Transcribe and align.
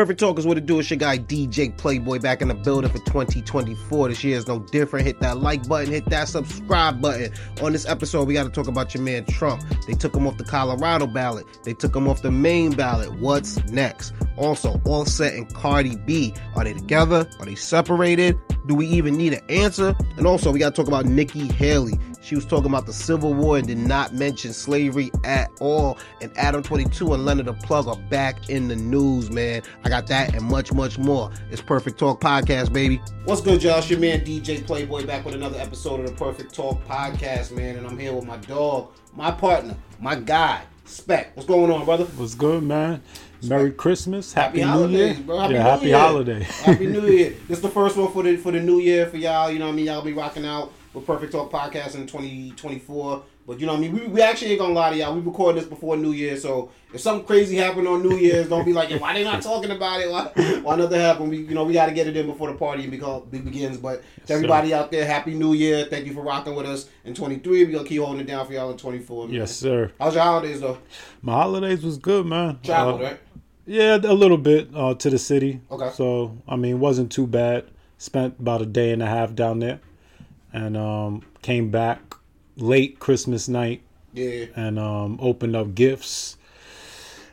Perfect 0.00 0.18
Talk 0.18 0.38
is 0.38 0.46
what 0.46 0.56
it 0.56 0.64
do. 0.64 0.80
It's 0.80 0.88
your 0.88 0.96
guy 0.96 1.18
DJ 1.18 1.76
Playboy 1.76 2.20
back 2.20 2.40
in 2.40 2.48
the 2.48 2.54
building 2.54 2.90
for 2.90 3.00
2024. 3.00 4.08
This 4.08 4.24
year 4.24 4.38
is 4.38 4.48
no 4.48 4.60
different. 4.60 5.04
Hit 5.04 5.20
that 5.20 5.40
like 5.40 5.68
button, 5.68 5.92
hit 5.92 6.06
that 6.06 6.26
subscribe 6.26 7.02
button. 7.02 7.30
On 7.60 7.74
this 7.74 7.86
episode, 7.86 8.26
we 8.26 8.32
got 8.32 8.44
to 8.44 8.48
talk 8.48 8.66
about 8.66 8.94
your 8.94 9.02
man 9.02 9.26
Trump. 9.26 9.62
They 9.86 9.92
took 9.92 10.16
him 10.16 10.26
off 10.26 10.38
the 10.38 10.44
Colorado 10.44 11.06
ballot. 11.06 11.44
They 11.64 11.74
took 11.74 11.94
him 11.94 12.08
off 12.08 12.22
the 12.22 12.30
Maine 12.30 12.72
ballot. 12.72 13.12
What's 13.20 13.62
next? 13.66 14.14
Also, 14.38 14.80
Offset 14.86 15.34
and 15.34 15.52
Cardi 15.52 15.96
B. 15.96 16.32
Are 16.56 16.64
they 16.64 16.72
together? 16.72 17.28
Are 17.38 17.44
they 17.44 17.54
separated? 17.54 18.38
Do 18.66 18.74
we 18.74 18.86
even 18.86 19.18
need 19.18 19.34
an 19.34 19.44
answer? 19.50 19.94
And 20.16 20.26
also, 20.26 20.50
we 20.50 20.60
got 20.60 20.74
to 20.74 20.82
talk 20.82 20.88
about 20.88 21.04
Nikki 21.04 21.46
Haley. 21.46 21.98
She 22.22 22.34
was 22.34 22.44
talking 22.44 22.66
about 22.66 22.84
the 22.84 22.92
Civil 22.92 23.32
War 23.32 23.56
and 23.56 23.66
did 23.66 23.78
not 23.78 24.12
mention 24.12 24.52
slavery 24.52 25.10
at 25.24 25.50
all. 25.58 25.98
And 26.20 26.30
Adam 26.36 26.62
22 26.62 27.14
and 27.14 27.24
Lena 27.24 27.44
the 27.44 27.54
Plug 27.54 27.88
are 27.88 27.96
back 28.10 28.50
in 28.50 28.68
the 28.68 28.76
news, 28.76 29.30
man. 29.30 29.62
I 29.84 29.88
got 29.88 30.06
that 30.08 30.34
and 30.34 30.44
much, 30.44 30.72
much 30.72 30.98
more. 30.98 31.30
It's 31.50 31.62
Perfect 31.62 31.98
Talk 31.98 32.20
Podcast, 32.20 32.72
baby. 32.72 33.00
What's 33.24 33.40
good, 33.40 33.62
y'all? 33.62 33.82
Your 33.84 33.98
man 33.98 34.20
DJ 34.20 34.64
Playboy 34.64 35.06
back 35.06 35.24
with 35.24 35.34
another 35.34 35.58
episode 35.58 36.00
of 36.00 36.06
the 36.06 36.12
Perfect 36.12 36.54
Talk 36.54 36.84
Podcast, 36.86 37.52
man. 37.52 37.76
And 37.76 37.86
I'm 37.86 37.98
here 37.98 38.12
with 38.12 38.26
my 38.26 38.36
dog, 38.36 38.92
my 39.16 39.30
partner, 39.30 39.74
my 39.98 40.14
guy, 40.14 40.62
Spec. 40.84 41.34
What's 41.36 41.48
going 41.48 41.70
on, 41.70 41.86
brother? 41.86 42.04
What's 42.04 42.34
good, 42.34 42.62
man? 42.62 43.02
Merry 43.42 43.72
Christmas, 43.72 44.34
Happy, 44.34 44.60
Happy, 44.60 44.66
New 44.66 44.78
holidays, 44.78 45.16
Year, 45.16 45.26
bro. 45.26 45.38
Happy 45.38 45.54
yeah, 45.54 45.62
New 45.62 45.68
Happy 45.70 45.86
Year. 45.86 45.98
Holiday. 45.98 46.42
Happy 46.42 46.86
New 46.86 47.06
Year. 47.06 47.30
This 47.48 47.56
is 47.58 47.62
the 47.62 47.70
first 47.70 47.96
one 47.96 48.12
for 48.12 48.22
the 48.22 48.36
for 48.36 48.52
the 48.52 48.60
new 48.60 48.80
year 48.80 49.06
for 49.06 49.16
y'all. 49.16 49.50
You 49.50 49.58
know 49.58 49.66
what 49.66 49.72
I 49.72 49.76
mean? 49.76 49.86
Y'all 49.86 50.02
be 50.02 50.12
rocking 50.12 50.44
out 50.44 50.74
with 50.94 51.06
Perfect 51.06 51.32
Talk 51.32 51.50
Podcast 51.52 51.94
in 51.94 52.06
2024. 52.06 53.22
But 53.46 53.58
you 53.58 53.66
know 53.66 53.72
what 53.72 53.78
I 53.78 53.80
mean? 53.82 53.92
We, 53.92 54.06
we 54.06 54.22
actually 54.22 54.52
ain't 54.52 54.60
gonna 54.60 54.74
lie 54.74 54.90
to 54.90 54.96
y'all. 54.96 55.14
We 55.14 55.20
recorded 55.22 55.60
this 55.62 55.68
before 55.68 55.96
New 55.96 56.12
Year, 56.12 56.36
so 56.36 56.70
if 56.94 57.00
something 57.00 57.26
crazy 57.26 57.56
happened 57.56 57.88
on 57.88 58.02
New 58.02 58.16
Year's, 58.16 58.48
don't 58.48 58.64
be 58.64 58.72
like, 58.72 58.90
why 59.00 59.12
they 59.14 59.24
not 59.24 59.42
talking 59.42 59.70
about 59.72 60.00
it? 60.00 60.10
Why, 60.10 60.24
why 60.62 60.76
nothing 60.76 61.00
happened? 61.00 61.30
We 61.30 61.38
you 61.38 61.54
know 61.54 61.64
we 61.64 61.72
got 61.72 61.86
to 61.86 61.92
get 61.92 62.06
it 62.06 62.16
in 62.16 62.26
before 62.26 62.52
the 62.52 62.56
party 62.56 62.86
begins. 62.86 63.76
But 63.78 64.02
to 64.26 64.34
everybody 64.34 64.72
out 64.72 64.92
there, 64.92 65.04
Happy 65.04 65.34
New 65.34 65.54
Year! 65.54 65.84
Thank 65.86 66.06
you 66.06 66.12
for 66.14 66.22
rocking 66.22 66.54
with 66.54 66.66
us 66.66 66.88
in 67.04 67.14
23. 67.14 67.64
We 67.64 67.72
gonna 67.72 67.88
keep 67.88 68.00
holding 68.02 68.20
it 68.20 68.26
down 68.26 68.46
for 68.46 68.52
y'all 68.52 68.70
in 68.70 68.76
24. 68.76 69.26
Man. 69.26 69.34
yes, 69.34 69.56
sir. 69.56 69.90
How's 69.98 70.14
your 70.14 70.22
holidays 70.22 70.60
though? 70.60 70.78
My 71.22 71.32
holidays 71.32 71.82
was 71.82 71.98
good, 71.98 72.26
man. 72.26 72.60
Traveled, 72.62 73.00
Uh, 73.00 73.04
right? 73.04 73.20
Yeah, 73.66 73.96
a 73.96 74.14
little 74.14 74.38
bit 74.38 74.68
uh, 74.74 74.94
to 74.94 75.10
the 75.10 75.18
city. 75.18 75.60
Okay. 75.70 75.90
So 75.94 76.36
I 76.46 76.54
mean, 76.56 76.78
wasn't 76.78 77.10
too 77.10 77.26
bad. 77.26 77.66
Spent 77.98 78.38
about 78.38 78.62
a 78.62 78.66
day 78.66 78.92
and 78.92 79.02
a 79.02 79.06
half 79.06 79.34
down 79.34 79.58
there, 79.58 79.80
and 80.52 80.76
um, 80.76 81.22
came 81.42 81.70
back 81.70 82.14
late 82.56 82.98
Christmas 82.98 83.48
night 83.48 83.82
Yeah. 84.12 84.46
and 84.56 84.78
um, 84.78 85.18
opened 85.20 85.56
up 85.56 85.74
gifts. 85.74 86.36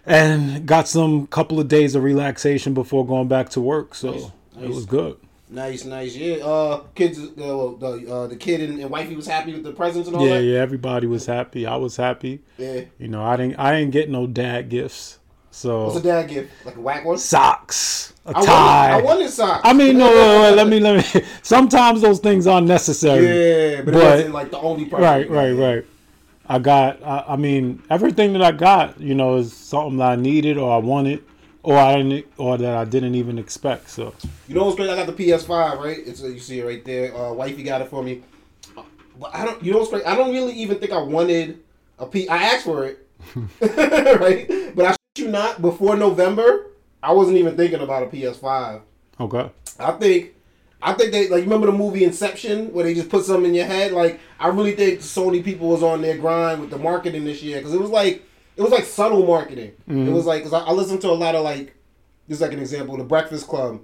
And 0.06 0.66
got 0.66 0.88
some 0.88 1.28
couple 1.28 1.60
of 1.60 1.68
days 1.68 1.94
of 1.96 2.04
relaxation 2.04 2.74
before 2.74 3.06
going 3.06 3.28
back 3.28 3.50
to 3.50 3.62
work, 3.62 3.94
so 3.94 4.12
Nice, 4.12 4.24
it 4.24 4.32
nice. 4.62 4.68
was 4.70 4.86
good. 4.86 5.18
Nice, 5.50 5.84
nice. 5.86 6.16
Yeah. 6.16 6.36
Uh, 6.46 6.84
kids. 6.96 7.20
Uh, 7.20 7.26
the 7.36 8.06
uh, 8.10 8.28
the 8.28 8.36
kid 8.38 8.62
and, 8.62 8.80
and 8.80 8.90
wifey 8.90 9.16
was 9.16 9.28
happy 9.28 9.54
with 9.54 9.64
the 9.64 9.72
presents 9.74 10.08
and 10.08 10.16
all 10.18 10.26
Yeah, 10.26 10.36
that. 10.40 10.44
yeah, 10.44 10.60
everybody 10.60 11.08
was 11.08 11.26
happy. 11.26 11.66
I 11.66 11.76
was 11.78 11.96
happy. 11.98 12.40
Yeah. 12.58 12.82
You 13.00 13.08
know, 13.10 13.24
I 13.24 13.36
didn't 13.38 13.58
I 13.60 13.78
didn't 13.78 13.92
get 13.92 14.10
no 14.10 14.28
dad 14.28 14.70
gifts. 14.70 15.20
So 15.58 15.86
What's 15.86 15.98
a 15.98 16.04
dad 16.04 16.30
gift? 16.30 16.52
Like 16.68 16.76
a 16.76 16.80
whack 16.82 17.04
one? 17.04 17.18
socks, 17.18 18.14
a 18.28 18.30
I 18.30 18.46
tie. 18.46 18.92
wanted, 18.92 19.04
I 19.04 19.06
wanted 19.16 19.30
socks. 19.32 19.62
I 19.64 19.74
mean, 19.74 19.98
no, 19.98 20.06
wait, 20.08 20.42
wait, 20.42 20.56
let 20.56 20.68
me 20.68 20.80
let 20.80 21.16
me. 21.16 21.22
Sometimes 21.42 22.00
those 22.02 22.20
things 22.20 22.46
aren't 22.46 22.68
necessary. 22.68 23.26
Yeah, 23.26 23.82
but, 23.82 23.96
But- 23.96 24.04
wasn't 24.04 24.34
like 24.36 24.52
the 24.52 24.60
only 24.60 24.86
present. 24.86 25.02
Right, 25.02 25.30
right, 25.32 25.52
right. 25.54 25.86
I 26.46 26.60
got. 26.60 27.02
I, 27.02 27.26
I 27.30 27.36
mean, 27.38 27.82
everything 27.90 28.34
that 28.34 28.44
I 28.44 28.52
got, 28.52 29.02
you 29.02 29.16
know, 29.16 29.38
is 29.38 29.52
something 29.52 29.98
that 29.98 30.10
I 30.12 30.16
needed 30.16 30.60
or 30.60 30.72
I 30.72 30.78
wanted, 30.78 31.24
or 31.64 31.76
I 31.76 31.96
didn't, 32.04 32.28
or 32.38 32.56
that 32.60 32.78
I 32.78 32.86
didn't 32.86 33.16
even 33.16 33.40
expect. 33.40 33.90
So 33.90 34.14
You 34.48 34.54
know 34.54 34.64
what's 34.66 34.76
great? 34.78 34.92
I 34.92 34.96
got 34.96 35.08
the 35.08 35.14
PS5, 35.26 35.80
right? 35.80 35.98
It's 36.06 36.24
uh, 36.24 36.28
you 36.28 36.40
see 36.40 36.60
it 36.60 36.66
right 36.66 36.86
there. 36.86 37.16
Uh, 37.18 37.34
wifey 37.34 37.64
got 37.64 37.82
it 37.82 37.90
for 37.90 38.04
me. 38.04 38.22
But 39.20 39.34
I 39.34 39.44
don't. 39.44 39.64
You 39.64 39.72
know 39.72 39.80
what's 39.80 39.90
great? 39.90 40.06
I 40.06 40.16
don't 40.16 40.32
really 40.32 40.54
even 40.54 40.78
think 40.78 40.92
I 40.92 41.02
wanted 41.02 41.62
a 41.98 42.06
P. 42.06 42.30
I 42.30 42.44
asked 42.44 42.66
for 42.66 42.86
it, 42.86 43.08
right? 44.22 44.48
But 44.76 44.86
I 44.86 44.97
you 45.28 45.32
not. 45.32 45.62
Before 45.62 45.96
November, 45.96 46.68
I 47.04 47.14
wasn't 47.14 47.38
even 47.38 47.56
thinking 47.56 47.82
about 47.82 48.04
a 48.04 48.08
PS5. 48.08 48.82
okay, 49.20 49.50
I 49.80 49.92
think, 49.92 50.34
I 50.82 50.94
think 50.94 51.12
they 51.12 51.28
like. 51.30 51.44
Remember 51.44 51.68
the 51.68 51.74
movie 51.74 52.04
Inception 52.04 52.74
where 52.74 52.84
they 52.84 52.94
just 52.94 53.10
put 53.10 53.26
something 53.26 53.50
in 53.50 53.56
your 53.56 53.66
head? 53.66 53.92
Like 53.92 54.20
I 54.40 54.48
really 54.48 54.74
think 54.74 55.00
Sony 55.00 55.44
people 55.44 55.70
was 55.70 55.84
on 55.84 56.02
their 56.02 56.18
grind 56.18 56.62
with 56.62 56.70
the 56.70 56.78
marketing 56.78 57.26
this 57.26 57.44
year 57.44 57.58
because 57.58 57.74
it 57.74 57.80
was 57.80 57.92
like 57.92 58.24
it 58.56 58.62
was 58.62 58.72
like 58.72 58.86
subtle 58.86 59.26
marketing. 59.26 59.74
It 59.88 59.92
mm-hmm. 59.92 60.14
was 60.14 60.26
like 60.26 60.44
because 60.44 60.54
I, 60.54 60.66
I 60.66 60.72
listened 60.72 61.02
to 61.02 61.10
a 61.10 61.12
lot 61.12 61.36
of 61.36 61.44
like 61.44 61.76
this 62.28 62.38
is 62.38 62.42
like 62.42 62.54
an 62.54 62.60
example 62.60 62.98
the 62.98 63.04
Breakfast 63.04 63.48
Club. 63.48 63.82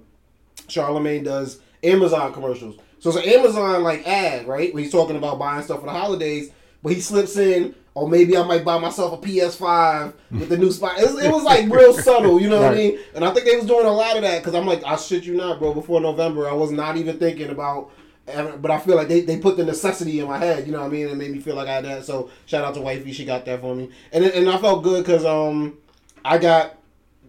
Charlemagne 0.68 1.24
does 1.24 1.60
Amazon 1.82 2.32
commercials. 2.32 2.78
So 2.98 3.10
it's 3.10 3.18
an 3.18 3.32
Amazon 3.32 3.82
like 3.82 4.06
ad, 4.06 4.46
right? 4.46 4.72
Where 4.72 4.82
he's 4.82 4.92
talking 4.92 5.16
about 5.16 5.38
buying 5.38 5.62
stuff 5.62 5.80
for 5.80 5.86
the 5.86 5.92
holidays, 5.92 6.50
but 6.82 6.92
he 6.92 7.00
slips 7.00 7.36
in, 7.36 7.74
or 7.94 8.08
maybe 8.08 8.36
I 8.36 8.42
might 8.42 8.64
buy 8.64 8.78
myself 8.78 9.12
a 9.12 9.26
PS5 9.26 10.14
with 10.32 10.48
the 10.48 10.58
new 10.58 10.72
spot. 10.72 10.98
It 10.98 11.06
was, 11.06 11.24
it 11.24 11.30
was 11.30 11.44
like 11.44 11.70
real 11.70 11.92
subtle, 11.92 12.40
you 12.40 12.48
know 12.48 12.60
what 12.60 12.72
I 12.72 12.76
mean? 12.76 12.98
And 13.14 13.24
I 13.24 13.32
think 13.32 13.46
they 13.46 13.56
was 13.56 13.66
doing 13.66 13.86
a 13.86 13.92
lot 13.92 14.16
of 14.16 14.22
that 14.22 14.42
because 14.42 14.54
I'm 14.54 14.66
like, 14.66 14.84
I 14.84 14.96
shit 14.96 15.24
you 15.24 15.34
not, 15.34 15.58
bro. 15.58 15.72
Before 15.72 16.00
November, 16.00 16.48
I 16.48 16.52
was 16.52 16.70
not 16.70 16.96
even 16.96 17.18
thinking 17.18 17.50
about. 17.50 17.90
But 18.26 18.70
I 18.70 18.78
feel 18.78 18.96
like 18.96 19.08
they, 19.08 19.20
they 19.20 19.38
put 19.38 19.58
the 19.58 19.64
necessity 19.64 20.18
in 20.18 20.26
my 20.26 20.38
head, 20.38 20.66
you 20.66 20.72
know 20.72 20.80
what 20.80 20.86
I 20.86 20.90
mean? 20.90 21.08
It 21.08 21.14
made 21.14 21.30
me 21.30 21.40
feel 21.40 21.56
like 21.56 21.68
I 21.68 21.74
had 21.74 21.84
that. 21.84 22.06
So 22.06 22.30
shout 22.46 22.64
out 22.64 22.74
to 22.74 22.80
wifey, 22.80 23.12
she 23.12 23.26
got 23.26 23.44
that 23.44 23.60
for 23.60 23.74
me, 23.74 23.90
and 24.12 24.24
and 24.24 24.48
I 24.48 24.56
felt 24.56 24.82
good 24.82 25.04
because 25.04 25.26
um 25.26 25.76
I 26.24 26.38
got 26.38 26.78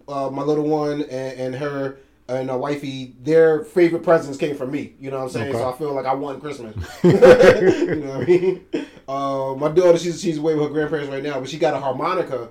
uh, 0.08 0.30
my 0.30 0.42
little 0.42 0.68
one 0.68 1.02
and, 1.02 1.12
and 1.12 1.56
her 1.56 1.98
and 2.28 2.50
uh, 2.50 2.58
wifey, 2.58 3.16
their 3.22 3.64
favorite 3.64 4.04
presents 4.04 4.38
came 4.38 4.56
from 4.56 4.72
me. 4.72 4.94
You 5.00 5.12
know 5.12 5.18
what 5.18 5.24
I'm 5.26 5.30
saying? 5.30 5.50
Okay. 5.50 5.58
So 5.60 5.70
I 5.70 5.78
feel 5.78 5.94
like 5.94 6.06
I 6.06 6.14
won 6.14 6.40
Christmas. 6.42 6.76
you 7.04 7.12
know 7.12 8.18
what 8.18 8.22
I 8.22 8.26
mean? 8.26 8.66
Uh, 9.08 9.54
my 9.58 9.70
daughter, 9.70 9.98
she's 9.98 10.20
she's 10.22 10.38
away 10.38 10.56
with 10.56 10.64
her 10.64 10.70
grandparents 10.70 11.12
right 11.12 11.22
now, 11.24 11.40
but 11.40 11.50
she 11.50 11.60
got 11.60 11.74
a 11.76 11.80
harmonica, 11.80 12.50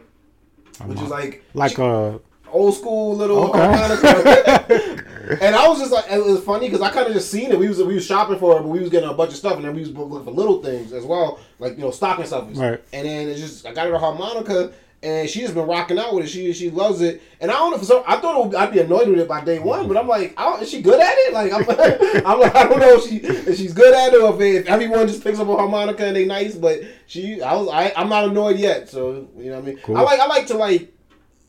which 0.85 1.01
is 1.01 1.11
like 1.11 1.43
like 1.55 1.79
a 1.79 2.21
old 2.53 2.75
school 2.75 3.17
little 3.17 3.51
Okay. 3.51 3.59
harmonica. 3.59 5.39
and 5.43 5.57
I 5.57 5.67
was 5.67 5.81
just 5.81 5.91
like, 5.91 6.05
it 6.11 6.25
was 6.25 6.41
funny 6.45 6.69
because 6.69 6.81
I 6.81 6.91
kind 6.93 7.09
of 7.09 7.13
just 7.13 7.31
seen 7.31 7.51
it. 7.51 7.59
We 7.59 7.67
was 7.67 7.83
we 7.83 7.95
was 7.95 8.07
shopping 8.07 8.39
for 8.39 8.57
it, 8.59 8.61
but 8.61 8.69
we 8.69 8.79
was 8.79 8.91
getting 8.91 9.09
a 9.09 9.15
bunch 9.15 9.33
of 9.33 9.37
stuff, 9.37 9.57
and 9.57 9.65
then 9.65 9.75
we 9.75 9.81
was 9.81 9.91
looking 9.91 10.25
for 10.25 10.31
little 10.31 10.63
things 10.63 10.93
as 10.93 11.05
well, 11.05 11.41
like 11.59 11.77
you 11.77 11.83
know 11.83 11.91
stocking 11.91 12.27
stuffers. 12.27 12.57
Right. 12.57 12.81
And 12.93 13.07
then 13.07 13.29
it's 13.29 13.41
just 13.41 13.67
I 13.67 13.73
got 13.75 13.89
her 13.89 13.95
a 13.95 13.99
harmonica. 13.99 14.73
And 15.05 15.29
she 15.29 15.41
just 15.41 15.55
been 15.55 15.67
rocking 15.67 15.99
out 15.99 16.15
with 16.15 16.25
it. 16.25 16.29
She 16.29 16.53
she 16.55 16.71
loves 16.71 17.03
it. 17.03 17.21
And 17.41 17.51
I 17.51 17.55
don't 17.55 17.73
know 17.73 17.79
for 17.79 17.85
some. 17.85 18.03
I 18.07 18.17
thought 18.17 18.41
it 18.41 18.47
would, 18.47 18.55
I'd 18.55 18.73
be 18.73 18.81
annoyed 18.81 19.07
with 19.09 19.19
it 19.19 19.29
by 19.29 19.45
day 19.45 19.59
one, 19.59 19.87
but 19.87 19.99
I'm 19.99 20.09
like, 20.09 20.33
I 20.39 20.45
don't, 20.45 20.63
is 20.63 20.71
she 20.71 20.81
good 20.81 20.99
at 20.99 21.15
it? 21.15 21.33
Like 21.35 21.53
I'm, 21.53 21.63
I'm 22.27 22.41
like, 22.41 22.55
I 22.57 22.67
don't 22.67 22.81
know 22.81 22.95
if 22.95 23.05
she 23.05 23.17
if 23.19 23.57
she's 23.59 23.75
good 23.75 23.93
at 23.95 24.15
it 24.15 24.23
or 24.23 24.35
if, 24.43 24.67
everyone 24.67 25.07
just 25.07 25.23
picks 25.23 25.39
up 25.39 25.47
a 25.49 25.57
harmonica 25.57 26.07
and 26.07 26.17
they 26.17 26.25
nice. 26.25 26.55
But 26.55 26.81
she, 27.07 27.43
I 27.43 27.55
was, 27.55 27.69
I, 27.69 27.93
I'm 27.97 28.09
not 28.09 28.25
annoyed 28.25 28.59
yet. 28.59 28.89
So 28.89 29.29
you 29.37 29.51
know 29.51 29.57
what 29.61 29.65
I 29.65 29.67
mean. 29.67 29.77
Cool. 29.83 29.97
I 29.99 30.01
like 30.01 30.21
I 30.21 30.27
like 30.27 30.47
to 30.47 30.55
like 30.57 30.93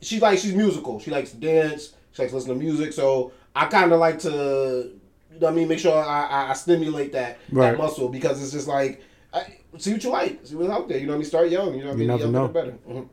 she 0.02 0.20
like 0.20 0.38
she's 0.38 0.54
musical. 0.54 1.00
She 1.00 1.10
likes 1.10 1.30
to 1.30 1.36
dance. 1.38 1.94
She 2.12 2.22
likes 2.22 2.32
to 2.32 2.36
listen 2.36 2.50
to 2.52 2.56
music. 2.58 2.92
So 2.92 3.32
I 3.54 3.64
kind 3.66 3.90
of 3.90 3.98
like 4.00 4.18
to, 4.20 4.28
you 4.28 5.40
know 5.40 5.46
what 5.46 5.52
I 5.52 5.54
mean, 5.56 5.68
make 5.68 5.78
sure 5.78 5.94
I, 5.96 6.26
I, 6.26 6.50
I 6.50 6.52
stimulate 6.52 7.12
that, 7.12 7.38
that 7.52 7.78
muscle 7.78 8.10
because 8.10 8.42
it's 8.42 8.52
just 8.52 8.68
like, 8.68 9.02
I, 9.32 9.56
see 9.78 9.92
what 9.92 10.04
you 10.04 10.10
like, 10.10 10.40
see 10.44 10.54
what's 10.56 10.70
out 10.70 10.88
there. 10.88 10.98
You 10.98 11.06
know 11.06 11.12
what 11.12 11.16
I 11.16 11.18
mean? 11.20 11.26
Start 11.26 11.48
young. 11.50 11.74
You 11.74 11.80
know 11.84 11.86
what 11.86 11.88
I 11.88 11.92
You 11.92 11.98
mean? 11.98 12.06
never 12.08 12.22
Younger 12.24 12.38
know. 12.38 12.48
better. 12.48 12.74
Mhm. 12.88 13.08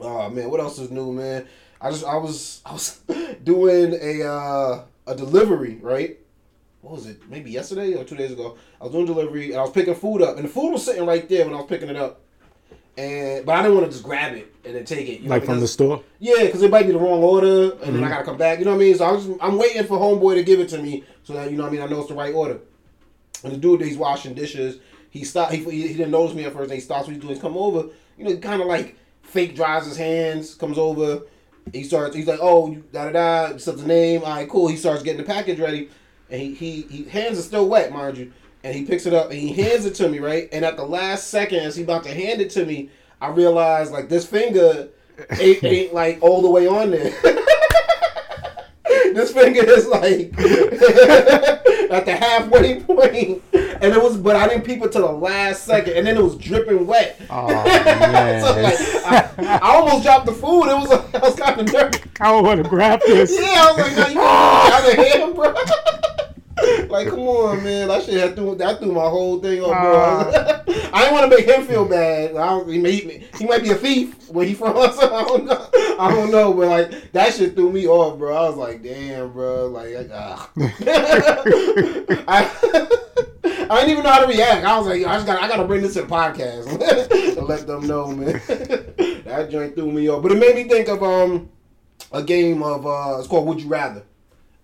Oh 0.00 0.28
man, 0.30 0.50
what 0.50 0.60
else 0.60 0.78
is 0.78 0.90
new, 0.90 1.12
man? 1.12 1.46
I 1.80 1.90
just 1.90 2.04
I 2.04 2.16
was 2.16 2.60
I 2.64 2.72
was 2.72 3.00
doing 3.44 3.94
a 4.00 4.22
uh, 4.28 4.84
a 5.06 5.14
delivery 5.14 5.78
right. 5.82 6.18
What 6.80 6.94
was 6.94 7.06
it? 7.06 7.28
Maybe 7.28 7.50
yesterday 7.50 7.94
or 7.94 8.04
two 8.04 8.16
days 8.16 8.30
ago. 8.32 8.56
I 8.80 8.84
was 8.84 8.92
doing 8.92 9.06
delivery 9.06 9.50
and 9.50 9.56
I 9.58 9.62
was 9.62 9.70
picking 9.72 9.94
food 9.94 10.22
up, 10.22 10.36
and 10.36 10.44
the 10.44 10.48
food 10.48 10.70
was 10.72 10.84
sitting 10.84 11.04
right 11.06 11.28
there 11.28 11.44
when 11.44 11.54
I 11.54 11.58
was 11.58 11.66
picking 11.66 11.88
it 11.88 11.96
up. 11.96 12.20
And 12.96 13.44
but 13.46 13.54
I 13.56 13.62
didn't 13.62 13.76
want 13.76 13.86
to 13.86 13.92
just 13.92 14.04
grab 14.04 14.34
it 14.34 14.52
and 14.64 14.74
then 14.74 14.84
take 14.84 15.08
it. 15.08 15.20
You 15.20 15.28
know, 15.28 15.34
like 15.34 15.44
from 15.44 15.60
the 15.60 15.68
store. 15.68 16.02
yeah, 16.18 16.44
because 16.46 16.62
it 16.62 16.70
might 16.70 16.86
be 16.86 16.92
the 16.92 16.98
wrong 16.98 17.22
order, 17.22 17.70
and 17.72 17.80
Mm-hmm. 17.80 17.94
then 17.94 18.04
I 18.04 18.08
gotta 18.10 18.24
come 18.24 18.36
back. 18.36 18.58
You 18.58 18.64
know 18.64 18.72
what 18.72 18.82
I 18.82 18.84
mean? 18.86 18.94
So 18.96 19.04
I 19.04 19.12
was, 19.12 19.28
I'm 19.40 19.56
waiting 19.58 19.84
for 19.84 19.98
homeboy 19.98 20.34
to 20.34 20.42
give 20.42 20.58
it 20.60 20.68
to 20.70 20.78
me, 20.82 21.04
so 21.24 21.32
that 21.34 21.50
you 21.50 21.56
know 21.56 21.64
what 21.64 21.70
I 21.70 21.72
mean. 21.72 21.82
I 21.82 21.86
know 21.86 22.00
it's 22.00 22.08
the 22.08 22.14
right 22.14 22.34
order. 22.34 22.58
And 23.44 23.52
the 23.52 23.56
dude, 23.56 23.82
he's 23.82 23.96
washing 23.96 24.34
dishes. 24.34 24.78
He 25.10 25.22
stopped. 25.24 25.52
He, 25.52 25.62
he 25.62 25.88
didn't 25.94 26.10
notice 26.10 26.34
me 26.34 26.44
at 26.44 26.52
first. 26.52 26.70
And 26.70 26.74
he 26.74 26.80
stops 26.80 27.06
what 27.06 27.12
he's 27.12 27.20
doing. 27.22 27.34
He's 27.34 27.42
come 27.42 27.56
over. 27.56 27.88
You 28.16 28.24
know, 28.24 28.36
kind 28.38 28.60
of 28.60 28.66
like 28.66 28.96
fake 29.28 29.54
dries 29.54 29.86
his 29.86 29.96
hands. 29.96 30.54
Comes 30.54 30.78
over. 30.78 31.22
He 31.72 31.84
starts. 31.84 32.16
He's 32.16 32.26
like, 32.26 32.38
oh, 32.42 32.70
you- 32.70 32.84
da 32.92 33.10
da 33.10 33.12
da. 33.50 33.56
Says 33.58 33.80
the 33.80 33.86
name. 33.86 34.22
All 34.24 34.34
right, 34.36 34.48
cool. 34.48 34.68
He 34.68 34.76
starts 34.76 35.02
getting 35.02 35.20
the 35.20 35.26
package 35.26 35.58
ready, 35.60 35.90
and 36.30 36.40
he 36.40 36.54
he, 36.54 36.82
he 36.82 37.04
hands 37.04 37.38
are 37.38 37.42
still 37.42 37.68
wet, 37.68 37.92
mind 37.92 38.16
you. 38.18 38.32
And 38.64 38.74
he 38.74 38.84
picks 38.84 39.06
it 39.06 39.14
up 39.14 39.30
and 39.30 39.38
he 39.38 39.52
hands 39.52 39.84
it 39.86 39.94
to 39.96 40.08
me, 40.08 40.18
right? 40.18 40.48
And 40.52 40.64
at 40.64 40.76
the 40.76 40.84
last 40.84 41.28
second, 41.28 41.60
as 41.60 41.76
he 41.76 41.84
about 41.84 42.02
to 42.04 42.12
hand 42.12 42.40
it 42.40 42.50
to 42.50 42.66
me, 42.66 42.90
I 43.20 43.28
realized 43.28 43.92
like 43.92 44.08
this 44.08 44.26
finger 44.26 44.88
ain't, 45.38 45.62
ain't 45.62 45.94
like 45.94 46.18
all 46.22 46.42
the 46.42 46.50
way 46.50 46.66
on 46.66 46.90
there. 46.90 47.10
this 49.14 49.32
finger 49.32 49.62
is 49.64 49.86
like 49.86 50.32
at 51.90 52.04
the 52.06 52.16
halfway 52.16 52.80
point, 52.80 53.42
and 53.52 53.92
it 53.94 54.02
was, 54.02 54.16
but 54.16 54.36
I 54.36 54.48
didn't 54.48 54.64
peep 54.64 54.82
it 54.82 54.92
to 54.92 54.98
the 54.98 55.06
last 55.06 55.64
second, 55.64 55.94
and 55.94 56.06
then 56.06 56.16
it 56.16 56.22
was 56.22 56.36
dripping 56.36 56.86
wet. 56.86 57.20
Oh 57.30 57.46
man. 57.48 58.38
So, 58.38 58.60
like, 58.60 58.78
I, 59.04 59.58
I 59.62 59.74
almost 59.76 60.04
dropped 60.04 60.26
the 60.26 60.32
food. 60.32 60.64
It 60.68 60.76
was 60.78 60.88
like, 61.12 61.22
was 61.22 61.34
kind 61.34 61.60
of 61.60 61.72
nervous. 61.72 62.00
I 62.20 62.30
don't 62.30 62.44
want 62.44 62.62
to 62.62 62.68
grab 62.68 63.00
this. 63.06 63.30
Yeah, 63.32 63.46
I 63.46 63.72
was 63.72 63.98
like, 63.98 64.14
nah, 64.14 64.78
you 64.88 64.94
can't 64.94 65.34
put 65.34 65.48
it 65.48 65.48
out 65.48 65.54
of 65.54 65.54
hand, 65.54 66.04
bro. 66.04 66.14
like, 66.88 67.08
come 67.08 67.20
on, 67.20 67.62
man. 67.62 67.88
That 67.88 68.02
shit 68.04 68.14
had 68.14 68.36
threw, 68.36 68.54
that 68.56 68.78
threw 68.78 68.92
my 68.92 69.08
whole 69.08 69.40
thing 69.40 69.60
off, 69.60 69.72
bro. 69.72 69.98
I, 69.98 70.90
I 70.92 71.02
didn't 71.02 71.14
want 71.14 71.30
to 71.30 71.36
make 71.36 71.46
him 71.46 71.66
feel 71.66 71.84
bad. 71.84 72.36
I 72.36 72.46
don't, 72.46 72.68
he, 72.68 72.78
may, 72.78 73.24
he 73.38 73.46
might 73.46 73.62
be 73.62 73.70
a 73.70 73.74
thief 73.74 74.30
where 74.30 74.46
he 74.46 74.54
from. 74.54 74.76
So 74.98 75.14
I 75.14 75.24
don't 75.24 75.44
know. 75.44 75.68
I 75.98 76.10
don't 76.10 76.30
know, 76.30 76.52
but 76.52 76.68
like 76.68 77.12
that 77.12 77.34
shit 77.34 77.54
threw 77.54 77.70
me 77.72 77.86
off, 77.86 78.18
bro. 78.18 78.34
I 78.36 78.48
was 78.48 78.56
like, 78.56 78.82
damn, 78.82 79.32
bro. 79.32 79.66
Like, 79.68 80.08
ah. 80.12 80.50
I, 82.26 82.50
I 83.44 83.80
didn't 83.80 83.90
even 83.90 84.04
know 84.04 84.10
how 84.10 84.20
to 84.20 84.26
react. 84.26 84.64
I 84.64 84.78
was 84.78 84.86
like, 84.86 85.04
I 85.04 85.14
just 85.14 85.26
got, 85.26 85.42
I 85.42 85.48
got 85.48 85.56
to 85.56 85.64
bring 85.64 85.82
this 85.82 85.94
to 85.94 86.02
the 86.02 86.08
podcast 86.08 87.34
to 87.34 87.40
let 87.42 87.66
them 87.66 87.86
know, 87.86 88.08
man. 88.08 88.40
that 89.24 89.48
joint 89.50 89.74
threw 89.74 89.92
me 89.92 90.08
off, 90.08 90.22
but 90.22 90.32
it 90.32 90.38
made 90.38 90.54
me 90.56 90.64
think 90.64 90.88
of 90.88 91.02
um 91.02 91.48
a 92.12 92.22
game 92.22 92.62
of 92.62 92.86
uh, 92.86 93.16
it's 93.18 93.28
called 93.28 93.46
Would 93.48 93.60
You 93.60 93.68
Rather. 93.68 94.02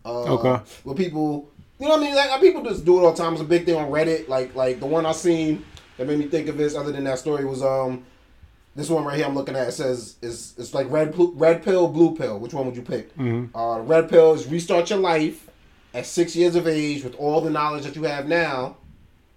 Uh, 0.05 0.35
Okay. 0.35 0.63
Where 0.85 0.95
people, 0.95 1.51
you 1.85 1.91
know 1.91 1.97
what 1.97 2.03
I 2.03 2.07
mean? 2.07 2.17
Like 2.17 2.41
people 2.41 2.63
just 2.63 2.85
do 2.87 2.99
it 2.99 3.05
all 3.05 3.13
the 3.13 3.23
time. 3.23 3.35
It's 3.35 3.43
a 3.43 3.45
big 3.45 3.67
thing 3.67 3.77
on 3.77 3.91
Reddit. 3.91 4.27
Like 4.27 4.55
like 4.55 4.81
the 4.81 4.87
one 4.87 5.05
I 5.05 5.13
seen 5.13 5.65
that 5.99 6.07
made 6.07 6.19
me 6.19 6.27
think 6.29 6.49
of 6.49 6.57
this. 6.57 6.75
Other 6.75 6.93
than 6.93 7.05
that 7.05 7.19
story 7.19 7.45
was 7.45 7.63
um 7.63 8.05
this 8.75 8.89
one 8.89 9.05
right 9.05 9.17
here 9.17 9.27
I'm 9.27 9.35
looking 9.35 9.55
at. 9.55 9.69
It 9.69 9.73
says 9.73 10.17
is 10.23 10.55
it's 10.57 10.73
like 10.73 10.91
red 10.91 11.15
red 11.35 11.63
pill 11.63 11.89
blue 11.89 12.17
pill. 12.17 12.39
Which 12.39 12.55
one 12.55 12.65
would 12.65 12.75
you 12.75 12.83
pick? 12.83 13.15
Mhm. 13.17 13.51
Uh, 13.55 13.81
red 13.83 14.09
pill 14.09 14.33
is 14.33 14.47
restart 14.47 14.89
your 14.89 14.99
life 14.99 15.51
at 15.93 16.07
six 16.07 16.35
years 16.35 16.57
of 16.57 16.67
age 16.67 17.05
with 17.05 17.15
all 17.17 17.43
the 17.43 17.51
knowledge 17.51 17.85
that 17.85 17.97
you 17.97 18.05
have 18.05 18.27
now, 18.27 18.79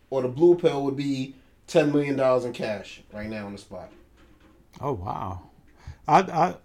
or 0.09 0.21
the 0.21 0.29
blue 0.29 0.55
pill 0.55 0.83
would 0.85 0.95
be 0.95 1.35
ten 1.67 1.91
million 1.91 2.15
dollars 2.15 2.45
in 2.45 2.53
cash 2.53 3.01
right 3.11 3.29
now 3.29 3.45
on 3.45 3.51
the 3.51 3.57
spot. 3.57 3.89
Oh 4.79 4.93
wow. 4.93 5.41
I'd 6.07 6.29
I, 6.29 6.55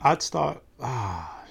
I'd 0.00 0.22
start. 0.22 0.60
Ah. 0.80 1.43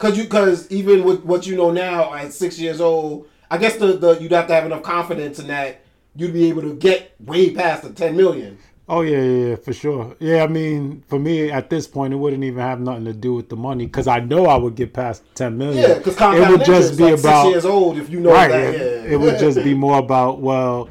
Cause 0.00 0.16
you, 0.16 0.28
cause 0.28 0.66
even 0.70 1.04
with 1.04 1.24
what 1.24 1.46
you 1.46 1.56
know 1.56 1.70
now 1.70 2.14
at 2.14 2.32
six 2.32 2.58
years 2.58 2.80
old, 2.80 3.28
I 3.50 3.58
guess 3.58 3.76
the, 3.76 3.98
the 3.98 4.18
you'd 4.18 4.32
have 4.32 4.46
to 4.46 4.54
have 4.54 4.64
enough 4.64 4.82
confidence 4.82 5.38
in 5.38 5.48
that 5.48 5.82
you'd 6.16 6.32
be 6.32 6.48
able 6.48 6.62
to 6.62 6.72
get 6.74 7.14
way 7.20 7.50
past 7.54 7.82
the 7.82 7.90
ten 7.90 8.16
million. 8.16 8.56
Oh 8.88 9.02
yeah, 9.02 9.20
yeah, 9.20 9.48
yeah, 9.48 9.56
for 9.56 9.74
sure. 9.74 10.16
Yeah, 10.18 10.42
I 10.42 10.46
mean, 10.46 11.04
for 11.06 11.18
me 11.18 11.50
at 11.50 11.68
this 11.68 11.86
point, 11.86 12.14
it 12.14 12.16
wouldn't 12.16 12.42
even 12.42 12.60
have 12.60 12.80
nothing 12.80 13.04
to 13.04 13.12
do 13.12 13.34
with 13.34 13.50
the 13.50 13.56
money 13.56 13.84
because 13.84 14.08
I 14.08 14.20
know 14.20 14.46
I 14.46 14.56
would 14.56 14.74
get 14.74 14.94
past 14.94 15.22
ten 15.34 15.58
million. 15.58 15.90
Yeah, 15.90 15.98
because 15.98 16.16
it 16.18 16.48
would 16.48 16.64
just 16.64 16.96
be 16.96 17.04
like 17.04 17.20
about 17.20 17.42
six 17.42 17.52
years 17.52 17.66
old 17.66 17.98
if 17.98 18.08
you 18.08 18.20
know 18.20 18.32
right. 18.32 18.48
that. 18.48 18.74
it, 18.74 19.04
Yeah, 19.04 19.12
it 19.12 19.20
would 19.20 19.38
just 19.38 19.62
be 19.62 19.74
more 19.74 19.98
about 19.98 20.40
well, 20.40 20.88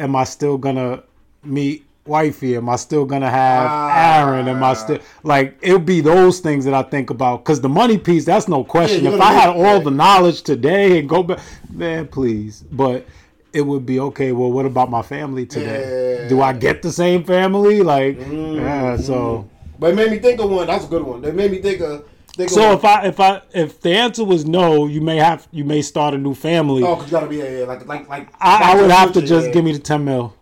am 0.00 0.16
I 0.16 0.24
still 0.24 0.58
gonna 0.58 1.04
meet 1.44 1.85
wifey? 2.08 2.56
Am 2.56 2.68
I 2.68 2.76
still 2.76 3.04
gonna 3.04 3.30
have 3.30 3.68
Ah. 3.70 4.18
Aaron? 4.18 4.48
Am 4.48 4.62
I 4.62 4.74
still 4.74 4.98
like 5.22 5.56
it 5.62 5.72
would 5.72 5.86
be 5.86 6.00
those 6.00 6.40
things 6.40 6.64
that 6.64 6.74
I 6.74 6.82
think 6.82 7.10
about 7.10 7.44
because 7.44 7.60
the 7.60 7.68
money 7.68 7.98
piece 7.98 8.24
that's 8.24 8.48
no 8.48 8.64
question. 8.64 9.04
you're 9.04 9.14
if 9.14 9.20
I 9.20 9.32
had 9.32 9.50
all 9.50 9.80
the 9.80 9.90
knowledge 9.90 10.42
today 10.42 10.98
and 10.98 11.08
go 11.08 11.22
back, 11.22 11.40
man, 11.70 12.06
please, 12.08 12.62
but. 12.72 13.06
It 13.52 13.62
would 13.64 13.86
be 13.86 13.98
okay. 14.00 14.32
Well, 14.32 14.52
what 14.52 14.66
about 14.66 14.90
my 14.90 15.00
family 15.00 15.46
today? 15.46 16.20
Yeah. 16.24 16.28
Do 16.28 16.42
I 16.42 16.52
get 16.52 16.82
the 16.82 16.92
same 16.92 17.24
family? 17.24 17.82
Like, 17.82 18.18
Mm, 18.18 18.56
yeah. 18.56 18.98
So, 18.98 19.48
But 19.78 19.92
it 19.92 19.96
made 19.96 20.10
me 20.10 20.18
think 20.18 20.38
of 20.40 20.50
one. 20.50 20.66
That's 20.66 20.84
a 20.84 20.88
good 20.88 21.02
one. 21.02 21.24
It 21.24 21.34
made 21.34 21.50
me 21.52 21.62
think 21.62 21.80
of. 21.80 22.04
Think 22.36 22.50
so 22.50 22.72
of 22.74 22.80
if 22.80 22.84
I 22.84 23.06
if 23.06 23.18
I 23.18 23.40
if 23.54 23.80
the 23.80 23.92
answer 23.96 24.24
was 24.24 24.44
no, 24.44 24.86
you 24.86 25.00
may 25.00 25.16
have 25.16 25.48
you 25.52 25.64
may 25.64 25.80
start 25.80 26.12
a 26.12 26.18
new 26.18 26.34
family. 26.34 26.82
oh, 26.82 26.96
cause 26.96 27.06
you 27.06 27.12
gotta 27.12 27.28
be 27.28 27.36
yeah, 27.36 27.60
yeah, 27.60 27.64
like 27.64 27.86
like 27.86 28.06
like. 28.10 28.28
I, 28.38 28.72
I 28.74 28.80
would 28.82 28.90
have 28.90 29.14
to 29.14 29.22
just 29.22 29.46
yeah. 29.46 29.52
give 29.54 29.64
me 29.64 29.72
the 29.72 29.78
ten 29.78 30.04
mil. 30.04 30.34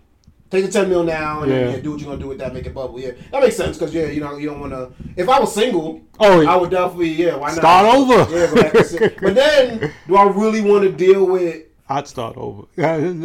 Take 0.55 0.67
the 0.67 0.73
ten 0.73 0.89
mil 0.89 1.03
now 1.05 1.43
and 1.43 1.51
then, 1.51 1.69
Yeah. 1.69 1.75
yeah, 1.77 1.81
do 1.83 1.91
what 1.93 2.01
you're 2.01 2.09
gonna 2.11 2.21
do 2.23 2.29
with 2.29 2.39
that, 2.39 2.53
make 2.55 2.67
it 2.67 2.75
bubble. 2.75 2.99
Yeah, 3.01 3.13
that 3.33 3.43
makes 3.43 3.57
sense 3.57 3.77
because 3.79 3.95
yeah, 3.95 4.07
you 4.07 4.21
know 4.21 4.37
you 4.37 4.49
don't 4.49 4.61
want 4.61 4.73
to. 4.73 4.91
If 5.17 5.29
I 5.29 5.39
was 5.41 5.55
single, 5.55 6.01
Oh, 6.21 6.47
I 6.47 6.57
would 6.57 6.71
definitely 6.71 7.11
yeah. 7.11 7.37
Why 7.37 7.49
not 7.49 7.57
Start 7.59 7.95
over. 7.97 8.37
Yeah, 8.37 8.47
go 8.47 8.55
back 8.63 8.73
to 8.73 8.85
si- 8.85 8.99
but 9.21 9.35
then 9.35 9.93
do 10.07 10.17
I 10.17 10.25
really 10.31 10.61
want 10.61 10.85
to 10.85 10.93
deal 10.93 11.27
with? 11.27 11.63
I'd 11.87 12.09
start 12.09 12.37
over. 12.39 12.63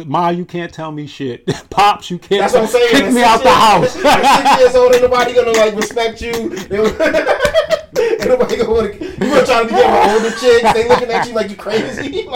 Ma, 0.04 0.28
you 0.28 0.44
can't 0.44 0.70
tell 0.72 0.92
me 0.92 1.06
shit. 1.06 1.46
Pops, 1.70 2.10
you 2.10 2.18
can't 2.18 2.42
That's 2.42 2.52
what 2.52 2.62
I'm 2.64 2.68
saying. 2.68 2.90
kick 2.90 3.06
me 3.06 3.12
six 3.12 3.26
out 3.26 3.38
the 3.38 3.48
years- 3.48 3.94
house. 3.94 4.04
At 4.04 4.36
six 4.48 4.60
years 4.60 4.74
old, 4.74 4.92
ain't 4.92 5.02
nobody 5.02 5.32
gonna 5.34 5.52
like 5.52 5.74
respect 5.76 6.20
you. 6.20 6.32
Ain't 6.32 8.28
nobody 8.28 8.56
gonna 8.56 8.70
want 8.70 8.92
to. 8.98 9.04
You 9.04 9.16
gonna 9.18 9.46
try 9.46 9.62
to 9.62 9.68
be 9.68 9.74
with 9.74 10.10
older 10.14 10.30
chicks? 10.36 10.72
They 10.74 10.88
looking 10.88 11.10
at 11.10 11.26
you 11.26 11.34
like 11.34 11.50
you 11.50 11.56
crazy. 11.56 12.28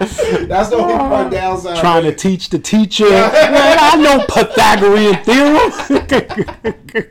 Like, 0.00 0.10
that's 0.48 0.68
the 0.70 0.76
only 0.76 0.94
part 0.94 1.30
downside. 1.32 1.78
Trying 1.78 2.04
to 2.04 2.14
teach 2.14 2.48
the 2.50 2.58
teacher. 2.58 3.04
Man, 3.10 3.78
I 3.80 3.96
know 3.96 4.24
Pythagorean 4.28 5.22
theorem. 5.24 5.72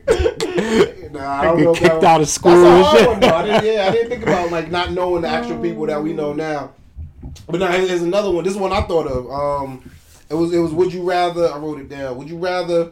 Nah, 1.12 1.32
I 1.32 1.46
don't 1.46 1.58
Get 1.58 1.64
know 1.64 1.72
if 1.72 1.80
kicked 1.80 2.04
out 2.04 2.20
of 2.22 2.28
school 2.28 2.52
That's 2.52 2.66
a 2.66 2.68
and 2.68 2.84
hard 2.86 3.06
one, 3.08 3.20
though. 3.22 3.36
I 3.36 3.44
didn't, 3.46 3.74
yeah, 3.74 3.88
I 3.88 3.92
didn't 3.92 4.10
think 4.10 4.24
about 4.24 4.52
like 4.52 4.70
not 4.70 4.92
knowing 4.92 5.22
the 5.22 5.30
actual 5.30 5.62
people 5.62 5.86
that 5.86 6.02
we 6.04 6.12
know 6.12 6.34
now. 6.34 6.74
But 7.48 7.60
now 7.62 7.72
here's 7.72 8.02
another 8.02 8.32
one. 8.32 8.44
This 8.44 8.54
is 8.54 8.60
one 8.60 8.74
I 8.74 8.82
thought 8.82 9.08
of. 9.08 9.32
Um, 9.32 9.90
it 10.30 10.34
was 10.34 10.54
it 10.54 10.60
was. 10.60 10.74
Would 10.74 10.92
you 10.94 11.04
rather? 11.04 11.48
I 11.48 11.58
wrote 11.58 11.80
it 11.80 11.88
down. 11.88 12.18
Would 12.18 12.30
you 12.30 12.38
rather? 12.38 12.92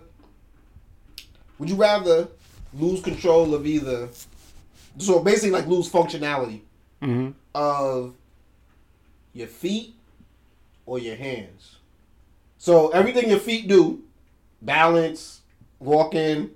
Would 1.60 1.70
you 1.70 1.76
rather 1.76 2.30
lose 2.74 3.02
control 3.02 3.54
of 3.54 3.66
either? 3.68 4.08
So 5.00 5.20
basically, 5.20 5.52
like 5.52 5.68
lose 5.68 5.90
functionality 5.92 6.62
hmm 7.02 7.32
of 7.54 8.14
your 9.34 9.48
feet 9.48 9.96
or 10.86 11.00
your 11.00 11.16
hands. 11.16 11.78
So 12.58 12.90
everything 12.90 13.30
your 13.30 13.40
feet 13.40 13.68
do, 13.68 14.04
balance, 14.62 15.42
walking, 15.80 16.52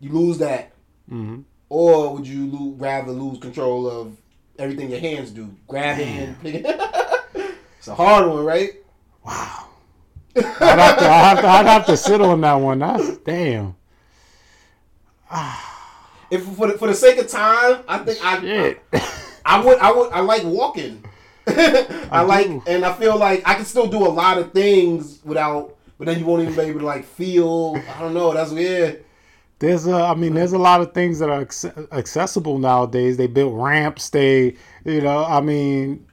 you 0.00 0.10
lose 0.12 0.38
that. 0.38 0.72
hmm 1.08 1.40
Or 1.68 2.14
would 2.14 2.26
you 2.26 2.46
lo- 2.50 2.74
rather 2.76 3.12
lose 3.12 3.38
control 3.38 3.88
of 3.88 4.16
everything 4.58 4.90
your 4.90 5.00
hands 5.00 5.30
do? 5.30 5.54
Grabbing, 5.66 6.34
picking. 6.42 6.64
it's 7.78 7.88
a 7.88 7.94
hard 7.94 8.28
one, 8.28 8.44
right? 8.44 8.70
Wow. 9.24 9.68
I'd 10.36 10.44
have, 10.44 10.98
to, 10.98 11.04
I'd, 11.06 11.08
have 11.08 11.40
to, 11.40 11.46
I'd 11.48 11.66
have 11.66 11.86
to 11.86 11.96
sit 11.96 12.20
on 12.20 12.42
that 12.42 12.54
one. 12.54 12.80
That's 12.80 13.16
damn. 13.18 13.74
If 16.30 16.44
for 16.44 16.66
the, 16.66 16.78
for 16.78 16.88
the 16.88 16.94
sake 16.94 17.18
of 17.18 17.28
time, 17.28 17.82
I 17.88 17.98
think 17.98 18.18
I, 18.24 18.40
Shit. 18.40 18.82
I 19.44 19.64
would 19.64 19.78
I 19.78 19.92
would 19.92 20.12
I 20.12 20.20
like 20.20 20.42
walking. 20.44 21.04
I, 22.10 22.22
like 22.22 22.46
do. 22.46 22.62
and 22.66 22.84
I 22.84 22.92
feel 22.94 23.16
like 23.18 23.42
I 23.46 23.54
can 23.54 23.64
still 23.64 23.86
do 23.86 23.98
a 23.98 24.08
lot 24.08 24.38
of 24.38 24.52
things 24.52 25.20
without 25.24 25.76
but 25.98 26.06
then 26.06 26.18
you 26.18 26.26
won't 26.26 26.42
even 26.42 26.54
be 26.54 26.60
able 26.62 26.80
to 26.80 26.86
like 26.86 27.04
feel 27.04 27.76
I 27.96 28.00
don't 28.00 28.14
know, 28.14 28.32
that's 28.34 28.50
weird. 28.50 29.04
There's 29.58 29.86
a, 29.86 29.94
I 29.94 30.14
mean, 30.14 30.34
there's 30.34 30.52
a 30.52 30.58
lot 30.58 30.82
of 30.82 30.92
things 30.92 31.18
that 31.20 31.30
are 31.30 31.40
accessible 31.96 32.58
nowadays. 32.58 33.16
They 33.16 33.26
built 33.26 33.54
ramps. 33.54 34.10
They, 34.10 34.54
you 34.84 35.00
know, 35.00 35.24
I 35.24 35.40
mean, 35.40 36.06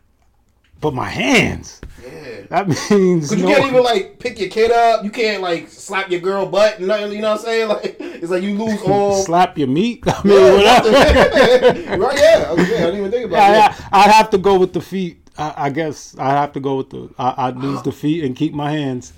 but 0.79 0.93
my 0.93 1.09
hands. 1.09 1.81
Yeah. 2.01 2.41
That 2.49 2.67
means 2.89 3.29
Cause 3.29 3.37
you 3.37 3.45
no- 3.45 3.53
can't 3.55 3.67
even 3.67 3.83
like 3.83 4.19
pick 4.19 4.39
your 4.39 4.47
kid 4.49 4.71
up. 4.71 5.03
You 5.03 5.09
can't 5.09 5.41
like 5.41 5.67
slap 5.67 6.09
your 6.09 6.21
girl 6.21 6.45
butt. 6.45 6.79
Nothing. 6.79 7.11
You 7.13 7.21
know 7.21 7.31
what 7.31 7.39
I'm 7.39 7.45
saying? 7.45 7.67
Like 7.73 7.97
it's 7.99 8.31
like 8.31 8.43
you 8.43 8.57
lose 8.57 8.81
all. 8.83 9.21
slap 9.23 9.57
your 9.57 9.67
meat. 9.67 10.03
I 10.07 10.21
mean, 10.23 10.37
Yeah, 10.37 10.53
whatever. 10.55 11.97
right? 12.01 12.17
Yeah. 12.17 12.45
I. 12.47 12.51
I 12.51 12.55
didn't 12.55 12.95
even 12.97 13.11
think 13.11 13.25
about 13.25 13.35
Yeah, 13.37 13.51
that. 13.69 13.89
I, 13.91 14.03
I'd 14.05 14.11
have 14.11 14.29
to 14.29 14.37
go 14.37 14.57
with 14.57 14.71
the 14.71 14.79
feet. 14.81 15.22
I, 15.37 15.53
I 15.57 15.69
guess 15.69 16.15
I'd 16.17 16.31
have 16.31 16.53
to 16.53 16.59
go 16.59 16.77
with 16.77 16.89
the. 16.89 17.09
I, 17.17 17.47
I'd 17.47 17.57
lose 17.57 17.81
the 17.81 17.91
feet 17.91 18.23
and 18.23 18.35
keep 18.35 18.53
my 18.53 18.71
hands. 18.71 19.13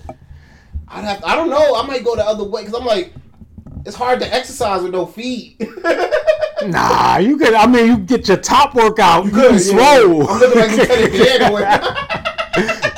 I'd 0.87 1.03
have. 1.03 1.23
I 1.23 1.35
don't 1.35 1.49
know. 1.49 1.75
I 1.75 1.85
might 1.85 2.03
go 2.03 2.15
the 2.15 2.25
other 2.25 2.43
way 2.43 2.63
because 2.63 2.79
I'm 2.79 2.85
like, 2.85 3.13
it's 3.85 3.95
hard 3.95 4.19
to 4.19 4.33
exercise 4.33 4.81
with 4.83 4.91
no 4.91 5.05
feet. 5.05 5.61
Nah, 6.63 7.17
you 7.17 7.37
could. 7.37 7.53
I 7.53 7.67
mean, 7.67 7.87
you 7.87 7.97
get 7.97 8.27
your 8.27 8.37
top 8.37 8.75
workout. 8.75 9.25
You, 9.25 9.31
Good, 9.31 9.57
be 9.57 9.63
yeah. 9.75 9.99
I'm 10.01 10.09
looking 10.39 10.59
like 10.59 10.71
Lieutenant 10.71 11.13
Dan 11.13 11.51
away. 11.51 11.79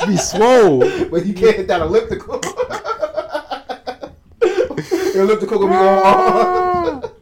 be 0.08 0.18
swole. 0.18 0.80
but 1.10 1.26
you 1.26 1.34
can't 1.34 1.56
hit 1.56 1.68
that 1.68 1.82
elliptical. 1.82 2.40
the 4.40 5.14
elliptical 5.16 5.60
gonna 5.60 5.72
be 5.72 5.78
on. 5.78 7.04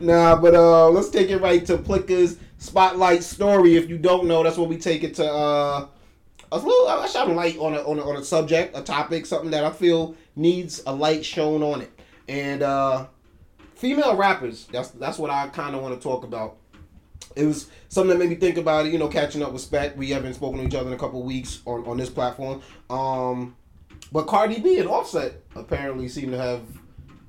Nah, 0.00 0.36
but 0.36 0.54
uh, 0.54 0.90
let's 0.90 1.08
take 1.08 1.30
it 1.30 1.38
right 1.38 1.64
to 1.64 1.78
Plicca's 1.78 2.36
spotlight 2.64 3.22
story. 3.22 3.76
If 3.76 3.88
you 3.88 3.98
don't 3.98 4.26
know, 4.26 4.42
that's 4.42 4.56
what 4.56 4.68
we 4.68 4.78
take 4.78 5.04
it 5.04 5.14
to. 5.16 5.30
Uh, 5.30 5.86
a 6.52 6.58
little, 6.58 6.88
I 6.88 7.06
shine 7.06 7.34
light 7.34 7.58
on 7.58 7.74
a, 7.74 7.80
on 7.80 7.98
a 7.98 8.08
on 8.08 8.16
a 8.16 8.24
subject, 8.24 8.76
a 8.76 8.82
topic, 8.82 9.26
something 9.26 9.50
that 9.50 9.64
I 9.64 9.70
feel 9.70 10.16
needs 10.36 10.82
a 10.86 10.94
light 10.94 11.24
shown 11.24 11.62
on 11.62 11.82
it. 11.82 11.90
And 12.28 12.62
uh, 12.62 13.06
female 13.74 14.16
rappers. 14.16 14.66
That's 14.72 14.90
that's 14.90 15.18
what 15.18 15.30
I 15.30 15.48
kind 15.48 15.74
of 15.74 15.82
want 15.82 15.94
to 15.94 16.02
talk 16.02 16.24
about. 16.24 16.56
It 17.36 17.44
was 17.44 17.68
something 17.88 18.16
that 18.16 18.24
made 18.24 18.30
me 18.30 18.36
think 18.36 18.56
about 18.56 18.86
it. 18.86 18.92
You 18.92 18.98
know, 18.98 19.08
catching 19.08 19.42
up 19.42 19.52
with 19.52 19.62
Spec. 19.62 19.96
We 19.96 20.10
haven't 20.10 20.34
spoken 20.34 20.60
to 20.60 20.66
each 20.66 20.74
other 20.74 20.88
in 20.88 20.94
a 20.94 20.98
couple 20.98 21.22
weeks 21.22 21.60
on 21.66 21.84
on 21.86 21.96
this 21.96 22.10
platform. 22.10 22.62
Um, 22.88 23.56
but 24.12 24.26
Cardi 24.26 24.60
B 24.60 24.78
and 24.78 24.88
Offset 24.88 25.42
apparently 25.56 26.08
seem 26.08 26.30
to 26.30 26.38
have 26.38 26.62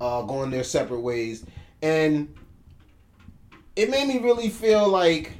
uh, 0.00 0.22
gone 0.22 0.50
their 0.50 0.64
separate 0.64 1.00
ways, 1.00 1.44
and 1.82 2.32
it 3.76 3.90
made 3.90 4.08
me 4.08 4.18
really 4.18 4.48
feel 4.48 4.88
like 4.88 5.32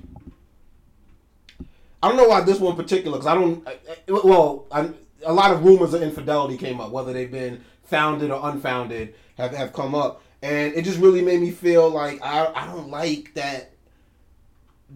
I 2.02 2.08
don't 2.08 2.16
know 2.16 2.28
why 2.28 2.42
this 2.42 2.60
one 2.60 2.72
in 2.72 2.76
particular 2.76 3.16
because 3.18 3.26
I 3.26 3.34
don't. 3.34 3.66
I- 3.66 3.78
well, 4.08 4.66
I, 4.70 4.90
a 5.24 5.32
lot 5.32 5.50
of 5.50 5.64
rumors 5.64 5.94
of 5.94 6.02
infidelity 6.02 6.56
came 6.56 6.80
up, 6.80 6.90
whether 6.92 7.12
they've 7.12 7.30
been 7.30 7.64
founded 7.84 8.30
or 8.30 8.48
unfounded, 8.50 9.14
have 9.38 9.52
have 9.54 9.72
come 9.72 9.94
up, 9.94 10.22
and 10.42 10.74
it 10.74 10.82
just 10.84 10.98
really 11.00 11.22
made 11.22 11.40
me 11.40 11.50
feel 11.50 11.88
like 11.90 12.20
I, 12.22 12.52
I 12.54 12.66
don't 12.66 12.90
like 12.90 13.34
that 13.34 13.72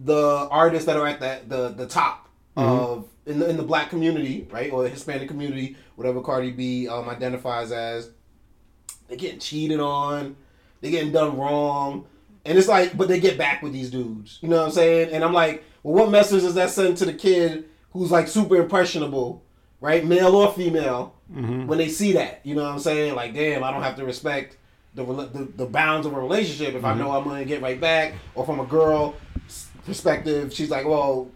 the 0.05 0.47
artists 0.49 0.85
that 0.85 0.95
are 0.97 1.07
at 1.07 1.19
the 1.19 1.41
the, 1.47 1.69
the 1.69 1.87
top 1.87 2.27
Mm-hmm. 2.57 2.69
of 2.83 3.07
in 3.25 3.39
the 3.39 3.49
in 3.49 3.55
the 3.55 3.63
black 3.63 3.89
community, 3.89 4.45
right, 4.51 4.69
or 4.73 4.83
the 4.83 4.89
Hispanic 4.89 5.29
community, 5.29 5.77
whatever 5.95 6.21
Cardi 6.21 6.51
B 6.51 6.85
um, 6.89 7.07
identifies 7.07 7.71
as, 7.71 8.09
they're 9.07 9.15
getting 9.17 9.39
cheated 9.39 9.79
on, 9.79 10.35
they're 10.81 10.91
getting 10.91 11.13
done 11.13 11.37
wrong, 11.37 12.05
and 12.45 12.57
it's 12.57 12.67
like, 12.67 12.97
but 12.97 13.07
they 13.07 13.19
get 13.19 13.37
back 13.37 13.61
with 13.61 13.73
these 13.73 13.89
dudes, 13.89 14.39
you 14.41 14.49
know 14.49 14.57
what 14.57 14.65
I'm 14.65 14.71
saying? 14.71 15.13
And 15.13 15.23
I'm 15.23 15.33
like, 15.33 15.63
well, 15.83 15.95
what 15.95 16.11
message 16.11 16.41
does 16.41 16.55
that 16.55 16.69
send 16.69 16.97
to 16.97 17.05
the 17.05 17.13
kid 17.13 17.65
who's 17.91 18.11
like 18.11 18.27
super 18.27 18.55
impressionable, 18.55 19.43
right, 19.79 20.05
male 20.05 20.35
or 20.35 20.51
female, 20.53 21.15
mm-hmm. 21.31 21.67
when 21.67 21.77
they 21.77 21.89
see 21.89 22.13
that, 22.13 22.41
you 22.43 22.55
know 22.55 22.63
what 22.63 22.73
I'm 22.73 22.79
saying? 22.79 23.15
Like, 23.15 23.33
damn, 23.33 23.63
I 23.63 23.71
don't 23.71 23.83
have 23.83 23.95
to 23.97 24.05
respect. 24.05 24.57
The, 24.93 25.05
the, 25.05 25.47
the 25.55 25.65
bounds 25.65 26.05
of 26.05 26.11
a 26.13 26.19
relationship 26.19 26.75
if 26.75 26.83
I 26.83 26.89
mm-hmm. 26.89 26.99
know 26.99 27.11
I'm 27.11 27.23
gonna 27.23 27.45
get 27.45 27.61
right 27.61 27.79
back 27.79 28.13
or 28.35 28.45
from 28.45 28.59
a 28.59 28.65
girl 28.65 29.15
perspective 29.85 30.53
she's 30.53 30.69
like 30.69 30.85
well 30.85 31.31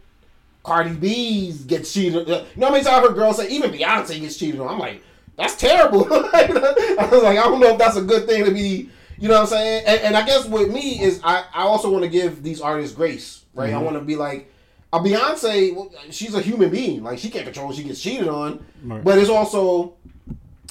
Cardi 0.65 0.95
B's 0.95 1.63
gets 1.63 1.93
cheated. 1.93 2.29
Uh, 2.29 2.43
you 2.55 2.59
know 2.59 2.67
how 2.67 2.74
many 2.74 2.83
times 2.83 3.07
her 3.07 3.13
girls 3.13 3.38
say 3.38 3.47
even 3.50 3.71
Beyonce 3.71 4.19
gets 4.19 4.35
cheated 4.35 4.59
on? 4.59 4.67
I'm 4.67 4.79
like, 4.79 5.01
that's 5.38 5.55
terrible. 5.55 6.05
I 6.33 7.07
was 7.12 7.24
like, 7.24 7.38
I 7.38 7.43
don't 7.43 7.59
know 7.59 7.74
if 7.74 7.77
that's 7.77 7.95
a 7.95 8.01
good 8.01 8.27
thing 8.27 8.43
to 8.45 8.51
be. 8.51 8.89
You 9.17 9.27
know 9.27 9.36
what 9.36 9.41
I'm 9.41 9.48
saying? 9.48 9.84
And, 9.88 10.01
and 10.01 10.17
I 10.17 10.25
guess 10.25 10.45
with 10.45 10.72
me 10.72 11.01
is 11.01 11.22
I, 11.24 11.45
I 11.53 11.63
also 11.63 11.89
want 11.89 12.03
to 12.03 12.10
give 12.10 12.43
these 12.43 12.62
artists 12.62 12.95
grace, 12.95 13.45
right? 13.53 13.69
I 13.69 13.74
mm-hmm. 13.74 13.86
want 13.86 13.98
to 13.98 14.03
be 14.03 14.15
like 14.15 14.51
a 14.91 15.00
Beyonce. 15.00 15.75
well, 15.75 15.91
She's 16.10 16.34
a 16.34 16.41
human 16.41 16.69
being. 16.69 17.03
Like 17.03 17.19
she 17.19 17.29
can't 17.29 17.45
control. 17.45 17.72
She 17.72 17.84
gets 17.84 18.01
cheated 18.01 18.27
on. 18.27 18.65
Right. 18.84 19.03
But 19.03 19.17
it's 19.17 19.29
also, 19.29 19.95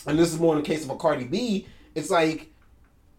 and 0.06 0.18
this 0.18 0.32
is 0.32 0.38
more 0.38 0.56
in 0.56 0.62
the 0.62 0.66
case 0.66 0.84
of 0.84 0.90
a 0.90 0.96
Cardi 0.96 1.24
B. 1.24 1.66
It's 1.94 2.10
like 2.10 2.50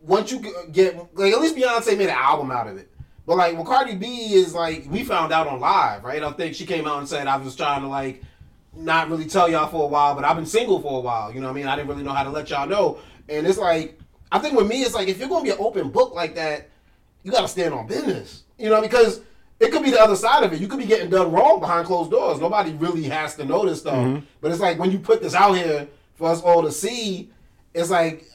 once 0.02 0.32
you 0.32 0.40
get 0.72 0.96
like 1.16 1.34
at 1.34 1.42
least 1.42 1.56
Beyonce 1.56 1.98
made 1.98 2.10
an 2.10 2.16
album 2.16 2.52
out 2.52 2.68
of 2.68 2.78
it. 2.78 2.90
But 3.26 3.38
like 3.38 3.58
with 3.58 3.66
Cardi 3.66 3.96
B 3.96 4.34
is 4.34 4.54
like 4.54 4.86
we 4.90 5.04
found 5.04 5.34
out 5.34 5.48
on 5.48 5.60
live, 5.60 6.04
right? 6.04 6.22
I 6.22 6.32
think 6.34 6.56
she 6.56 6.66
came 6.66 6.86
out 6.86 7.00
and 7.00 7.08
said 7.08 7.28
I 7.28 7.38
was 7.38 7.56
trying 7.56 7.82
to 7.82 7.88
like 7.88 8.22
not 8.76 9.10
really 9.10 9.26
tell 9.26 9.50
y'all 9.50 9.68
for 9.68 9.84
a 9.84 9.88
while, 9.88 10.16
but 10.16 10.24
I've 10.24 10.36
been 10.36 10.46
single 10.46 10.82
for 10.82 11.00
a 11.00 11.02
while. 11.02 11.34
You 11.34 11.40
know 11.40 11.48
what 11.48 11.54
I 11.54 11.56
mean? 11.56 11.68
I 11.68 11.76
didn't 11.76 11.88
really 11.88 12.04
know 12.04 12.12
how 12.12 12.24
to 12.24 12.30
let 12.30 12.50
y'all 12.50 12.68
know. 12.68 13.00
And 13.28 13.48
it's 13.48 13.58
like 13.58 14.00
I 14.32 14.40
think 14.40 14.58
with 14.58 14.68
me 14.68 14.82
it's 14.82 14.96
like 14.96 15.08
if 15.08 15.20
you're 15.20 15.30
gonna 15.30 15.44
be 15.44 15.52
an 15.52 15.58
open 15.60 15.90
book 15.90 16.14
like 16.14 16.36
that, 16.36 16.70
you 17.24 17.32
gotta 17.32 17.48
stand 17.48 17.74
on 17.74 17.88
business. 17.88 18.44
You 18.58 18.70
know, 18.70 18.82
because 18.82 19.22
it 19.60 19.72
could 19.72 19.84
be 19.84 19.92
the 19.92 20.02
other 20.02 20.16
side 20.16 20.44
of 20.44 20.54
it. 20.54 20.60
You 20.60 20.68
could 20.68 20.80
be 20.80 20.86
getting 20.86 21.10
done 21.10 21.32
wrong 21.32 21.60
behind 21.60 21.88
closed 21.88 22.12
doors. 22.12 22.40
Nobody 22.40 22.74
really 22.74 23.04
has 23.04 23.36
to 23.36 23.46
know 23.46 23.66
this 23.66 23.80
stuff. 23.80 23.96
Mm-hmm. 23.96 24.26
But 24.42 24.52
it's 24.52 24.60
like 24.60 24.80
when 24.80 24.92
you 24.92 25.00
put 25.00 25.22
this 25.22 25.34
out 25.34 25.54
here 25.54 25.88
for 26.16 26.30
us 26.30 26.42
all 26.42 26.64
to 26.64 26.72
see, 26.72 27.32
it's 27.74 27.90
like 27.90 28.26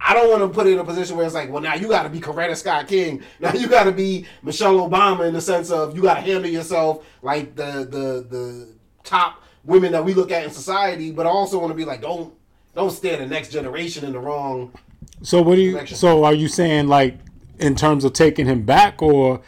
I 0.00 0.14
don't 0.14 0.30
want 0.30 0.42
to 0.42 0.48
put 0.48 0.66
it 0.66 0.74
in 0.74 0.78
a 0.78 0.84
position 0.84 1.16
where 1.16 1.26
it's 1.26 1.34
like, 1.34 1.50
well, 1.50 1.62
now 1.62 1.74
you 1.74 1.88
got 1.88 2.04
to 2.04 2.08
be 2.08 2.20
Coretta 2.20 2.56
Scott 2.56 2.86
King. 2.88 3.22
Now 3.40 3.52
you 3.54 3.68
got 3.68 3.84
to 3.84 3.92
be 3.92 4.26
Michelle 4.42 4.88
Obama 4.88 5.26
in 5.26 5.34
the 5.34 5.40
sense 5.40 5.70
of 5.70 5.96
you 5.96 6.02
got 6.02 6.14
to 6.14 6.20
handle 6.20 6.50
yourself 6.50 7.04
like 7.22 7.56
the 7.56 7.86
the 7.90 8.26
the 8.28 8.68
top 9.02 9.42
women 9.64 9.92
that 9.92 10.04
we 10.04 10.14
look 10.14 10.30
at 10.30 10.44
in 10.44 10.50
society. 10.50 11.10
But 11.10 11.26
I 11.26 11.30
also 11.30 11.58
want 11.58 11.70
to 11.70 11.76
be 11.76 11.84
like, 11.84 12.02
don't 12.02 12.34
don't 12.74 12.90
steer 12.90 13.16
the 13.16 13.26
next 13.26 13.50
generation 13.50 14.04
in 14.04 14.12
the 14.12 14.18
wrong. 14.18 14.72
So 15.22 15.42
what 15.42 15.56
do 15.56 15.62
you? 15.62 15.86
So 15.86 16.24
are 16.24 16.34
you 16.34 16.48
saying 16.48 16.88
like 16.88 17.18
in 17.58 17.74
terms 17.74 18.04
of 18.04 18.12
taking 18.12 18.46
him 18.46 18.62
back, 18.62 19.02
or 19.02 19.42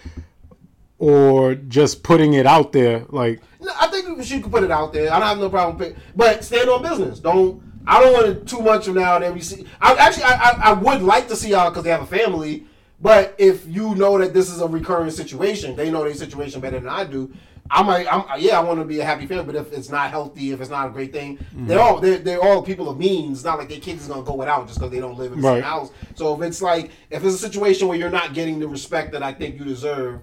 or 0.99 1.54
just 1.54 2.02
putting 2.02 2.35
it 2.35 2.47
out 2.47 2.73
there? 2.73 3.04
Like 3.09 3.40
No, 3.61 3.73
I 3.80 3.87
think 3.88 4.23
she 4.23 4.40
could 4.40 4.52
put 4.52 4.64
it 4.64 4.71
out 4.71 4.92
there. 4.92 5.12
I 5.12 5.18
don't 5.18 5.28
have 5.28 5.38
no 5.38 5.50
problem. 5.50 5.94
But 6.14 6.44
stand 6.44 6.68
on 6.68 6.82
business. 6.82 7.21
Don't. 7.21 7.62
I 7.87 8.00
don't 8.00 8.12
want 8.12 8.26
it 8.26 8.47
too 8.47 8.61
much 8.61 8.85
from 8.85 8.94
now 8.94 9.18
that 9.18 9.35
we 9.35 9.40
see. 9.40 9.66
I 9.80 9.94
actually, 9.94 10.23
I, 10.23 10.35
I, 10.35 10.61
I 10.71 10.73
would 10.73 11.02
like 11.02 11.26
to 11.28 11.37
see 11.37 11.50
y'all 11.50 11.68
because 11.68 11.82
they 11.82 11.90
have 11.90 12.02
a 12.02 12.06
family. 12.06 12.64
But 13.00 13.35
if 13.38 13.66
you 13.66 13.97
know 13.97 14.16
that 14.18 14.32
this 14.32 14.49
is 14.49 14.61
a 14.61 14.68
recurring 14.68 15.11
situation, 15.11 15.75
they 15.75 15.90
know 15.90 16.04
their 16.04 16.14
situation 16.14 16.61
better 16.61 16.78
than 16.78 16.88
I 16.88 17.02
do. 17.04 17.32
I 17.71 17.83
might, 17.83 18.12
I'm, 18.12 18.25
yeah, 18.38 18.59
I 18.59 18.62
want 18.62 18.81
to 18.81 18.85
be 18.85 19.00
a 19.00 19.04
happy 19.04 19.26
family. 19.26 19.45
But 19.45 19.54
if 19.54 19.73
it's 19.73 19.88
not 19.88 20.11
healthy, 20.11 20.50
if 20.52 20.61
it's 20.61 20.71
not 20.71 20.88
a 20.88 20.90
great 20.90 21.12
thing, 21.12 21.38
mm. 21.54 21.66
they're 21.66 21.81
all 21.81 22.00
they're, 22.00 22.19
they're 22.19 22.42
all 22.42 22.62
people 22.62 22.88
of 22.90 22.99
means. 22.99 23.38
It's 23.38 23.45
not 23.45 23.59
like 23.59 23.69
their 23.69 23.81
kids 23.81 24.02
is 24.02 24.09
gonna 24.09 24.23
go 24.23 24.35
without 24.35 24.66
just 24.66 24.78
because 24.78 24.90
they 24.90 25.00
don't 25.00 25.16
live 25.16 25.33
in 25.33 25.40
the 25.40 25.47
Right. 25.47 25.54
same 25.57 25.62
house. 25.62 25.90
So 26.14 26.35
if 26.35 26.42
it's 26.42 26.61
like 26.61 26.90
if 27.11 27.25
it's 27.25 27.35
a 27.35 27.38
situation 27.38 27.88
where 27.88 27.97
you're 27.97 28.11
not 28.11 28.35
getting 28.35 28.59
the 28.61 28.69
respect 28.69 29.12
that 29.12 29.23
I 29.23 29.33
think 29.33 29.59
you 29.59 29.64
deserve, 29.64 30.21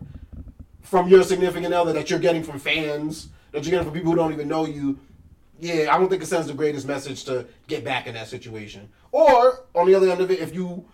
from 0.81 1.07
your 1.07 1.23
significant 1.23 1.73
other 1.73 1.93
that 1.93 2.09
you're 2.09 2.19
getting 2.19 2.43
from 2.43 2.59
fans, 2.59 3.29
that 3.51 3.63
you're 3.63 3.71
getting 3.71 3.85
from 3.85 3.93
people 3.93 4.11
who 4.11 4.17
don't 4.17 4.33
even 4.33 4.47
know 4.47 4.65
you, 4.65 4.99
yeah, 5.59 5.93
I 5.93 5.97
don't 5.97 6.09
think 6.09 6.21
it 6.21 6.27
sends 6.27 6.47
the 6.47 6.53
greatest 6.53 6.87
message 6.87 7.23
to 7.25 7.47
get 7.67 7.83
back 7.83 8.07
in 8.07 8.13
that 8.13 8.27
situation. 8.27 8.89
Or 9.11 9.65
on 9.75 9.87
the 9.87 9.95
other 9.95 10.09
end 10.09 10.21
of 10.21 10.31
it, 10.31 10.39
if 10.39 10.53
you, 10.53 10.85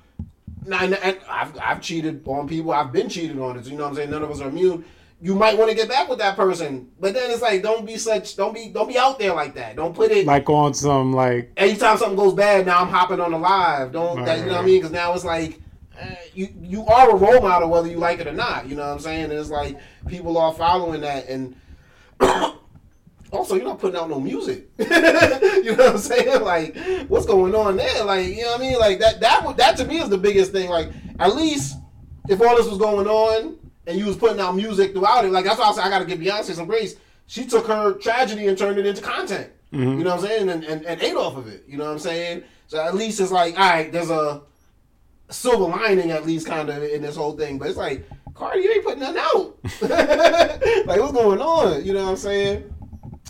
and 0.66 0.96
I've 1.30 1.58
I've 1.60 1.82
cheated 1.82 2.28
on 2.28 2.48
people, 2.48 2.72
I've 2.72 2.92
been 2.92 3.10
cheated 3.10 3.38
on. 3.40 3.58
It, 3.58 3.66
you 3.68 3.78
know 3.78 3.84
what 3.84 3.90
I'm 3.90 3.96
saying? 3.96 4.10
None 4.10 4.24
of 4.24 4.32
us 4.32 4.42
are 4.42 4.50
immune. 4.50 4.86
You 5.22 5.34
might 5.34 5.58
want 5.58 5.70
to 5.72 5.76
get 5.76 5.88
back 5.88 6.10
with 6.10 6.20
that 6.20 6.36
person, 6.36 6.92
but 7.00 7.14
then 7.14 7.32
it's 7.32 7.42
like 7.42 7.64
don't 7.64 7.86
be 7.86 7.98
such, 7.98 8.36
don't 8.36 8.54
be, 8.54 8.70
don't 8.70 8.88
be 8.88 8.98
out 8.98 9.18
there 9.18 9.34
like 9.34 9.56
that. 9.56 9.76
Don't 9.76 9.96
put 9.96 10.12
it 10.12 10.26
like 10.26 10.50
on 10.50 10.74
some 10.74 11.14
like 11.14 11.52
anytime 11.58 11.98
something 11.98 12.18
goes 12.18 12.34
bad, 12.34 12.66
now 12.66 12.82
I'm 12.82 12.90
hopping 12.90 13.20
on 13.20 13.32
the 13.32 13.38
live. 13.38 13.92
Don't 13.92 14.18
Right, 14.18 14.26
that, 14.26 14.40
you 14.40 14.46
know 14.46 14.52
right, 14.52 14.58
what 14.58 14.64
I 14.64 14.66
mean? 14.68 14.80
Because 14.80 14.92
now 14.92 15.14
it's 15.14 15.24
like 15.24 15.60
eh, 15.98 16.16
you 16.34 16.50
you 16.62 16.86
are 16.86 17.12
a 17.12 17.16
role 17.16 17.42
model 17.42 17.70
whether 17.70 17.88
you 17.88 17.98
like 17.98 18.20
it 18.20 18.28
or 18.28 18.34
not. 18.34 18.68
You 18.68 18.76
know 18.76 18.86
what 18.86 18.94
I'm 18.94 19.00
saying? 19.00 19.24
And 19.26 19.34
it's 19.34 19.50
like 19.50 19.80
people 20.06 20.38
are 20.38 20.54
following 20.54 21.02
that, 21.02 21.28
and 21.30 21.56
also 23.32 23.56
you're 23.56 23.64
not 23.64 23.80
putting 23.80 24.00
out 24.00 24.10
no 24.10 24.20
music. 24.20 24.70
you 24.78 24.86
know 24.86 25.76
what 25.78 25.90
I'm 25.92 25.98
saying? 25.98 26.42
Like 26.42 26.78
what's 27.08 27.26
going 27.26 27.56
on 27.56 27.78
there? 27.78 28.04
Like 28.04 28.28
you 28.28 28.44
know 28.44 28.52
what 28.52 28.60
I 28.60 28.64
mean? 28.64 28.80
Like 28.80 29.00
that 29.00 29.22
that 29.22 29.46
would 29.46 29.58
that 29.58 29.78
to 29.78 29.86
me 29.86 30.00
is 30.00 30.10
the 30.10 30.18
biggest 30.18 30.52
thing. 30.52 30.70
Like 30.70 30.92
at 31.20 31.36
least 31.36 31.78
if 32.28 32.42
all 32.42 32.56
this 32.58 32.68
was 32.68 32.78
going 32.78 33.08
on 33.08 33.58
and 33.88 33.98
you 33.98 34.06
was 34.06 34.18
putting 34.18 34.40
out 34.40 34.56
music 34.56 34.94
throughout 34.94 35.26
it, 35.26 35.32
like 35.32 35.46
that's 35.46 35.60
why 35.60 35.70
I 35.70 35.74
said 35.74 35.84
I 35.84 35.90
got 35.90 36.00
to 36.00 36.06
give 36.06 36.20
Beyonce 36.20 36.54
some 36.54 36.68
grace. 36.68 36.96
She 37.28 37.46
took 37.46 37.68
her 37.68 37.94
tragedy 37.94 38.48
and 38.48 38.58
turned 38.58 38.78
it 38.78 38.86
into 38.86 39.02
content. 39.02 39.52
You 39.72 40.04
know 40.04 40.16
what 40.16 40.24
I'm 40.24 40.26
saying? 40.26 40.50
And, 40.50 40.64
and 40.64 40.86
and 40.86 41.02
ate 41.02 41.16
off 41.16 41.36
of 41.36 41.48
it. 41.48 41.66
You 41.68 41.78
know 41.78 41.86
what 41.86 41.92
I'm 41.92 42.00
saying? 42.00 42.44
So 42.68 42.80
at 42.80 42.96
least 42.96 43.20
it's 43.20 43.32
like, 43.32 43.60
all 43.60 43.70
right, 43.70 43.92
there's 43.92 44.10
a 44.10 44.42
silver 45.30 45.66
lining 45.66 46.12
at 46.12 46.26
least 46.26 46.48
kind 46.48 46.70
of 46.70 46.82
in 46.84 47.02
this 47.02 47.16
whole 47.16 47.34
thing. 47.34 47.58
But 47.58 47.70
it's 47.70 47.78
like, 47.78 48.08
Cardi, 48.34 48.62
you 48.62 48.72
ain't 48.72 48.86
putting 48.86 49.00
nothing 49.00 49.22
out. 49.22 49.58
like 50.88 51.00
what's 51.00 51.12
going 51.12 51.42
on? 51.42 51.84
You 51.84 51.94
know 51.94 52.04
what 52.04 52.12
I'm 52.12 52.18
saying? 52.18 52.74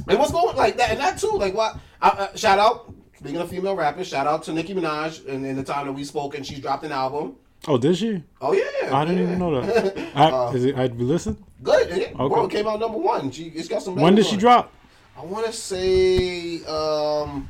And 0.08 0.20
what's 0.20 0.32
going 0.32 0.56
like 0.56 0.78
that 0.78 0.92
and 0.92 1.00
that 1.00 1.18
too? 1.18 1.32
Like 1.32 1.54
what? 1.54 1.78
I, 2.02 2.10
uh, 2.10 2.36
shout 2.36 2.60
out. 2.60 2.94
Speaking 3.18 3.42
of 3.42 3.50
female 3.50 3.76
rappers, 3.76 4.08
shout 4.08 4.28
out 4.28 4.44
to 4.44 4.54
Nicki 4.54 4.74
Minaj. 4.74 5.28
And 5.28 5.46
in 5.46 5.56
the 5.56 5.64
time 5.64 5.88
that 5.88 5.94
we 5.94 6.04
spoke, 6.04 6.36
and 6.36 6.46
she's 6.46 6.60
dropped 6.60 6.84
an 6.84 6.92
album. 6.92 7.38
Oh 7.68 7.78
did 7.78 7.98
she? 7.98 8.24
Oh 8.42 8.54
yeah, 8.54 8.64
I 8.96 9.06
didn't 9.06 9.18
yeah. 9.20 9.24
even 9.28 9.40
know 9.40 9.62
that. 9.62 9.98
I, 10.16 10.32
Uh, 10.32 10.52
is 10.52 10.66
it? 10.66 10.76
I'd 10.78 10.96
listened. 10.96 11.44
Good. 11.64 11.90
It, 11.90 12.16
Bro, 12.16 12.26
Okay. 12.34 12.46
it 12.46 12.58
came 12.60 12.68
out 12.72 12.80
number 12.80 12.98
one. 12.98 13.32
She 13.32 13.46
it's 13.46 13.68
got 13.68 13.82
some. 13.82 13.96
When 13.96 14.16
did 14.16 14.26
she 14.26 14.38
drop? 14.38 14.72
I 15.18 15.24
want 15.24 15.46
to 15.46 15.54
say 15.54 16.64
um, 16.66 17.48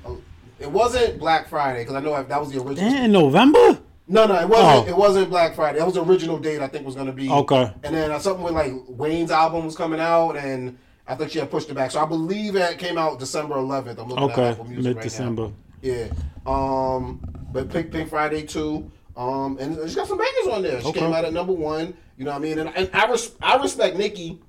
it 0.60 0.70
wasn't 0.72 1.20
Black 1.20 1.48
Friday 1.50 1.80
because 1.82 1.96
I 1.96 2.00
know 2.00 2.22
that 2.24 2.40
was 2.40 2.52
the 2.52 2.62
original. 2.62 2.94
In 2.94 3.12
November. 3.12 3.80
No, 4.08 4.28
no, 4.28 4.36
it 4.40 4.48
wasn't. 4.48 4.88
Oh. 4.88 4.88
It 4.88 4.96
wasn't 4.96 5.30
Black 5.32 5.56
Friday. 5.56 5.80
That 5.80 5.86
was 5.86 5.96
the 5.96 6.04
original 6.04 6.38
date. 6.38 6.62
I 6.62 6.68
think 6.68 6.86
was 6.86 6.94
going 6.94 7.08
to 7.08 7.14
be. 7.14 7.30
Okay. 7.30 7.74
And 7.84 7.96
then 7.96 8.12
uh, 8.12 8.20
something 8.20 8.44
with 8.44 8.54
like 8.54 8.72
Wayne's 8.88 9.32
album 9.32 9.66
was 9.66 9.76
coming 9.76 10.00
out, 10.00 10.34
and 10.38 10.78
I 11.08 11.16
think 11.16 11.32
she 11.32 11.40
had 11.40 11.50
pushed 11.50 11.70
it 11.72 11.74
back. 11.74 11.90
So 11.90 12.00
I 12.00 12.06
believe 12.06 12.56
it 12.56 12.78
came 12.78 13.00
out 13.00 13.18
December 13.18 13.56
11th. 13.56 13.98
I'm 14.00 14.10
looking 14.10 14.18
at 14.18 14.32
Okay, 14.32 14.50
Apple 14.50 14.66
Music 14.66 14.84
mid 14.84 14.96
right 14.98 15.04
December. 15.04 15.42
now. 15.48 15.54
Yeah. 15.82 16.08
Um, 16.46 17.20
but 17.52 17.70
Pink 17.72 17.92
Pink 17.92 18.10
Friday 18.10 18.44
too. 18.44 18.92
Um, 19.18 19.58
and 19.60 19.78
she's 19.84 19.96
got 19.96 20.08
some 20.08 20.18
bangers 20.18 20.54
on 20.54 20.62
there. 20.62 20.82
She 20.82 20.88
Okay. 20.88 21.00
came 21.00 21.14
out 21.14 21.24
at 21.26 21.34
number 21.34 21.54
one. 21.54 21.94
You 22.18 22.26
know 22.26 22.32
what 22.32 22.38
I 22.38 22.42
mean? 22.42 22.60
And, 22.60 22.70
and 22.76 22.90
I 22.94 23.10
res- 23.10 23.36
I 23.42 23.56
respect 23.58 23.98
Nicki. 23.98 24.40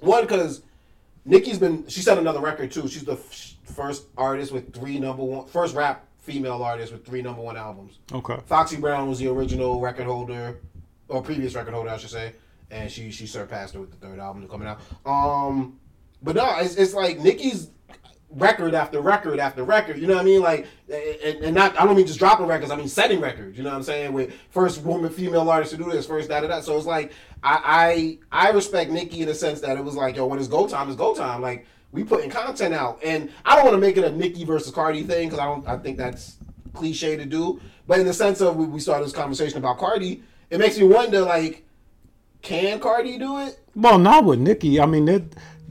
One 0.00 0.22
because 0.22 0.62
Nicki's 1.24 1.58
been 1.58 1.86
she 1.88 2.00
set 2.00 2.18
another 2.18 2.40
record 2.40 2.70
too. 2.70 2.86
She's 2.88 3.04
the 3.04 3.12
f- 3.14 3.54
first 3.64 4.06
artist 4.16 4.52
with 4.52 4.72
three 4.74 4.98
number 4.98 5.22
one, 5.24 5.46
first 5.46 5.74
rap 5.74 6.04
female 6.18 6.62
artist 6.62 6.92
with 6.92 7.04
three 7.04 7.22
number 7.22 7.40
one 7.42 7.56
albums. 7.56 7.98
Okay. 8.12 8.36
Foxy 8.46 8.76
Brown 8.76 9.08
was 9.08 9.18
the 9.18 9.28
original 9.28 9.80
record 9.80 10.06
holder, 10.06 10.60
or 11.08 11.22
previous 11.22 11.54
record 11.54 11.74
holder, 11.74 11.90
I 11.90 11.96
should 11.98 12.10
say, 12.10 12.32
and 12.70 12.90
she 12.90 13.10
she 13.10 13.26
surpassed 13.26 13.74
her 13.74 13.80
with 13.80 13.90
the 13.90 14.06
third 14.06 14.18
album 14.18 14.46
coming 14.48 14.68
out. 14.68 14.80
Um, 15.04 15.78
but 16.22 16.34
no, 16.36 16.58
it's, 16.58 16.76
it's 16.76 16.94
like 16.94 17.18
Nicki's 17.20 17.70
record 18.30 18.74
after 18.74 19.00
record 19.00 19.38
after 19.38 19.64
record. 19.64 19.98
You 19.98 20.06
know 20.06 20.14
what 20.14 20.22
I 20.22 20.24
mean? 20.24 20.42
Like, 20.42 20.66
and, 20.88 21.44
and 21.44 21.54
not 21.54 21.78
I 21.80 21.84
don't 21.84 21.96
mean 21.96 22.06
just 22.06 22.18
dropping 22.18 22.46
records. 22.46 22.70
I 22.70 22.76
mean 22.76 22.88
setting 22.88 23.20
records. 23.20 23.56
You 23.56 23.64
know 23.64 23.70
what 23.70 23.76
I'm 23.76 23.82
saying? 23.82 24.12
With 24.12 24.34
first 24.50 24.82
woman, 24.82 25.10
female 25.10 25.48
artist 25.48 25.72
to 25.72 25.76
do 25.76 25.90
this, 25.90 26.06
first 26.06 26.28
da 26.28 26.40
da. 26.40 26.60
So 26.60 26.76
it's 26.76 26.86
like 26.86 27.12
I 27.42 28.18
I 28.32 28.46
I 28.48 28.50
respect 28.50 28.90
Nicki 28.90 29.20
in 29.20 29.28
the 29.28 29.34
sense 29.34 29.60
that 29.60 29.76
it 29.76 29.84
was 29.84 29.94
like, 29.94 30.16
yo, 30.16 30.26
when 30.26 30.38
it's 30.38 30.48
go 30.48 30.66
time, 30.66 30.88
it's 30.88 30.96
go 30.96 31.14
time. 31.14 31.40
Like 31.40 31.66
we 31.92 32.04
putting 32.04 32.30
content 32.30 32.74
out, 32.74 32.98
and 33.02 33.30
I 33.44 33.54
don't 33.54 33.64
want 33.64 33.74
to 33.74 33.80
make 33.80 33.96
it 33.96 34.04
a 34.04 34.10
Nicki 34.10 34.44
versus 34.44 34.72
Cardi 34.72 35.02
thing 35.02 35.28
because 35.28 35.38
I 35.38 35.44
don't. 35.44 35.66
I 35.66 35.78
think 35.78 35.96
that's 35.96 36.36
cliche 36.74 37.16
to 37.16 37.24
do. 37.24 37.60
But 37.86 38.00
in 38.00 38.06
the 38.06 38.14
sense 38.14 38.40
of 38.40 38.56
we, 38.56 38.66
we 38.66 38.80
started 38.80 39.04
this 39.04 39.12
conversation 39.12 39.58
about 39.58 39.78
Cardi, 39.78 40.22
it 40.50 40.58
makes 40.58 40.76
me 40.76 40.84
wonder 40.84 41.20
like, 41.20 41.64
can 42.42 42.80
Cardi 42.80 43.18
do 43.18 43.38
it? 43.38 43.58
Well, 43.74 43.98
not 43.98 44.24
with 44.24 44.40
Nicki. 44.40 44.80
I 44.80 44.86
mean, 44.86 45.04
they're 45.04 45.22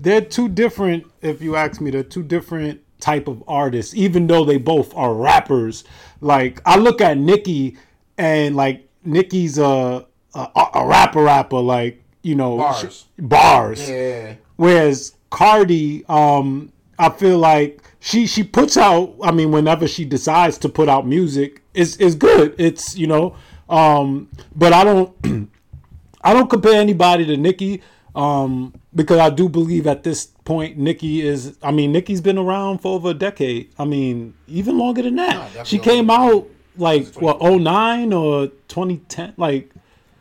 they're 0.05 0.21
two 0.21 0.47
different. 0.47 1.05
If 1.21 1.41
you 1.41 1.55
ask 1.55 1.81
me, 1.81 1.89
they're 1.89 2.03
two 2.03 2.24
different 2.24 2.81
type 3.00 3.27
of 3.27 3.43
artists. 3.47 3.95
Even 3.95 4.27
though 4.27 4.45
they 4.45 4.57
both 4.57 4.95
are 4.95 5.13
rappers, 5.13 5.83
like 6.21 6.62
I 6.65 6.77
look 6.77 7.01
at 7.01 7.17
Nicki 7.17 7.77
and 8.17 8.55
like 8.55 8.88
Nicki's 9.03 9.57
a 9.57 10.05
a, 10.35 10.65
a 10.75 10.85
rapper 10.85 11.24
rapper 11.24 11.59
like 11.59 12.03
you 12.21 12.35
know 12.35 12.57
Bars. 12.57 13.07
sh- 13.17 13.21
bars. 13.21 13.89
Yeah. 13.89 14.35
Whereas 14.57 15.15
Cardi, 15.31 16.05
um, 16.07 16.71
I 17.00 17.09
feel 17.09 17.39
like 17.39 17.81
she 18.00 18.27
she 18.27 18.43
puts 18.43 18.77
out. 18.77 19.15
I 19.24 19.31
mean, 19.31 19.51
whenever 19.51 19.88
she 19.88 20.05
decides 20.05 20.59
to 20.59 20.69
put 20.69 20.88
out 20.88 21.07
music, 21.07 21.63
is 21.74 21.97
is 21.97 22.13
good. 22.13 22.53
It's 22.59 22.95
you 22.95 23.07
know, 23.07 23.35
um, 23.69 24.29
but 24.55 24.71
I 24.71 24.83
don't 24.83 25.50
I 26.21 26.33
don't 26.33 26.50
compare 26.50 26.79
anybody 26.79 27.25
to 27.25 27.38
Nicki. 27.38 27.81
Um, 28.13 28.74
because 28.95 29.19
I 29.19 29.29
do 29.29 29.49
believe 29.49 29.85
at 29.87 30.03
this 30.03 30.27
point 30.45 30.77
Nicki 30.77 31.21
is. 31.21 31.57
I 31.61 31.71
mean, 31.71 31.91
Nicki's 31.91 32.21
been 32.21 32.37
around 32.37 32.79
for 32.79 32.95
over 32.95 33.09
a 33.09 33.13
decade. 33.13 33.71
I 33.77 33.85
mean, 33.85 34.33
even 34.47 34.77
longer 34.77 35.01
than 35.01 35.15
that. 35.17 35.33
definitely 35.33 35.65
she 35.65 35.79
came 35.79 36.09
out 36.09 36.47
like 36.77 37.07
what 37.15 37.41
09 37.41 38.11
or 38.11 38.47
2010 38.67 39.33
like 39.37 39.71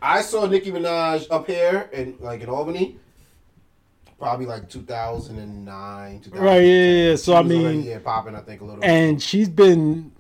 I 0.01 0.21
saw 0.21 0.47
Nicki 0.47 0.71
Minaj 0.71 1.27
up 1.31 1.47
here 1.47 1.89
in 1.93 2.17
like 2.21 2.43
in 2.43 2.49
Albany. 2.49 2.99
Probably 4.19 4.47
like 4.47 4.69
2009, 4.69 6.21
2010. 6.21 6.41
Right, 6.41 6.55
yeah, 6.57 6.61
yeah, 6.63 7.09
yeah. 7.11 7.17
So, 7.17 7.33
She 7.33 7.37
I 7.37 7.43
mean- 7.43 7.83
yeah, 7.83 7.99
popping. 7.99 8.35
I 8.35 8.41
think 8.41 8.61
a 8.61 8.65
little. 8.65 8.85
and 8.85 9.21
she's 9.21 9.49
been 9.49 10.13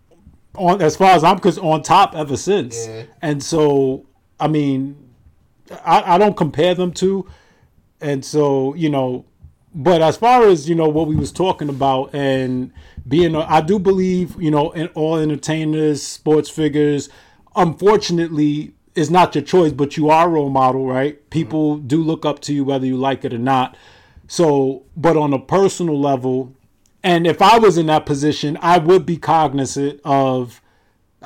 on 0.57 0.83
as 0.83 0.97
far 0.97 1.11
as 1.13 1.23
I'm 1.23 1.39
concerned 1.39 1.67
on 1.67 1.83
top 1.83 2.15
ever 2.15 2.37
since. 2.37 2.87
Yeah. 2.87 3.05
And 3.23 3.43
so 3.43 4.05
I 4.41 4.49
mean, 4.49 4.97
I, 5.85 6.15
I 6.15 6.19
don't 6.19 6.37
compare 6.37 6.75
them 6.75 6.93
to, 6.95 7.27
and 8.05 8.25
so 8.25 8.75
you 8.75 8.91
know, 8.91 9.25
but 9.75 10.01
as 10.03 10.17
far 10.17 10.47
as 10.47 10.69
you 10.69 10.75
know 10.75 10.89
what 10.89 11.09
we 11.09 11.17
was 11.17 11.33
talking 11.33 11.69
about 11.69 12.15
and 12.15 12.73
being, 13.09 13.35
a, 13.35 13.41
I 13.41 13.61
do 13.61 13.79
believe 13.79 14.41
you 14.41 14.51
know 14.51 14.71
in 14.73 14.89
all 14.89 15.17
entertainers, 15.17 16.03
sports 16.03 16.51
figures, 16.51 17.09
unfortunately. 17.57 18.75
is 18.95 19.11
not 19.11 19.35
your 19.35 19.43
choice, 19.43 19.73
but 19.73 19.97
you 19.97 20.09
are 20.09 20.29
a 20.29 20.31
role 20.31 20.51
model, 20.51 20.87
right? 20.87 21.17
Mm-hmm. 21.17 21.29
People 21.31 21.79
do 21.79 22.01
look 22.01 22.25
up 22.25 22.39
to 22.43 22.55
you 22.55 22.63
whether 22.65 22.87
you 22.87 22.97
like 22.97 23.25
it 23.25 23.35
or 23.35 23.39
not. 23.39 23.77
So, 24.29 24.85
but 24.97 25.17
on 25.17 25.33
a 25.35 25.39
personal 25.39 26.01
level, 26.01 26.55
and 27.03 27.27
if 27.27 27.43
I 27.43 27.59
was 27.59 27.77
in 27.77 27.87
that 27.87 28.07
position, 28.07 28.57
I 28.63 28.79
would 28.79 29.05
be 29.05 29.17
cognizant 29.17 30.01
of, 30.05 30.63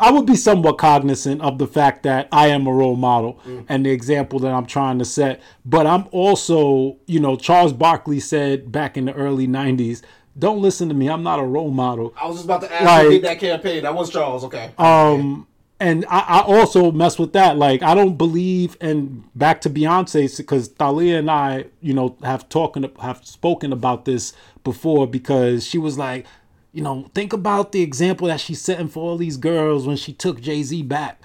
I 0.00 0.10
would 0.10 0.26
be 0.26 0.36
somewhat 0.36 0.78
cognizant 0.78 1.40
of 1.42 1.58
the 1.58 1.66
fact 1.66 2.02
that 2.04 2.28
I 2.32 2.48
am 2.48 2.66
a 2.66 2.72
role 2.72 2.96
model 2.96 3.40
and 3.68 3.84
the 3.84 3.90
example 3.90 4.38
that 4.40 4.52
I'm 4.52 4.66
trying 4.66 4.98
to 4.98 5.04
set. 5.04 5.40
But 5.64 5.86
I'm 5.86 6.06
also, 6.12 6.96
you 7.06 7.20
know, 7.20 7.36
Charles 7.36 7.72
Barkley 7.72 8.20
said 8.20 8.70
back 8.72 8.96
in 8.96 9.04
the 9.06 9.12
early 9.14 9.46
90s, 9.46 10.02
don't 10.38 10.60
listen 10.62 10.88
to 10.88 10.94
me. 10.94 11.08
I'm 11.08 11.22
not 11.22 11.40
a 11.40 11.44
role 11.44 11.70
model. 11.70 12.14
I 12.20 12.26
was 12.26 12.36
just 12.36 12.44
about 12.44 12.60
to 12.62 12.72
ask 12.72 12.84
Like- 12.84 13.04
who 13.04 13.10
did 13.10 13.22
that 13.24 13.40
campaign. 13.40 13.82
That 13.82 13.94
was 13.94 14.10
Charles. 14.10 14.44
Okay. 14.44 14.70
Um, 14.78 15.46
and 15.80 16.04
I, 16.08 16.18
I 16.20 16.40
also 16.42 16.90
mess 16.92 17.18
with 17.18 17.32
that. 17.34 17.56
Like, 17.56 17.82
I 17.82 17.94
don't 17.94 18.16
believe, 18.16 18.76
and 18.80 19.24
back 19.36 19.60
to 19.62 19.70
Beyonce, 19.70 20.36
because 20.36 20.68
Thalia 20.68 21.18
and 21.18 21.30
I, 21.30 21.66
you 21.80 21.92
know, 21.94 22.16
have 22.22 22.48
talking, 22.48 22.88
have 23.00 23.24
spoken 23.24 23.72
about 23.72 24.04
this 24.04 24.32
before, 24.64 25.06
because 25.06 25.66
she 25.66 25.78
was 25.78 25.96
like, 25.98 26.26
you 26.72 26.82
know, 26.82 27.10
think 27.14 27.32
about 27.32 27.72
the 27.72 27.82
example 27.82 28.28
that 28.28 28.40
she's 28.40 28.60
setting 28.60 28.88
for 28.88 29.02
all 29.02 29.16
these 29.16 29.36
girls 29.36 29.86
when 29.86 29.96
she 29.96 30.12
took 30.12 30.40
Jay 30.40 30.62
Z 30.62 30.82
back. 30.82 31.20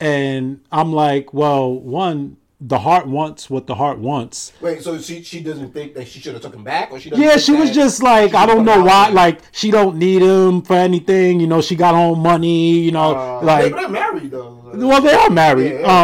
And 0.00 0.60
I'm 0.72 0.92
like, 0.92 1.32
well, 1.32 1.72
one, 1.72 2.36
the 2.60 2.78
heart 2.80 3.06
wants 3.06 3.48
what 3.50 3.66
the 3.66 3.74
heart 3.74 3.98
wants. 3.98 4.52
Wait, 4.60 4.82
so 4.82 4.98
she 4.98 5.22
she 5.22 5.40
doesn't 5.40 5.72
think 5.72 5.94
that 5.94 6.06
she 6.06 6.20
should 6.20 6.32
have 6.34 6.42
took 6.42 6.54
him 6.54 6.62
back, 6.64 6.92
or 6.92 7.00
she 7.00 7.10
doesn't 7.10 7.24
Yeah, 7.24 7.36
she 7.36 7.52
was 7.52 7.72
just 7.72 8.02
like, 8.02 8.34
I 8.34 8.46
don't 8.46 8.64
know 8.64 8.82
why. 8.82 9.08
Like, 9.08 9.40
she 9.52 9.70
don't 9.70 9.96
need 9.96 10.22
him 10.22 10.62
for 10.62 10.74
anything. 10.74 11.40
You 11.40 11.46
know, 11.48 11.60
she 11.60 11.74
got 11.74 11.94
her 11.94 12.00
own 12.00 12.20
money. 12.20 12.78
You 12.78 12.92
know, 12.92 13.16
Uh, 13.16 13.40
like 13.42 13.74
they're 13.74 13.88
married 13.88 14.30
though. 14.30 14.60
Well, 14.74 15.00
they 15.02 15.12
are 15.14 15.30
married. 15.30 15.80
Yeah. 15.80 16.02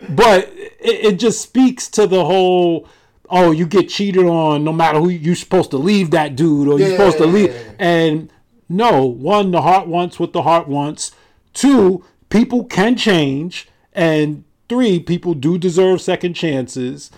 Um, 0.00 0.14
but 0.14 0.48
it, 0.80 1.04
it 1.04 1.18
just 1.18 1.40
speaks 1.42 1.88
to 1.90 2.06
the 2.06 2.24
whole. 2.24 2.86
Oh, 3.30 3.52
you 3.52 3.66
get 3.66 3.88
cheated 3.88 4.24
on 4.24 4.64
no 4.64 4.72
matter 4.72 4.98
who 4.98 5.08
you're 5.08 5.34
supposed 5.34 5.70
to 5.70 5.76
leave 5.76 6.10
that 6.10 6.34
dude 6.36 6.68
or 6.68 6.78
you're 6.78 6.90
supposed 6.90 7.18
to 7.18 7.26
leave. 7.26 7.54
Yeah. 7.54 7.72
And 7.78 8.32
no, 8.68 9.04
one, 9.04 9.50
the 9.50 9.62
heart 9.62 9.86
wants 9.86 10.18
what 10.18 10.32
the 10.32 10.42
heart 10.42 10.68
wants. 10.68 11.12
Two, 11.54 12.04
people 12.28 12.64
can 12.64 12.96
change. 12.96 13.68
And 13.92 14.44
three, 14.68 15.00
people 15.00 15.34
do 15.34 15.58
deserve 15.58 16.00
second 16.00 16.34
chances. 16.34 17.10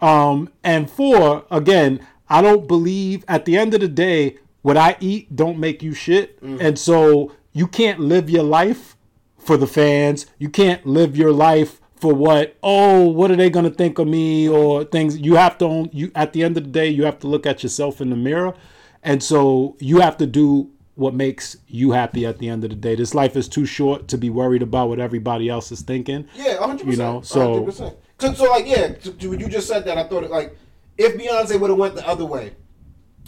Um, 0.00 0.50
and 0.64 0.90
four, 0.90 1.44
again, 1.50 2.06
I 2.28 2.42
don't 2.42 2.66
believe 2.66 3.24
at 3.28 3.44
the 3.44 3.56
end 3.56 3.74
of 3.74 3.80
the 3.80 3.88
day, 3.88 4.38
what 4.62 4.76
I 4.76 4.96
eat 5.00 5.34
don't 5.34 5.58
make 5.58 5.82
you 5.82 5.94
shit. 5.94 6.38
And 6.42 6.78
so 6.78 7.32
you 7.52 7.66
can't 7.66 7.98
live 7.98 8.28
your 8.28 8.42
life 8.42 8.96
for 9.38 9.56
the 9.56 9.66
fans. 9.66 10.26
You 10.38 10.48
can't 10.48 10.84
live 10.86 11.16
your 11.16 11.32
life 11.32 11.79
for 12.00 12.14
what, 12.14 12.56
oh, 12.62 13.08
what 13.08 13.30
are 13.30 13.36
they 13.36 13.50
going 13.50 13.66
to 13.66 13.70
think 13.70 13.98
of 13.98 14.08
me 14.08 14.48
or 14.48 14.84
things. 14.84 15.18
You 15.18 15.34
have 15.36 15.58
to 15.58 15.66
own, 15.66 15.90
you 15.92 16.10
at 16.14 16.32
the 16.32 16.42
end 16.42 16.56
of 16.56 16.64
the 16.64 16.70
day, 16.70 16.88
you 16.88 17.04
have 17.04 17.18
to 17.20 17.26
look 17.28 17.46
at 17.46 17.62
yourself 17.62 18.00
in 18.00 18.10
the 18.10 18.16
mirror. 18.16 18.54
And 19.02 19.22
so 19.22 19.76
you 19.80 20.00
have 20.00 20.16
to 20.18 20.26
do 20.26 20.70
what 20.94 21.14
makes 21.14 21.56
you 21.66 21.92
happy 21.92 22.26
at 22.26 22.38
the 22.38 22.48
end 22.48 22.64
of 22.64 22.70
the 22.70 22.76
day. 22.76 22.94
This 22.94 23.14
life 23.14 23.36
is 23.36 23.48
too 23.48 23.64
short 23.64 24.08
to 24.08 24.18
be 24.18 24.28
worried 24.30 24.62
about 24.62 24.88
what 24.88 24.98
everybody 24.98 25.48
else 25.48 25.72
is 25.72 25.82
thinking. 25.82 26.26
Yeah, 26.34 26.58
hundred 26.58 26.86
percent. 26.86 26.90
You 26.90 26.96
know, 26.96 27.20
so- 27.22 27.64
100%. 27.64 27.96
so 28.18 28.34
so 28.34 28.50
like 28.50 28.66
yeah, 28.66 28.88
to, 28.88 29.12
to, 29.12 29.30
when 29.30 29.40
you 29.40 29.48
just 29.48 29.66
said 29.68 29.84
that, 29.86 29.96
I 29.96 30.04
thought 30.04 30.24
it 30.24 30.30
like 30.30 30.56
if 30.98 31.16
Beyonce 31.16 31.58
would 31.58 31.70
have 31.70 31.78
went 31.78 31.94
the 31.94 32.06
other 32.06 32.26
way, 32.26 32.54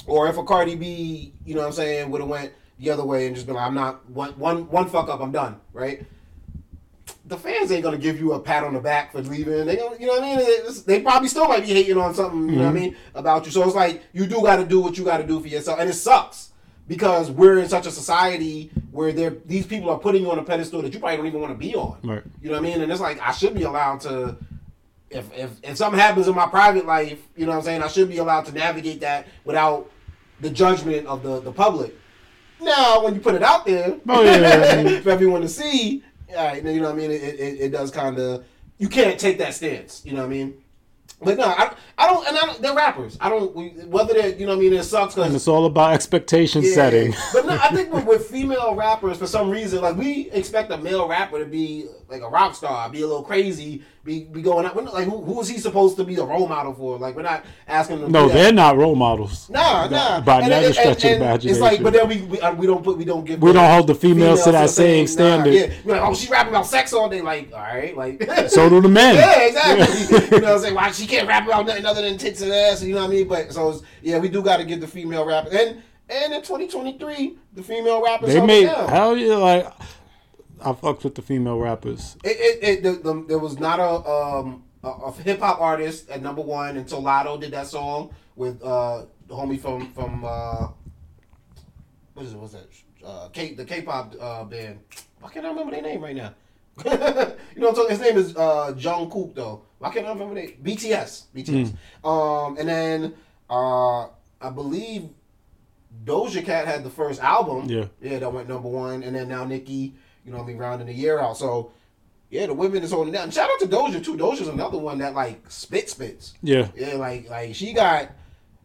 or 0.07 0.29
if 0.29 0.37
a 0.37 0.45
Cardi 0.45 0.75
B, 0.75 1.33
you 1.47 1.55
know 1.55 1.61
what 1.61 1.69
I'm 1.69 1.73
saying, 1.73 2.11
would 2.11 2.21
have 2.21 2.29
went 2.29 2.53
the 2.79 2.91
other 2.91 3.05
way 3.05 3.27
and 3.27 3.35
just 3.35 3.47
been 3.47 3.55
like, 3.55 3.67
I'm 3.67 3.75
not 3.75 4.09
one 4.11 4.33
one 4.33 4.69
one 4.69 4.89
fuck 4.89 5.09
up, 5.09 5.21
I'm 5.21 5.33
done, 5.33 5.59
right? 5.73 6.05
The 7.33 7.39
fans 7.39 7.73
ain't 7.73 7.83
gonna 7.83 7.97
give 7.97 8.21
you 8.21 8.35
a 8.35 8.39
pat 8.39 8.63
on 8.63 8.75
the 8.75 8.81
back 8.81 9.13
for 9.13 9.23
leaving. 9.23 9.65
They 9.65 9.77
gonna, 9.77 9.97
you 9.99 10.07
know 10.07 10.21
what 10.21 10.23
I 10.23 10.37
mean? 10.37 10.39
It's- 10.41 10.83
They 10.83 11.01
probably 11.01 11.29
still 11.29 11.49
might 11.49 11.63
be 11.63 11.73
hating 11.73 11.97
on 11.97 12.13
something, 12.13 12.47
you 12.47 12.57
know 12.57 12.65
what 12.65 12.69
I 12.69 12.73
mm-hmm. 12.75 12.85
mean, 12.85 12.97
about 13.15 13.47
you. 13.47 13.51
So 13.51 13.65
it's 13.65 13.75
like 13.75 14.03
you 14.13 14.27
do 14.27 14.43
got 14.43 14.57
to 14.57 14.67
do 14.67 14.81
what 14.81 14.99
you 14.99 15.05
got 15.05 15.17
to 15.17 15.27
do 15.27 15.41
for 15.41 15.49
yourself, 15.49 15.81
and 15.81 15.89
it 15.89 15.95
sucks 15.95 16.51
because 16.89 17.31
we're 17.31 17.59
in 17.59 17.71
such 17.71 17.87
a 17.87 17.91
society 17.91 18.71
where 18.91 19.13
there 19.13 19.31
these 19.47 19.67
people 19.67 19.89
are 19.89 19.99
putting 19.99 20.21
you 20.21 20.31
on 20.31 20.39
a 20.39 20.43
pedestal 20.43 20.83
that 20.83 20.93
you 20.93 21.01
probably 21.01 21.17
don't 21.17 21.27
even 21.27 21.41
want 21.41 21.55
to 21.55 21.59
be 21.59 21.75
on. 21.75 21.97
Right. 22.03 22.23
You 22.43 22.51
know 22.51 22.61
what 22.61 22.67
I 22.67 22.69
mean? 22.69 22.83
And 22.83 22.93
it's 22.93 23.01
like 23.01 23.19
I 23.23 23.33
should 23.33 23.55
be 23.55 23.63
allowed 23.63 24.01
to 24.03 24.37
if 25.09 25.33
if 25.33 25.51
if 25.63 25.77
something 25.79 25.99
happens 25.99 26.29
in 26.29 26.35
my 26.35 26.49
private 26.49 26.85
life, 26.85 27.19
you 27.35 27.47
know 27.47 27.53
what 27.53 27.59
I'm 27.59 27.65
saying, 27.65 27.83
I 27.83 27.89
should 27.89 28.11
be 28.11 28.19
allowed 28.19 28.45
to 28.45 28.53
navigate 28.53 29.01
that 29.01 29.27
without 29.47 29.91
the 30.41 30.51
judgment 30.51 31.07
of 31.07 31.23
the 31.23 31.41
the 31.41 31.53
public. 31.53 31.97
Now, 32.61 33.03
when 33.03 33.15
you 33.15 33.21
put 33.21 33.35
it 33.35 33.43
out 33.43 33.67
there 33.67 33.97
Oh, 34.09 34.23
yeah, 34.23 34.37
yeah, 34.77 34.83
mean- 34.85 35.03
for 35.03 35.11
everyone 35.11 35.41
to 35.41 35.49
see, 35.49 36.05
all 36.37 36.47
right, 36.47 36.65
you 36.65 36.81
know 36.81 36.91
what 36.91 36.95
I 36.95 36.99
mean? 36.99 37.11
It, 37.11 37.23
it, 37.23 37.61
it 37.61 37.69
does 37.73 37.91
kind 37.91 38.19
of 38.19 38.45
you 38.79 38.89
can't 38.89 39.19
take 39.19 39.39
that 39.39 39.55
stance. 39.55 40.05
You 40.05 40.13
know 40.13 40.23
what 40.23 40.27
I 40.27 40.37
mean? 40.37 40.63
But 41.25 41.39
no, 41.39 41.45
I, 41.45 41.75
I 41.99 42.07
don't, 42.07 42.27
and 42.27 42.37
I 42.37 42.47
don't, 42.47 42.63
they're 42.63 42.75
rappers. 42.75 43.17
I 43.21 43.29
don't, 43.29 43.55
whether 43.89 44.15
they're, 44.15 44.37
you 44.37 44.47
know 44.47 44.53
what 44.53 44.59
I 44.59 44.63
mean, 44.63 44.73
it 44.73 44.83
sucks 44.83 45.17
And 45.17 45.35
it's 45.35 45.49
all 45.49 45.67
about 45.67 45.93
expectation 45.95 46.65
setting. 46.65 47.15
but 47.33 47.47
no, 47.47 47.53
I 47.53 47.69
think 47.69 47.93
with, 47.93 48.05
with 48.07 48.27
female 48.27 48.75
rappers, 48.75 49.19
for 49.19 49.27
some 49.27 49.51
reason, 49.51 49.83
like 49.83 49.97
we 49.97 50.31
expect 50.31 50.71
a 50.73 50.79
male 50.79 51.09
rapper 51.09 51.39
to 51.39 51.47
be 51.47 51.87
like 52.09 52.23
a 52.23 52.29
rock 52.29 52.55
star, 52.55 52.89
be 52.91 53.03
a 53.03 53.07
little 53.07 53.23
crazy, 53.23 53.83
be 54.05 54.25
be 54.25 54.43
going 54.43 54.67
out. 54.67 54.77
Like 54.93 55.07
who, 55.07 55.23
who 55.23 55.41
is 55.41 55.49
he 55.49 55.59
supposed 55.59 55.97
to 55.97 56.05
be 56.05 56.17
a 56.17 56.25
role 56.25 56.49
model 56.49 56.75
for? 56.75 56.99
Like 56.99 57.15
we're 57.15 57.23
not 57.23 57.45
asking 57.69 58.01
them. 58.01 58.13
No, 58.13 58.29
they're 58.29 58.53
not 58.53 58.77
role 58.77 58.97
models. 58.97 59.49
Nah, 59.49 59.87
nah. 59.89 60.21
By 60.21 60.41
And- 60.43 60.53
any 60.53 60.73
stretch 60.73 61.05
and- 61.05 61.15
of 61.15 61.21
imagination. 61.23 61.51
It's 61.51 61.61
like, 61.61 61.83
but 61.83 61.93
then 61.93 62.09
we 62.09 62.23
we, 62.23 62.41
uh, 62.41 62.53
we 62.55 62.67
don't 62.67 62.83
put 62.83 62.99
we 62.99 63.05
don't 63.05 63.25
give 63.25 63.41
We 63.41 63.53
don't 63.53 63.71
hold 63.71 63.87
the 63.87 63.95
females 63.95 64.43
to 64.45 64.53
that 64.53 64.71
same 64.71 65.05
nah, 65.05 65.11
standard. 65.11 65.55
yeah, 65.55 65.73
We're 65.85 65.95
like, 65.95 66.03
oh, 66.03 66.15
she 66.15 66.29
rapping 66.29 66.53
about 66.53 66.67
sex 66.67 66.93
all 66.93 67.09
day. 67.09 67.21
Like, 67.23 67.53
all 67.53 67.61
right, 67.61 67.97
like. 67.97 68.23
So 68.49 68.69
do 68.69 68.81
the 68.81 68.89
men. 68.89 69.15
Yeah, 69.23 69.47
exactly. 69.47 70.17
you 70.37 70.43
know 70.43 70.49
what 70.49 70.55
I'm 70.55 70.59
saying? 70.59 70.75
Why 70.75 70.91
she 70.91 71.07
can't 71.13 71.29
rap 71.29 71.47
about 71.47 71.67
nothing 71.67 71.85
other 71.87 72.03
than 72.03 72.19
tits 72.19 72.41
and 72.41 72.53
ass, 72.53 72.83
you 72.83 72.95
know 72.95 73.03
what 73.03 73.11
I 73.11 73.15
mean? 73.15 73.29
But 73.29 73.53
so 73.53 73.83
yeah, 74.03 74.19
we 74.19 74.29
do 74.29 74.43
got 74.43 74.59
to 74.59 74.65
give 74.65 74.81
the 74.81 74.89
female 74.89 75.25
rappers 75.25 75.53
and 75.55 75.83
and 76.09 76.33
in 76.35 76.43
2023, 76.43 77.39
the 77.55 77.63
female 77.63 78.03
rappers 78.03 78.35
They 78.35 78.45
made 78.45 78.67
down. 78.67 78.89
hell 78.89 79.17
yeah, 79.17 79.37
like 79.37 79.73
I 80.61 80.73
fucked 80.73 81.05
with 81.05 81.15
the 81.15 81.23
female 81.23 81.59
rappers. 81.59 82.17
It, 82.25 82.37
it, 82.39 82.69
it 82.69 82.83
the, 82.83 82.93
the, 82.93 83.25
there 83.29 83.39
was 83.39 83.59
not 83.59 83.79
a 83.81 84.09
um 84.09 84.65
a, 84.83 84.89
a 84.89 85.13
hip 85.13 85.41
hop 85.41 85.61
artist 85.61 86.11
at 86.11 86.23
number 86.23 86.43
one 86.43 86.77
until 86.77 87.03
Latto 87.03 87.41
did 87.41 87.53
that 87.53 87.67
song 87.67 88.15
with 88.37 88.63
uh 88.63 89.05
the 89.29 89.35
homie 89.35 89.61
from 89.61 89.93
from 89.93 90.25
uh 90.25 90.69
what 92.15 92.27
is 92.27 92.33
it? 92.33 92.39
What's 92.39 92.53
that? 92.53 92.69
Uh, 93.05 93.29
K 93.29 93.55
the 93.55 93.65
K-pop 93.65 94.15
uh, 94.21 94.45
band. 94.45 94.81
Why 95.21 95.31
can't 95.31 95.47
I 95.47 95.49
remember 95.49 95.73
their 95.73 95.83
name 95.83 96.03
right 96.03 96.15
now? 96.15 96.35
You 96.85 96.91
know 96.91 97.37
what 97.55 97.69
I'm 97.69 97.75
talking? 97.75 97.91
His 97.91 98.01
name 98.01 98.17
is 98.17 98.37
uh 98.37 98.73
Jungkook 98.77 99.35
though. 99.35 99.63
Why 99.79 99.91
can't 99.91 100.07
I 100.07 100.11
remember 100.11 100.35
their 100.35 100.49
BTS? 100.49 101.25
BTS. 101.35 101.75
Um, 102.05 102.57
and 102.59 102.69
then 102.69 103.15
uh 103.51 104.05
I 104.41 104.51
believe 104.55 105.09
Doja 106.05 106.45
Cat 106.45 106.67
had 106.67 106.85
the 106.85 106.91
first 106.91 107.21
album. 107.23 107.69
Yeah. 107.69 107.87
Yeah, 108.01 108.19
that 108.19 108.33
went 108.33 108.49
number 108.49 108.69
one, 108.69 109.03
and 109.03 109.15
then 109.15 109.29
now 109.29 109.45
Nicki, 109.45 109.95
you 110.25 110.33
know, 110.33 110.39
what 110.39 110.45
I 110.45 110.47
mean, 110.49 110.59
rounding 110.59 110.87
the 110.87 110.95
year 110.95 111.21
out. 111.21 111.37
So, 111.37 111.73
yeah, 112.31 112.47
the 112.47 112.55
women 112.55 112.83
is 112.83 112.91
holding 112.91 113.13
down. 113.13 113.31
Shout 113.31 113.51
out 113.51 113.61
to 113.61 113.67
Doja 113.67 114.03
too. 114.03 114.17
Doja's 114.17 114.49
another 114.49 114.79
one 114.79 114.99
that 114.99 115.15
like 115.15 115.43
spit 115.51 115.91
spits. 115.91 116.35
Yeah. 116.43 116.69
Yeah, 116.75 116.95
like 116.95 117.29
like 117.29 117.55
she 117.55 117.73
got 117.73 118.11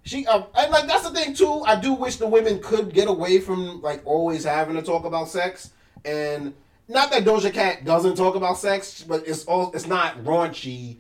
she 0.04 0.26
uh, 0.26 0.44
and 0.58 0.72
like 0.72 0.88
that's 0.88 1.08
the 1.08 1.14
thing 1.14 1.34
too. 1.34 1.62
I 1.66 1.80
do 1.80 1.94
wish 1.94 2.16
the 2.16 2.28
women 2.28 2.60
could 2.60 2.94
get 2.94 3.10
away 3.10 3.40
from 3.40 3.82
like 3.82 4.02
always 4.06 4.46
having 4.46 4.76
to 4.76 4.82
talk 4.82 5.04
about 5.04 5.28
sex 5.28 5.72
and 6.06 6.54
not 6.88 7.12
that 7.12 7.24
Doja 7.24 7.54
Cat 7.54 7.84
doesn't 7.86 8.16
talk 8.16 8.36
about 8.36 8.58
sex, 8.58 9.04
but 9.04 9.28
it's 9.28 9.46
all 9.46 9.72
it's 9.74 9.88
not 9.88 10.24
raunchy 10.24 10.98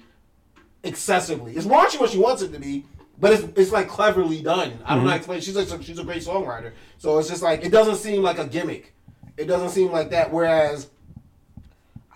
excessively. 0.83 1.55
It's 1.55 1.65
raunchy 1.65 1.99
when 1.99 2.09
she 2.09 2.17
wants 2.17 2.41
it 2.41 2.51
to 2.53 2.59
be, 2.59 2.85
but 3.19 3.33
it's 3.33 3.43
it's 3.57 3.71
like 3.71 3.87
cleverly 3.87 4.41
done. 4.41 4.79
I 4.85 4.95
don't 4.95 5.03
know 5.03 5.09
how 5.09 5.15
to 5.15 5.17
explain. 5.17 5.41
She's 5.41 5.55
like 5.55 5.81
she's 5.83 5.99
a 5.99 6.03
great 6.03 6.23
songwriter, 6.23 6.73
so 6.97 7.17
it's 7.19 7.29
just 7.29 7.41
like 7.41 7.63
it 7.63 7.71
doesn't 7.71 7.97
seem 7.97 8.21
like 8.21 8.39
a 8.39 8.45
gimmick. 8.45 8.93
It 9.37 9.45
doesn't 9.45 9.69
seem 9.69 9.91
like 9.91 10.09
that. 10.09 10.31
Whereas 10.31 10.89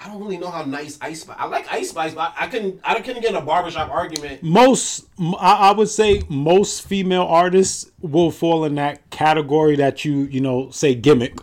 I 0.03 0.07
don't 0.07 0.19
really 0.19 0.37
know 0.37 0.49
how 0.49 0.63
nice 0.63 0.97
Ice 0.99 1.21
Spice. 1.21 1.37
I 1.39 1.45
like 1.45 1.71
Ice 1.71 1.91
Spice, 1.91 2.13
but 2.15 2.33
I 2.37 2.47
couldn't 2.47 2.79
I 2.83 2.99
couldn't 3.01 3.21
get 3.21 3.31
in 3.31 3.37
a 3.37 3.41
barbershop 3.41 3.89
argument. 3.89 4.41
most 4.41 5.05
I, 5.19 5.69
I 5.69 5.71
would 5.71 5.89
say 5.89 6.23
most 6.27 6.87
female 6.87 7.23
artists 7.23 7.91
will 8.01 8.31
fall 8.31 8.65
in 8.65 8.75
that 8.75 9.07
category 9.11 9.75
that 9.75 10.03
you 10.03 10.23
you 10.23 10.41
know 10.41 10.71
say 10.71 10.95
gimmick 10.95 11.37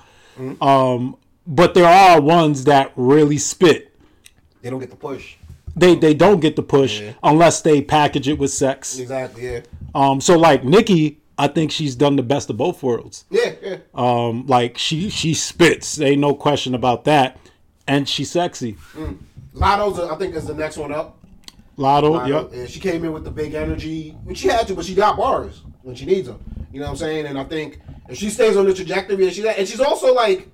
um 0.60 1.16
but 1.50 1.72
there 1.74 1.86
are 1.88 2.20
ones 2.20 2.64
that 2.64 2.92
really 2.94 3.38
spit 3.38 3.92
They 4.62 4.68
don't 4.70 4.78
get 4.80 4.90
the 4.90 4.96
push. 4.96 5.34
they 5.74 5.94
they 5.94 6.12
don't 6.14 6.40
get 6.40 6.54
the 6.56 6.62
push 6.62 7.00
Yeah. 7.00 7.12
unless 7.22 7.62
they 7.62 7.80
package 7.82 8.28
it 8.28 8.38
with 8.38 8.52
sex 8.52 8.98
Exactly. 8.98 9.44
Yeah. 9.52 9.60
um 9.94 10.20
so 10.20 10.36
like 10.38 10.62
nikki 10.64 11.20
i 11.38 11.48
think 11.48 11.70
she's 11.72 11.96
done 11.96 12.16
the 12.16 12.22
best 12.22 12.50
of 12.50 12.56
both 12.56 12.82
worlds 12.82 13.24
Yeah. 13.30 13.52
Yeah. 13.62 13.76
um 13.94 14.46
like 14.46 14.76
she 14.78 15.08
she 15.10 15.32
spits 15.34 15.98
ain't 16.00 16.20
no 16.20 16.34
question 16.34 16.74
about 16.74 17.04
that 17.04 17.38
and 17.86 18.06
she's 18.08 18.30
sexy 18.30 18.76
Latto's 19.54 19.98
I 19.98 20.14
think 20.16 20.34
is 20.34 20.46
the 20.46 20.54
next 20.54 20.76
one 20.76 20.92
up. 20.92 21.18
latto 21.76 22.10
Latto, 22.12 22.28
yep 22.28 22.50
yeah, 22.52 22.66
she 22.66 22.80
came 22.80 23.04
in 23.04 23.12
with 23.12 23.24
the 23.24 23.30
big 23.30 23.54
energy, 23.54 24.10
which 24.24 24.38
she 24.38 24.48
had 24.48 24.66
to, 24.68 24.74
but 24.74 24.84
she 24.84 24.94
got 24.94 25.16
bars 25.16 25.62
when 25.82 25.94
she 25.96 26.04
needs 26.04 26.28
them. 26.28 26.38
You 26.72 26.80
know 26.80 26.86
what 26.86 26.90
I'm 26.92 26.96
saying? 26.98 27.26
And 27.26 27.38
I 27.38 27.44
think 27.44 27.80
if 28.08 28.18
she 28.18 28.30
stays 28.30 28.56
on 28.56 28.66
the 28.66 28.74
trajectory, 28.74 29.24
and 29.24 29.32
she's 29.32 29.44
and 29.44 29.66
she's 29.66 29.80
also 29.80 30.14
like, 30.14 30.48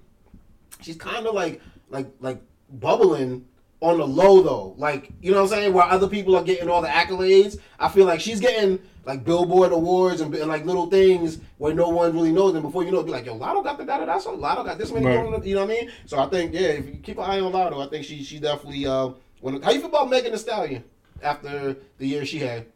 she's 0.85 0.97
kind 0.97 1.27
of 1.27 1.35
like 1.35 1.61
like 1.88 2.09
like 2.20 2.40
bubbling 2.70 3.47
on 3.81 3.99
the 3.99 4.07
low 4.07 4.42
though. 4.42 4.75
Like 4.79 5.11
you 5.20 5.31
know 5.31 5.42
what 5.42 5.53
I'm 5.53 5.59
saying? 5.59 5.73
While 5.73 5.90
other 5.90 6.09
people 6.09 6.37
are 6.37 6.44
getting 6.44 6.68
all 6.68 6.83
the 6.83 6.88
accolades, 6.88 7.59
I 7.79 7.88
feel 7.88 8.07
like 8.07 8.20
she's 8.20 8.40
getting 8.40 8.79
like 9.05 9.25
Billboard 9.25 9.73
awards 9.73 10.20
and, 10.20 10.35
and 10.35 10.49
like 10.49 10.64
little 10.64 10.87
things 10.87 11.38
where 11.59 11.75
no 11.75 11.88
one 11.88 12.14
really 12.14 12.33
knows. 12.33 12.55
And 12.55 12.62
before 12.62 12.85
you 12.85 12.90
know, 12.90 13.01
it, 13.01 13.07
be 13.07 13.12
like, 13.12 13.27
yo, 13.27 13.38
Latto 13.38 13.62
got 13.62 13.79
the 13.79 13.85
da 13.85 13.99
da 13.99 14.07
da. 14.07 14.18
So 14.18 14.37
Latto 14.37 14.64
got 14.64 14.79
this 14.79 14.92
many. 14.92 15.07
Right. 15.07 15.44
You 15.44 15.55
know 15.55 15.66
what 15.66 15.70
I 15.70 15.81
mean? 15.81 15.90
So 16.07 16.18
I 16.18 16.27
think 16.27 16.55
yeah, 16.55 16.68
if 16.68 16.87
you 16.87 16.97
keep 16.97 17.18
an 17.18 17.25
eye 17.25 17.40
on 17.40 17.53
Latto, 17.53 17.85
I 17.85 17.88
think 17.88 18.05
she 18.05 18.23
she 18.23 18.38
definitely. 18.38 18.87
Uh, 18.87 19.11
when, 19.40 19.61
how 19.61 19.73
you 19.73 19.81
feel 19.81 19.90
about 19.90 20.09
Megan 20.09 20.33
Thee 20.33 20.38
Stallion 20.38 20.85
after 21.23 21.77
the 21.99 22.07
year 22.07 22.25
she 22.25 22.38
had? 22.38 22.66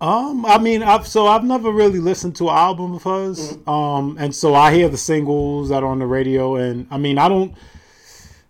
Um, 0.00 0.46
I 0.46 0.56
mean, 0.58 0.82
I've 0.82 1.06
so 1.06 1.26
I've 1.26 1.44
never 1.44 1.70
really 1.70 1.98
listened 1.98 2.34
to 2.36 2.48
an 2.48 2.56
album 2.56 2.94
of 2.94 3.02
hers. 3.02 3.52
Mm-hmm. 3.56 3.68
Um, 3.70 4.16
and 4.18 4.34
so 4.34 4.54
I 4.54 4.72
hear 4.72 4.88
the 4.88 4.96
singles 4.96 5.68
that 5.68 5.82
are 5.82 5.86
on 5.90 5.98
the 5.98 6.06
radio, 6.06 6.56
and 6.56 6.86
I 6.90 6.96
mean, 6.96 7.18
I 7.18 7.28
don't, 7.28 7.54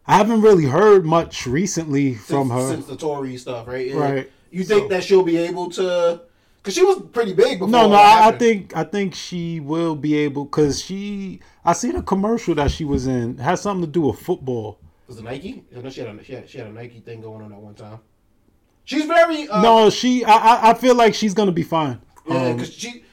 I 0.06 0.16
haven't 0.16 0.42
really 0.42 0.66
heard 0.66 1.04
much 1.04 1.46
recently 1.46 2.14
from 2.14 2.50
her. 2.50 2.68
since 2.68 2.86
the 2.86 2.96
Tory 2.96 3.36
stuff, 3.36 3.66
right? 3.66 3.88
Yeah. 3.88 3.96
Right. 3.96 4.32
You 4.52 4.62
think 4.64 4.82
So- 4.82 4.88
that 4.88 5.04
she'll 5.04 5.24
be 5.24 5.38
able 5.38 5.70
to? 5.70 6.22
Because 6.58 6.74
she 6.74 6.84
was 6.84 7.00
pretty 7.12 7.32
big 7.32 7.58
before. 7.58 7.68
no, 7.70 7.88
no, 7.88 7.94
I, 7.94 8.28
I 8.28 8.32
think 8.32 8.76
I 8.76 8.84
think 8.84 9.14
she 9.14 9.60
will 9.60 9.96
be 9.96 10.14
able 10.18 10.44
because 10.44 10.80
she. 10.84 11.40
I 11.64 11.72
seen 11.72 11.96
a 11.96 12.02
commercial 12.02 12.54
that 12.56 12.70
she 12.70 12.84
was 12.84 13.06
in 13.06 13.38
it 13.38 13.40
has 13.40 13.62
something 13.62 13.86
to 13.86 13.90
do 13.90 14.02
with 14.02 14.20
football. 14.20 14.78
was 15.08 15.18
it 15.18 15.24
Nike? 15.24 15.64
I 15.74 15.80
know 15.80 15.88
she 15.88 16.00
had 16.02 16.14
a 16.14 16.22
she 16.22 16.34
had, 16.34 16.48
she 16.50 16.58
had 16.58 16.66
a 16.66 16.72
Nike 16.72 17.00
thing 17.00 17.22
going 17.22 17.42
on 17.42 17.50
at 17.52 17.58
one 17.58 17.74
time. 17.74 17.98
She's 18.90 19.04
very 19.06 19.46
uh, 19.48 19.62
no, 19.62 19.88
she. 19.88 20.24
I, 20.24 20.32
I 20.32 20.70
I 20.70 20.74
feel 20.74 20.96
like 20.96 21.14
she's 21.14 21.32
gonna 21.32 21.52
be 21.52 21.62
fine. 21.62 22.00
yeah, 22.26 22.34
Um, 22.48 22.56
because 22.56 22.74
she 22.74 23.04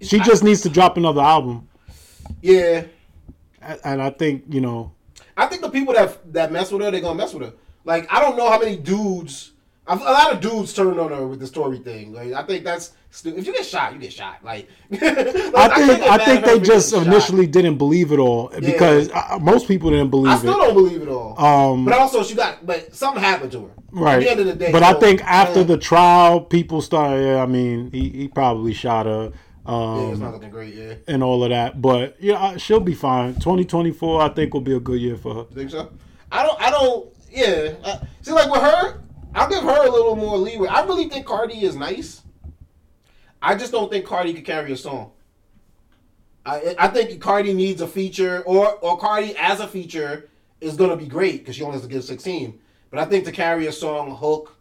she 0.00 0.20
I- 0.20 0.24
just 0.24 0.44
needs 0.44 0.60
to 0.60 0.68
drop 0.68 0.96
another 0.96 1.20
album, 1.22 1.68
yeah. 2.40 2.84
and 3.60 3.80
and 3.84 4.00
I 4.02 4.10
think 4.10 4.44
you 4.48 4.60
know. 4.60 4.92
I 5.36 5.46
think 5.46 5.62
the 5.62 5.70
people 5.70 5.92
that 5.94 6.32
that 6.32 6.52
mess 6.52 6.70
with 6.70 6.82
her, 6.82 6.90
they're 6.92 7.00
gonna 7.00 7.16
mess 7.16 7.34
with 7.34 7.42
her. 7.48 7.52
Like 7.84 8.06
I 8.12 8.20
don't 8.20 8.36
know 8.36 8.48
how 8.48 8.60
many 8.60 8.76
dudes. 8.76 9.50
A 9.86 9.96
lot 9.96 10.32
of 10.32 10.40
dudes 10.40 10.72
turned 10.72 10.98
on 10.98 11.10
her 11.10 11.26
with 11.26 11.40
the 11.40 11.46
story 11.46 11.78
thing. 11.78 12.12
Like 12.14 12.32
I 12.32 12.42
think 12.42 12.64
that's 12.64 12.92
stu- 13.10 13.36
if 13.36 13.46
you 13.46 13.52
get 13.52 13.66
shot, 13.66 13.92
you 13.92 13.98
get 13.98 14.12
shot. 14.12 14.42
Like, 14.42 14.68
like, 14.90 15.02
I 15.02 15.86
think 15.86 16.00
get 16.00 16.10
I 16.10 16.24
think 16.24 16.44
they 16.44 16.58
just 16.58 16.90
getting 16.90 17.04
shot. 17.04 17.14
initially 17.14 17.46
didn't 17.46 17.76
believe 17.76 18.10
it 18.10 18.18
all 18.18 18.48
because 18.48 19.10
uh, 19.10 19.38
most 19.40 19.68
people 19.68 19.90
didn't 19.90 20.08
believe 20.08 20.32
it. 20.32 20.36
I 20.36 20.38
still 20.38 20.54
it. 20.54 20.58
don't 20.58 20.74
believe 20.74 21.02
it 21.02 21.08
all. 21.08 21.38
Um, 21.38 21.84
but 21.84 21.94
also, 21.94 22.22
she 22.22 22.34
got. 22.34 22.64
But 22.64 22.94
something 22.94 23.22
happened 23.22 23.52
to 23.52 23.66
her. 23.66 23.70
Right. 23.90 24.14
At 24.14 24.20
the 24.20 24.30
end 24.30 24.40
of 24.40 24.46
the 24.46 24.54
day. 24.54 24.72
but 24.72 24.82
I 24.82 24.94
think 24.94 25.22
after 25.22 25.60
yeah, 25.60 25.66
the 25.66 25.78
trial, 25.78 26.40
people 26.40 26.80
started. 26.80 27.22
Yeah, 27.22 27.42
I 27.42 27.46
mean, 27.46 27.90
he, 27.90 28.08
he 28.08 28.28
probably 28.28 28.72
shot 28.72 29.04
her 29.04 29.32
yeah, 29.66 30.08
it's 30.08 30.16
um, 30.16 30.20
not 30.20 30.34
looking 30.34 30.50
great. 30.50 30.74
Yeah, 30.74 30.94
and 31.08 31.22
all 31.22 31.42
of 31.42 31.50
that. 31.50 31.80
But 31.80 32.16
yeah, 32.20 32.56
she'll 32.58 32.80
be 32.80 32.94
fine. 32.94 33.34
2024, 33.34 34.22
I 34.22 34.28
think, 34.28 34.52
will 34.52 34.60
be 34.60 34.74
a 34.74 34.80
good 34.80 35.00
year 35.00 35.16
for 35.16 35.34
her. 35.34 35.40
you 35.40 35.56
think 35.56 35.70
so? 35.70 35.90
I 36.30 36.42
don't. 36.42 36.60
I 36.60 36.70
don't. 36.70 37.08
Yeah. 37.30 37.74
I, 37.84 38.06
see, 38.20 38.32
like 38.32 38.50
with 38.50 38.60
her, 38.60 38.83
her 39.74 39.86
a 39.86 39.90
little 39.90 40.16
more 40.16 40.36
leeway. 40.36 40.68
I 40.68 40.84
really 40.84 41.08
think 41.08 41.26
Cardi 41.26 41.64
is 41.64 41.76
nice. 41.76 42.22
I 43.42 43.54
just 43.54 43.72
don't 43.72 43.90
think 43.90 44.06
Cardi 44.06 44.32
could 44.32 44.44
carry 44.44 44.72
a 44.72 44.76
song. 44.76 45.12
I 46.46 46.74
I 46.78 46.88
think 46.88 47.20
Cardi 47.20 47.52
needs 47.54 47.80
a 47.80 47.86
feature, 47.86 48.42
or 48.46 48.72
or 48.76 48.98
Cardi 48.98 49.36
as 49.36 49.60
a 49.60 49.68
feature 49.68 50.28
is 50.60 50.76
gonna 50.76 50.96
be 50.96 51.06
great 51.06 51.40
because 51.40 51.56
she 51.56 51.62
only 51.62 51.74
has 51.74 51.82
to 51.82 51.88
give 51.88 52.04
sixteen. 52.04 52.58
But 52.90 53.00
I 53.00 53.04
think 53.06 53.24
to 53.24 53.32
carry 53.32 53.66
a 53.66 53.72
song 53.72 54.16
hook, 54.16 54.56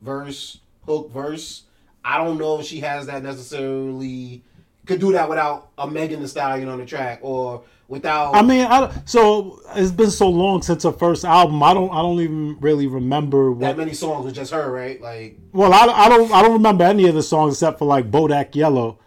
verse, 0.00 0.60
hook, 0.86 1.10
verse, 1.12 1.64
I 2.04 2.18
don't 2.18 2.38
know 2.38 2.60
if 2.60 2.66
she 2.66 2.80
has 2.80 3.06
that 3.06 3.22
necessarily. 3.22 4.42
Could 4.86 5.00
do 5.00 5.12
that 5.12 5.28
without 5.28 5.70
a 5.78 5.88
Megan 5.88 6.20
Thee 6.20 6.26
Stallion 6.26 6.68
on 6.68 6.78
the 6.78 6.86
track, 6.86 7.20
or 7.22 7.62
without. 7.94 8.34
I 8.34 8.42
mean, 8.42 8.66
I, 8.66 8.92
so 9.06 9.62
it's 9.74 9.90
been 9.90 10.10
so 10.10 10.28
long 10.28 10.60
since 10.60 10.82
her 10.82 10.92
first 10.92 11.24
album. 11.24 11.62
I 11.62 11.72
don't. 11.72 11.90
I 11.90 12.02
don't 12.02 12.20
even 12.20 12.58
really 12.60 12.86
remember 12.86 13.54
that 13.54 13.78
many 13.78 13.94
songs 13.94 14.26
with 14.26 14.34
just 14.34 14.52
her, 14.52 14.70
right? 14.70 15.00
Like, 15.00 15.38
Well, 15.52 15.72
I, 15.72 15.86
I 15.86 16.08
don't. 16.10 16.30
I 16.30 16.42
don't 16.42 16.52
remember 16.52 16.84
any 16.84 17.08
of 17.08 17.14
the 17.14 17.22
songs 17.22 17.54
except 17.54 17.78
for 17.78 17.86
like 17.86 18.10
Bodak 18.10 18.54
Yellow. 18.54 18.98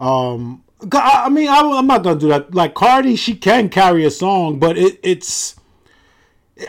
Um, 0.00 0.64
I 0.92 1.24
I 1.26 1.28
mean, 1.28 1.48
I, 1.48 1.60
I'm 1.60 1.86
not 1.86 2.02
gonna 2.02 2.18
do 2.18 2.28
that. 2.28 2.54
Like 2.54 2.74
Cardi, 2.74 3.16
she 3.16 3.34
can 3.34 3.68
carry 3.68 4.04
a 4.06 4.10
song, 4.10 4.58
but 4.58 4.78
it, 4.78 4.98
it's. 5.02 5.56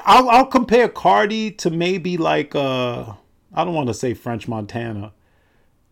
I'll, 0.06 0.30
I'll 0.30 0.46
compare 0.46 0.88
Cardi 0.88 1.50
to 1.52 1.70
maybe 1.70 2.18
like 2.18 2.54
uh, 2.56 3.14
I 3.54 3.64
don't 3.64 3.74
want 3.74 3.88
to 3.88 3.94
say 3.94 4.14
French 4.14 4.48
Montana. 4.48 5.14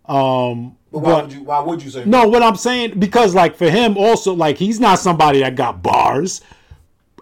Um, 0.06 0.77
but 0.92 1.00
why 1.00 1.12
but- 1.12 1.24
would 1.24 1.34
you? 1.34 1.44
Why 1.44 1.60
would 1.60 1.84
you 1.84 1.90
say? 1.90 2.06
no, 2.06 2.28
what 2.28 2.44
I'm 2.44 2.56
saying 2.56 3.00
because 3.00 3.36
like 3.36 3.56
for 3.56 3.70
him 3.70 3.98
also 3.98 4.34
like 4.34 4.58
he's 4.58 4.80
not 4.80 5.00
somebody 5.00 5.40
that 5.40 5.56
got 5.56 5.84
bars, 5.84 6.42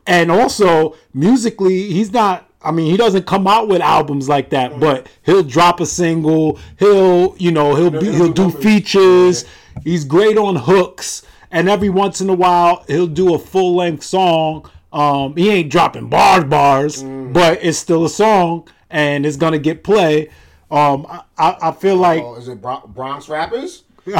and 0.07 0.31
also 0.31 0.95
musically 1.13 1.91
he's 1.91 2.11
not. 2.11 2.49
I 2.61 2.71
mean, 2.71 2.89
he 2.89 2.97
doesn't 2.97 3.27
come 3.27 3.45
out 3.45 3.67
with 3.67 3.79
albums 3.81 4.27
like 4.27 4.49
that, 4.49 4.79
but 4.79 5.07
he'll 5.21 5.43
drop 5.43 5.79
a 5.79 5.85
single. 5.85 6.59
He'll 6.79 7.35
you 7.37 7.51
know 7.51 7.75
he'll 7.75 7.91
be, 7.91 8.11
he'll 8.11 8.33
do 8.33 8.49
features. 8.49 9.45
He's 9.83 10.03
great 10.05 10.37
on 10.37 10.55
hooks, 10.55 11.23
and 11.51 11.69
every 11.69 11.89
once 11.89 12.21
in 12.21 12.29
a 12.29 12.33
while 12.33 12.83
he'll 12.87 13.07
do 13.07 13.35
a 13.35 13.39
full 13.39 13.75
length 13.75 14.03
song. 14.03 14.69
Um, 14.91 15.35
he 15.35 15.49
ain't 15.49 15.71
dropping 15.71 16.07
bars 16.09 16.45
bars, 16.45 17.03
but 17.03 17.59
it's 17.61 17.77
still 17.77 18.05
a 18.05 18.09
song 18.09 18.67
and 18.89 19.25
it's 19.25 19.37
gonna 19.37 19.59
get 19.59 19.83
play. 19.83 20.29
Um, 20.71 21.05
I, 21.37 21.57
I 21.61 21.71
feel 21.71 21.95
like 21.95 22.23
Oh, 22.23 22.35
is 22.35 22.47
it 22.47 22.61
Bronx 22.61 23.29
rappers? 23.29 23.83
she 24.05 24.11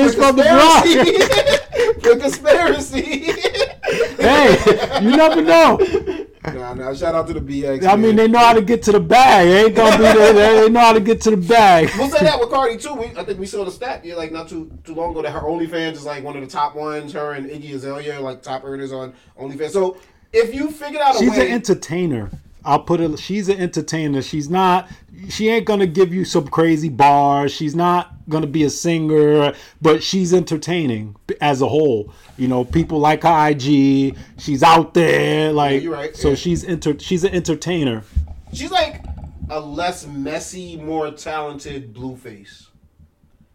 is 0.00 0.14
from 0.14 0.36
the 0.36 0.42
Bronx. 0.42 0.88
the 2.02 2.18
conspiracy. 2.20 3.32
hey, 4.22 5.00
you 5.02 5.16
never 5.16 5.40
know. 5.42 5.78
nah, 6.44 6.74
nah. 6.74 6.94
Shout 6.94 7.14
out 7.14 7.26
to 7.28 7.32
the 7.34 7.40
BX. 7.40 7.86
I 7.86 7.94
mean, 7.96 8.16
they 8.16 8.26
know 8.26 8.40
how 8.40 8.52
to 8.54 8.62
get 8.62 8.82
to 8.84 8.92
the 8.92 9.00
bag. 9.00 9.46
They 9.46 9.64
ain't 9.66 9.76
gonna 9.76 9.96
be 9.96 10.02
there. 10.02 10.62
They 10.62 10.68
know 10.68 10.80
how 10.80 10.92
to 10.92 11.00
get 11.00 11.20
to 11.22 11.30
the 11.30 11.36
bag. 11.36 11.90
We'll 11.96 12.08
say 12.08 12.24
that 12.24 12.40
with 12.40 12.50
Cardi 12.50 12.76
too. 12.76 12.94
We, 12.94 13.06
I 13.16 13.24
think 13.24 13.38
we 13.38 13.46
saw 13.46 13.64
the 13.64 13.70
stat 13.70 14.04
yeah, 14.04 14.16
like 14.16 14.32
not 14.32 14.48
too 14.48 14.70
too 14.84 14.94
long 14.94 15.12
ago 15.12 15.22
that 15.22 15.30
her 15.30 15.40
OnlyFans 15.40 15.92
is 15.92 16.04
like 16.04 16.24
one 16.24 16.36
of 16.36 16.42
the 16.42 16.48
top 16.48 16.74
ones. 16.74 17.12
Her 17.12 17.32
and 17.32 17.48
Iggy 17.48 17.74
Azalea 17.74 18.16
are 18.18 18.20
like 18.20 18.42
top 18.42 18.64
earners 18.64 18.92
on 18.92 19.14
OnlyFans. 19.38 19.70
So 19.70 19.96
if 20.32 20.54
you 20.54 20.70
figured 20.70 21.02
out 21.02 21.14
a 21.16 21.18
She's 21.18 21.30
way, 21.30 21.46
an 21.46 21.52
entertainer. 21.52 22.30
I'll 22.64 22.80
put 22.80 23.00
it. 23.00 23.18
She's 23.18 23.48
an 23.48 23.58
entertainer. 23.58 24.22
She's 24.22 24.48
not. 24.48 24.88
She 25.28 25.48
ain't 25.48 25.66
gonna 25.66 25.86
give 25.86 26.12
you 26.12 26.24
some 26.24 26.48
crazy 26.48 26.88
bars. 26.88 27.52
She's 27.52 27.74
not 27.74 28.12
gonna 28.28 28.46
be 28.46 28.64
a 28.64 28.70
singer, 28.70 29.52
but 29.80 30.02
she's 30.02 30.32
entertaining 30.32 31.16
as 31.40 31.60
a 31.62 31.68
whole. 31.68 32.12
You 32.36 32.48
know, 32.48 32.64
people 32.64 32.98
like 32.98 33.22
her 33.22 33.48
IG. 33.50 34.16
She's 34.38 34.62
out 34.62 34.94
there, 34.94 35.52
like 35.52 35.82
you're 35.82 35.92
right, 35.92 36.16
so. 36.16 36.30
yeah. 36.30 36.34
She's 36.34 36.64
enter. 36.64 36.98
She's 36.98 37.24
an 37.24 37.34
entertainer. 37.34 38.02
she's 38.52 38.70
like 38.70 39.02
a 39.50 39.60
less 39.60 40.06
messy, 40.06 40.76
more 40.76 41.10
talented 41.10 41.92
Blueface. 41.94 42.68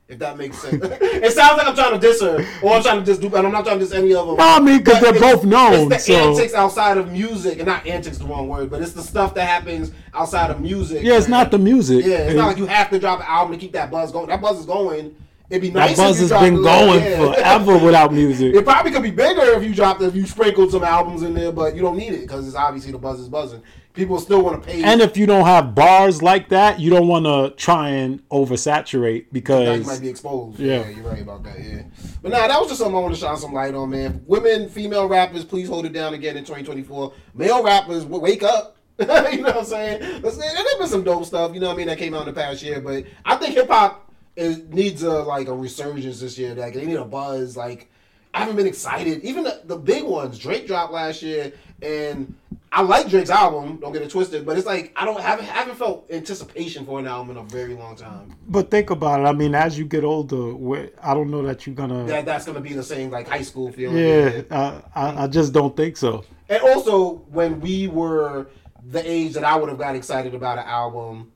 If 0.10 0.20
that 0.20 0.38
makes 0.38 0.58
sense. 0.60 0.82
it 0.82 1.34
sounds 1.34 1.58
like 1.58 1.68
I'm 1.68 1.76
trying 1.76 1.92
to 1.94 2.00
diss 2.00 2.22
her, 2.22 2.38
or 2.64 2.76
I'm 2.76 2.82
trying 2.82 3.00
to 3.00 3.06
diss, 3.06 3.18
do, 3.18 3.28
and 3.28 3.46
I'm 3.46 3.52
not 3.52 3.66
trying 3.66 3.78
to 3.80 3.84
diss 3.84 3.94
any 3.94 4.14
of 4.14 4.26
them. 4.26 4.38
No, 4.38 4.44
I 4.56 4.60
mean, 4.62 4.78
because 4.78 5.02
they're 5.02 5.20
both 5.20 5.44
known, 5.44 5.92
It's 5.92 6.06
the 6.06 6.14
so- 6.14 6.32
antics 6.32 6.54
outside 6.54 6.98
of 6.98 7.12
music, 7.12 7.58
and 7.58 7.68
not 7.68 7.86
antics 7.86 8.16
is 8.16 8.20
the 8.20 8.26
wrong 8.26 8.48
word, 8.48 8.70
but 8.70 8.82
it's 8.82 8.94
the 8.94 9.02
stuff 9.04 9.34
that 9.36 9.46
happens 9.46 9.92
outside 10.14 10.50
of 10.50 10.62
music. 10.62 11.04
Yeah, 11.04 11.18
it's 11.18 11.28
not 11.28 11.52
the 11.52 11.60
music. 11.60 12.06
Yeah, 12.06 12.20
it's 12.20 12.36
not 12.36 12.48
like 12.48 12.58
you 12.58 12.68
have 12.68 12.90
to 12.92 13.00
drop 13.00 13.20
an 13.20 13.26
album 13.28 13.54
to 13.56 13.60
keep 13.60 13.74
that 13.74 13.92
buzz 13.92 14.14
going. 14.14 14.28
That 14.28 14.40
buzz 14.40 14.60
is 14.60 14.66
going, 14.66 15.14
It'd 15.50 15.62
be 15.62 15.72
nice. 15.72 15.96
That 15.96 16.04
buzz 16.08 16.20
has 16.20 16.30
been 16.30 16.62
going 16.62 17.02
yeah. 17.02 17.18
forever 17.18 17.78
without 17.78 18.12
music. 18.12 18.54
It 18.54 18.66
probably 18.66 18.92
could 18.92 19.04
be 19.04 19.12
bigger 19.12 19.54
if 19.54 19.64
you 19.64 19.74
dropped 19.74 20.02
if 20.02 20.14
you 20.14 20.26
sprinkled 20.28 20.72
some 20.72 20.84
albums 20.84 21.24
in 21.24 21.34
there, 21.34 21.54
but 21.54 21.74
you 21.74 21.82
don't 21.82 21.98
need 21.98 22.14
it 22.14 22.22
because 22.22 22.46
it's 22.46 22.56
obviously 22.56 22.92
the 22.92 22.98
buzz 22.98 23.22
is 23.22 23.30
buzzing. 23.30 23.64
People 23.94 24.20
still 24.20 24.44
want 24.44 24.62
to 24.62 24.70
pay. 24.70 24.84
And 24.84 25.00
if 25.02 25.16
you 25.16 25.26
don't 25.26 25.46
have 25.46 25.74
bars 25.74 26.22
like 26.22 26.50
that, 26.50 26.82
you 26.82 26.90
don't 26.90 27.08
want 27.08 27.26
to 27.26 27.56
try 27.56 27.90
and 27.90 28.28
oversaturate 28.30 29.02
Now 29.02 29.10
you 29.10 29.28
because 29.32 29.88
might 29.88 30.02
be 30.02 30.10
exposed. 30.10 30.60
Yeah. 30.60 30.82
Yeah. 30.82 30.90
you're 30.90 31.06
right 31.06 31.22
about 31.22 31.44
that. 31.44 31.60
Yeah, 31.60 31.84
but 32.22 32.32
nah, 32.32 32.48
that 32.48 32.60
was 32.60 32.68
just 32.68 32.80
something 32.80 32.98
I 32.98 33.00
want 33.00 33.16
to 33.16 33.20
shine 33.20 33.38
some 33.38 33.54
light 33.54 33.74
on, 33.74 33.90
man. 33.90 34.24
Women, 34.28 34.68
female 34.68 35.08
rappers, 35.08 35.46
please 35.46 35.70
hold 35.70 35.86
it 35.86 35.94
down 35.94 36.14
again 36.14 36.36
in 36.36 36.44
2024. 36.44 37.14
Male 37.34 37.64
rappers, 37.64 38.06
wake 38.06 38.44
up. 38.44 38.76
you 39.00 39.06
know 39.06 39.14
what 39.14 39.58
I'm 39.58 39.66
saying? 39.66 40.22
There's 40.22 40.38
been 40.78 40.88
some 40.88 41.04
dope 41.04 41.24
stuff, 41.24 41.54
you 41.54 41.60
know 41.60 41.68
what 41.68 41.76
I 41.76 41.78
mean, 41.78 41.88
that 41.88 42.00
came 42.00 42.14
out 42.14 42.28
in 42.28 42.34
the 42.34 42.40
past 42.40 42.62
year. 42.64 42.82
But 42.82 43.06
I 43.24 43.38
think 43.38 43.54
hip 43.54 43.70
hop 43.70 44.07
is 44.38 44.60
needs 44.70 45.04
a 45.04 45.12
like 45.12 45.48
a 45.48 45.54
resurgence 45.54 46.22
this 46.22 46.38
year. 46.38 46.56
Like 46.56 46.76
they 46.76 46.86
need 46.86 46.96
a 46.96 47.04
buzz. 47.04 47.58
Like 47.58 47.90
I 48.34 48.40
haven't 48.40 48.56
been 48.56 48.68
excited. 48.68 49.24
Even 49.24 49.44
the, 49.44 49.62
the 49.66 49.76
big 49.76 50.04
ones, 50.04 50.38
Drake 50.38 50.68
dropped 50.68 50.94
last 50.94 51.24
year, 51.24 51.52
and 51.82 52.36
I 52.72 52.84
like 52.84 53.10
Drake's 53.10 53.32
album. 53.32 53.78
Don't 53.78 53.92
get 53.92 54.04
it 54.04 54.12
twisted, 54.12 54.46
but 54.46 54.56
it's 54.56 54.68
like 54.68 54.94
I 54.96 55.06
don't 55.06 55.20
haven't 55.20 55.46
haven't 55.46 55.76
felt 55.76 56.06
anticipation 56.12 56.86
for 56.86 57.00
an 57.00 57.08
album 57.08 57.36
in 57.36 57.44
a 57.44 57.46
very 57.48 57.74
long 57.74 57.96
time. 57.96 58.36
But 58.48 58.70
think 58.70 58.92
about 58.92 59.22
it. 59.22 59.24
I 59.24 59.34
mean, 59.34 59.56
as 59.56 59.78
you 59.78 59.86
get 59.86 60.04
older, 60.04 60.54
I 61.02 61.16
don't 61.16 61.32
know 61.32 61.42
that 61.42 61.66
you're 61.66 61.76
gonna. 61.76 62.06
that 62.06 62.26
that's 62.26 62.46
gonna 62.46 62.62
be 62.62 62.74
the 62.74 62.84
same 62.84 63.10
like 63.10 63.28
high 63.28 63.42
school 63.42 63.72
feeling. 63.72 63.98
Yeah, 63.98 64.42
I, 64.52 64.82
I, 64.94 65.24
I 65.24 65.28
just 65.28 65.52
don't 65.52 65.76
think 65.76 65.98
so. 65.98 66.24
And 66.48 66.62
also 66.62 67.16
when 67.32 67.60
we 67.60 67.88
were 67.88 68.48
the 68.86 69.10
age 69.10 69.34
that 69.34 69.44
I 69.44 69.56
would 69.56 69.70
have 69.70 69.80
got 69.80 69.96
excited 69.96 70.36
about 70.36 70.60
an 70.60 70.66
album, 70.66 71.32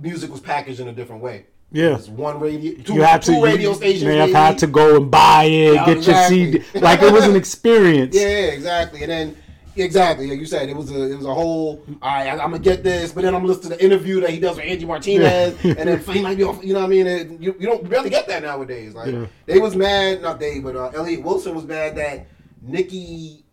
music 0.00 0.30
was 0.30 0.40
packaged 0.40 0.80
in 0.80 0.88
a 0.88 0.92
different 0.92 1.22
way. 1.22 1.46
Yeah, 1.72 1.96
It's 1.96 2.08
one 2.08 2.38
radio, 2.38 2.80
two, 2.82 2.94
you 2.94 3.02
had 3.02 3.22
to. 3.22 3.32
two 3.32 3.42
radio 3.42 3.70
you 3.70 3.76
stations. 3.76 4.04
may 4.04 4.16
have 4.18 4.30
had 4.30 4.58
to 4.58 4.66
go 4.68 4.96
and 4.96 5.10
buy 5.10 5.44
it, 5.44 5.74
Yeah, 5.74 5.86
get 5.86 5.96
exactly. 5.96 6.38
your 6.52 6.62
CD. 6.62 6.78
Like 6.78 7.02
it 7.02 7.12
was 7.12 7.24
an 7.24 7.34
experience. 7.36 8.14
Yeah, 8.14 8.22
yeah, 8.28 8.36
exactly. 8.52 9.02
And 9.02 9.10
then 9.10 9.36
exactly, 9.74 10.28
like 10.28 10.38
you 10.38 10.46
said, 10.46 10.68
it 10.68 10.76
was 10.76 10.92
a 10.92 11.10
it 11.10 11.16
was 11.16 11.26
a 11.26 11.34
whole. 11.34 11.84
All 12.00 12.08
right, 12.08 12.28
I, 12.28 12.32
I'm 12.32 12.52
gonna 12.52 12.60
get 12.60 12.84
this, 12.84 13.12
but 13.12 13.22
then 13.24 13.34
I'm 13.34 13.44
listening 13.44 13.62
to 13.62 13.68
listen 13.68 13.78
to 13.80 13.88
the 13.88 13.94
interview 13.94 14.20
that 14.20 14.30
he 14.30 14.38
does 14.38 14.56
with 14.56 14.64
Angie 14.64 14.86
Martinez, 14.86 15.56
and 15.64 15.76
then 15.76 15.98
he 15.98 16.22
might 16.22 16.36
be 16.38 16.44
off. 16.44 16.62
You 16.64 16.72
know 16.74 16.80
what 16.80 16.86
I 16.86 16.88
mean? 16.88 17.06
It, 17.08 17.30
you, 17.40 17.56
you 17.58 17.66
don't 17.66 17.86
really 17.88 18.10
get 18.10 18.28
that 18.28 18.42
nowadays. 18.44 18.94
Like 18.94 19.12
Yeah. 19.12 19.26
they 19.46 19.58
was 19.58 19.74
mad, 19.74 20.22
not 20.22 20.38
they, 20.38 20.60
but 20.60 20.76
uh, 20.76 20.90
Elliott 20.94 21.24
Wilson 21.24 21.52
was 21.54 21.64
mad 21.64 21.96
that 21.96 22.28
Nicki 22.62 23.44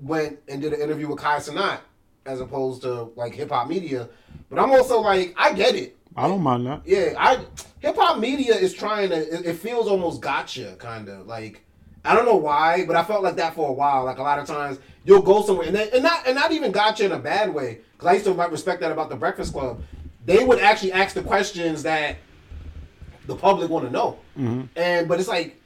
went 0.00 0.38
and 0.48 0.62
did 0.62 0.72
an 0.72 0.80
interview 0.80 1.08
with 1.08 1.18
Kai 1.18 1.36
Cenat 1.38 1.80
as 2.26 2.40
opposed 2.40 2.82
to 2.82 3.10
like 3.16 3.34
hip 3.34 3.50
hop 3.50 3.68
media. 3.68 4.08
But 4.50 4.58
I'm 4.58 4.70
also 4.70 5.00
like, 5.00 5.34
I 5.36 5.52
get 5.52 5.74
it. 5.74 5.96
I 6.16 6.28
don't 6.28 6.42
mind 6.42 6.66
that. 6.66 6.82
Yeah, 6.84 7.14
I 7.18 7.44
hip 7.80 7.96
hop 7.96 8.18
media 8.18 8.54
is 8.54 8.72
trying 8.72 9.10
to. 9.10 9.16
It, 9.16 9.46
it 9.46 9.56
feels 9.56 9.86
almost 9.86 10.20
gotcha, 10.20 10.76
kind 10.78 11.08
of 11.08 11.26
like. 11.26 11.62
I 12.04 12.14
don't 12.14 12.24
know 12.24 12.36
why, 12.36 12.84
but 12.86 12.94
I 12.94 13.02
felt 13.02 13.24
like 13.24 13.34
that 13.36 13.54
for 13.54 13.68
a 13.68 13.72
while. 13.72 14.04
Like 14.04 14.18
a 14.18 14.22
lot 14.22 14.38
of 14.38 14.46
times, 14.46 14.78
you'll 15.04 15.22
go 15.22 15.42
somewhere, 15.42 15.66
and, 15.66 15.74
they, 15.74 15.90
and 15.90 16.04
not 16.04 16.26
and 16.26 16.36
not 16.36 16.52
even 16.52 16.70
gotcha 16.70 17.04
in 17.04 17.12
a 17.12 17.18
bad 17.18 17.52
way. 17.52 17.80
Because 17.92 18.08
I 18.08 18.12
used 18.12 18.24
to 18.26 18.32
respect 18.32 18.80
that 18.80 18.92
about 18.92 19.10
the 19.10 19.16
Breakfast 19.16 19.52
Club. 19.52 19.82
They 20.24 20.44
would 20.44 20.60
actually 20.60 20.92
ask 20.92 21.14
the 21.14 21.22
questions 21.22 21.82
that 21.82 22.16
the 23.26 23.36
public 23.36 23.70
want 23.70 23.86
to 23.86 23.90
know, 23.90 24.18
mm-hmm. 24.38 24.62
and 24.76 25.08
but 25.08 25.18
it's 25.18 25.28
like 25.28 25.60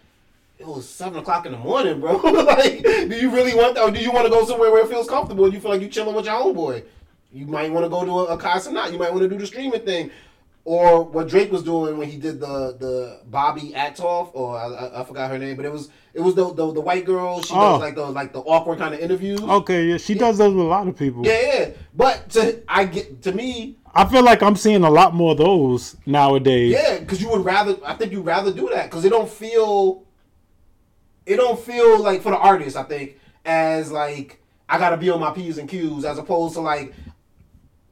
it 0.61 0.66
was 0.66 0.87
seven 0.88 1.18
o'clock 1.18 1.46
in 1.46 1.53
the 1.53 1.59
morning, 1.59 2.01
bro. 2.01 2.16
like, 2.16 2.83
do 2.83 3.16
you 3.16 3.31
really 3.31 3.55
want 3.55 3.75
that, 3.75 3.83
or 3.83 3.90
do 3.90 3.99
you 4.01 4.12
want 4.12 4.27
to 4.27 4.31
go 4.31 4.44
somewhere 4.44 4.70
where 4.70 4.85
it 4.85 4.88
feels 4.88 5.09
comfortable 5.09 5.44
and 5.46 5.55
you 5.55 5.61
feel 5.61 5.70
like 5.70 5.81
you're 5.81 5.90
chilling 5.90 6.14
with 6.14 6.27
your 6.27 6.35
homeboy? 6.35 6.85
You 7.33 7.46
might 7.46 7.73
want 7.73 7.85
to 7.87 7.88
go 7.90 8.05
to 8.05 8.11
a, 8.31 8.35
a 8.35 8.38
concert, 8.38 8.73
not. 8.73 8.92
You 8.92 8.99
might 8.99 9.11
want 9.11 9.23
to 9.23 9.29
do 9.29 9.38
the 9.38 9.46
streaming 9.46 9.81
thing, 9.81 10.11
or 10.64 11.03
what 11.05 11.29
Drake 11.29 11.51
was 11.51 11.62
doing 11.62 11.96
when 11.96 12.11
he 12.11 12.18
did 12.18 12.40
the 12.40 12.77
the 12.79 13.20
Bobbi 13.31 13.73
Althoff, 13.73 14.31
or 14.35 14.59
I, 14.59 14.66
I, 14.66 15.01
I 15.01 15.05
forgot 15.05 15.31
her 15.31 15.38
name, 15.38 15.57
but 15.57 15.64
it 15.64 15.73
was 15.73 15.88
it 16.12 16.20
was 16.20 16.35
the 16.35 16.53
the, 16.53 16.73
the 16.73 16.81
white 16.81 17.05
girl. 17.07 17.40
She 17.42 17.55
Oh. 17.55 17.73
does 17.73 17.81
like 17.81 17.94
those 17.94 18.14
like 18.14 18.33
the 18.33 18.40
awkward 18.40 18.79
kind 18.79 18.92
of 18.92 19.01
interviews. 19.01 19.40
Okay, 19.40 19.85
yeah, 19.87 19.96
she 19.96 20.14
does 20.14 20.38
those 20.38 20.53
with 20.55 20.64
a 20.66 20.68
lot 20.68 20.87
of 20.88 20.96
people. 20.99 21.25
Yeah, 21.25 21.40
yeah. 21.55 21.70
But 21.96 22.29
to 22.31 22.61
I 22.68 22.85
get 22.85 23.23
to 23.23 23.33
me, 23.33 23.77
I 23.94 24.05
feel 24.07 24.25
like 24.25 24.42
I'm 24.42 24.57
seeing 24.57 24.83
a 24.85 24.90
lot 24.90 25.14
more 25.14 25.33
of 25.33 25.38
those 25.38 25.96
nowadays. 26.05 26.73
Yeah, 26.73 26.99
because 26.99 27.23
you 27.23 27.31
would 27.31 27.44
rather. 27.44 27.77
I 27.87 27.94
think 27.94 28.12
you'd 28.12 28.27
rather 28.27 28.53
do 28.53 28.68
that 28.75 28.90
because 28.90 29.05
it 29.07 29.11
don't 29.11 29.31
feel. 29.31 30.03
It 31.26 31.37
don't 31.37 31.59
feel 31.61 32.00
like 32.02 32.22
for 32.22 32.30
the 32.30 32.38
artist. 32.38 32.76
I 32.76 32.83
think 32.83 33.18
as 33.44 33.90
like 33.92 34.40
I 34.68 34.78
gotta 34.78 34.96
be 34.96 35.11
on 35.11 35.20
my 35.20 35.30
p's 35.33 35.59
and 35.59 35.68
q's 35.68 36.04
as 36.04 36.18
opposed 36.18 36.54
to 36.54 36.61
like. 36.61 36.94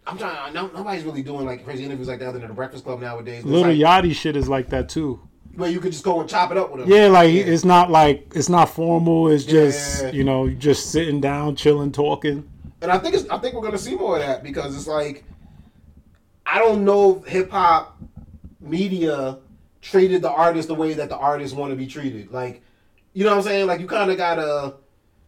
I'm 0.06 0.16
trying. 0.16 0.54
No, 0.54 0.68
nobody's 0.68 1.04
really 1.04 1.22
doing 1.22 1.44
like 1.44 1.64
crazy 1.64 1.84
interviews 1.84 2.08
like 2.08 2.18
that 2.20 2.28
other 2.28 2.38
than 2.38 2.48
the 2.48 2.54
Breakfast 2.54 2.84
Club 2.84 3.00
nowadays. 3.00 3.44
Little 3.44 3.70
like, 3.72 3.78
Yachty 4.04 4.14
shit 4.14 4.36
is 4.36 4.48
like 4.48 4.70
that 4.70 4.88
too. 4.88 5.20
where 5.54 5.68
you 5.70 5.80
could 5.80 5.92
just 5.92 6.04
go 6.04 6.20
and 6.20 6.28
chop 6.30 6.50
it 6.50 6.56
up 6.56 6.70
with 6.72 6.80
them. 6.80 6.90
Yeah, 6.90 7.08
like 7.08 7.32
it's 7.34 7.64
not 7.64 7.90
like 7.90 8.32
it's 8.34 8.48
not 8.48 8.70
formal. 8.70 9.28
It's 9.28 9.44
just 9.44 10.02
Yeah. 10.04 10.10
you 10.12 10.24
know 10.24 10.48
just 10.48 10.92
sitting 10.92 11.20
down, 11.20 11.56
chilling, 11.56 11.92
talking. 11.92 12.48
And 12.80 12.90
I 12.90 12.98
think 12.98 13.16
it's, 13.16 13.28
I 13.28 13.38
think 13.38 13.54
we're 13.54 13.62
gonna 13.62 13.76
see 13.76 13.96
more 13.96 14.16
of 14.18 14.22
that 14.22 14.42
because 14.42 14.74
it's 14.74 14.86
like 14.86 15.24
I 16.46 16.58
don't 16.58 16.84
know 16.86 17.20
hip 17.26 17.50
hop 17.50 17.98
media 18.60 19.38
treated 19.82 20.22
the 20.22 20.30
artist 20.30 20.68
the 20.68 20.74
way 20.74 20.94
that 20.94 21.08
the 21.08 21.16
artists 21.16 21.54
want 21.56 21.70
to 21.72 21.76
be 21.76 21.86
treated. 21.86 22.32
Like, 22.32 22.62
you 23.12 23.24
know 23.24 23.30
what 23.30 23.38
I'm 23.38 23.42
saying? 23.44 23.66
Like 23.66 23.80
you 23.80 23.86
kind 23.86 24.10
of 24.10 24.16
gotta 24.16 24.74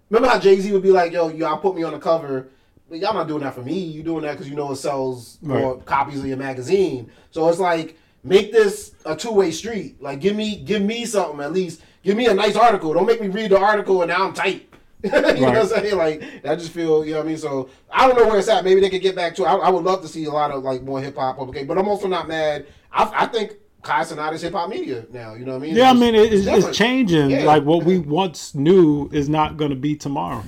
remember 0.08 0.28
how 0.28 0.38
Jay 0.38 0.58
Z 0.60 0.70
would 0.72 0.82
be 0.82 0.90
like, 0.90 1.12
"Yo, 1.12 1.28
y'all 1.28 1.58
put 1.58 1.74
me 1.76 1.82
on 1.82 1.92
the 1.92 1.98
cover." 1.98 2.48
But 2.88 2.98
y'all 2.98 3.14
not 3.14 3.28
doing 3.28 3.42
that 3.42 3.54
for 3.54 3.62
me. 3.62 3.78
You 3.78 4.02
doing 4.02 4.22
that 4.22 4.32
because 4.32 4.48
you 4.48 4.56
know 4.56 4.72
it 4.72 4.76
sells 4.76 5.38
more 5.42 5.74
Right. 5.76 5.84
copies 5.86 6.18
of 6.20 6.26
your 6.26 6.36
magazine. 6.36 7.10
So 7.30 7.48
it's 7.48 7.60
like 7.60 7.96
make 8.24 8.50
this 8.52 8.92
a 9.06 9.14
two 9.14 9.30
way 9.30 9.52
street. 9.52 10.02
Like 10.02 10.20
give 10.20 10.34
me 10.34 10.56
give 10.56 10.82
me 10.82 11.04
something 11.04 11.40
at 11.40 11.52
least. 11.52 11.82
Give 12.02 12.16
me 12.16 12.26
a 12.26 12.34
nice 12.34 12.56
article. 12.56 12.92
Don't 12.92 13.06
make 13.06 13.20
me 13.20 13.28
read 13.28 13.52
the 13.52 13.58
article 13.60 14.02
and 14.02 14.08
now 14.10 14.26
I'm 14.26 14.32
tight. 14.34 14.66
you 15.04 15.10
know 15.10 15.20
what 15.22 15.56
I'm 15.56 15.66
saying? 15.68 15.96
Like 15.96 16.22
I 16.44 16.56
just 16.56 16.72
feel 16.72 17.04
you 17.04 17.12
know 17.12 17.18
what 17.18 17.26
I 17.26 17.28
mean. 17.28 17.38
So 17.38 17.70
I 17.90 18.08
don't 18.08 18.18
know 18.18 18.26
where 18.26 18.38
it's 18.40 18.48
at. 18.48 18.64
Maybe 18.64 18.80
they 18.80 18.90
could 18.90 19.02
get 19.02 19.14
back 19.14 19.36
to. 19.36 19.44
it. 19.44 19.46
I, 19.46 19.54
I 19.54 19.70
would 19.70 19.84
love 19.84 20.02
to 20.02 20.08
see 20.08 20.24
a 20.24 20.30
lot 20.32 20.50
of 20.50 20.64
like 20.64 20.82
more 20.82 21.00
hip 21.00 21.16
hop 21.16 21.36
publication. 21.38 21.68
But 21.68 21.78
I'm 21.78 21.86
also 21.88 22.08
not 22.08 22.26
mad. 22.26 22.66
I, 22.92 23.10
I 23.14 23.26
think 23.26 23.52
Kai 23.82 24.02
Cenat 24.02 24.32
is 24.34 24.42
hip 24.42 24.52
hop 24.52 24.68
media 24.68 25.06
now. 25.10 25.34
You 25.34 25.44
know 25.44 25.52
what 25.52 25.62
I 25.62 25.66
mean? 25.66 25.76
Yeah, 25.76 25.90
I 25.90 25.94
mean 25.94 26.14
it, 26.14 26.32
it's, 26.32 26.46
it's 26.46 26.76
changing. 26.76 27.30
Yeah. 27.30 27.44
Like 27.44 27.64
what 27.64 27.84
we 27.84 27.98
once 27.98 28.54
knew 28.54 29.08
is 29.12 29.28
not 29.28 29.56
going 29.56 29.70
to 29.70 29.76
be 29.76 29.96
tomorrow. 29.96 30.44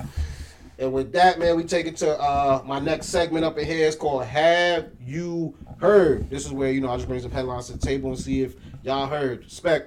And 0.79 0.91
with 0.91 1.11
that, 1.13 1.39
man, 1.39 1.55
we 1.55 1.63
take 1.63 1.85
it 1.85 1.95
to 1.97 2.19
uh, 2.19 2.61
my 2.65 2.79
next 2.79 3.07
segment 3.07 3.45
up 3.45 3.57
in 3.57 3.65
here. 3.65 3.87
It's 3.87 3.95
called 3.95 4.25
Have 4.25 4.89
You 4.99 5.55
Heard? 5.79 6.29
This 6.29 6.45
is 6.45 6.51
where, 6.51 6.71
you 6.71 6.81
know, 6.81 6.89
I 6.89 6.95
just 6.95 7.07
bring 7.07 7.21
some 7.21 7.31
headlines 7.31 7.67
to 7.67 7.73
the 7.73 7.79
table 7.79 8.09
and 8.09 8.19
see 8.19 8.41
if 8.41 8.55
y'all 8.83 9.07
heard. 9.07 9.49
Spec, 9.49 9.85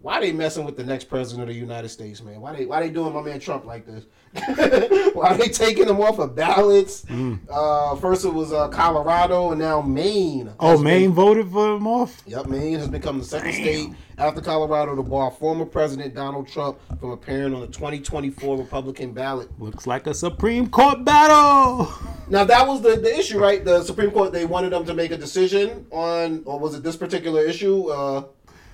why 0.00 0.20
they 0.20 0.32
messing 0.32 0.64
with 0.64 0.76
the 0.76 0.84
next 0.84 1.04
president 1.04 1.48
of 1.48 1.54
the 1.54 1.60
United 1.60 1.88
States, 1.88 2.22
man? 2.22 2.40
Why 2.40 2.54
they 2.54 2.64
why 2.64 2.80
they 2.80 2.90
doing 2.90 3.12
my 3.12 3.22
man 3.22 3.40
Trump 3.40 3.66
like 3.66 3.86
this? 3.86 4.04
why 5.14 5.28
are 5.30 5.36
they 5.36 5.48
taking 5.48 5.86
them 5.86 6.00
off 6.00 6.18
of 6.18 6.34
ballots? 6.34 7.02
Mm. 7.06 7.40
Uh, 7.50 7.96
first 7.96 8.24
it 8.24 8.32
was 8.32 8.52
uh, 8.52 8.68
Colorado 8.68 9.50
and 9.50 9.60
now 9.60 9.80
Maine. 9.80 10.52
Oh, 10.60 10.78
Maine 10.78 11.08
been- 11.08 11.12
voted 11.14 11.50
for 11.50 11.74
them 11.74 11.86
off. 11.86 12.22
Yep, 12.26 12.46
Maine 12.46 12.78
has 12.78 12.88
become 12.88 13.18
the 13.18 13.24
second 13.24 13.52
state 13.52 13.88
after 14.18 14.40
Colorado 14.40 14.94
to 14.96 15.02
bar 15.02 15.30
former 15.30 15.64
President 15.64 16.14
Donald 16.14 16.48
Trump 16.48 16.78
from 17.00 17.10
appearing 17.10 17.54
on 17.54 17.60
the 17.60 17.66
2024 17.66 18.56
Republican 18.56 19.12
ballot. 19.12 19.48
Looks 19.60 19.86
like 19.86 20.06
a 20.06 20.14
Supreme 20.14 20.68
Court 20.68 21.04
battle. 21.04 21.92
Now 22.28 22.42
that 22.42 22.66
was 22.66 22.82
the, 22.82 22.96
the 22.96 23.16
issue, 23.16 23.38
right? 23.38 23.64
The 23.64 23.84
Supreme 23.84 24.10
Court 24.10 24.32
they 24.32 24.46
wanted 24.46 24.70
them 24.70 24.84
to 24.86 24.94
make 24.94 25.12
a 25.12 25.16
decision 25.16 25.86
on, 25.92 26.42
or 26.44 26.58
was 26.58 26.74
it 26.74 26.82
this 26.82 26.96
particular 26.96 27.40
issue? 27.44 27.86
Uh, 27.88 28.24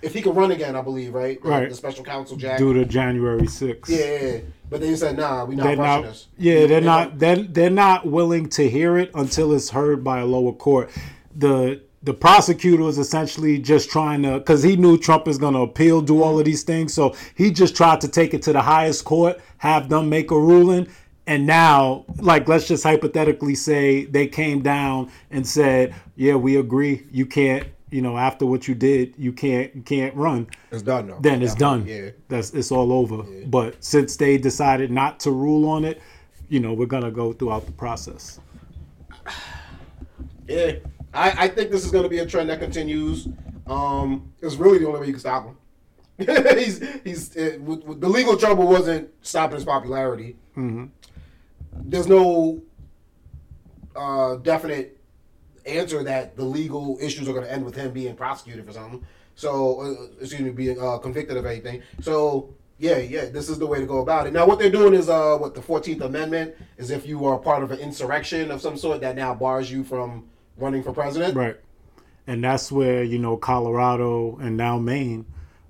if 0.02 0.12
he 0.12 0.20
could 0.20 0.36
run 0.36 0.50
again, 0.50 0.76
I 0.76 0.82
believe, 0.82 1.14
right? 1.14 1.38
Right. 1.44 1.68
The 1.68 1.74
special 1.74 2.04
counsel 2.04 2.36
Jack. 2.36 2.58
Due 2.58 2.74
to 2.74 2.84
January 2.84 3.42
6th. 3.42 3.88
Yeah, 3.88 3.98
yeah, 3.98 4.32
yeah. 4.32 4.40
but 4.68 4.80
they 4.80 4.94
said, 4.96 5.16
nah, 5.16 5.44
we 5.44 5.54
not 5.54 5.64
they're 5.64 5.76
rushing 5.76 6.02
not. 6.02 6.10
this. 6.10 6.26
Yeah, 6.36 6.66
they're 6.66 6.80
They 6.80 6.86
not. 6.86 7.18
They're 7.18 7.36
they're 7.36 7.70
not 7.70 8.06
willing 8.06 8.48
to 8.50 8.68
hear 8.68 8.98
it 8.98 9.10
until 9.14 9.52
it's 9.52 9.70
heard 9.70 10.02
by 10.02 10.20
a 10.20 10.26
lower 10.26 10.52
court. 10.52 10.90
The 11.34 11.82
the 12.02 12.14
prosecutor 12.14 12.82
was 12.82 12.98
essentially 12.98 13.58
just 13.58 13.88
trying 13.88 14.22
to, 14.22 14.38
because 14.38 14.62
he 14.62 14.76
knew 14.76 14.98
Trump 14.98 15.28
is 15.28 15.38
going 15.38 15.54
to 15.54 15.60
appeal, 15.60 16.00
do 16.00 16.20
all 16.20 16.38
of 16.38 16.44
these 16.44 16.64
things, 16.64 16.92
so 16.92 17.14
he 17.36 17.52
just 17.52 17.76
tried 17.76 18.00
to 18.00 18.08
take 18.08 18.34
it 18.34 18.42
to 18.42 18.52
the 18.52 18.62
highest 18.62 19.04
court, 19.04 19.40
have 19.58 19.88
them 19.88 20.08
make 20.08 20.32
a 20.32 20.38
ruling. 20.38 20.88
And 21.28 21.46
now, 21.46 22.04
like, 22.16 22.48
let's 22.48 22.66
just 22.66 22.82
hypothetically 22.82 23.54
say 23.54 24.06
they 24.06 24.26
came 24.26 24.60
down 24.62 25.12
and 25.30 25.46
said, 25.46 25.94
"Yeah, 26.16 26.34
we 26.34 26.56
agree. 26.56 27.06
You 27.12 27.26
can't, 27.26 27.68
you 27.92 28.02
know, 28.02 28.16
after 28.16 28.46
what 28.46 28.66
you 28.66 28.74
did, 28.74 29.14
you 29.16 29.32
can't, 29.32 29.74
you 29.74 29.82
can't 29.82 30.14
run." 30.14 30.48
It's 30.70 30.82
done 30.82 31.06
though. 31.08 31.18
then 31.20 31.42
it's 31.42 31.54
done. 31.54 31.86
Yeah. 31.86 32.10
That's 32.28 32.50
it's 32.52 32.72
all 32.72 32.92
over. 32.92 33.22
But 33.46 33.82
since 33.84 34.16
they 34.16 34.38
decided 34.38 34.90
not 34.90 35.20
to 35.20 35.30
rule 35.30 35.68
on 35.68 35.84
it, 35.84 36.00
you 36.48 36.60
know, 36.60 36.72
we're 36.72 36.86
gonna 36.86 37.10
go 37.10 37.32
throughout 37.32 37.66
the 37.66 37.72
process. 37.72 38.40
Yeah, 40.48 40.72
I, 41.14 41.44
I 41.44 41.48
think 41.48 41.70
this 41.70 41.84
is 41.84 41.92
to 41.92 42.08
be 42.08 42.18
a 42.18 42.26
trend 42.26 42.50
that 42.50 42.58
continues. 42.58 43.28
Um, 43.66 44.32
it's 44.42 44.56
really 44.56 44.78
the 44.78 44.88
only 44.88 45.00
way 45.00 45.06
you 45.06 45.12
can 45.12 45.20
stop 45.20 45.46
him. 45.46 45.56
he's 46.58 46.84
he's 47.04 47.34
with, 47.60 47.84
with 47.84 48.00
the 48.00 48.08
legal 48.08 48.36
trouble 48.36 48.66
wasn't 48.66 49.08
stopping 49.22 49.54
his 49.54 49.64
popularity. 49.64 50.36
Mm-hmm. 50.56 50.86
There's 51.84 52.08
no 52.08 52.62
uh, 53.96 54.36
definite 54.36 54.98
answer 55.66 56.02
that 56.04 56.36
the 56.36 56.44
legal 56.44 56.98
issues 57.00 57.28
are 57.28 57.32
going 57.32 57.44
to 57.44 57.52
end 57.52 57.64
with 57.64 57.74
him 57.74 57.92
being 57.92 58.14
prosecuted 58.16 58.66
for 58.66 58.72
something. 58.72 59.04
So, 59.34 59.80
uh, 59.80 60.06
excuse 60.20 60.40
me, 60.40 60.50
being 60.50 60.80
uh, 60.80 60.98
convicted 60.98 61.36
of 61.36 61.46
anything. 61.46 61.82
So, 62.00 62.54
yeah, 62.78 62.98
yeah, 62.98 63.26
this 63.26 63.48
is 63.48 63.58
the 63.58 63.66
way 63.66 63.78
to 63.80 63.86
go 63.86 64.00
about 64.00 64.26
it. 64.26 64.32
Now, 64.32 64.46
what 64.46 64.58
they're 64.58 64.70
doing 64.70 64.92
is, 64.92 65.08
uh, 65.08 65.36
what 65.38 65.54
the 65.54 65.62
Fourteenth 65.62 66.02
Amendment 66.02 66.54
is, 66.76 66.90
if 66.90 67.06
you 67.06 67.24
are 67.26 67.38
part 67.38 67.62
of 67.62 67.70
an 67.70 67.78
insurrection 67.78 68.50
of 68.50 68.60
some 68.60 68.76
sort, 68.76 69.00
that 69.00 69.16
now 69.16 69.34
bars 69.34 69.70
you 69.70 69.84
from 69.84 70.28
running 70.56 70.82
for 70.82 70.92
president. 70.92 71.34
Right. 71.34 71.56
And 72.26 72.44
that's 72.44 72.70
where, 72.70 73.02
you 73.02 73.18
know, 73.18 73.36
Colorado 73.36 74.36
and 74.40 74.56
now 74.56 74.78
Maine 74.78 75.26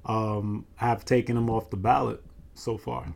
um, 0.07 0.67
have 0.77 1.05
taken 1.05 1.37
him 1.37 1.49
off 1.49 1.71
the 1.71 1.77
ballot 1.77 2.23
so 2.55 2.77
far. 2.77 3.15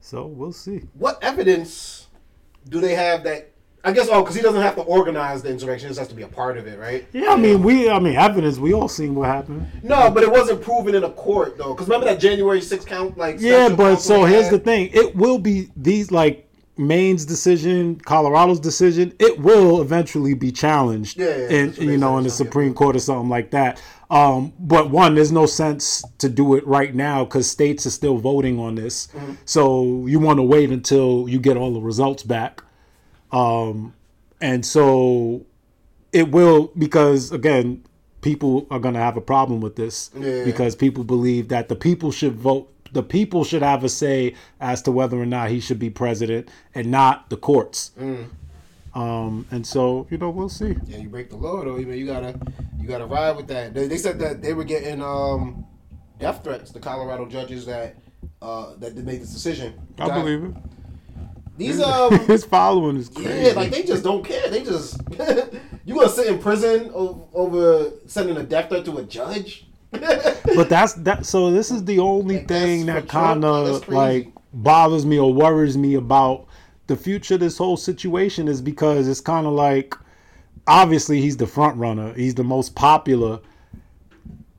So 0.00 0.26
we'll 0.26 0.52
see. 0.52 0.82
What 0.94 1.22
evidence 1.22 2.08
do 2.68 2.80
they 2.80 2.94
have 2.94 3.22
that? 3.24 3.49
I 3.82 3.92
guess 3.92 4.08
oh, 4.10 4.22
because 4.22 4.36
he 4.36 4.42
doesn't 4.42 4.60
have 4.60 4.74
to 4.76 4.82
organize 4.82 5.42
the 5.42 5.50
insurrection; 5.50 5.88
he 5.88 5.90
just 5.90 5.98
has 5.98 6.08
to 6.08 6.14
be 6.14 6.22
a 6.22 6.28
part 6.28 6.58
of 6.58 6.66
it, 6.66 6.78
right? 6.78 7.06
Yeah, 7.12 7.30
I 7.30 7.36
mean, 7.36 7.62
we, 7.62 7.88
I 7.88 7.98
mean, 7.98 8.16
evidence. 8.16 8.58
We 8.58 8.74
all 8.74 8.88
seen 8.88 9.14
what 9.14 9.28
happened. 9.28 9.66
No, 9.82 10.10
but 10.10 10.22
it 10.22 10.30
wasn't 10.30 10.60
proven 10.60 10.94
in 10.94 11.04
a 11.04 11.10
court 11.10 11.56
though. 11.56 11.72
Because 11.72 11.88
remember 11.88 12.06
that 12.06 12.20
January 12.20 12.60
6th 12.60 12.86
count, 12.86 13.16
like 13.16 13.36
Yeah, 13.40 13.68
but 13.70 13.96
so 13.96 14.24
here's 14.24 14.44
had? 14.44 14.54
the 14.54 14.58
thing: 14.58 14.90
it 14.92 15.16
will 15.16 15.38
be 15.38 15.70
these 15.76 16.10
like 16.10 16.46
Maine's 16.76 17.24
decision, 17.24 17.96
Colorado's 17.96 18.60
decision. 18.60 19.14
It 19.18 19.38
will 19.38 19.80
eventually 19.80 20.34
be 20.34 20.52
challenged, 20.52 21.18
Yeah, 21.18 21.28
yeah, 21.28 21.34
in 21.34 21.66
that's 21.66 21.78
what 21.78 21.86
they 21.86 21.92
you 21.92 21.98
know 21.98 22.18
in 22.18 22.24
the 22.24 22.28
it's 22.28 22.38
gonna 22.38 22.48
get 22.48 22.50
Supreme 22.50 22.74
Court 22.74 22.96
or 22.96 23.00
something 23.00 23.28
like 23.28 23.50
that. 23.52 23.82
Um, 24.10 24.52
but 24.58 24.90
one, 24.90 25.14
there's 25.14 25.30
no 25.30 25.46
sense 25.46 26.02
to 26.18 26.28
do 26.28 26.56
it 26.56 26.66
right 26.66 26.94
now 26.94 27.24
because 27.24 27.48
states 27.48 27.86
are 27.86 27.90
still 27.90 28.18
voting 28.18 28.58
on 28.58 28.74
this. 28.74 29.06
Mm-hmm. 29.08 29.34
So 29.44 30.06
you 30.06 30.18
want 30.18 30.38
to 30.38 30.42
wait 30.42 30.70
until 30.70 31.28
you 31.28 31.38
get 31.38 31.56
all 31.56 31.72
the 31.72 31.80
results 31.80 32.22
back. 32.22 32.62
Um, 33.32 33.94
and 34.40 34.64
so 34.64 35.44
it 36.12 36.30
will 36.30 36.72
because 36.76 37.32
again, 37.32 37.84
people 38.20 38.66
are 38.70 38.78
going 38.78 38.94
to 38.94 39.00
have 39.00 39.16
a 39.16 39.20
problem 39.20 39.60
with 39.60 39.76
this 39.76 40.10
Yeah. 40.14 40.44
because 40.44 40.74
people 40.76 41.04
believe 41.04 41.48
that 41.48 41.68
the 41.68 41.76
people 41.76 42.10
should 42.10 42.34
vote. 42.34 42.66
The 42.92 43.02
people 43.02 43.44
should 43.44 43.62
have 43.62 43.84
a 43.84 43.88
say 43.88 44.34
as 44.60 44.82
to 44.82 44.90
whether 44.90 45.20
or 45.20 45.26
not 45.26 45.50
he 45.50 45.60
should 45.60 45.78
be 45.78 45.90
president, 45.90 46.48
and 46.74 46.90
not 46.90 47.30
the 47.30 47.36
courts. 47.36 47.92
Mm. 47.98 48.30
Um, 48.94 49.46
and 49.52 49.64
so 49.64 50.08
you 50.10 50.18
know 50.18 50.30
we'll 50.30 50.48
see. 50.48 50.74
Yeah, 50.86 50.98
you 50.98 51.08
break 51.08 51.30
the 51.30 51.36
law 51.36 51.62
though. 51.64 51.76
You 51.76 51.86
know, 51.86 51.94
you 51.94 52.06
gotta 52.06 52.38
you 52.80 52.88
gotta 52.88 53.06
ride 53.06 53.36
with 53.36 53.46
that. 53.48 53.74
They, 53.74 53.86
they 53.86 53.98
said 53.98 54.18
that 54.18 54.42
they 54.42 54.54
were 54.54 54.64
getting 54.64 55.00
um, 55.00 55.64
death 56.18 56.42
threats. 56.42 56.72
The 56.72 56.80
Colorado 56.80 57.26
judges 57.26 57.64
that 57.66 57.96
uh, 58.42 58.74
that 58.78 58.96
made 58.96 59.20
this 59.20 59.32
decision. 59.32 59.74
I 59.98 60.08
believe 60.08 60.42
it. 60.42 60.54
These 61.60 61.80
um 61.80 62.18
His 62.26 62.44
following 62.44 62.96
is 62.96 63.08
crazy. 63.10 63.48
yeah, 63.48 63.52
like 63.52 63.70
they 63.70 63.82
just 63.82 64.02
don't 64.02 64.24
care. 64.24 64.48
They 64.48 64.64
just 64.64 65.00
you 65.84 65.94
gonna 65.94 66.08
sit 66.08 66.26
in 66.28 66.38
prison 66.38 66.90
over, 66.94 67.20
over 67.34 67.92
sending 68.06 68.36
a 68.38 68.42
death 68.42 68.70
threat 68.70 68.84
to 68.86 68.96
a 68.98 69.04
judge. 69.04 69.66
but 69.90 70.68
that's 70.68 70.94
that. 70.94 71.26
So 71.26 71.50
this 71.50 71.70
is 71.70 71.84
the 71.84 71.98
only 71.98 72.38
Like, 72.38 72.48
thing 72.48 72.86
that 72.86 73.08
kind 73.08 73.44
of 73.44 73.86
like 73.88 74.32
bothers 74.54 75.04
me 75.04 75.18
or 75.18 75.32
worries 75.34 75.76
me 75.76 75.94
about 75.94 76.46
the 76.86 76.96
future 76.96 77.34
of 77.34 77.40
this 77.40 77.58
whole 77.58 77.76
situation 77.76 78.48
is 78.48 78.62
because 78.62 79.06
it's 79.06 79.20
kind 79.20 79.46
of 79.46 79.52
like 79.52 79.94
obviously 80.66 81.20
he's 81.20 81.36
the 81.36 81.46
front 81.46 81.76
runner, 81.76 82.14
he's 82.14 82.34
the 82.34 82.44
most 82.44 82.74
popular, 82.74 83.40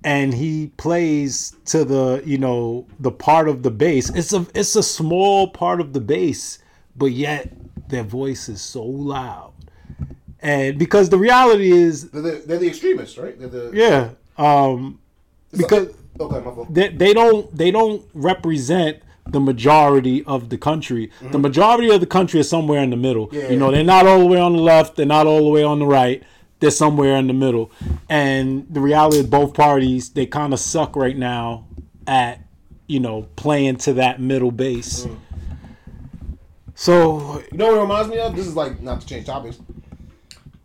and 0.03 0.33
he 0.33 0.71
plays 0.77 1.55
to 1.65 1.83
the 1.83 2.21
you 2.25 2.37
know 2.37 2.85
the 2.99 3.11
part 3.11 3.49
of 3.49 3.63
the 3.63 3.71
base. 3.71 4.09
It's 4.11 4.33
a 4.33 4.45
it's 4.53 4.75
a 4.75 4.83
small 4.83 5.47
part 5.47 5.81
of 5.81 5.93
the 5.93 6.01
base, 6.01 6.59
but 6.95 7.12
yet 7.12 7.51
their 7.89 8.04
voice 8.04 8.49
is 8.49 8.62
so 8.62 8.84
loud. 8.84 9.54
And 10.39 10.80
because 10.80 11.10
the 11.10 11.17
reality 11.17 11.71
is, 11.71 12.10
They're 12.10 12.21
the, 12.21 12.43
they're 12.45 12.58
the 12.58 12.67
extremists, 12.67 13.17
right? 13.17 13.38
They're 13.39 13.47
the 13.47 13.71
yeah, 13.73 14.10
um, 14.38 14.99
because 15.56 15.89
okay, 16.19 16.36
my 16.38 16.41
fault. 16.41 16.73
they, 16.73 16.88
they 16.89 17.13
don't 17.13 17.56
they 17.56 17.69
don't 17.69 18.04
represent 18.13 19.04
the 19.27 19.39
majority 19.39 20.23
of 20.25 20.49
the 20.49 20.58
country. 20.58 21.12
The 21.32 21.38
majority 21.38 21.89
of 21.91 21.99
the 21.99 22.08
country 22.08 22.39
is 22.39 22.49
somewhere 22.49 22.82
in 22.82 22.89
the 22.89 22.97
middle. 22.97 23.27
Mm-hmm. 23.27 23.38
Yeah. 23.38 23.49
You 23.49 23.58
know, 23.58 23.71
they're 23.71 23.84
not 23.84 24.08
all 24.08 24.19
the 24.19 24.25
way 24.25 24.39
on 24.39 24.54
the 24.54 24.62
left, 24.62 24.95
they're 24.95 25.06
not 25.06 25.27
all 25.27 25.43
the 25.43 25.49
way 25.49 25.63
on 25.63 25.80
the 25.80 25.86
right. 25.86 26.23
They're 26.60 26.71
somewhere 26.71 27.15
in 27.15 27.27
the 27.27 27.34
middle. 27.34 27.71
And 28.08 28.67
the 28.69 28.80
reality 28.80 29.17
is 29.17 29.25
both 29.25 29.54
parties, 29.56 30.10
they 30.10 30.27
kind 30.27 30.54
of 30.54 30.60
suck 30.60 30.95
right 30.95 31.17
now 31.17 31.65
at, 32.06 32.39
you 32.88 32.99
know, 32.99 33.23
playing 33.36 33.77
to 33.77 33.93
that 33.93 34.21
middle 34.21 34.51
base. 34.51 35.06
Mm. 35.06 35.17
So 36.82 37.44
You 37.52 37.60
know 37.60 37.67
what 37.67 37.78
it 37.78 37.82
reminds 37.82 38.10
me 38.10 38.17
of? 38.17 38.36
This 38.36 38.48
is 38.48 38.56
like 38.56 38.82
not 38.82 39.02
to 39.02 39.08
change 39.08 39.28
topics. 39.28 39.60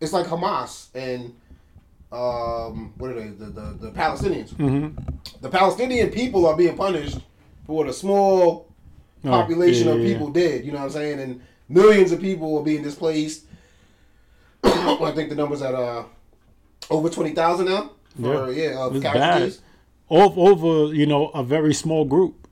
It's 0.01 0.13
like 0.13 0.25
Hamas 0.25 0.87
and 0.95 1.35
um, 2.11 2.91
what 2.97 3.11
are 3.11 3.13
they? 3.13 3.27
The 3.27 3.45
the, 3.45 3.77
the 3.79 3.91
Palestinians. 3.91 4.49
Mm-hmm. 4.55 4.99
The 5.41 5.49
Palestinian 5.49 6.09
people 6.09 6.47
are 6.47 6.57
being 6.57 6.75
punished 6.75 7.19
for 7.67 7.75
what 7.75 7.87
a 7.87 7.93
small 7.93 8.67
population 9.21 9.89
Oh, 9.89 9.91
yeah, 9.91 9.97
of 9.97 10.07
yeah, 10.07 10.13
people 10.13 10.29
did. 10.31 10.65
You 10.65 10.71
know 10.71 10.79
what 10.79 10.85
I'm 10.85 10.89
saying? 10.89 11.19
And 11.19 11.41
millions 11.69 12.11
of 12.11 12.19
people 12.19 12.57
are 12.57 12.63
being 12.63 12.81
displaced. 12.81 13.45
I 14.63 15.11
think 15.13 15.29
the 15.29 15.35
numbers 15.35 15.61
at 15.61 15.75
uh 15.75 16.03
over 16.89 17.09
twenty 17.09 17.35
thousand 17.35 17.67
now. 17.67 17.91
For, 18.19 18.51
yeah, 18.51 18.89
casualties. 19.03 19.57
bad. 19.57 19.63
Over, 20.09 20.41
over, 20.41 20.95
you 20.95 21.05
know, 21.05 21.27
a 21.27 21.43
very 21.43 21.75
small 21.75 22.05
group. 22.05 22.46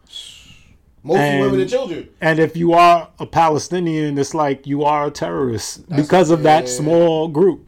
Mostly 1.06 1.22
And- 1.22 1.42
women 1.42 1.60
and 1.62 1.70
children. 1.70 2.10
And 2.20 2.40
if 2.40 2.58
you 2.58 2.74
are 2.74 3.08
a 3.20 3.28
Palestinian, 3.28 4.18
it's 4.18 4.34
like 4.34 4.66
you 4.66 4.84
are 4.84 5.08
a 5.08 5.12
terrorist 5.12 5.88
because 5.96 6.32
of 6.32 6.42
that 6.44 6.64
yeah. 6.64 6.72
small 6.72 7.28
group. 7.28 7.68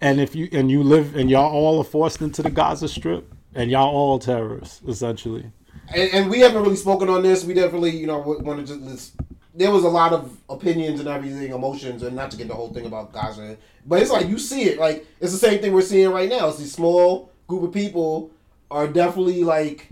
And 0.00 0.20
if 0.20 0.34
you 0.34 0.48
and 0.52 0.68
you 0.70 0.82
live 0.82 1.14
and 1.14 1.30
y'all 1.30 1.50
all 1.50 1.78
are 1.78 1.84
forced 1.84 2.20
into 2.20 2.42
the 2.42 2.50
Gaza 2.50 2.88
Strip, 2.88 3.32
and 3.54 3.70
y'all 3.70 3.88
all 3.94 4.18
terrorists 4.18 4.82
essentially. 4.86 5.50
and, 5.94 6.12
and 6.12 6.30
we 6.30 6.40
haven't 6.40 6.62
really 6.62 6.76
spoken 6.76 7.08
on 7.08 7.22
this. 7.22 7.44
We 7.44 7.54
definitely, 7.54 7.96
you 7.96 8.06
know, 8.06 8.18
want 8.18 8.66
to 8.66 8.78
just. 8.78 9.14
There 9.54 9.70
was 9.70 9.84
a 9.84 9.88
lot 9.88 10.12
of 10.12 10.36
opinions 10.50 11.00
and 11.00 11.08
everything, 11.08 11.52
emotions, 11.52 12.02
and 12.02 12.14
not 12.14 12.30
to 12.32 12.36
get 12.36 12.48
the 12.48 12.54
whole 12.54 12.74
thing 12.74 12.84
about 12.84 13.12
Gaza, 13.12 13.56
but 13.86 14.02
it's 14.02 14.10
like 14.10 14.28
you 14.28 14.38
see 14.38 14.64
it. 14.64 14.78
Like 14.78 15.06
it's 15.20 15.32
the 15.32 15.38
same 15.38 15.60
thing 15.60 15.72
we're 15.72 15.80
seeing 15.80 16.10
right 16.10 16.28
now. 16.28 16.48
It's 16.48 16.58
these 16.58 16.72
small 16.72 17.30
group 17.46 17.62
of 17.62 17.72
people 17.72 18.30
are 18.70 18.86
definitely 18.88 19.44
like, 19.44 19.88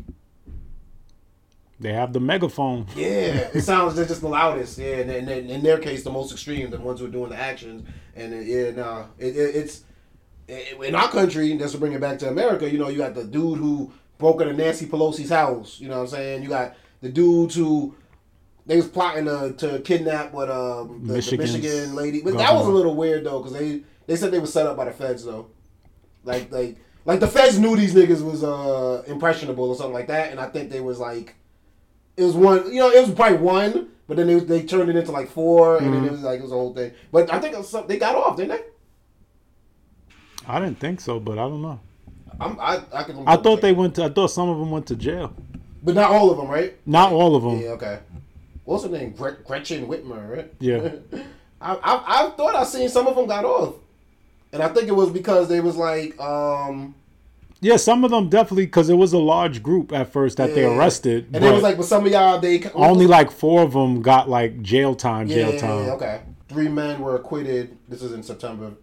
They 1.80 1.92
have 1.92 2.12
the 2.12 2.20
megaphone. 2.20 2.86
yeah, 2.94 3.48
it 3.52 3.62
sounds 3.62 3.96
they're 3.96 4.06
just 4.06 4.20
the 4.20 4.28
loudest. 4.28 4.78
Yeah, 4.78 4.98
and, 4.98 5.10
and, 5.10 5.28
and 5.28 5.50
in 5.50 5.62
their 5.62 5.78
case, 5.78 6.04
the 6.04 6.10
most 6.10 6.32
extreme, 6.32 6.70
the 6.70 6.78
ones 6.78 7.00
who 7.00 7.06
are 7.06 7.10
doing 7.10 7.30
the 7.30 7.36
actions. 7.36 7.88
And 8.14 8.32
uh, 8.32 8.36
yeah, 8.38 8.70
nah, 8.70 9.04
it, 9.18 9.36
it, 9.36 9.56
it's 9.56 9.82
in 10.48 10.94
our 10.94 11.08
country. 11.08 11.56
Just 11.58 11.74
to 11.74 11.80
bring 11.80 11.92
it 11.92 12.00
back 12.00 12.18
to 12.20 12.28
America, 12.28 12.70
you 12.70 12.78
know, 12.78 12.88
you 12.88 12.98
got 12.98 13.14
the 13.14 13.24
dude 13.24 13.58
who 13.58 13.92
broke 14.18 14.40
into 14.40 14.54
Nancy 14.54 14.86
Pelosi's 14.86 15.30
house. 15.30 15.80
You 15.80 15.88
know 15.88 15.96
what 15.96 16.02
I'm 16.02 16.08
saying? 16.08 16.42
You 16.42 16.48
got 16.48 16.74
the 17.00 17.08
dudes 17.08 17.54
who 17.56 17.94
they 18.66 18.76
was 18.76 18.88
plotting 18.88 19.24
to, 19.26 19.52
to 19.58 19.80
kidnap 19.80 20.32
what 20.32 20.50
um 20.50 21.06
the, 21.06 21.20
the 21.20 21.36
Michigan 21.36 21.94
lady. 21.94 22.22
But 22.22 22.34
that 22.38 22.54
was 22.54 22.66
a 22.66 22.70
little 22.70 22.94
weird 22.94 23.24
though, 23.24 23.40
because 23.40 23.52
they 23.52 23.82
they 24.06 24.16
said 24.16 24.30
they 24.30 24.38
were 24.38 24.46
set 24.46 24.66
up 24.66 24.76
by 24.76 24.84
the 24.84 24.92
feds 24.92 25.24
though. 25.24 25.48
Like 26.22 26.50
like 26.52 26.76
like 27.04 27.20
the 27.20 27.28
feds 27.28 27.58
knew 27.58 27.76
these 27.76 27.94
niggas 27.94 28.22
was 28.22 28.44
uh 28.44 29.02
impressionable 29.06 29.68
or 29.68 29.74
something 29.74 29.92
like 29.92 30.06
that, 30.06 30.30
and 30.30 30.40
I 30.40 30.46
think 30.48 30.70
they 30.70 30.80
was 30.80 30.98
like 30.98 31.34
it 32.16 32.22
was 32.24 32.34
one 32.34 32.72
you 32.72 32.80
know 32.80 32.90
it 32.90 33.06
was 33.06 33.14
probably 33.14 33.38
one, 33.38 33.88
but 34.08 34.16
then 34.16 34.26
they 34.26 34.38
they 34.40 34.62
turned 34.62 34.88
it 34.90 34.96
into 34.96 35.12
like 35.12 35.28
four, 35.30 35.76
and 35.78 35.86
Mm-hmm. 35.86 35.94
then 35.94 36.04
it 36.04 36.12
was 36.12 36.22
like 36.22 36.38
it 36.40 36.42
was 36.42 36.52
a 36.52 36.54
whole 36.54 36.74
thing. 36.74 36.92
But 37.12 37.32
I 37.32 37.38
think 37.40 37.54
it 37.54 37.58
was 37.58 37.68
some, 37.68 37.86
they 37.86 37.98
got 37.98 38.14
off, 38.16 38.36
didn't 38.36 38.50
they? 38.56 38.62
I 40.46 40.60
didn't 40.60 40.78
think 40.78 41.00
so, 41.00 41.18
but 41.20 41.32
I 41.38 41.42
don't 41.48 41.62
know. 41.62 41.80
I'm, 42.40 42.58
I 42.60 42.82
I 42.92 43.02
can. 43.04 43.22
I 43.26 43.36
thought 43.36 43.60
they 43.60 43.72
went 43.72 43.94
to. 43.96 44.04
I 44.04 44.08
thought 44.10 44.28
some 44.28 44.48
of 44.48 44.58
them 44.58 44.70
went 44.70 44.86
to 44.88 44.96
jail. 44.96 45.32
but 45.82 45.94
not 45.94 46.10
all 46.10 46.30
of 46.30 46.36
them, 46.36 46.48
right? 46.48 46.76
Not 46.86 47.12
all 47.12 47.36
of 47.36 47.42
them. 47.42 47.60
Yeah, 47.60 47.68
okay. 47.70 48.00
What's 48.64 48.84
her 48.84 48.90
name? 48.90 49.12
Gretchen 49.12 49.86
Whitmer, 49.86 50.36
right? 50.36 50.52
Yeah. 50.58 50.90
I, 51.60 51.74
I 51.76 52.26
I 52.26 52.30
thought 52.30 52.54
I 52.56 52.64
seen 52.64 52.88
some 52.88 53.06
of 53.06 53.14
them 53.16 53.26
got 53.26 53.44
off, 53.44 53.76
and 54.52 54.62
I 54.62 54.68
think 54.68 54.88
it 54.88 54.92
was 54.94 55.10
because 55.10 55.48
they 55.48 55.60
was 55.60 55.76
like, 55.76 56.18
um, 56.20 56.94
Yeah, 57.64 57.76
some 57.76 58.04
of 58.04 58.10
them 58.10 58.28
definitely 58.28 58.66
because 58.66 58.90
it 58.90 58.94
was 58.94 59.14
a 59.14 59.18
large 59.18 59.62
group 59.62 59.90
at 59.90 60.12
first 60.12 60.36
that 60.36 60.54
they 60.54 60.66
arrested. 60.66 61.28
and 61.32 61.42
it 61.42 61.50
was 61.50 61.62
like, 61.62 61.78
but 61.78 61.86
some 61.86 62.04
of 62.04 62.12
y'all 62.12 62.38
they 62.38 62.62
only 62.74 63.06
like 63.06 63.30
four 63.30 63.62
of 63.62 63.72
them 63.72 64.02
got 64.02 64.28
like 64.28 64.60
jail 64.60 64.94
time. 64.94 65.28
yeah, 65.28 65.36
Jail 65.36 65.54
yeah, 65.54 65.60
time. 65.60 65.86
yeah, 65.86 65.92
okay. 65.92 66.20
Three 66.46 66.68
men 66.68 67.00
were 67.00 67.16
acquitted. 67.16 67.78
This 67.88 68.02
is 68.02 68.12
in 68.12 68.22
September. 68.22 68.74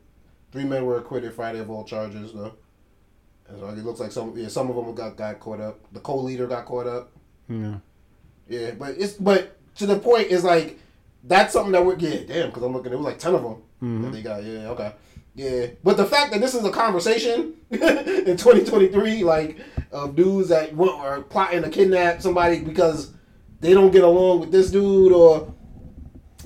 Three 0.52 0.64
men 0.64 0.84
were 0.88 0.98
acquitted 0.98 1.32
Friday 1.36 1.60
of 1.60 1.70
all 1.70 1.84
charges, 1.84 2.34
though. 2.34 2.56
And 3.48 3.60
so 3.60 3.68
it 3.68 3.78
looks 3.86 4.00
like 4.00 4.12
some 4.12 4.36
yeah 4.36 4.48
some 4.48 4.72
of 4.72 4.76
them 4.76 4.96
got 4.96 5.16
got 5.16 5.40
caught 5.40 5.62
up. 5.62 5.80
The 5.92 6.00
co-leader 6.00 6.48
got 6.48 6.66
caught 6.66 6.88
up. 6.88 7.12
Yeah. 7.48 7.76
Yeah, 8.50 8.72
but 8.72 8.96
it's 8.98 9.14
but 9.14 9.58
to 9.76 9.86
the 9.86 10.00
point 10.00 10.30
is 10.30 10.44
like 10.44 10.80
that's 11.24 11.54
something 11.54 11.72
that 11.74 11.86
we're 11.86 12.00
yeah 12.00 12.22
damn 12.26 12.48
because 12.48 12.64
I'm 12.64 12.74
looking 12.74 12.94
it 12.94 12.96
was 12.96 13.06
like 13.06 13.20
ten 13.20 13.36
of 13.36 13.44
them 13.44 13.62
that 13.80 13.86
mm-hmm. 13.86 14.12
they 14.12 14.22
got 14.24 14.44
yeah 14.44 14.70
okay 14.70 14.94
yeah 15.36 15.68
but 15.84 15.96
the 15.98 16.06
fact 16.06 16.32
that 16.32 16.42
this 16.42 16.54
is 16.54 16.64
a 16.66 16.72
conversation 16.72 17.54
in 17.72 18.38
2023 18.38 19.24
like 19.24 19.58
of 19.92 20.16
dudes 20.16 20.50
that 20.50 20.74
are 20.78 21.22
plotting 21.22 21.62
to 21.64 21.70
kidnap 21.70 22.22
somebody 22.22 22.60
because 22.60 23.14
they 23.60 23.74
don't 23.74 23.92
get 23.92 24.04
along 24.04 24.40
with 24.42 24.52
this 24.52 24.72
dude 24.72 25.12
or 25.14 25.54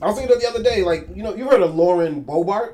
I 0.01 0.07
was 0.07 0.17
thinking 0.17 0.36
of 0.36 0.41
the 0.41 0.47
other 0.47 0.61
day 0.63 0.83
like 0.83 1.07
you 1.15 1.23
know 1.23 1.33
you 1.36 1.45
heard 1.49 1.61
of 1.61 1.73
Lauren 1.75 2.23
Boebert 2.23 2.73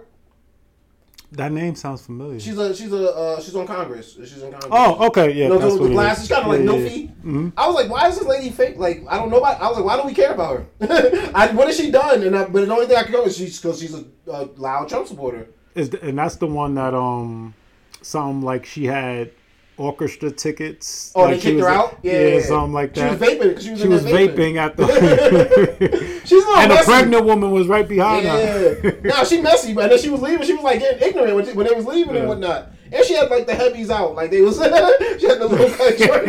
That 1.34 1.52
name 1.54 1.76
sounds 1.76 2.06
familiar. 2.06 2.40
She's 2.42 2.58
a 2.58 2.76
she's 2.76 2.92
a 2.92 3.10
uh, 3.16 3.42
she's 3.42 3.56
on 3.56 3.66
Congress. 3.66 4.16
She's 4.16 4.42
in 4.44 4.52
Congress. 4.52 4.70
oh, 4.72 5.08
okay, 5.08 5.32
yeah. 5.32 5.44
You 5.46 5.50
know, 5.52 5.60
that's 5.60 5.74
what 5.76 5.84
the 5.84 5.90
glasses, 5.90 6.28
kind 6.28 6.44
of 6.44 6.50
like 6.52 6.60
Yeah, 6.60 6.72
yeah, 6.72 6.90
Milfy. 6.90 7.06
yeah. 7.06 7.32
Mhm. 7.32 7.54
I 7.56 7.68
was 7.68 7.76
like, 7.76 7.90
why 7.90 8.10
is 8.10 8.20
this 8.20 8.28
lady 8.28 8.50
fake? 8.50 8.76
Like, 8.78 9.04
I 9.08 9.16
don't 9.18 9.30
know 9.30 9.38
about. 9.38 9.62
I 9.62 9.68
was 9.70 9.78
like, 9.78 9.86
why 9.86 9.96
do 9.96 10.06
we 10.06 10.14
care 10.14 10.34
about 10.34 10.52
her? 10.58 11.32
I, 11.34 11.48
what 11.54 11.68
has 11.68 11.78
she 11.78 11.90
done? 11.90 12.24
And 12.24 12.36
I, 12.36 12.46
but 12.50 12.66
the 12.68 12.74
only 12.74 12.86
thing 12.88 12.98
I 12.98 13.04
can 13.04 13.14
go 13.14 13.24
is 13.24 13.38
she's 13.38 13.62
because 13.62 13.80
she's 13.80 13.94
a, 13.96 14.04
a 14.28 14.50
loud 14.58 14.90
Trump 14.90 15.08
supporter. 15.08 15.48
Is 15.76 15.90
the, 15.90 16.04
and 16.04 16.18
that's 16.18 16.36
the 16.36 16.48
one 16.48 16.76
that 16.76 16.94
um, 16.94 17.54
something 18.02 18.42
like 18.42 18.66
she 18.66 18.86
had 18.86 19.32
orchestra 19.78 20.30
tickets. 20.32 21.12
Oh, 21.16 21.22
like 21.24 21.36
they 21.36 21.40
she 21.40 21.50
kicked 21.52 21.62
her 21.62 21.70
out. 21.70 21.98
Yeah, 22.04 22.12
yeah, 22.12 22.20
yeah, 22.20 22.34
yeah. 22.36 22.42
something 22.42 22.74
like 22.74 22.96
She 22.96 23.02
that. 23.02 23.20
was 23.20 23.30
vaping 23.30 23.40
because 23.50 23.64
she 23.64 23.72
was, 23.72 23.82
She 23.82 23.88
was 23.88 24.04
vaping 24.06 24.58
at 24.58 24.78
the. 24.78 24.86
She's 26.26 26.32
little 26.34 26.56
and 26.56 26.72
the 26.72 26.76
messy. 26.76 26.92
pregnant 26.92 27.26
woman 27.26 27.52
was 27.52 27.68
right 27.68 27.88
behind 27.88 28.26
her. 28.28 28.80
Yeah, 28.84 28.92
no, 29.04 29.24
she 29.24 29.42
messy, 29.42 29.74
but 29.74 29.90
then 29.90 30.00
she 30.00 30.10
was 30.10 30.22
leaving. 30.22 30.46
She 30.46 30.54
was 30.54 30.64
like 30.64 30.80
getting 30.80 31.08
ignorant 31.08 31.36
when, 31.36 31.56
when 31.56 31.68
they 31.68 31.74
was 31.74 31.86
leaving 31.86 32.16
and 32.16 32.28
whatnot. 32.28 32.72
And 32.94 33.06
she 33.06 33.14
had 33.14 33.30
like 33.30 33.48
the 33.48 33.56
heavies 33.56 33.90
out, 33.90 34.16
like 34.16 34.32
they 34.32 34.42
was. 34.42 34.56
she 35.20 35.28
had 35.28 35.40
the 35.40 35.48
little 35.50 35.70
cut 35.78 35.98
short. 35.98 36.28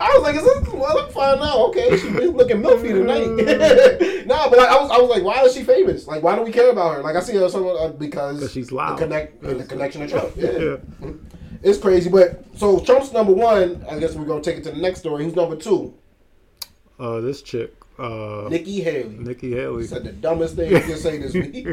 I 0.00 0.14
was 0.14 0.22
like, 0.22 0.36
"Is 0.36 0.44
this?" 0.44 0.68
Well, 0.68 0.98
I'm 0.98 1.10
fine 1.10 1.38
now. 1.40 1.66
Okay, 1.66 1.96
she 1.96 2.08
was 2.10 2.30
looking 2.30 2.60
milky 2.60 2.88
tonight. 2.88 3.26
no, 4.26 4.48
but 4.50 4.58
I, 4.58 4.66
I 4.76 4.80
was, 4.82 4.90
I 4.90 4.98
was 4.98 5.10
like, 5.10 5.24
"Why 5.24 5.42
is 5.42 5.54
she 5.54 5.64
famous? 5.64 6.06
Like, 6.06 6.22
why 6.22 6.36
do 6.36 6.42
we 6.42 6.52
care 6.52 6.70
about 6.70 6.94
her?" 6.96 7.02
Like, 7.02 7.16
I 7.16 7.20
see 7.20 7.34
her 7.36 7.44
uh, 7.44 7.88
because 7.88 8.38
'Cause 8.40 8.52
she's 8.52 8.70
loud. 8.70 8.98
The 8.98 9.02
connect, 9.04 9.42
the 9.42 9.64
connection 9.64 10.02
to 10.02 10.08
Trump. 10.08 10.32
Yeah. 10.36 10.50
Yeah. 10.50 10.76
it's 11.62 11.78
crazy. 11.78 12.08
But 12.08 12.44
so 12.56 12.78
Trump's 12.80 13.12
number 13.12 13.32
one. 13.32 13.84
I 13.90 13.98
guess 13.98 14.14
we're 14.14 14.26
gonna 14.26 14.42
take 14.42 14.58
it 14.58 14.64
to 14.64 14.70
the 14.70 14.78
next 14.80 15.00
story. 15.00 15.24
Who's 15.24 15.34
number 15.34 15.56
two? 15.56 15.94
Uh, 17.00 17.20
this 17.20 17.42
chick, 17.42 17.74
uh, 17.98 18.46
Nikki 18.48 18.80
Haley. 18.80 19.16
Nikki 19.18 19.50
Haley. 19.52 19.86
said 19.88 20.04
the 20.04 20.12
dumbest 20.12 20.54
thing 20.54 20.70
you 20.70 20.80
can 20.80 20.96
say 20.96 21.18
this 21.18 21.34
week. 21.34 21.66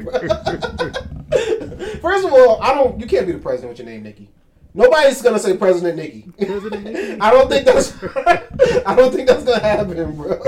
First 2.01 2.25
of 2.25 2.33
all, 2.33 2.61
I 2.61 2.73
don't. 2.73 2.99
You 2.99 3.07
can't 3.07 3.25
be 3.25 3.33
the 3.33 3.39
president 3.39 3.69
with 3.69 3.79
your 3.79 3.87
name, 3.87 4.03
Nikki. 4.03 4.29
Nobody's 4.73 5.21
gonna 5.21 5.39
say 5.39 5.57
President 5.57 5.97
Nikki. 5.97 6.31
President 6.37 6.83
Nikki? 6.83 7.19
I 7.21 7.31
don't 7.31 7.49
think 7.49 7.65
that's. 7.65 7.93
I 8.85 8.95
don't 8.95 9.11
think 9.13 9.27
that's 9.27 9.43
gonna 9.43 9.59
happen, 9.59 10.15
bro. 10.15 10.39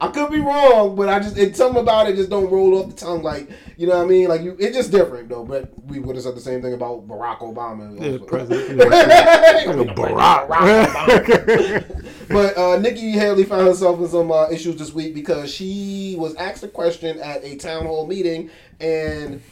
I 0.00 0.08
could 0.08 0.30
be 0.30 0.40
wrong, 0.40 0.94
but 0.94 1.08
I 1.08 1.20
just 1.20 1.38
it's 1.38 1.56
something 1.56 1.80
about 1.80 2.08
it 2.08 2.16
just 2.16 2.28
don't 2.28 2.50
roll 2.50 2.78
off 2.78 2.90
the 2.90 2.96
tongue 2.96 3.22
like 3.22 3.48
you 3.78 3.86
know 3.86 3.96
what 3.96 4.04
I 4.04 4.08
mean. 4.08 4.28
Like 4.28 4.42
you, 4.42 4.56
it's 4.58 4.76
just 4.76 4.90
different 4.90 5.30
though. 5.30 5.44
But 5.44 5.70
we 5.86 6.00
would 6.00 6.16
have 6.16 6.24
said 6.24 6.36
the 6.36 6.40
same 6.40 6.60
thing 6.60 6.74
about 6.74 7.08
Barack 7.08 7.38
Obama. 7.38 7.98
Yeah, 7.98 8.18
president. 8.26 8.80
Barack 9.96 10.48
Obama. 10.48 12.04
But 12.28 12.56
uh, 12.56 12.78
Nikki 12.78 13.12
Haley 13.12 13.44
found 13.44 13.66
herself 13.66 14.00
in 14.00 14.08
some 14.08 14.30
uh, 14.32 14.48
issues 14.50 14.76
this 14.76 14.92
week 14.92 15.14
because 15.14 15.52
she 15.52 16.14
was 16.18 16.34
asked 16.36 16.62
a 16.62 16.68
question 16.68 17.18
at 17.20 17.44
a 17.44 17.56
town 17.56 17.86
hall 17.86 18.06
meeting, 18.06 18.50
and 18.80 19.42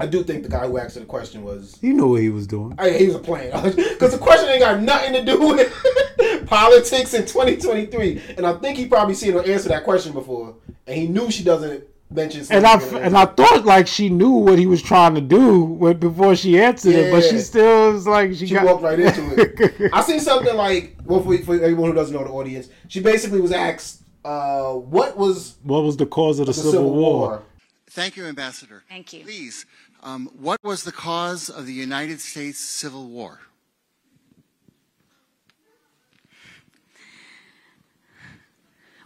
I 0.00 0.06
do 0.06 0.22
think 0.22 0.42
the 0.42 0.48
guy 0.48 0.66
who 0.66 0.78
asked 0.78 0.94
the 0.94 1.04
question 1.04 1.44
was. 1.44 1.78
You 1.82 1.92
knew 1.92 2.08
what 2.08 2.22
he 2.22 2.30
was 2.30 2.46
doing. 2.46 2.74
I, 2.78 2.90
he 2.90 3.06
was 3.08 3.18
playing 3.18 3.52
because 3.76 4.12
the 4.12 4.18
question 4.18 4.48
ain't 4.48 4.60
got 4.60 4.80
nothing 4.80 5.12
to 5.12 5.24
do 5.24 5.38
with 5.48 6.46
politics 6.46 7.12
in 7.12 7.26
2023, 7.26 8.36
and 8.38 8.46
I 8.46 8.54
think 8.54 8.78
he 8.78 8.86
probably 8.86 9.14
seen 9.14 9.34
her 9.34 9.44
answer 9.44 9.68
that 9.68 9.84
question 9.84 10.12
before, 10.12 10.56
and 10.86 10.96
he 10.96 11.06
knew 11.06 11.30
she 11.30 11.44
doesn't 11.44 11.84
mention. 12.10 12.46
And 12.50 12.66
I 12.66 12.78
slavery 12.78 12.88
in 12.88 13.02
her 13.02 13.06
and 13.08 13.16
I 13.18 13.26
thought 13.26 13.64
like 13.66 13.86
she 13.86 14.08
knew 14.08 14.30
what 14.30 14.58
he 14.58 14.66
was 14.66 14.82
trying 14.82 15.14
to 15.16 15.20
do 15.20 15.60
with, 15.64 16.00
before 16.00 16.34
she 16.34 16.58
answered 16.58 16.94
it, 16.94 17.12
but 17.12 17.22
she 17.22 17.38
still 17.38 17.92
was 17.92 18.06
like 18.06 18.30
she, 18.34 18.46
She 18.46 18.54
got 18.54 18.64
walked 18.64 18.82
right 18.82 18.98
into 18.98 19.34
it. 19.38 19.90
I 19.92 20.02
seen 20.02 20.20
something 20.20 20.56
like, 20.56 20.96
well, 21.04 21.22
for, 21.22 21.36
for 21.38 21.54
everyone 21.54 21.90
who 21.90 21.94
doesn't 21.94 22.14
know 22.14 22.24
the 22.24 22.30
audience, 22.30 22.68
she 22.88 23.00
basically 23.00 23.40
was 23.40 23.52
asked, 23.52 24.02
uh, 24.24 24.72
"What 24.72 25.16
was 25.16 25.56
what 25.62 25.82
was 25.82 25.96
the 25.96 26.06
cause 26.06 26.40
of 26.40 26.46
the, 26.46 26.52
the 26.52 26.58
Civil, 26.58 26.94
War? 26.94 27.42
Thank 27.90 28.16
you, 28.16 28.24
Ambassador. 28.26 28.84
Thank 28.88 29.12
you. 29.12 29.24
Please, 29.24 29.66
um, 30.02 30.30
what 30.38 30.62
was 30.62 30.84
the 30.84 30.92
cause 30.92 31.48
of 31.48 31.66
the 31.66 31.72
United 31.72 32.20
States 32.20 32.58
Civil 32.58 33.08
War? 33.08 33.40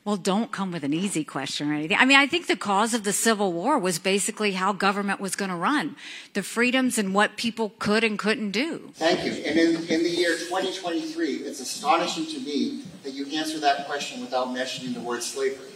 Well, 0.05 0.19
don't 0.19 0.53
come 0.53 0.71
with 0.71 0.85
an 0.85 0.93
easy 0.93 1.25
question 1.25 1.71
or 1.71 1.75
anything. 1.75 1.97
I 1.99 2.05
mean, 2.05 2.19
I 2.19 2.27
think 2.27 2.47
the 2.47 2.57
cause 2.57 2.93
of 2.93 3.05
the 3.05 3.13
Civil 3.13 3.55
War 3.55 3.79
was 3.79 3.99
basically 3.99 4.53
how 4.53 4.75
government 4.75 5.19
was 5.19 5.35
going 5.35 5.51
to 5.51 5.57
run, 5.57 5.97
the 6.35 6.43
freedoms 6.43 6.99
and 6.99 7.15
what 7.15 7.39
people 7.39 7.73
could 7.79 8.05
and 8.05 8.19
couldn't 8.19 8.51
do. 8.51 8.91
Thank 8.93 9.25
you. 9.25 9.33
And 9.33 9.59
in, 9.59 9.77
in 9.89 10.03
the 10.03 10.11
year 10.11 10.37
2023, 10.37 11.37
it's 11.37 11.61
astonishing 11.61 12.27
to 12.27 12.39
me 12.41 12.83
that 13.03 13.13
you 13.15 13.27
answer 13.35 13.59
that 13.61 13.87
question 13.87 14.21
without 14.21 14.53
mentioning 14.53 14.93
the 14.93 15.01
word 15.01 15.23
slavery. 15.23 15.71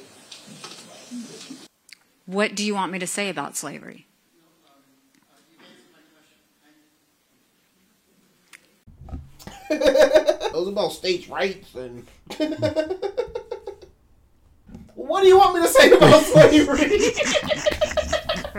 What 2.26 2.54
do 2.54 2.62
you 2.62 2.74
want 2.74 2.92
me 2.92 2.98
to 2.98 3.06
say 3.06 3.30
about 3.30 3.56
slavery? 3.56 4.08
It 10.48 10.54
was 10.54 10.68
about 10.68 10.92
states' 10.92 11.28
rights 11.28 11.74
and. 11.74 12.06
what 14.94 15.20
do 15.22 15.28
you 15.28 15.38
want 15.38 15.54
me 15.54 15.62
to 15.62 15.68
say 15.68 15.92
about 15.92 16.22
slavery? 16.24 17.12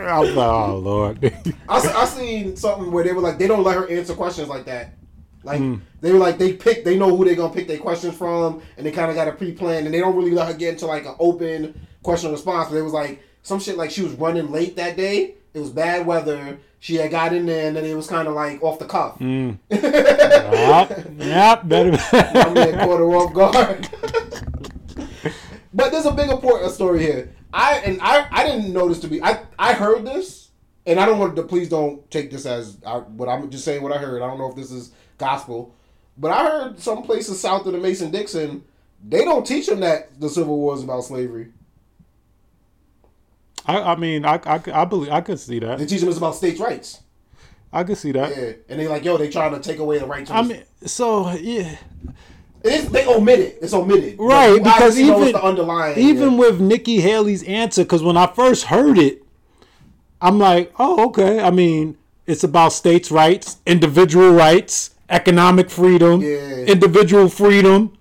Oh 0.02 0.80
lord. 0.82 1.32
I, 1.68 1.76
I 1.76 2.04
seen 2.06 2.56
something 2.56 2.90
where 2.90 3.04
they 3.04 3.12
were 3.12 3.20
like, 3.20 3.38
they 3.38 3.46
don't 3.46 3.62
let 3.62 3.76
her 3.76 3.86
answer 3.90 4.14
questions 4.14 4.48
like 4.48 4.64
that. 4.64 4.94
Like 5.42 5.58
hmm. 5.58 5.76
they 6.00 6.12
were 6.12 6.18
like, 6.18 6.38
they 6.38 6.54
pick, 6.54 6.84
they 6.84 6.98
know 6.98 7.14
who 7.14 7.24
they're 7.24 7.34
gonna 7.34 7.52
pick 7.52 7.68
their 7.68 7.78
questions 7.78 8.16
from, 8.16 8.62
and 8.76 8.86
they 8.86 8.92
kind 8.92 9.10
of 9.10 9.16
got 9.16 9.28
a 9.28 9.32
pre 9.32 9.52
plan 9.52 9.84
and 9.84 9.94
they 9.94 10.00
don't 10.00 10.16
really 10.16 10.30
let 10.30 10.48
her 10.48 10.54
get 10.54 10.74
into 10.74 10.86
like 10.86 11.06
an 11.06 11.16
open 11.18 11.86
question 12.02 12.28
and 12.28 12.36
response. 12.36 12.70
But 12.70 12.76
it 12.76 12.82
was 12.82 12.92
like 12.92 13.22
some 13.42 13.60
shit 13.60 13.76
like 13.76 13.90
she 13.90 14.02
was 14.02 14.12
running 14.14 14.50
late 14.50 14.76
that 14.76 14.96
day. 14.96 15.34
It 15.52 15.60
was 15.60 15.70
bad 15.70 16.06
weather. 16.06 16.58
She 16.78 16.94
had 16.96 17.10
got 17.10 17.32
in 17.32 17.46
there, 17.46 17.68
and 17.68 17.76
then 17.76 17.84
it 17.84 17.94
was 17.94 18.06
kind 18.06 18.28
of 18.28 18.34
like 18.34 18.62
off 18.62 18.78
the 18.78 18.86
cuff. 18.86 19.18
Mm. 19.18 19.58
yep, 19.70 21.06
yep, 21.18 21.68
better. 21.68 21.98
I'm 22.12 22.54
being 22.54 22.74
caught 22.74 22.98
her 22.98 23.14
off 23.14 23.34
guard. 23.34 23.88
but 25.74 25.90
there's 25.90 26.06
a 26.06 26.12
bigger 26.12 26.36
point 26.36 26.64
of 26.64 26.70
story 26.72 27.00
here. 27.00 27.34
I 27.52 27.78
and 27.78 28.00
I 28.00 28.26
I 28.30 28.46
didn't 28.46 28.72
know 28.72 28.88
this 28.88 29.00
to 29.00 29.08
be. 29.08 29.22
I 29.22 29.42
I 29.58 29.74
heard 29.74 30.06
this, 30.06 30.50
and 30.86 30.98
I 31.00 31.06
don't 31.06 31.18
want 31.18 31.36
to. 31.36 31.42
Please 31.42 31.68
don't 31.68 32.08
take 32.10 32.30
this 32.30 32.46
as 32.46 32.78
I, 32.86 32.98
what 32.98 33.28
I'm 33.28 33.50
just 33.50 33.64
saying. 33.64 33.82
What 33.82 33.92
I 33.92 33.98
heard. 33.98 34.22
I 34.22 34.26
don't 34.26 34.38
know 34.38 34.48
if 34.48 34.56
this 34.56 34.70
is 34.70 34.92
gospel, 35.18 35.74
but 36.16 36.30
I 36.30 36.44
heard 36.44 36.80
some 36.80 37.02
places 37.02 37.40
south 37.40 37.66
of 37.66 37.72
the 37.72 37.78
Mason 37.78 38.10
Dixon, 38.10 38.64
they 39.06 39.24
don't 39.24 39.46
teach 39.46 39.66
them 39.66 39.80
that 39.80 40.20
the 40.20 40.28
Civil 40.28 40.58
War 40.58 40.74
is 40.74 40.82
about 40.82 41.04
slavery. 41.04 41.48
I, 43.66 43.78
I 43.92 43.96
mean, 43.96 44.24
I, 44.24 44.40
I, 44.44 44.60
I 44.72 44.84
believe 44.84 45.10
I 45.12 45.20
could 45.20 45.38
see 45.38 45.58
They 45.58 45.66
that. 45.66 45.88
teach 45.88 46.00
them 46.00 46.08
it's 46.08 46.18
about 46.18 46.34
states' 46.34 46.60
rights. 46.60 47.00
I 47.72 47.84
could 47.84 47.98
see 47.98 48.12
that. 48.12 48.36
Yeah, 48.36 48.52
and 48.68 48.80
they 48.80 48.88
like 48.88 49.04
yo, 49.04 49.16
they 49.16 49.28
trying 49.30 49.52
to 49.54 49.60
take 49.60 49.78
away 49.78 49.98
the 49.98 50.06
rights. 50.06 50.30
Of 50.30 50.36
I 50.36 50.42
mean, 50.42 50.62
so 50.86 51.30
yeah, 51.32 51.76
it's, 52.64 52.88
they 52.88 53.06
omit 53.06 53.38
it. 53.38 53.58
It's 53.62 53.72
omitted. 53.72 54.16
Right? 54.18 54.54
you 54.54 54.58
Because 54.60 54.98
even 54.98 55.32
the 55.32 55.42
underlying. 55.42 55.98
even 55.98 56.32
yeah. 56.32 56.38
with 56.38 56.60
Nikki 56.60 57.00
Haley's 57.00 57.42
answer, 57.44 57.84
because 57.84 58.02
when 58.02 58.16
I 58.16 58.26
first 58.26 58.64
heard 58.64 58.98
it, 58.98 59.22
I'm 60.20 60.38
like, 60.38 60.72
oh, 60.80 61.06
okay. 61.08 61.38
I 61.40 61.50
mean, 61.50 61.96
it's 62.26 62.42
about 62.44 62.72
states' 62.72 63.10
rights, 63.12 63.58
individual 63.66 64.32
rights, 64.32 64.90
economic 65.08 65.70
freedom, 65.70 66.22
Yeah. 66.22 66.64
individual 66.66 67.28
freedom. 67.28 67.96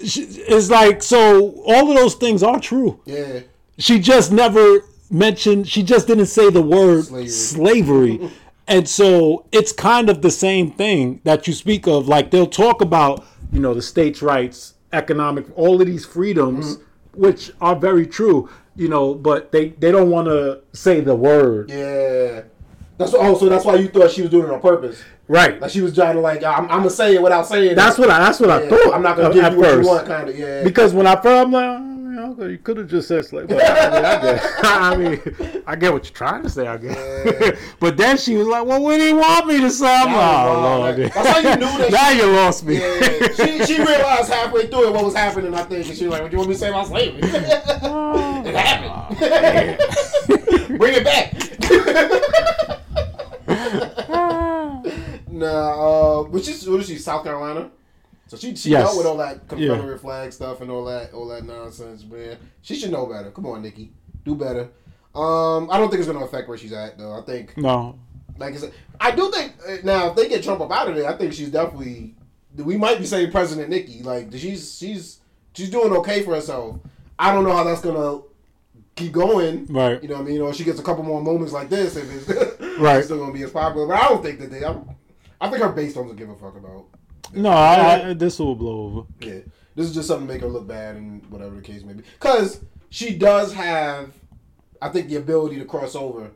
It's 0.00 0.70
like 0.70 1.02
so. 1.02 1.62
All 1.66 1.90
of 1.90 1.96
those 1.96 2.14
things 2.16 2.42
are 2.42 2.60
true. 2.60 3.00
yeah. 3.06 3.40
She 3.78 3.98
just 3.98 4.32
never 4.32 4.80
mentioned 5.10 5.66
she 5.68 5.82
just 5.82 6.06
didn't 6.06 6.26
say 6.26 6.50
the 6.50 6.60
word 6.62 7.04
Slavery. 7.04 7.28
slavery, 7.28 8.30
and 8.68 8.88
so 8.88 9.46
it's 9.52 9.72
kind 9.72 10.10
of 10.10 10.20
the 10.22 10.30
same 10.30 10.70
thing 10.70 11.20
that 11.24 11.46
you 11.46 11.52
speak 11.54 11.86
of 11.86 12.08
like 12.08 12.30
they'll 12.30 12.46
talk 12.46 12.80
about 12.82 13.24
you 13.52 13.60
know 13.60 13.72
the 13.72 13.82
states 13.82 14.20
rights 14.20 14.74
economic 14.92 15.46
all 15.56 15.80
of 15.80 15.86
these 15.86 16.04
freedoms 16.04 16.76
Mm-hmm. 16.76 17.22
which 17.22 17.50
are 17.60 17.74
very 17.76 18.06
true 18.06 18.48
you 18.76 18.88
know 18.88 19.14
but 19.14 19.50
they 19.52 19.70
they 19.70 19.90
don't 19.90 20.10
want 20.10 20.28
to 20.28 20.60
say 20.72 21.00
the 21.00 21.14
word 21.16 21.70
Yeah. 21.70 22.42
That's 22.98 23.12
what, 23.12 23.20
oh, 23.24 23.38
so 23.38 23.48
that's 23.48 23.64
why 23.64 23.76
you 23.76 23.86
thought 23.88 24.10
she 24.10 24.22
was 24.22 24.30
doing 24.30 24.46
it 24.48 24.50
on 24.52 24.60
purpose. 24.60 25.00
right 25.28 25.60
Like 25.60 25.70
she 25.70 25.80
was 25.82 25.94
trying 25.94 26.16
to 26.16 26.20
like, 26.20 26.42
I'm, 26.42 26.64
I'm 26.64 26.78
gonna 26.80 26.90
say 26.90 27.14
it 27.14 27.22
without 27.22 27.46
saying 27.46 27.76
that's 27.76 27.96
it. 27.96 28.00
what 28.02 28.10
i 28.10 28.18
that's 28.18 28.40
what 28.40 28.50
i 28.50 28.68
thought 28.68 28.92
I'm 28.94 29.02
not 29.02 29.16
gonna 29.16 29.32
give 29.32 29.52
you 29.52 29.58
what 29.58 29.68
first. 29.70 29.82
you 29.82 29.88
want, 29.88 30.06
kind 30.06 30.28
of. 30.28 30.36
Yeah. 30.38 30.64
because 30.64 30.92
when 30.92 31.06
i 31.06 31.14
first 31.14 31.46
i'm 31.46 31.52
like 31.52 31.87
oh, 32.18 32.24
yeah, 32.24 32.30
okay, 32.30 32.50
you 32.50 32.58
could 32.58 32.76
have 32.76 32.88
just 32.88 33.08
said 33.08 33.24
slave 33.24 33.48
but 33.48 33.62
I, 33.62 33.90
mean, 33.90 34.04
I, 34.04 34.20
get, 34.20 34.44
I 34.64 34.96
mean 34.96 35.62
i 35.66 35.76
get 35.76 35.92
what 35.92 36.04
you're 36.04 36.14
trying 36.14 36.42
to 36.42 36.50
say 36.50 36.66
i 36.66 36.76
guess 36.76 37.58
but 37.80 37.96
then 37.96 38.16
she 38.18 38.36
was 38.36 38.46
like 38.46 38.64
well 38.66 38.82
what 38.82 38.96
do 38.96 39.04
you 39.04 39.16
want 39.16 39.46
me 39.46 39.60
to 39.60 39.70
say 39.70 39.86
i'm 39.86 40.12
like 40.12 40.46
oh 40.48 40.60
lord. 40.60 40.96
That's 40.96 41.16
how 41.16 41.38
you 41.38 41.56
knew 41.56 41.78
that 41.78 41.90
now 41.92 42.10
she- 42.10 42.16
you 42.18 42.26
lost 42.26 42.64
me 42.64 42.78
yeah, 42.78 43.28
she, 43.34 43.64
she 43.64 43.78
realized 43.78 44.32
halfway 44.32 44.66
through 44.66 44.88
it 44.88 44.92
what 44.92 45.04
was 45.04 45.14
happening. 45.14 45.54
I 45.54 45.62
think, 45.62 45.86
and 45.88 45.96
she 45.96 46.06
was 46.06 46.12
like, 46.12 46.22
"What 46.22 46.30
do 46.30 46.36
you 46.36 46.38
want 46.38 46.48
me 46.50 46.54
to 46.54 46.60
say 46.60 46.68
about 46.68 46.86
slavery? 46.86 47.20
it 47.22 48.54
happened. 48.54 49.18
Bring 50.78 50.94
it 50.94 51.04
back." 51.04 51.34
nah, 55.30 56.20
uh, 56.20 56.22
but 56.24 56.44
she's 56.44 56.68
what 56.68 56.80
is 56.80 56.86
she? 56.86 56.98
South 56.98 57.24
Carolina. 57.24 57.70
So 58.28 58.36
she 58.36 58.54
she 58.54 58.70
Yes. 58.70 58.84
dealt 58.84 58.96
with 58.98 59.06
all 59.06 59.16
that 59.16 59.48
Confederate 59.48 60.00
flag 60.00 60.32
stuff 60.32 60.60
and 60.60 60.70
all 60.70 60.84
that 60.84 61.12
all 61.12 61.26
that 61.28 61.44
nonsense, 61.44 62.04
man. 62.04 62.36
She 62.62 62.76
should 62.76 62.90
know 62.92 63.06
better. 63.06 63.30
Come 63.30 63.46
on, 63.46 63.62
Nikki, 63.62 63.90
do 64.24 64.34
better. 64.34 64.68
Um, 65.14 65.70
I 65.70 65.78
don't 65.78 65.88
think 65.90 66.00
it's 66.00 66.06
gonna 66.10 66.24
affect 66.24 66.48
where 66.48 66.58
she's 66.58 66.72
at 66.72 66.96
though. 66.98 67.12
I 67.18 67.22
think, 67.22 67.56
No. 67.56 67.98
like 68.38 68.54
I 68.54 68.56
said, 68.58 68.72
I 69.00 69.10
do 69.12 69.30
think 69.32 69.54
uh, 69.66 69.76
now 69.82 70.10
if 70.10 70.16
they 70.16 70.28
get 70.28 70.44
Trump 70.44 70.60
up 70.60 70.70
out 70.70 70.88
of 70.88 70.94
there, 70.94 71.08
I 71.08 71.16
think 71.16 71.32
she's 71.32 71.50
definitely. 71.50 72.14
We 72.56 72.76
might 72.76 72.98
be 72.98 73.06
saying 73.06 73.30
President 73.30 73.68
Nikki. 73.70 74.02
Like 74.02 74.30
she's 74.32 74.76
she's 74.78 75.18
she's 75.54 75.70
doing 75.70 75.92
okay 75.98 76.22
for 76.22 76.34
herself. 76.34 76.76
I 77.18 77.32
don't 77.32 77.44
know 77.44 77.52
how 77.56 77.64
that's 77.64 77.80
gonna 77.80 78.22
keep 78.94 79.12
going. 79.12 79.66
Right. 79.70 80.02
You 80.02 80.08
know 80.08 80.16
what 80.16 80.22
I 80.22 80.30
mean? 80.30 80.40
Or 80.42 80.52
she 80.52 80.64
gets 80.64 80.78
a 80.80 80.82
couple 80.82 81.02
more 81.04 81.22
moments 81.22 81.52
like 81.52 81.68
this 81.70 81.96
if 81.96 82.28
it's 82.28 82.60
Right. 82.78 83.02
still 83.04 83.18
gonna 83.18 83.32
be 83.32 83.42
as 83.44 83.50
popular. 83.50 83.86
But 83.86 84.02
I 84.02 84.08
don't 84.08 84.22
think 84.22 84.38
that 84.40 84.50
they. 84.50 84.64
I'm, 84.64 84.88
I 85.40 85.48
think 85.48 85.62
her 85.62 85.70
base 85.70 85.94
don't 85.94 86.14
give 86.16 86.28
a 86.28 86.34
fuck 86.34 86.56
about. 86.56 86.84
No, 87.32 87.50
I, 87.50 88.10
I, 88.10 88.12
this 88.14 88.38
will 88.38 88.54
blow 88.54 88.82
over. 88.86 89.06
Yeah, 89.20 89.40
this 89.74 89.86
is 89.86 89.94
just 89.94 90.08
something 90.08 90.26
to 90.26 90.32
make 90.32 90.42
her 90.42 90.48
look 90.48 90.66
bad 90.66 90.96
and 90.96 91.24
whatever 91.30 91.56
the 91.56 91.62
case 91.62 91.82
may 91.82 91.92
be. 91.92 92.02
Because 92.18 92.60
she 92.90 93.16
does 93.16 93.52
have, 93.54 94.12
I 94.80 94.88
think, 94.88 95.08
the 95.08 95.16
ability 95.16 95.58
to 95.58 95.64
cross 95.64 95.94
over. 95.94 96.30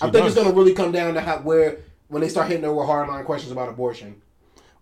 I 0.00 0.06
She 0.06 0.12
think 0.12 0.26
it's 0.26 0.34
going 0.34 0.48
to 0.48 0.54
really 0.54 0.74
come 0.74 0.92
down 0.92 1.14
to 1.14 1.20
how 1.20 1.38
where 1.38 1.78
when 2.08 2.20
they 2.22 2.28
start 2.28 2.48
hitting 2.48 2.64
her 2.64 2.72
with 2.74 2.86
hardline 2.86 3.24
questions 3.24 3.52
about 3.52 3.68
abortion. 3.68 4.20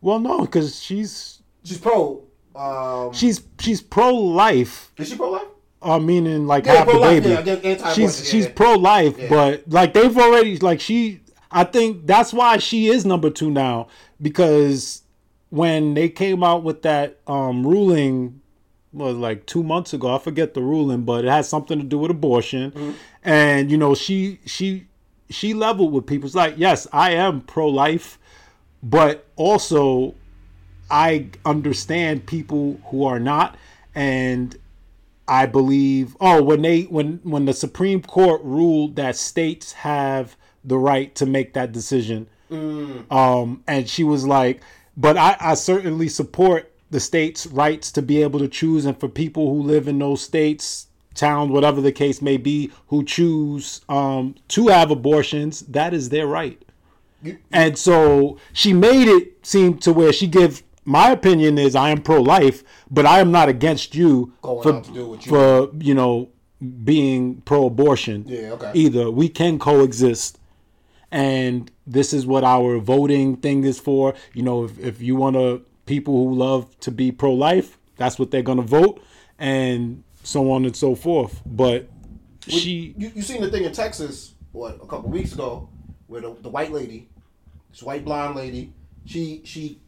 Well, 0.00 0.18
no, 0.18 0.40
because 0.40 0.82
she's 0.82 1.42
She's 1.64 1.78
pro. 1.78 2.24
Um, 2.56 3.12
she's 3.12 3.42
she's 3.60 3.80
pro 3.80 4.12
life. 4.14 4.92
is 4.98 5.08
she 5.10 5.16
pro 5.16 5.30
life? 5.30 5.46
Uh, 5.80 5.98
meaning 5.98 6.46
like 6.46 6.66
Yeah, 6.66 6.74
half 6.76 6.86
the 6.86 6.92
baby. 6.98 7.28
yeah, 7.28 7.92
she's 7.92 8.20
yeah, 8.24 8.30
she's 8.30 8.46
pro 8.48 8.74
life, 8.74 9.16
but 9.28 9.64
like 9.68 9.94
they've 9.94 10.16
already 10.16 10.56
like 10.58 10.80
she. 10.80 11.20
I 11.50 11.64
think 11.64 12.06
that's 12.06 12.32
why 12.32 12.56
she 12.58 12.88
is 12.88 13.04
number 13.04 13.30
two 13.30 13.50
now 13.50 13.88
because 14.20 15.01
when 15.52 15.92
they 15.92 16.08
came 16.08 16.42
out 16.42 16.62
with 16.62 16.80
that 16.80 17.18
um 17.26 17.66
ruling 17.66 18.40
was 18.90 19.16
like 19.16 19.44
two 19.44 19.62
months 19.62 19.92
ago. 19.92 20.14
I 20.14 20.18
forget 20.18 20.54
the 20.54 20.62
ruling, 20.62 21.02
but 21.02 21.26
it 21.26 21.28
has 21.28 21.46
something 21.46 21.78
to 21.78 21.84
do 21.84 21.98
with 21.98 22.10
abortion. 22.10 22.70
Mm-hmm. 22.70 22.90
And 23.22 23.70
you 23.70 23.76
know, 23.76 23.94
she 23.94 24.40
she 24.46 24.86
she 25.28 25.52
leveled 25.52 25.92
with 25.92 26.06
people. 26.06 26.26
It's 26.26 26.34
like, 26.34 26.54
yes, 26.56 26.86
I 26.90 27.12
am 27.12 27.42
pro 27.42 27.68
life, 27.68 28.18
but 28.82 29.26
also 29.36 30.14
I 30.90 31.28
understand 31.44 32.24
people 32.24 32.80
who 32.86 33.04
are 33.04 33.20
not, 33.20 33.58
and 33.94 34.56
I 35.28 35.44
believe. 35.44 36.16
Oh, 36.18 36.42
when 36.42 36.62
they 36.62 36.84
when 36.84 37.20
when 37.24 37.44
the 37.44 37.52
Supreme 37.52 38.00
Court 38.00 38.40
ruled 38.42 38.96
that 38.96 39.16
states 39.16 39.72
have 39.72 40.34
the 40.64 40.78
right 40.78 41.14
to 41.16 41.26
make 41.26 41.52
that 41.52 41.72
decision, 41.72 42.26
um, 43.10 43.62
and 43.66 43.86
she 43.86 44.02
was 44.02 44.26
like, 44.26 44.62
but 44.96 45.16
I, 45.16 45.36
I 45.40 45.54
certainly 45.54 46.08
support 46.08 46.72
the 46.90 47.00
states' 47.00 47.46
rights 47.46 47.90
to 47.92 48.02
be 48.02 48.22
able 48.22 48.38
to 48.38 48.48
choose, 48.48 48.84
and 48.84 48.98
for 48.98 49.08
people 49.08 49.48
who 49.48 49.62
live 49.62 49.88
in 49.88 49.98
those 49.98 50.22
states, 50.22 50.88
towns, 51.14 51.50
whatever 51.50 51.80
the 51.80 51.92
case 51.92 52.20
may 52.20 52.36
be, 52.36 52.70
who 52.88 53.04
choose 53.04 53.80
um, 53.88 54.34
to 54.48 54.68
have 54.68 54.90
abortions, 54.90 55.60
that 55.60 55.94
is 55.94 56.10
their 56.10 56.26
right. 56.26 56.62
And 57.52 57.78
so 57.78 58.38
she 58.52 58.72
made 58.72 59.08
it 59.08 59.46
seem 59.46 59.78
to 59.78 59.92
where 59.92 60.12
she 60.12 60.26
give 60.26 60.62
my 60.84 61.10
opinion 61.10 61.58
is 61.58 61.76
I 61.76 61.90
am 61.90 62.02
pro 62.02 62.20
life, 62.20 62.64
but 62.90 63.06
I 63.06 63.20
am 63.20 63.30
not 63.30 63.48
against 63.48 63.94
you 63.94 64.32
Going 64.42 64.62
for 64.62 64.82
to 64.82 64.92
do 64.92 65.06
what 65.10 65.24
you 65.24 65.30
for 65.30 65.70
you 65.78 65.94
know 65.94 66.30
being 66.84 67.40
pro 67.42 67.66
abortion. 67.66 68.24
Yeah, 68.26 68.52
okay. 68.52 68.72
Either 68.74 69.10
we 69.10 69.28
can 69.28 69.58
coexist 69.58 70.38
and 71.12 71.70
this 71.86 72.12
is 72.12 72.26
what 72.26 72.42
our 72.42 72.78
voting 72.78 73.36
thing 73.36 73.62
is 73.64 73.78
for. 73.78 74.14
You 74.34 74.42
know, 74.42 74.64
if, 74.64 74.78
if 74.78 75.00
you 75.00 75.14
want 75.14 75.36
to 75.36 75.62
people 75.86 76.14
who 76.14 76.34
love 76.34 76.78
to 76.80 76.90
be 76.90 77.12
pro 77.12 77.32
life, 77.32 77.78
that's 77.96 78.18
what 78.18 78.30
they're 78.30 78.42
gonna 78.42 78.62
vote 78.62 79.00
and 79.38 80.02
so 80.24 80.50
on 80.50 80.64
and 80.64 80.74
so 80.74 80.94
forth. 80.94 81.42
But 81.44 81.88
she 82.48 82.94
You, 82.96 83.12
you 83.14 83.22
seen 83.22 83.40
the 83.42 83.50
thing 83.50 83.64
in 83.64 83.72
Texas, 83.72 84.34
what, 84.52 84.76
a 84.76 84.86
couple 84.86 85.10
weeks 85.10 85.32
ago, 85.32 85.68
where 86.06 86.20
the, 86.22 86.34
the 86.40 86.48
white 86.48 86.72
lady, 86.72 87.08
this 87.70 87.82
white 87.82 88.04
blonde 88.04 88.34
lady, 88.34 88.72
she, 89.04 89.42
she, 89.44 89.78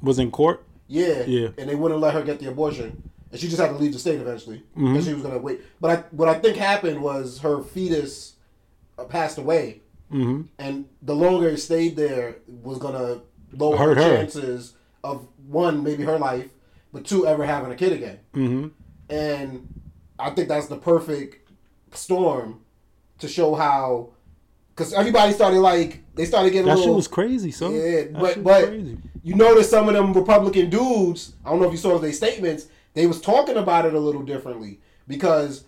was 0.00 0.18
in 0.18 0.30
court. 0.30 0.64
yeah, 0.86 1.24
Yeah. 1.26 1.48
and 1.58 1.68
they 1.68 1.74
wouldn't 1.74 2.00
let 2.00 2.14
her 2.14 2.22
get 2.22 2.38
the 2.38 2.46
abortion. 2.48 3.02
And 3.30 3.40
she 3.40 3.48
just 3.48 3.60
had 3.60 3.68
to 3.68 3.74
leave 3.74 3.92
the 3.92 3.98
state 3.98 4.20
eventually. 4.20 4.62
Mm-hmm. 4.76 4.94
And 4.96 5.04
she 5.04 5.12
was 5.12 5.22
going 5.22 5.34
to 5.34 5.40
wait. 5.40 5.60
But 5.80 5.90
I, 5.90 5.96
what 6.12 6.28
I 6.28 6.34
think 6.34 6.56
happened 6.56 7.02
was 7.02 7.40
her 7.40 7.62
fetus 7.62 8.36
uh, 8.96 9.04
passed 9.04 9.36
away. 9.38 9.82
Mm-hmm. 10.12 10.42
And 10.58 10.86
the 11.02 11.14
longer 11.14 11.48
it 11.48 11.58
stayed 11.58 11.96
there 11.96 12.36
was 12.46 12.78
going 12.78 12.94
to 12.94 13.22
lower 13.56 13.76
Hurt 13.76 13.96
her 13.98 14.02
her. 14.02 14.16
chances 14.16 14.74
of, 15.04 15.28
one, 15.46 15.82
maybe 15.82 16.02
her 16.04 16.18
life, 16.18 16.48
but 16.92 17.04
two, 17.04 17.26
ever 17.26 17.44
having 17.46 17.70
a 17.72 17.76
kid 17.76 17.92
again. 17.92 18.18
Mm-hmm. 18.34 18.68
And 19.10 19.68
I 20.18 20.30
think 20.30 20.48
that's 20.48 20.66
the 20.68 20.76
perfect 20.76 21.50
storm 21.92 22.60
to 23.18 23.28
show 23.28 23.54
how, 23.54 24.10
because 24.74 24.92
everybody 24.92 25.32
started 25.32 25.60
like 25.60 26.02
they 26.14 26.24
started 26.24 26.50
getting 26.52 26.70
a 26.70 26.74
That 26.76 26.82
shit 26.82 26.94
was 26.94 27.08
crazy, 27.08 27.50
son. 27.50 27.72
yeah, 27.74 27.80
That 27.80 28.12
but 28.18 28.44
but 28.44 28.64
crazy. 28.66 28.98
you 29.22 29.34
notice 29.34 29.70
some 29.70 29.88
of 29.88 29.94
them 29.94 30.12
Republican 30.12 30.70
dudes. 30.70 31.34
I 31.44 31.50
don't 31.50 31.60
know 31.60 31.66
if 31.66 31.72
you 31.72 31.78
saw 31.78 31.98
their 31.98 32.12
statements. 32.12 32.66
They 32.94 33.06
was 33.06 33.20
talking 33.20 33.56
about 33.56 33.86
it 33.86 33.94
a 33.94 33.98
little 34.00 34.22
differently 34.22 34.80
because 35.06 35.64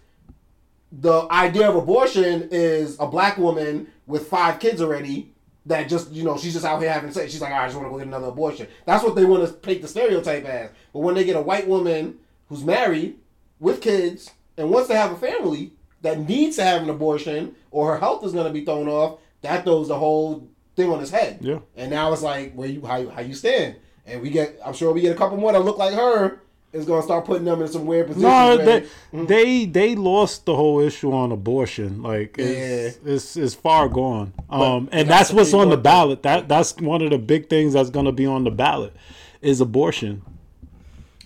the 0.93 1.27
idea 1.31 1.69
of 1.69 1.77
abortion 1.77 2.49
is 2.51 2.97
a 2.99 3.07
black 3.07 3.39
woman 3.39 3.89
with 4.07 4.29
five 4.29 4.59
kids 4.59 4.81
already 4.81 5.33
that 5.67 5.89
just 5.89 6.11
you 6.11 6.25
know 6.25 6.37
she's 6.37 6.55
just 6.55 6.65
out 6.65 6.81
here 6.81 6.93
having 6.93 7.13
sex. 7.13 7.31
She's 7.31 7.41
like, 7.41 7.53
I 7.53 7.67
just 7.67 7.77
want 7.77 7.87
to 7.87 7.91
go 7.91 7.99
get 7.99 8.07
another 8.07 8.29
abortion. 8.29 8.67
That's 8.87 9.05
what 9.05 9.15
they 9.15 9.25
want 9.25 9.47
to 9.47 9.53
paint 9.53 9.83
the 9.83 9.89
stereotype 9.89 10.45
as. 10.45 10.71
But 10.93 11.01
when 11.01 11.15
they 11.15 11.25
get 11.25 11.37
a 11.37 11.41
white 11.41 11.69
woman 11.69 12.19
who's 12.49 12.65
married 12.65 13.19
with 13.59 13.81
kids 13.81 14.31
and 14.57 14.71
wants 14.71 14.89
to 14.89 14.97
have 14.97 15.13
a 15.13 15.17
family 15.17 15.73
that 16.03 16.19
needs 16.19 16.57
to 16.57 16.65
have 16.65 16.83
an 16.83 16.91
abortion 16.91 17.55
or 17.71 17.93
her 17.93 17.99
health 17.99 18.25
is 18.25 18.33
going 18.33 18.47
to 18.47 18.53
be 18.53 18.65
thrown 18.65 18.89
off, 18.89 19.21
that 19.43 19.65
throws 19.65 19.89
the 19.89 19.99
whole 19.99 20.49
thing 20.75 20.91
on 20.91 20.99
his 20.99 21.11
head. 21.11 21.39
Yeah. 21.41 21.59
And 21.77 21.91
now 21.91 22.13
it's 22.13 22.23
like 22.23 22.55
where 22.55 22.69
you 22.69 22.85
how 22.85 23.09
how 23.11 23.21
you 23.21 23.35
stand. 23.35 23.77
And 24.07 24.23
we 24.23 24.31
get 24.31 24.59
I'm 24.65 24.75
sure 24.75 24.93
we 24.93 25.03
get 25.03 25.15
a 25.15 25.19
couple 25.19 25.37
more 25.37 25.53
that 25.53 25.61
look 25.61 25.79
like 25.79 25.95
her 25.95 26.41
is 26.73 26.85
gonna 26.85 27.03
start 27.03 27.25
putting 27.25 27.45
them 27.45 27.61
in 27.63 27.69
some 27.69 27.87
weird 27.87 28.07
positions. 28.07 28.23
No, 28.23 28.57
they, 28.57 28.87
they 29.13 29.67
they 29.67 29.95
lost 29.95 30.47
the 30.47 30.55
whole 30.55 30.81
issue 30.81 31.13
on 31.13 31.33
abortion. 31.33 32.03
Like 32.03 32.37
it's 32.39 32.99
it's, 33.05 33.37
it's 33.37 33.55
far 33.55 33.89
gone. 33.89 34.33
Um, 34.49 34.89
and 34.93 35.09
that's 35.09 35.31
that's 35.31 35.33
what's 35.33 35.55
on 35.55 35.71
the 35.71 35.77
ballot. 35.77 36.23
That 36.23 36.49
that's 36.49 36.77
one 36.77 37.03
of 37.03 37.11
the 37.11 37.19
big 37.19 37.49
things 37.49 37.73
that's 37.73 37.91
going 37.91 38.07
to 38.07 38.13
be 38.13 38.27
on 38.27 38.45
the 38.45 38.51
ballot 38.51 38.95
is 39.41 39.61
abortion. 39.61 40.23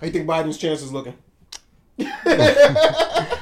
How 0.01 0.07
you 0.07 0.13
think 0.13 0.27
Biden's 0.27 0.59
chances 0.59 0.93
looking? 0.93 1.15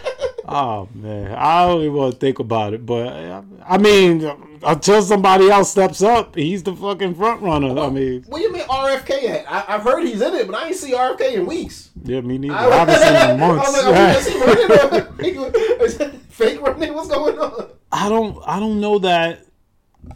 Oh 0.55 0.89
man, 0.95 1.33
I 1.37 1.67
don't 1.67 1.81
even 1.81 1.95
want 1.95 2.13
to 2.15 2.19
think 2.21 2.39
about 2.39 2.75
it. 2.75 2.85
But 2.85 3.09
I, 3.09 3.43
I 3.67 3.79
mean, 3.79 4.31
until 4.63 5.01
somebody 5.03 5.49
else 5.51 5.71
steps 5.71 6.03
up, 6.03 6.35
he's 6.37 6.63
the 6.63 6.75
fucking 6.77 7.15
front 7.15 7.41
runner. 7.43 7.79
I 7.81 7.89
mean, 7.89 8.25
What 8.29 8.39
do 8.39 8.45
you 8.45 8.53
mean 8.53 8.63
RFK 8.65 9.25
at? 9.31 9.51
I, 9.51 9.65
I've 9.77 9.83
heard 9.83 10.05
he's 10.05 10.21
in 10.21 10.35
it, 10.35 10.47
but 10.47 10.55
I 10.57 10.67
ain't 10.69 10.77
see 10.77 10.93
RFK 10.93 11.35
in 11.35 11.47
weeks. 11.47 11.91
yeah, 12.05 12.21
me 12.21 12.37
neither. 12.39 12.55
I, 12.55 12.67
I 12.69 12.77
haven't 12.85 12.97
seen 12.97 13.15
him 13.15 13.31
in 13.31 13.43
I 13.43 13.47
months. 13.49 13.73
was 13.73 13.85
like, 13.85 13.95
oh, 13.97 14.19
is 14.19 14.27
he 15.23 15.31
running 15.39 15.81
or 15.81 15.85
is 15.87 16.01
it 16.01 16.15
fake 16.29 16.61
running? 16.61 16.95
What's 16.95 17.09
going 17.09 17.39
on? 17.39 17.69
I 17.91 18.09
don't 18.09 18.39
I 18.47 18.61
don't 18.61 18.81
know 18.81 18.99
that 19.01 19.47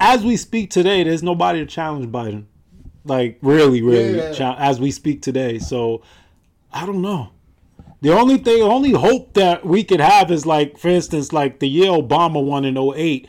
as 0.01 0.23
we 0.25 0.37
speak 0.37 0.71
today, 0.71 1.03
there's 1.05 1.23
nobody 1.23 1.61
to 1.61 1.67
challenge 1.67 2.07
Biden. 2.09 2.45
Like 3.05 3.39
really, 3.41 3.81
really 3.83 4.19
Yeah. 4.37 4.55
as 4.59 4.81
we 4.81 4.91
speak 4.91 5.23
today. 5.23 5.59
So 5.61 6.03
I 6.73 6.85
don't 6.85 7.01
know. 7.01 7.31
The 8.07 8.13
only 8.17 8.37
thing 8.39 8.63
only 8.63 8.93
hope 8.93 9.35
that 9.35 9.67
we 9.67 9.83
could 9.83 9.99
have 9.99 10.31
is 10.31 10.47
like 10.47 10.79
for 10.79 10.87
instance 10.87 11.33
like 11.33 11.59
the 11.59 11.67
year 11.69 11.91
Obama 11.91 12.41
won 12.41 12.65
in 12.65 12.79
08. 12.79 13.29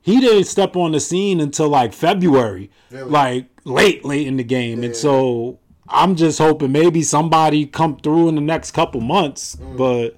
He 0.00 0.18
didn't 0.20 0.46
step 0.46 0.74
on 0.74 0.90
the 0.90 0.98
scene 0.98 1.38
until 1.38 1.68
like 1.68 1.92
February. 1.92 2.68
Really? 2.90 3.08
Like 3.08 3.46
late 3.62 4.04
late 4.04 4.26
in 4.26 4.36
the 4.36 4.42
game. 4.42 4.82
And 4.82 4.96
so 4.96 5.60
I'm 5.88 6.16
just 6.16 6.40
hoping 6.40 6.72
maybe 6.72 7.02
somebody 7.02 7.66
come 7.66 7.98
through 7.98 8.28
in 8.28 8.34
the 8.34 8.40
next 8.40 8.72
couple 8.72 9.00
months, 9.00 9.54
Mm. 9.62 9.76
but 9.76 10.16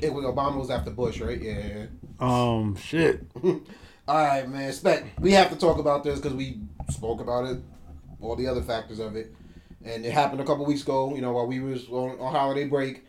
It 0.00 0.12
was 0.12 0.24
Obama 0.24 0.56
was 0.58 0.68
after 0.68 0.90
Bush, 0.90 1.20
right? 1.20 1.40
Yeah. 1.40 1.86
um 2.18 2.74
shit. 2.74 3.24
All 3.44 3.60
right, 4.08 4.48
man. 4.48 4.72
Spec, 4.72 5.04
we 5.20 5.30
have 5.34 5.50
to 5.50 5.56
talk 5.56 5.78
about 5.78 6.02
this 6.02 6.18
because 6.18 6.34
we 6.34 6.58
spoke 6.90 7.20
about 7.20 7.44
it, 7.46 7.58
all 8.20 8.34
the 8.34 8.48
other 8.48 8.62
factors 8.62 8.98
of 8.98 9.14
it, 9.14 9.32
and 9.86 10.04
it 10.04 10.12
happened 10.12 10.40
a 10.40 10.44
couple 10.44 10.64
weeks 10.66 10.82
ago. 10.82 11.14
You 11.14 11.22
know, 11.22 11.32
while 11.32 11.46
we 11.46 11.60
was 11.60 11.88
on, 11.88 12.18
on 12.18 12.32
holiday 12.32 12.64
break, 12.64 13.04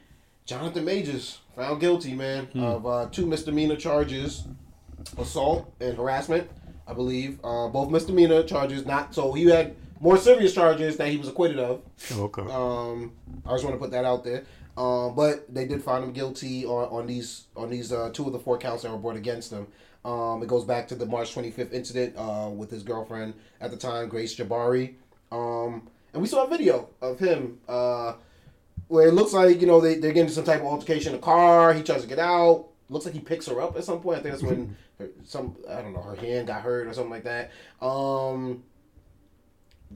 Jonathan 0.45 0.85
Majors 0.85 1.39
found 1.55 1.81
guilty, 1.81 2.13
man, 2.13 2.47
of 2.55 2.85
uh, 2.85 3.07
two 3.11 3.25
misdemeanor 3.25 3.75
charges, 3.75 4.45
assault 5.17 5.73
and 5.79 5.97
harassment, 5.97 6.49
I 6.87 6.93
believe. 6.93 7.39
Uh, 7.43 7.67
both 7.67 7.89
misdemeanor 7.89 8.43
charges. 8.43 8.85
Not 8.85 9.13
so 9.13 9.33
he 9.33 9.45
had 9.45 9.75
more 9.99 10.17
serious 10.17 10.53
charges 10.53 10.97
that 10.97 11.09
he 11.09 11.17
was 11.17 11.27
acquitted 11.27 11.59
of. 11.59 11.81
Okay. 12.11 12.43
Um, 12.43 13.13
I 13.45 13.51
just 13.51 13.63
want 13.63 13.75
to 13.75 13.79
put 13.79 13.91
that 13.91 14.05
out 14.05 14.23
there. 14.23 14.43
Um, 14.77 15.15
but 15.15 15.51
they 15.51 15.65
did 15.65 15.83
find 15.83 16.03
him 16.03 16.13
guilty 16.13 16.63
on, 16.65 16.87
on 16.89 17.07
these 17.07 17.45
on 17.55 17.69
these 17.69 17.91
uh, 17.91 18.11
two 18.13 18.27
of 18.27 18.31
the 18.31 18.39
four 18.39 18.59
counts 18.59 18.83
that 18.83 18.91
were 18.91 18.97
brought 18.97 19.15
against 19.15 19.51
him. 19.51 19.67
Um, 20.05 20.41
it 20.43 20.47
goes 20.47 20.63
back 20.63 20.87
to 20.89 20.95
the 20.95 21.05
March 21.05 21.33
25th 21.35 21.73
incident 21.73 22.15
uh, 22.15 22.49
with 22.49 22.69
his 22.69 22.83
girlfriend 22.83 23.33
at 23.59 23.71
the 23.71 23.77
time, 23.77 24.07
Grace 24.07 24.35
Jabbari. 24.35 24.93
Um, 25.31 25.89
and 26.17 26.23
we 26.23 26.27
saw 26.27 26.45
a 26.45 26.49
video 26.49 26.89
of 26.99 27.19
him 27.19 27.59
uh, 27.69 28.13
where 28.87 29.07
it 29.07 29.13
looks 29.13 29.33
like 29.33 29.61
you 29.61 29.67
know 29.67 29.79
they 29.79 29.95
they're 29.99 30.11
getting 30.11 30.31
some 30.31 30.43
type 30.43 30.61
of 30.61 30.65
altercation 30.65 31.13
in 31.13 31.19
a 31.19 31.21
car. 31.21 31.73
He 31.73 31.83
tries 31.83 32.01
to 32.01 32.07
get 32.07 32.17
out. 32.17 32.69
looks 32.89 33.05
like 33.05 33.13
he 33.13 33.19
picks 33.19 33.45
her 33.45 33.61
up 33.61 33.77
at 33.77 33.83
some 33.83 34.01
point. 34.01 34.19
I 34.19 34.21
think 34.23 34.33
that's 34.33 34.43
when 34.43 34.75
her, 34.97 35.09
some 35.23 35.55
I 35.69 35.81
don't 35.81 35.93
know 35.93 36.01
her 36.01 36.15
hand 36.15 36.47
got 36.47 36.63
hurt 36.63 36.87
or 36.87 36.93
something 36.93 37.11
like 37.11 37.25
that. 37.25 37.51
Um, 37.85 38.63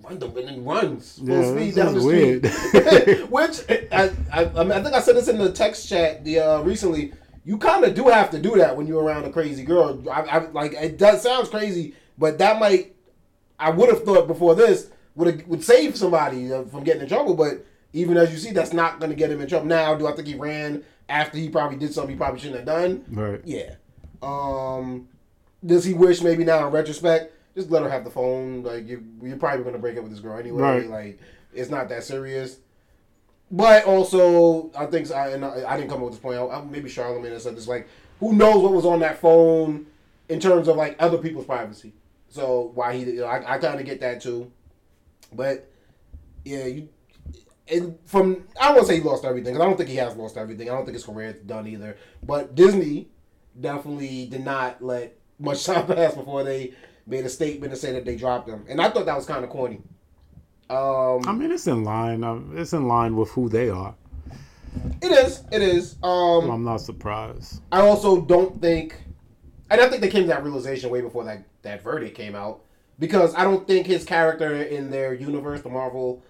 run 0.04 0.20
the 0.20 0.28
and 0.28 0.64
runs 0.64 1.18
full 1.18 1.28
Yeah, 1.28 1.56
speed 1.56 1.76
down 1.76 1.96
the 1.96 2.02
sounds 2.02 3.02
street. 3.02 3.30
Which 3.32 3.90
I, 3.92 4.12
I 4.32 4.46
I 4.46 4.64
mean 4.64 4.74
I 4.74 4.84
think 4.84 4.94
I 4.94 5.02
said 5.02 5.16
this 5.16 5.28
in 5.28 5.40
the 5.40 5.52
text 5.52 5.90
chat 5.90 6.24
the 6.24 6.40
uh, 6.40 6.62
recently. 6.62 7.14
You 7.44 7.58
kind 7.58 7.84
of 7.84 7.96
do 7.96 8.04
have 8.04 8.30
to 8.30 8.40
do 8.40 8.58
that 8.58 8.78
when 8.78 8.86
you're 8.86 9.04
around 9.04 9.26
a 9.26 9.32
crazy 9.32 9.64
girl. 9.64 10.00
I, 10.08 10.22
I 10.22 10.38
like 10.52 10.74
it 10.74 11.00
does 11.00 11.24
sounds 11.24 11.50
crazy, 11.50 11.96
but 12.16 12.38
that 12.38 12.60
might 12.60 12.96
I 13.58 13.72
would 13.72 13.90
have 13.90 14.04
thought 14.04 14.28
before 14.28 14.54
this 14.54 14.92
would 15.16 15.48
would 15.48 15.64
save 15.64 15.96
somebody 15.98 16.52
uh, 16.54 16.64
from 16.64 16.84
getting 16.84 17.02
in 17.02 17.08
trouble. 17.08 17.34
But 17.36 17.66
even 17.94 18.18
as 18.18 18.32
you 18.32 18.38
see, 18.38 18.52
that's 18.52 18.74
not 18.74 19.00
going 19.00 19.10
to 19.10 19.16
get 19.16 19.32
him 19.32 19.42
in 19.42 19.48
trouble. 19.48 19.66
Now, 19.68 19.96
do 19.96 20.08
I 20.08 20.14
think 20.14 20.28
he 20.28 20.36
ran 20.36 20.84
after 21.10 21.38
he 21.38 21.50
probably 21.50 21.78
did 21.78 21.94
something 21.94 22.12
he 22.16 22.18
probably 22.18 22.40
shouldn't 22.40 22.58
have 22.58 22.66
done? 22.66 23.04
Right. 23.10 23.42
Yeah. 23.44 23.76
Um, 24.22 25.08
does 25.66 25.84
he 25.84 25.94
wish 25.94 26.22
maybe 26.22 26.44
now 26.44 26.66
in 26.68 26.74
retrospect, 26.74 27.34
just 27.56 27.70
let 27.70 27.84
her 27.84 27.90
have 27.90 28.04
the 28.04 28.10
phone? 28.12 28.64
Like 28.64 28.88
you, 28.88 29.04
you're 29.22 29.38
probably 29.38 29.64
going 29.64 29.74
to 29.76 29.80
break 29.80 29.98
up 29.98 30.04
with 30.04 30.12
this 30.12 30.22
girl 30.22 30.38
anyway. 30.40 30.62
Right. 30.62 30.90
Like 30.90 31.20
it's 31.54 31.70
not 31.70 31.90
that 31.90 32.04
serious. 32.04 32.58
But 33.54 33.84
also, 33.86 34.72
I 34.78 34.86
think 34.86 35.12
I 35.12 35.30
and 35.32 35.44
I, 35.44 35.66
I 35.68 35.76
didn't 35.76 35.90
come 35.90 36.00
up 36.00 36.06
with 36.06 36.14
this 36.14 36.22
point. 36.22 36.38
I, 36.38 36.46
I- 36.46 36.64
maybe 36.64 36.90
Charlamagne 36.90 37.38
said 37.42 37.56
this. 37.58 37.68
Like, 37.68 37.88
who 38.22 38.34
knows 38.34 38.64
what 38.64 38.72
was 38.72 38.86
on 38.86 39.00
that 39.00 39.20
phone 39.20 39.88
in 40.30 40.40
terms 40.40 40.70
of 40.70 40.78
like 40.78 40.96
other 41.00 41.18
people's 41.18 41.46
privacy? 41.46 41.92
So 42.30 42.72
why 42.76 42.96
he? 42.96 43.04
You 43.04 43.16
know, 43.22 43.26
I, 43.26 43.56
I 43.56 43.58
kind 43.58 43.78
of 43.80 43.86
get 43.86 44.00
that 44.00 44.22
too. 44.22 44.50
But 45.34 45.70
yeah, 46.46 46.66
you. 46.66 46.90
And 47.72 47.98
from 48.06 48.44
I 48.60 48.74
won't 48.74 48.88
say 48.88 48.96
he 48.98 49.02
lost 49.02 49.24
everything 49.24 49.54
because 49.54 49.66
I 49.66 49.70
don't 49.70 49.78
think 49.78 49.90
he 49.90 49.96
has 49.96 50.16
lost 50.16 50.36
everything. 50.36 50.70
I 50.70 50.74
don't 50.74 50.84
think 50.84 50.96
his 50.96 51.06
career 51.06 51.30
is 51.30 51.36
done 51.46 51.68
either. 51.68 51.96
But 52.24 52.56
Disney 52.56 53.08
definitely 53.60 54.26
did 54.26 54.44
not 54.44 54.82
let 54.84 55.18
much 55.40 55.66
time 55.68 55.88
pass 55.88 56.16
before 56.16 56.44
they 56.44 56.74
made 57.08 57.26
a 57.26 57.30
statement 57.30 57.72
to 57.72 57.78
say 57.78 57.92
that 57.94 58.06
they 58.06 58.16
dropped 58.16 58.50
him, 58.50 58.66
and 58.68 58.82
I 58.82 58.90
thought 58.90 59.06
that 59.06 59.16
was 59.16 59.26
kind 59.26 59.44
of 59.44 59.50
corny. 59.50 59.82
Um, 60.70 61.28
I 61.28 61.34
mean, 61.34 61.52
it's 61.52 61.68
in 61.68 61.84
line. 61.84 62.24
It's 62.56 62.74
in 62.74 62.88
line 62.88 63.16
with 63.16 63.30
who 63.32 63.50
they 63.50 63.70
are. 63.70 63.94
it 65.02 65.12
is, 65.12 65.44
it 65.52 65.62
is. 65.62 65.98
Um, 66.02 66.50
I'm 66.50 66.64
not 66.64 66.78
surprised. 66.78 67.62
I 67.72 67.82
also 67.82 68.22
don't 68.22 68.62
think, 68.62 68.96
and 69.70 69.82
I 69.82 69.90
think 69.90 70.02
they 70.02 70.10
came 70.10 70.24
to 70.24 70.28
that 70.30 70.44
realization 70.44 70.90
way 70.90 71.02
before 71.02 71.26
that 71.26 71.44
that 71.64 71.84
verdict 71.84 72.16
came 72.16 72.36
out, 72.36 72.64
because 73.00 73.34
I 73.36 73.44
don't 73.44 73.66
think 73.68 73.88
his 73.88 74.06
character 74.06 74.62
in 74.64 74.90
their 74.92 75.14
universe, 75.14 75.62
the 75.62 75.70
Marvel 75.70 76.24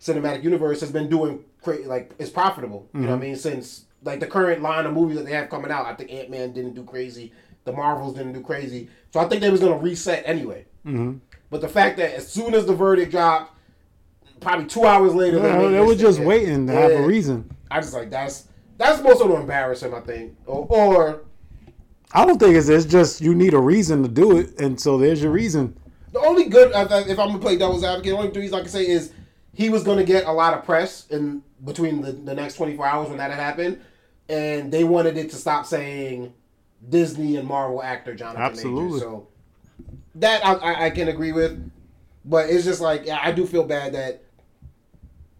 Cinematic 0.00 0.42
Universe, 0.42 0.80
has 0.80 0.90
been 0.90 1.08
doing 1.08 1.44
cra- 1.62 1.78
like 1.86 2.12
it's 2.18 2.30
profitable. 2.30 2.88
You 2.94 3.00
know 3.00 3.10
what 3.10 3.16
I 3.16 3.18
mean? 3.20 3.36
Since 3.36 3.84
like 4.02 4.20
the 4.20 4.26
current 4.26 4.62
line 4.62 4.86
of 4.86 4.92
movies 4.92 5.16
that 5.16 5.24
they 5.26 5.32
have 5.32 5.48
coming 5.50 5.70
out, 5.70 5.86
I 5.86 5.94
think 5.94 6.12
Ant 6.12 6.30
Man 6.30 6.52
didn't 6.52 6.74
do 6.74 6.84
crazy, 6.84 7.32
the 7.64 7.72
Marvels 7.72 8.14
didn't 8.14 8.32
do 8.34 8.42
crazy, 8.42 8.88
so 9.12 9.20
I 9.20 9.28
think 9.28 9.40
they 9.40 9.50
was 9.50 9.60
gonna 9.60 9.78
reset 9.78 10.22
anyway. 10.26 10.66
Mm-hmm. 10.86 11.18
But 11.50 11.60
the 11.60 11.68
fact 11.68 11.96
that 11.98 12.14
as 12.14 12.28
soon 12.30 12.54
as 12.54 12.66
the 12.66 12.74
verdict 12.74 13.10
dropped, 13.12 13.56
probably 14.40 14.66
two 14.66 14.84
hours 14.84 15.14
later, 15.14 15.38
Yeah, 15.38 15.58
made 15.58 15.70
they 15.70 15.80
were 15.80 15.94
just 15.94 16.18
thing. 16.18 16.26
waiting 16.26 16.66
to 16.66 16.72
have 16.72 16.90
a 16.92 17.02
reason. 17.06 17.50
I 17.70 17.80
just 17.80 17.94
like 17.94 18.10
that's 18.10 18.48
that's 18.76 19.02
more 19.02 19.14
so 19.16 19.26
to 19.28 19.36
embarrass 19.36 19.82
him, 19.82 19.94
I 19.94 20.00
think, 20.00 20.36
or, 20.46 20.66
or 20.68 21.20
I 22.12 22.24
don't 22.26 22.38
think 22.38 22.54
it's. 22.56 22.68
It's 22.68 22.84
just 22.84 23.20
you 23.20 23.34
need 23.34 23.54
a 23.54 23.58
reason 23.60 24.02
to 24.02 24.08
do 24.08 24.36
it, 24.38 24.58
and 24.60 24.78
so 24.80 24.98
there's 24.98 25.22
your 25.22 25.32
reason. 25.32 25.76
The 26.14 26.20
only 26.20 26.44
good, 26.44 26.70
if 26.72 27.18
I'm 27.18 27.26
gonna 27.26 27.40
play 27.40 27.56
devil's 27.56 27.82
advocate, 27.82 28.12
the 28.12 28.16
only 28.16 28.30
reason 28.30 28.54
I 28.54 28.60
can 28.60 28.70
say 28.70 28.86
is 28.86 29.12
he 29.52 29.68
was 29.68 29.82
gonna 29.82 30.04
get 30.04 30.26
a 30.26 30.32
lot 30.32 30.54
of 30.54 30.64
press 30.64 31.08
in 31.10 31.42
between 31.64 32.02
the, 32.02 32.12
the 32.12 32.32
next 32.32 32.54
24 32.54 32.86
hours 32.86 33.08
when 33.08 33.18
that 33.18 33.32
had 33.32 33.40
happened, 33.40 33.80
and 34.28 34.70
they 34.70 34.84
wanted 34.84 35.16
it 35.16 35.28
to 35.30 35.36
stop 35.36 35.66
saying 35.66 36.32
Disney 36.88 37.36
and 37.36 37.48
Marvel 37.48 37.82
actor 37.82 38.14
Jonathan 38.14 38.42
Absolutely. 38.42 39.00
So 39.00 39.26
that 40.14 40.46
I, 40.46 40.86
I, 40.86 40.90
can 40.90 41.08
agree 41.08 41.32
with, 41.32 41.68
but 42.24 42.48
it's 42.48 42.64
just 42.64 42.80
like 42.80 43.06
yeah, 43.06 43.18
I 43.20 43.32
do 43.32 43.44
feel 43.44 43.64
bad 43.64 43.94
that 43.94 44.22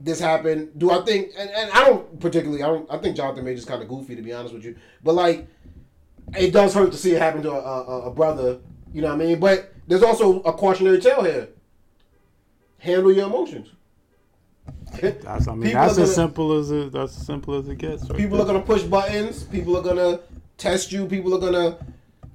this 0.00 0.18
happened. 0.18 0.76
Do 0.76 0.90
I 0.90 1.04
think? 1.04 1.30
And, 1.38 1.50
and 1.50 1.70
I 1.70 1.84
don't 1.84 2.18
particularly. 2.18 2.64
I 2.64 2.66
don't. 2.66 2.90
I 2.90 2.98
think 2.98 3.16
Jonathan 3.16 3.44
Majors 3.44 3.64
kind 3.64 3.80
of 3.80 3.88
goofy 3.88 4.16
to 4.16 4.22
be 4.22 4.32
honest 4.32 4.52
with 4.52 4.64
you, 4.64 4.74
but 5.04 5.14
like 5.14 5.46
it 6.36 6.52
does 6.52 6.74
hurt 6.74 6.90
to 6.90 6.98
see 6.98 7.12
it 7.12 7.22
happen 7.22 7.44
to 7.44 7.52
a, 7.52 7.60
a, 7.60 8.00
a 8.06 8.10
brother. 8.10 8.58
You 8.92 9.02
know 9.02 9.14
what 9.14 9.22
I 9.22 9.24
mean? 9.24 9.38
But 9.38 9.73
there's 9.86 10.02
also 10.02 10.40
a 10.42 10.52
cautionary 10.52 11.00
tale 11.00 11.22
here. 11.24 11.48
Handle 12.78 13.12
your 13.12 13.26
emotions. 13.26 13.68
That's. 15.00 15.48
I 15.48 15.52
mean, 15.54 15.62
People 15.64 15.80
that's 15.80 15.92
as 15.92 15.96
gonna- 15.98 16.06
simple 16.08 16.52
as 16.58 16.70
it. 16.70 16.92
That's 16.92 17.16
as 17.18 17.26
simple 17.26 17.54
as 17.54 17.68
it 17.68 17.78
gets. 17.78 18.08
right 18.08 18.18
People 18.18 18.36
there. 18.38 18.46
are 18.46 18.52
gonna 18.52 18.64
push 18.64 18.82
buttons. 18.82 19.42
People 19.44 19.76
are 19.76 19.82
gonna 19.82 20.20
test 20.56 20.92
you. 20.92 21.06
People 21.06 21.34
are 21.34 21.40
gonna, 21.40 21.78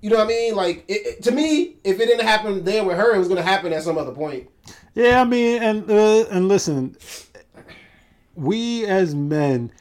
you 0.02 0.10
know 0.10 0.18
what 0.18 0.26
I 0.26 0.28
mean? 0.28 0.56
Like 0.56 0.84
it, 0.88 1.06
it- 1.08 1.24
to 1.24 1.32
me, 1.32 1.76
if 1.84 2.00
it 2.00 2.06
didn't 2.08 2.26
happen 2.26 2.64
there 2.64 2.84
with 2.84 2.98
her, 2.98 3.16
it 3.16 3.20
was 3.20 3.28
gonna 3.28 3.42
happen 3.44 3.72
at 3.74 3.84
some 3.84 3.98
other 3.98 4.12
point. 4.12 4.50
Yeah, 4.94 5.22
I 5.22 5.24
mean, 5.24 5.62
and 5.64 5.90
uh, 5.90 6.26
and 6.30 6.48
listen, 6.48 6.98
we 8.36 8.86
as 8.86 9.16
men, 9.16 9.72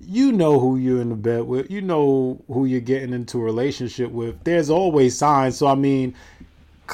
you 0.00 0.32
know 0.32 0.58
who 0.58 0.76
you're 0.76 1.00
in 1.00 1.10
the 1.10 1.14
bed 1.16 1.44
with. 1.44 1.70
You 1.70 1.80
know 1.80 2.42
who 2.48 2.64
you're 2.66 2.80
getting 2.80 3.12
into 3.12 3.38
a 3.38 3.42
relationship 3.42 4.10
with. 4.10 4.42
There's 4.44 4.70
always 4.70 5.16
signs. 5.16 5.56
So 5.56 5.66
I 5.66 5.74
mean, 5.74 6.14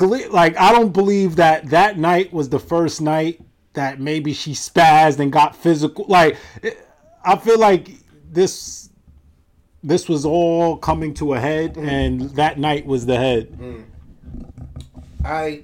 like 0.00 0.56
I 0.56 0.72
don't 0.72 0.92
believe 0.92 1.36
that 1.36 1.70
that 1.70 1.98
night 1.98 2.32
was 2.32 2.48
the 2.48 2.58
first 2.60 3.00
night 3.00 3.40
that 3.72 4.00
maybe 4.00 4.32
she 4.32 4.52
spazzed 4.52 5.18
and 5.18 5.32
got 5.32 5.54
physical. 5.54 6.06
Like 6.08 6.36
I 7.24 7.36
feel 7.36 7.58
like 7.58 7.90
this 8.30 8.90
this 9.82 10.08
was 10.08 10.24
all 10.24 10.76
coming 10.76 11.14
to 11.14 11.34
a 11.34 11.40
head, 11.40 11.76
and 11.76 12.22
that 12.32 12.58
night 12.58 12.84
was 12.86 13.06
the 13.06 13.16
head. 13.16 13.86
I, 15.24 15.62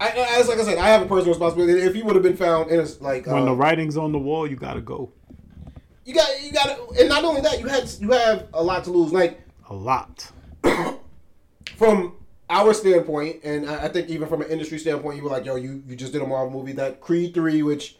I, 0.00 0.38
as 0.38 0.48
like 0.48 0.58
I 0.58 0.64
said, 0.64 0.78
I 0.78 0.88
have 0.88 1.02
a 1.02 1.06
personal 1.06 1.32
responsibility. 1.32 1.80
If 1.80 1.96
you 1.96 2.04
would 2.04 2.16
have 2.16 2.22
been 2.22 2.36
found 2.36 2.70
in 2.70 2.80
a 2.80 2.86
like 3.00 3.26
When 3.26 3.44
the 3.44 3.52
uh, 3.52 3.54
writing's 3.54 3.96
on 3.96 4.12
the 4.12 4.18
wall, 4.18 4.46
you 4.46 4.56
gotta 4.56 4.80
go. 4.80 5.12
you 6.04 6.14
got 6.14 6.28
you 6.42 6.52
got 6.52 6.78
and 6.98 7.08
not 7.08 7.24
only 7.24 7.40
that, 7.42 7.60
you 7.60 7.66
had 7.66 7.90
you 8.00 8.10
have 8.12 8.48
a 8.54 8.62
lot 8.62 8.84
to 8.84 8.90
lose. 8.90 9.12
Like 9.12 9.40
A 9.68 9.74
lot. 9.74 10.30
from 11.76 12.14
our 12.50 12.72
standpoint, 12.74 13.40
and 13.44 13.68
I 13.68 13.84
I 13.84 13.88
think 13.88 14.08
even 14.08 14.28
from 14.28 14.42
an 14.42 14.48
industry 14.48 14.78
standpoint, 14.78 15.16
you 15.16 15.24
were 15.24 15.30
like, 15.30 15.44
yo, 15.44 15.56
you, 15.56 15.82
you 15.86 15.96
just 15.96 16.12
did 16.12 16.22
a 16.22 16.26
Marvel 16.26 16.50
movie, 16.50 16.72
that 16.72 17.00
Creed 17.00 17.34
three, 17.34 17.62
which 17.62 17.96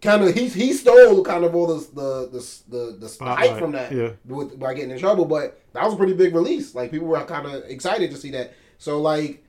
kind 0.00 0.22
of 0.22 0.34
he 0.34 0.48
he 0.48 0.72
stole 0.72 1.22
kind 1.24 1.44
of 1.44 1.54
all 1.54 1.66
the 1.66 1.86
the 1.94 2.28
the 2.28 2.58
the, 2.68 2.96
the 2.98 3.06
hype 3.06 3.10
Spotlight, 3.10 3.58
from 3.58 3.72
that 3.72 3.92
yeah. 3.92 4.10
with, 4.24 4.58
by 4.58 4.74
getting 4.74 4.90
in 4.90 4.98
trouble, 4.98 5.24
but 5.24 5.60
that 5.72 5.84
was 5.84 5.94
a 5.94 5.96
pretty 5.96 6.14
big 6.14 6.34
release. 6.34 6.74
Like 6.74 6.90
people 6.90 7.06
were 7.06 7.22
kind 7.24 7.46
of 7.46 7.64
excited 7.64 8.10
to 8.10 8.16
see 8.16 8.30
that. 8.30 8.54
So 8.78 9.00
like, 9.00 9.44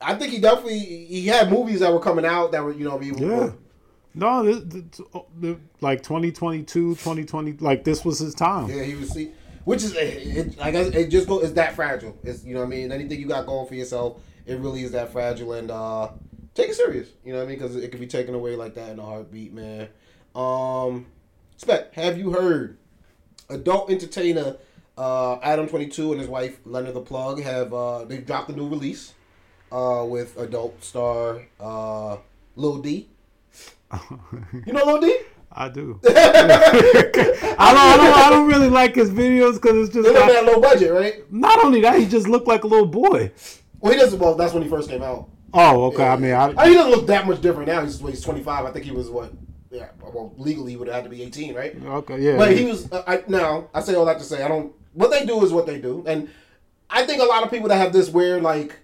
I 0.00 0.14
think 0.14 0.32
he 0.32 0.40
definitely 0.40 0.78
he 0.78 1.26
had 1.26 1.50
movies 1.50 1.80
that 1.80 1.92
were 1.92 2.00
coming 2.00 2.24
out 2.24 2.52
that 2.52 2.62
were 2.62 2.72
you 2.72 2.84
know 2.84 2.98
be 2.98 3.08
Yeah. 3.08 3.52
No, 4.18 4.42
this, 4.42 4.62
this, 4.64 5.06
oh, 5.14 5.26
the, 5.38 5.60
like 5.82 6.02
2022, 6.02 6.94
2020, 6.94 7.52
like 7.58 7.84
this 7.84 8.02
was 8.02 8.18
his 8.18 8.34
time. 8.34 8.70
Yeah, 8.70 8.82
he 8.82 8.94
was 8.94 9.10
see, 9.10 9.32
which 9.66 9.82
is 9.82 9.94
it, 9.96 10.56
like 10.58 10.68
I 10.68 10.70
guess 10.70 10.86
it 10.86 11.08
just 11.08 11.26
go 11.26 11.40
it's 11.40 11.52
that 11.54 11.74
fragile. 11.74 12.16
It's 12.22 12.44
you 12.44 12.54
know 12.54 12.60
what 12.60 12.66
I 12.66 12.70
mean. 12.70 12.92
Anything 12.92 13.18
you 13.18 13.26
got 13.26 13.46
going 13.46 13.66
for 13.66 13.74
yourself, 13.74 14.22
it 14.46 14.60
really 14.60 14.84
is 14.84 14.92
that 14.92 15.10
fragile, 15.10 15.52
and 15.54 15.72
uh 15.72 16.10
take 16.54 16.68
it 16.70 16.76
serious. 16.76 17.08
You 17.24 17.32
know 17.32 17.40
what 17.40 17.46
I 17.46 17.48
mean? 17.48 17.58
Because 17.58 17.74
it 17.74 17.90
could 17.90 17.98
be 17.98 18.06
taken 18.06 18.34
away 18.36 18.54
like 18.54 18.74
that 18.74 18.90
in 18.90 19.00
a 19.00 19.02
heartbeat, 19.02 19.52
man. 19.52 19.88
Um, 20.36 21.06
Spec, 21.56 21.92
have 21.94 22.16
you 22.16 22.30
heard 22.30 22.78
adult 23.50 23.90
entertainer 23.90 24.56
uh 24.96 25.38
Adam 25.42 25.68
Twenty 25.68 25.88
Two 25.88 26.12
and 26.12 26.20
his 26.20 26.28
wife 26.28 26.60
Lena 26.64 26.92
the 26.92 27.00
Plug 27.00 27.42
have 27.42 27.74
uh 27.74 28.04
they 28.04 28.18
dropped 28.18 28.48
a 28.50 28.52
new 28.52 28.68
release 28.68 29.14
uh 29.72 30.06
with 30.08 30.38
adult 30.38 30.82
star 30.84 31.42
uh 31.58 32.18
Lil 32.54 32.78
D. 32.78 33.08
You 34.64 34.72
know 34.72 34.84
Lil 34.84 35.00
D? 35.00 35.18
I 35.58 35.70
do. 35.70 35.98
I 36.06 36.12
don't, 36.12 37.58
I 37.58 37.96
don't. 37.96 38.18
I 38.18 38.30
don't 38.30 38.46
really 38.46 38.68
like 38.68 38.94
his 38.94 39.10
videos 39.10 39.54
because 39.54 39.86
it's 39.88 39.94
just 39.94 40.06
They 40.06 40.12
look 40.12 40.28
at 40.28 40.44
low 40.44 40.60
budget, 40.60 40.92
right? 40.92 41.32
not 41.32 41.64
only 41.64 41.80
that 41.80 41.98
he 41.98 42.06
just 42.06 42.28
looked 42.28 42.46
like 42.46 42.64
a 42.64 42.66
little 42.66 42.86
boy. 42.86 43.32
Well, 43.80 43.92
he 43.92 43.98
doesn't. 43.98 44.18
Well, 44.18 44.34
that's 44.34 44.52
when 44.52 44.62
he 44.62 44.68
first 44.68 44.90
came 44.90 45.02
out. 45.02 45.30
Oh, 45.54 45.84
okay. 45.84 46.06
I 46.06 46.16
mean, 46.16 46.34
I, 46.34 46.52
I, 46.58 46.68
he 46.68 46.74
doesn't 46.74 46.90
look 46.90 47.06
that 47.06 47.26
much 47.26 47.40
different 47.40 47.68
now. 47.68 47.82
He's, 47.82 47.98
he's 48.00 48.20
25. 48.20 48.66
I 48.66 48.70
think 48.70 48.84
he 48.84 48.90
was 48.90 49.08
what? 49.08 49.32
Yeah. 49.70 49.88
Well, 50.02 50.34
legally 50.36 50.72
he 50.72 50.76
would 50.76 50.88
have 50.88 50.96
had 50.96 51.04
to 51.04 51.10
be 51.10 51.22
18, 51.22 51.54
right? 51.54 51.74
okay, 51.82 52.20
yeah. 52.20 52.36
But 52.36 52.54
he 52.54 52.66
was. 52.66 52.92
Uh, 52.92 53.02
I, 53.06 53.22
now 53.26 53.70
I 53.72 53.80
say 53.80 53.94
all 53.94 54.04
that 54.04 54.18
to 54.18 54.24
say 54.24 54.42
I 54.42 54.48
don't. 54.48 54.74
What 54.92 55.10
they 55.10 55.24
do 55.24 55.42
is 55.42 55.52
what 55.52 55.66
they 55.66 55.80
do, 55.80 56.04
and 56.06 56.28
I 56.90 57.06
think 57.06 57.22
a 57.22 57.24
lot 57.24 57.42
of 57.42 57.50
people 57.50 57.68
that 57.68 57.76
have 57.76 57.94
this 57.94 58.10
weird 58.10 58.42
like. 58.42 58.78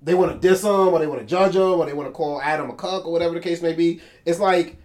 They 0.00 0.14
want 0.14 0.30
to 0.32 0.48
diss 0.48 0.62
him, 0.62 0.70
or 0.70 0.98
they 1.00 1.08
want 1.08 1.20
to 1.20 1.26
judge 1.26 1.56
him, 1.56 1.62
or 1.62 1.84
they 1.84 1.92
want 1.92 2.08
to 2.08 2.12
call 2.12 2.40
Adam 2.40 2.70
a 2.70 2.74
cuck, 2.74 3.04
or 3.04 3.12
whatever 3.12 3.34
the 3.34 3.40
case 3.40 3.60
may 3.60 3.72
be. 3.72 4.00
It's 4.24 4.38
like, 4.38 4.76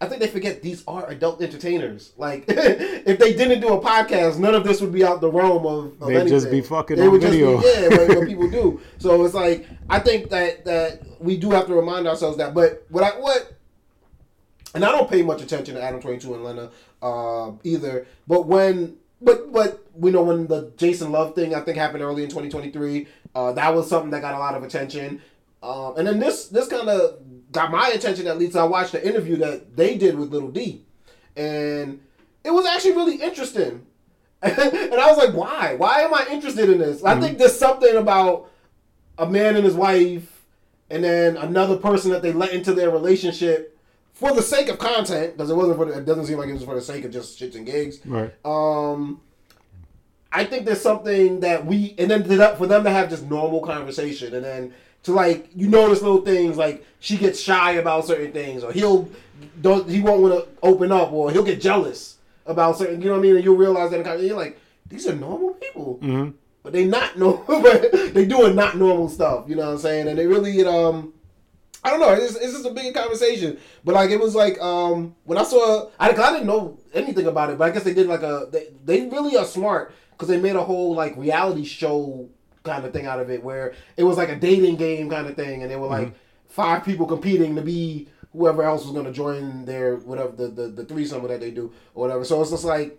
I 0.00 0.06
think 0.06 0.20
they 0.20 0.26
forget 0.28 0.60
these 0.60 0.82
are 0.86 1.08
adult 1.08 1.40
entertainers. 1.40 2.12
Like, 2.18 2.44
if 2.48 3.18
they 3.18 3.32
didn't 3.34 3.60
do 3.60 3.68
a 3.74 3.80
podcast, 3.80 4.38
none 4.38 4.54
of 4.54 4.64
this 4.64 4.80
would 4.80 4.92
be 4.92 5.04
out 5.04 5.20
the 5.20 5.30
realm 5.30 5.64
of. 5.66 6.02
of 6.02 6.08
They'd 6.08 6.28
just 6.28 6.50
be 6.50 6.60
fucking 6.60 6.96
They 6.96 7.04
on 7.06 7.12
would 7.12 7.20
just 7.20 7.32
be- 7.32 7.38
video. 7.38 7.62
yeah, 7.62 7.88
what, 7.88 8.18
what 8.18 8.28
people 8.32 8.50
do. 8.50 8.80
So 8.98 9.24
it's 9.24 9.34
like 9.34 9.66
I 9.88 9.98
think 10.00 10.30
that 10.30 10.64
that 10.64 11.02
we 11.20 11.36
do 11.36 11.50
have 11.52 11.66
to 11.68 11.74
remind 11.74 12.06
ourselves 12.08 12.36
that. 12.38 12.52
But 12.54 12.84
what 12.90 13.04
I 13.04 13.10
what 13.18 13.52
and 14.74 14.84
I 14.84 14.90
don't 14.90 15.08
pay 15.08 15.22
much 15.22 15.40
attention 15.40 15.76
to 15.76 15.82
Adam 15.82 16.00
Twenty 16.00 16.18
Two 16.18 16.34
and 16.34 16.44
Lena 16.44 16.70
uh, 17.00 17.52
either. 17.62 18.06
But 18.26 18.46
when 18.46 18.96
but 19.22 19.52
but 19.52 19.86
we 19.94 20.10
know 20.10 20.22
when 20.24 20.48
the 20.48 20.72
Jason 20.76 21.12
Luv 21.12 21.34
thing 21.34 21.54
I 21.54 21.60
think 21.60 21.78
happened 21.78 22.02
early 22.02 22.24
in 22.24 22.28
2023, 22.28 23.06
uh, 23.34 23.52
that 23.52 23.74
was 23.74 23.88
something 23.88 24.10
that 24.10 24.20
got 24.22 24.34
a 24.34 24.38
lot 24.38 24.54
of 24.56 24.64
attention. 24.64 25.22
Um, 25.62 25.94
and 25.96 26.06
then 26.06 26.18
this 26.18 26.48
this 26.48 26.68
kind 26.68 26.88
of 26.90 27.23
got 27.54 27.70
my 27.70 27.88
attention 27.88 28.26
at 28.26 28.38
least. 28.38 28.56
I 28.56 28.64
watched 28.64 28.92
the 28.92 29.06
interview 29.06 29.36
that 29.36 29.76
they 29.76 29.96
did 29.96 30.18
with 30.18 30.30
Little 30.30 30.50
D, 30.50 30.84
and 31.36 32.00
it 32.44 32.50
was 32.50 32.66
actually 32.66 32.92
really 32.92 33.16
interesting. 33.16 33.86
and 34.42 34.94
I 34.94 35.10
was 35.10 35.16
like, 35.16 35.34
why? 35.34 35.74
Why 35.76 36.00
am 36.00 36.12
I 36.12 36.26
interested 36.30 36.68
in 36.68 36.76
this? 36.76 37.02
I 37.02 37.18
think 37.18 37.38
there's 37.38 37.58
something 37.58 37.96
about 37.96 38.50
a 39.16 39.26
man 39.26 39.56
and 39.56 39.64
his 39.64 39.74
wife, 39.74 40.44
and 40.90 41.02
then 41.02 41.38
another 41.38 41.78
person 41.78 42.10
that 42.10 42.20
they 42.20 42.32
let 42.32 42.52
into 42.52 42.74
their 42.74 42.90
relationship 42.90 43.78
for 44.12 44.34
the 44.34 44.42
sake 44.42 44.68
of 44.68 44.78
content, 44.78 45.36
because 45.36 45.50
it 45.50 45.56
wasn't 45.56 45.78
for 45.78 45.86
the, 45.86 45.98
it 45.98 46.04
doesn't 46.04 46.26
seem 46.26 46.36
like 46.36 46.48
it 46.48 46.52
was 46.52 46.64
for 46.64 46.74
the 46.74 46.82
sake 46.82 47.04
of 47.04 47.10
just 47.10 47.40
shits 47.40 47.56
and 47.56 47.64
gigs. 47.64 48.00
Right. 48.04 48.32
Um, 48.44 49.20
I 50.30 50.44
think 50.44 50.66
there's 50.66 50.82
something 50.82 51.40
that 51.40 51.64
we, 51.64 51.94
and 51.96 52.10
then 52.10 52.24
for 52.56 52.66
them 52.66 52.84
to 52.84 52.90
have 52.90 53.08
just 53.08 53.24
normal 53.24 53.60
conversation, 53.60 54.34
and 54.34 54.44
then 54.44 54.74
to 55.04 55.12
like 55.12 55.48
you 55.54 55.68
notice 55.68 56.02
little 56.02 56.22
things 56.22 56.56
like 56.56 56.84
she 56.98 57.16
gets 57.16 57.40
shy 57.40 57.72
about 57.72 58.06
certain 58.06 58.32
things, 58.32 58.64
or 58.64 58.72
he'll 58.72 59.08
don't 59.60 59.88
he 59.88 60.00
won't 60.00 60.22
want 60.22 60.34
to 60.34 60.48
open 60.62 60.90
up, 60.90 61.12
or 61.12 61.30
he'll 61.30 61.44
get 61.44 61.60
jealous 61.60 62.16
about 62.46 62.76
certain. 62.76 63.00
You 63.00 63.08
know 63.08 63.12
what 63.12 63.18
I 63.20 63.22
mean? 63.22 63.36
And 63.36 63.44
you'll 63.44 63.56
realize 63.56 63.90
that 63.90 64.06
and 64.06 64.22
you're 64.26 64.36
like, 64.36 64.58
these 64.88 65.06
are 65.06 65.14
normal 65.14 65.54
people, 65.54 65.98
but 66.62 66.72
they 66.72 66.84
not 66.84 67.18
normal, 67.18 67.44
but 67.62 67.92
they 68.14 68.24
doing 68.24 68.56
not 68.56 68.76
normal 68.76 69.08
stuff. 69.08 69.44
You 69.48 69.56
know 69.56 69.66
what 69.66 69.72
I'm 69.72 69.78
saying? 69.78 70.08
And 70.08 70.18
they 70.18 70.26
really 70.26 70.64
um. 70.66 71.12
I 71.86 71.90
don't 71.90 72.00
know. 72.00 72.14
It's, 72.14 72.34
it's 72.36 72.54
just 72.54 72.64
a 72.64 72.70
big 72.70 72.94
conversation, 72.94 73.58
but 73.84 73.94
like 73.94 74.08
it 74.08 74.18
was 74.18 74.34
like 74.34 74.58
um 74.58 75.14
when 75.24 75.36
I 75.36 75.44
saw 75.44 75.90
I, 76.00 76.08
I 76.08 76.32
didn't 76.32 76.46
know 76.46 76.78
anything 76.94 77.26
about 77.26 77.50
it, 77.50 77.58
but 77.58 77.64
I 77.64 77.74
guess 77.74 77.82
they 77.82 77.92
did 77.92 78.06
like 78.06 78.22
a 78.22 78.48
they, 78.50 78.68
they 78.82 79.06
really 79.06 79.36
are 79.36 79.44
smart 79.44 79.94
because 80.12 80.28
they 80.28 80.40
made 80.40 80.56
a 80.56 80.64
whole 80.64 80.94
like 80.94 81.14
reality 81.18 81.62
show 81.62 82.30
kind 82.64 82.84
of 82.84 82.92
thing 82.92 83.06
out 83.06 83.20
of 83.20 83.30
it 83.30 83.44
where 83.44 83.74
it 83.96 84.02
was 84.04 84.16
like 84.16 84.30
a 84.30 84.36
dating 84.36 84.76
game 84.76 85.08
kind 85.10 85.26
of 85.26 85.36
thing, 85.36 85.62
and 85.62 85.70
they 85.70 85.76
were 85.76 85.86
like 85.86 86.12
five 86.48 86.84
people 86.84 87.06
competing 87.06 87.54
to 87.56 87.62
be 87.62 88.08
whoever 88.32 88.62
else 88.64 88.82
was 88.84 88.92
going 88.92 89.04
to 89.04 89.12
join 89.12 89.64
their 89.64 89.96
whatever 89.96 90.32
the 90.32 90.48
the, 90.48 90.68
the 90.68 90.84
threesome 90.84 91.26
that 91.28 91.40
they 91.40 91.50
do 91.50 91.70
or 91.94 92.02
whatever. 92.06 92.24
So 92.24 92.40
it's 92.40 92.50
just 92.50 92.64
like 92.64 92.98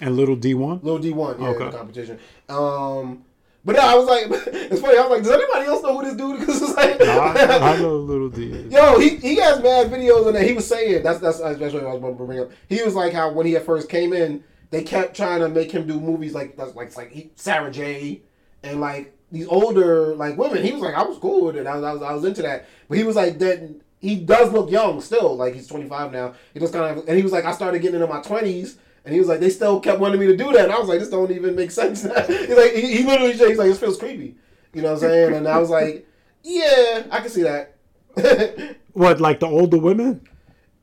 And 0.00 0.16
little 0.16 0.36
D 0.36 0.54
one. 0.54 0.80
Little 0.82 0.98
D 1.00 1.12
one, 1.12 1.40
yeah, 1.40 1.48
Okay. 1.48 1.64
the 1.64 1.76
competition. 1.76 2.18
Um, 2.48 3.24
but 3.64 3.74
no, 3.76 3.82
I 3.82 3.94
was 3.96 4.06
like, 4.06 4.24
it's 4.46 4.80
funny. 4.80 4.96
I 4.96 5.02
was 5.02 5.10
like, 5.10 5.22
does 5.24 5.32
anybody 5.32 5.66
else 5.66 5.82
know 5.82 5.98
who 5.98 6.04
this 6.04 6.14
dude? 6.14 6.38
Because 6.40 6.62
it's 6.68 6.74
like, 6.76 7.02
I, 7.02 7.74
I 7.74 7.78
know 7.80 7.96
little 7.96 8.28
D. 8.30 8.46
Yo, 8.70 8.98
he, 9.00 9.16
he 9.16 9.36
has 9.36 9.60
mad 9.62 9.90
videos 9.90 10.28
and 10.28 10.38
he 10.46 10.52
was 10.54 10.66
saying 10.66 11.02
that's 11.02 11.18
that's 11.18 11.40
especially 11.40 11.80
what 11.80 11.88
I 11.88 11.92
was 11.94 12.00
going 12.00 12.16
to 12.16 12.24
bring 12.24 12.38
up. 12.40 12.50
He 12.68 12.82
was 12.84 12.94
like 12.94 13.12
how 13.12 13.32
when 13.32 13.46
he 13.46 13.56
at 13.56 13.66
first 13.66 13.88
came 13.88 14.12
in, 14.12 14.44
they 14.70 14.84
kept 14.84 15.16
trying 15.16 15.40
to 15.40 15.48
make 15.48 15.72
him 15.72 15.86
do 15.88 15.98
movies 16.00 16.34
like 16.34 16.56
that's 16.56 16.74
like 16.76 16.96
like 16.96 17.10
he, 17.10 17.30
Sara 17.34 17.70
Jay 17.70 18.22
and 18.62 18.80
like 18.80 19.16
these 19.30 19.48
older 19.48 20.14
like 20.14 20.36
women. 20.36 20.62
He 20.62 20.72
was 20.72 20.82
like 20.82 20.94
I 20.94 21.02
was 21.02 21.18
cool 21.18 21.46
with 21.46 21.56
it. 21.56 21.66
I 21.66 21.76
was 21.76 21.84
I 21.84 21.92
was, 21.92 22.02
I 22.02 22.12
was 22.12 22.24
into 22.24 22.42
that. 22.42 22.66
But 22.88 22.98
he 22.98 23.04
was 23.04 23.16
like 23.16 23.38
that. 23.38 23.74
He 24.00 24.16
does 24.16 24.52
look 24.52 24.70
young 24.70 25.00
still. 25.00 25.36
Like 25.36 25.54
he's 25.54 25.66
25 25.66 26.12
now. 26.12 26.34
He 26.54 26.60
just 26.60 26.72
kind 26.72 26.98
of 26.98 27.08
and 27.08 27.16
he 27.16 27.22
was 27.22 27.32
like 27.32 27.44
I 27.44 27.52
started 27.52 27.80
getting 27.82 28.00
into 28.00 28.12
my 28.12 28.20
20s. 28.20 28.76
And 29.04 29.14
he 29.14 29.20
was 29.20 29.28
like, 29.28 29.40
they 29.40 29.48
still 29.48 29.80
kept 29.80 30.00
wanting 30.00 30.20
me 30.20 30.26
to 30.26 30.36
do 30.36 30.52
that. 30.52 30.64
And 30.64 30.72
I 30.72 30.78
was 30.78 30.86
like, 30.86 30.98
this 30.98 31.08
don't 31.08 31.30
even 31.30 31.56
make 31.56 31.70
sense. 31.70 32.02
he's 32.26 32.56
like, 32.56 32.72
he, 32.74 32.98
he 32.98 33.04
literally, 33.04 33.32
he's 33.32 33.56
like, 33.56 33.68
this 33.68 33.80
feels 33.80 33.96
creepy. 33.96 34.36
You 34.74 34.82
know 34.82 34.88
what 34.88 35.02
I'm 35.02 35.08
saying? 35.08 35.34
And 35.34 35.48
I 35.48 35.56
was 35.56 35.70
like, 35.70 36.06
yeah, 36.42 37.06
I 37.10 37.20
can 37.20 37.30
see 37.30 37.42
that. 37.44 37.74
What 38.92 39.20
like 39.20 39.38
the 39.38 39.46
older 39.46 39.78
women? 39.78 40.26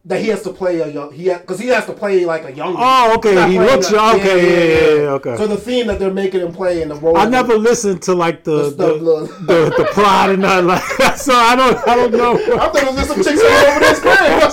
That 0.05 0.21
he 0.21 0.27
has 0.27 0.43
to 0.43 0.53
play 0.53 0.79
a 0.81 0.87
young 0.87 1.11
he 1.11 1.33
because 1.33 1.59
he 1.59 1.67
has 1.67 1.85
to 1.87 1.93
play 1.93 2.25
like 2.25 2.45
a 2.45 2.53
young. 2.53 2.75
Oh, 2.77 3.15
okay, 3.17 3.51
he 3.51 3.59
looks 3.59 3.91
young. 3.91 4.15
Okay, 4.19 4.37
yeah, 4.37 4.95
yeah, 4.95 5.01
yeah, 5.01 5.09
okay. 5.13 5.35
So 5.35 5.47
the 5.47 5.57
theme 5.57 5.87
that 5.87 5.97
they're 5.97 6.13
making 6.13 6.41
him 6.41 6.53
play 6.53 6.83
in 6.83 6.89
the 6.89 6.95
role. 6.95 7.17
I 7.17 7.27
never 7.27 7.57
listened 7.57 8.03
to 8.03 8.13
like 8.13 8.43
the 8.43 8.69
The 8.69 8.69
the, 8.69 8.87
the, 8.87 8.93
look. 8.93 9.29
the, 9.77 9.89
pride 9.93 10.29
and 10.31 10.43
nothing 10.43 10.67
like 10.67 10.83
that. 10.97 11.19
So 11.25 11.33
I 11.33 11.55
don't 11.55 11.87
I 11.87 11.95
don't 11.95 12.11
know. 12.11 12.35
I 12.35 12.69
thought 12.69 12.75
it 12.75 12.85
was 12.85 12.95
just 12.95 13.09
some 13.09 13.23
chicks 13.23 13.41
over 13.41 13.79
this 13.79 13.99
crib. 13.99 14.51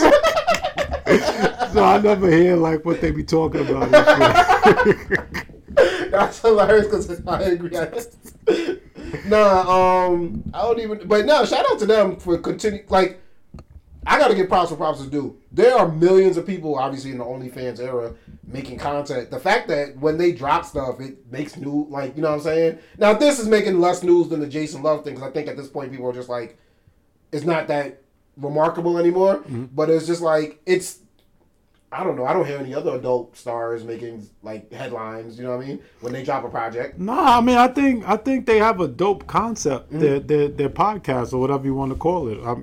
So 1.73 1.85
I 1.85 1.99
never 1.99 2.31
hear 2.31 2.57
like 2.57 2.85
what 2.85 3.01
they 3.03 3.11
be 3.11 3.25
talking 3.25 3.69
about. 3.69 3.91
That's 6.11 6.41
hilarious 6.41 6.87
because 6.87 7.27
I 7.27 7.43
agree. 7.43 7.71
nah, 9.27 10.07
um, 10.07 10.43
I 10.55 10.63
don't 10.63 10.81
even. 10.81 11.07
But 11.07 11.27
no, 11.27 11.45
shout 11.45 11.71
out 11.71 11.79
to 11.81 11.87
them 11.87 12.17
for 12.17 12.39
continue. 12.39 12.85
Like, 12.89 13.21
I 14.07 14.19
got 14.19 14.29
to 14.29 14.35
give 14.35 14.49
props 14.49 14.71
for 14.71 14.77
props 14.77 15.03
to 15.03 15.09
do. 15.09 15.39
There 15.53 15.77
are 15.77 15.89
millions 15.89 16.37
of 16.37 16.47
people, 16.47 16.77
obviously 16.77 17.13
in 17.13 17.19
the 17.19 17.25
OnlyFans 17.25 17.79
era, 17.79 18.15
making 18.47 18.79
content. 18.79 19.31
The 19.31 19.39
fact 19.39 19.69
that 19.69 19.97
when 19.97 20.19
they 20.19 20.33
drop 20.33 20.65
stuff, 20.65 21.01
it 21.01 21.31
makes 21.31 21.57
new. 21.57 21.87
Like, 21.89 22.17
you 22.17 22.23
know 22.23 22.31
what 22.31 22.37
I'm 22.37 22.43
saying? 22.43 22.79
Now, 22.99 23.13
this 23.13 23.39
is 23.39 23.47
making 23.47 23.81
less 23.81 24.03
news 24.03 24.29
than 24.29 24.41
the 24.41 24.49
Jason 24.49 24.83
Luv 24.83 25.05
thing 25.05 25.15
because 25.15 25.29
I 25.29 25.33
think 25.33 25.49
at 25.49 25.57
this 25.57 25.69
point 25.69 25.93
people 25.93 26.09
are 26.09 26.13
just 26.13 26.29
like, 26.29 26.59
it's 27.31 27.45
not 27.45 27.69
that 27.69 28.03
remarkable 28.37 28.99
anymore. 28.99 29.45
But 29.73 29.91
it's 29.91 30.07
just 30.07 30.23
like 30.23 30.61
it's 30.67 30.99
I 31.91 32.03
don't 32.05 32.17
know. 32.17 32.25
I 32.25 32.33
don't 32.33 32.47
hear 32.47 32.59
any 32.59 32.75
other 32.75 32.95
adult 32.95 33.37
stars 33.37 33.85
making 33.85 34.29
like 34.43 34.73
headlines. 34.73 35.39
You 35.39 35.45
know 35.45 35.57
what 35.57 35.65
I 35.65 35.69
mean? 35.69 35.83
When 36.01 36.13
they 36.13 36.25
drop 36.25 36.45
a 36.45 36.49
project. 36.49 36.99
Nah, 36.99 37.39
I 37.39 37.41
mean 37.41 37.57
I 37.57 37.69
think 37.69 38.09
I 38.09 38.17
think 38.17 38.47
they 38.47 38.59
have 38.59 38.81
a 38.81 38.89
dope 38.89 39.27
concept. 39.27 39.93
Mm. 39.93 40.01
Their, 40.01 40.21
their 40.21 40.49
their 40.49 40.71
podcast 40.71 41.33
or 41.33 41.39
whatever 41.39 41.65
you 41.65 41.75
want 41.75 41.93
to 41.93 41.99
call 41.99 42.29
it. 42.29 42.39
i 42.45 42.57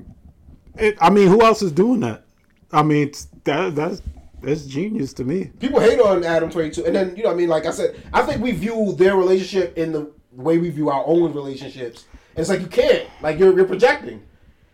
it. 0.81 0.97
I 1.01 1.09
mean, 1.09 1.27
who 1.27 1.41
else 1.43 1.61
is 1.61 1.71
doing 1.71 1.99
that? 2.01 2.23
I 2.71 2.83
mean, 2.83 3.11
that 3.45 3.75
that's 3.75 4.01
that's 4.41 4.65
genius 4.65 5.13
to 5.13 5.23
me. 5.23 5.51
People 5.59 5.79
hate 5.79 5.99
on 5.99 6.23
Adam 6.23 6.49
Twenty 6.49 6.69
Two, 6.71 6.85
and 6.85 6.95
then 6.95 7.15
you 7.15 7.23
know 7.23 7.29
what 7.29 7.35
I 7.35 7.37
mean. 7.37 7.49
Like 7.49 7.65
I 7.65 7.71
said, 7.71 8.01
I 8.13 8.21
think 8.23 8.41
we 8.41 8.51
view 8.51 8.93
their 8.97 9.15
relationship 9.15 9.77
in 9.77 9.91
the 9.91 10.11
way 10.33 10.57
we 10.57 10.69
view 10.69 10.89
our 10.89 11.03
own 11.05 11.33
relationships. 11.33 12.05
And 12.35 12.39
it's 12.41 12.49
like 12.49 12.61
you 12.61 12.67
can't. 12.67 13.07
Like 13.21 13.39
you're 13.39 13.55
you're 13.55 13.65
projecting. 13.65 14.23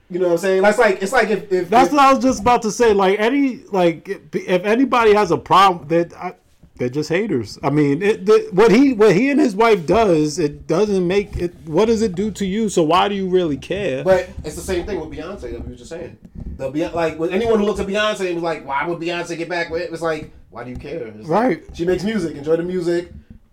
You 0.09 0.19
know 0.19 0.27
what 0.27 0.33
I'm 0.33 0.37
saying? 0.39 0.61
That's 0.61 0.77
like 0.77 1.01
it's 1.01 1.11
like 1.11 1.29
if 1.29 1.51
if 1.51 1.69
That's 1.69 1.87
if- 1.87 1.93
what 1.93 2.01
I 2.03 2.13
was 2.13 2.23
just 2.23 2.41
about 2.41 2.61
to 2.63 2.71
say. 2.71 2.93
Like 2.93 3.19
any 3.19 3.63
like 3.71 4.07
if 4.07 4.35
if 4.35 4.63
anybody 4.65 5.13
has 5.13 5.31
a 5.31 5.37
problem, 5.37 5.87
that 5.87 6.13
I, 6.13 6.35
they're 6.77 6.89
just 6.89 7.09
haters. 7.09 7.57
I 7.63 7.69
mean, 7.69 8.01
it, 8.01 8.25
the, 8.25 8.49
what 8.51 8.71
he 8.71 8.93
what 8.93 9.15
he 9.15 9.29
and 9.31 9.39
his 9.39 9.55
wife 9.55 9.85
does, 9.85 10.37
it 10.39 10.67
doesn't 10.67 11.07
make 11.07 11.37
it. 11.37 11.53
What 11.65 11.85
does 11.85 12.01
it 12.01 12.15
do 12.15 12.31
to 12.31 12.45
you? 12.45 12.67
So 12.69 12.83
why 12.83 13.07
do 13.07 13.15
you 13.15 13.29
really 13.29 13.57
care? 13.57 14.03
But 14.03 14.29
it's 14.43 14.55
the 14.55 14.61
same 14.61 14.85
thing 14.85 14.99
with 14.99 15.09
Beyonce 15.17 15.41
that 15.51 15.63
we 15.63 15.71
were 15.71 15.75
just 15.77 15.89
saying. 15.89 16.17
The 16.57 16.69
Be- 16.69 16.87
like 16.87 17.17
with 17.19 17.31
anyone 17.31 17.59
who 17.59 17.65
looks 17.65 17.79
at 17.79 17.87
Beyonce 17.87 18.25
and 18.27 18.35
was 18.35 18.43
like, 18.43 18.65
"Why 18.65 18.85
would 18.87 18.99
Beyonce 18.99 19.37
get 19.37 19.49
back 19.49 19.69
with 19.69 19.81
it?" 19.83 19.91
It's 19.91 20.01
like, 20.01 20.31
why 20.49 20.63
do 20.63 20.69
you 20.69 20.77
care? 20.77 21.07
It's 21.07 21.27
like, 21.27 21.43
Right. 21.43 21.63
she 21.73 21.85
makes 21.85 22.03
music. 22.03 22.35
Enjoy 22.35 22.55
the 22.55 22.63
music. 22.63 23.11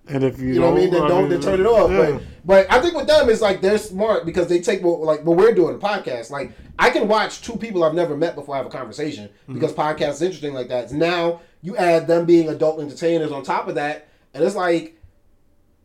and 0.09 0.25
if 0.25 0.41
you, 0.41 0.55
You 0.55 0.61
know 0.61 0.71
what 0.71 0.79
I 0.79 0.81
mean? 0.81 0.91
Then 0.91 1.09
don't 1.09 1.29
then 1.29 1.41
turn 1.41 1.61
it 1.61 1.67
off. 1.67 1.91
yeah. 1.91 2.19
But 2.19 2.23
but 2.45 2.73
I 2.73 2.81
think 2.81 2.95
with 2.97 3.07
them 3.07 3.29
it's 3.29 3.41
like 3.41 3.61
they're 3.61 3.79
smart 3.79 4.27
because 4.27 4.49
they 4.49 4.61
take 4.61 4.83
what 4.83 5.01
like 5.01 5.25
what 5.25 5.37
we're 5.37 5.55
doing 5.55 5.77
a 5.77 5.79
podcast. 5.79 6.31
Like 6.31 6.53
I 6.79 6.91
can 6.91 7.07
watch 7.07 7.43
two 7.43 7.57
people 7.57 7.85
I've 7.85 7.95
never 7.95 8.17
met 8.17 8.35
before 8.35 8.57
have 8.57 8.67
a 8.67 8.71
conversation 8.71 9.27
Mm-hmm. 9.29 9.55
because 9.55 9.73
podcasts 9.73 10.15
is 10.15 10.23
interesting 10.23 10.55
like 10.55 10.69
that. 10.69 10.91
Now 10.93 11.41
you 11.63 11.77
add 11.77 12.07
them 12.07 12.27
being 12.27 12.49
adult 12.49 12.81
entertainers 12.81 13.33
on 13.33 13.43
top 13.43 13.69
of 13.69 13.77
that, 13.77 14.09
and 14.35 14.43
it's 14.45 14.57
like, 14.57 14.99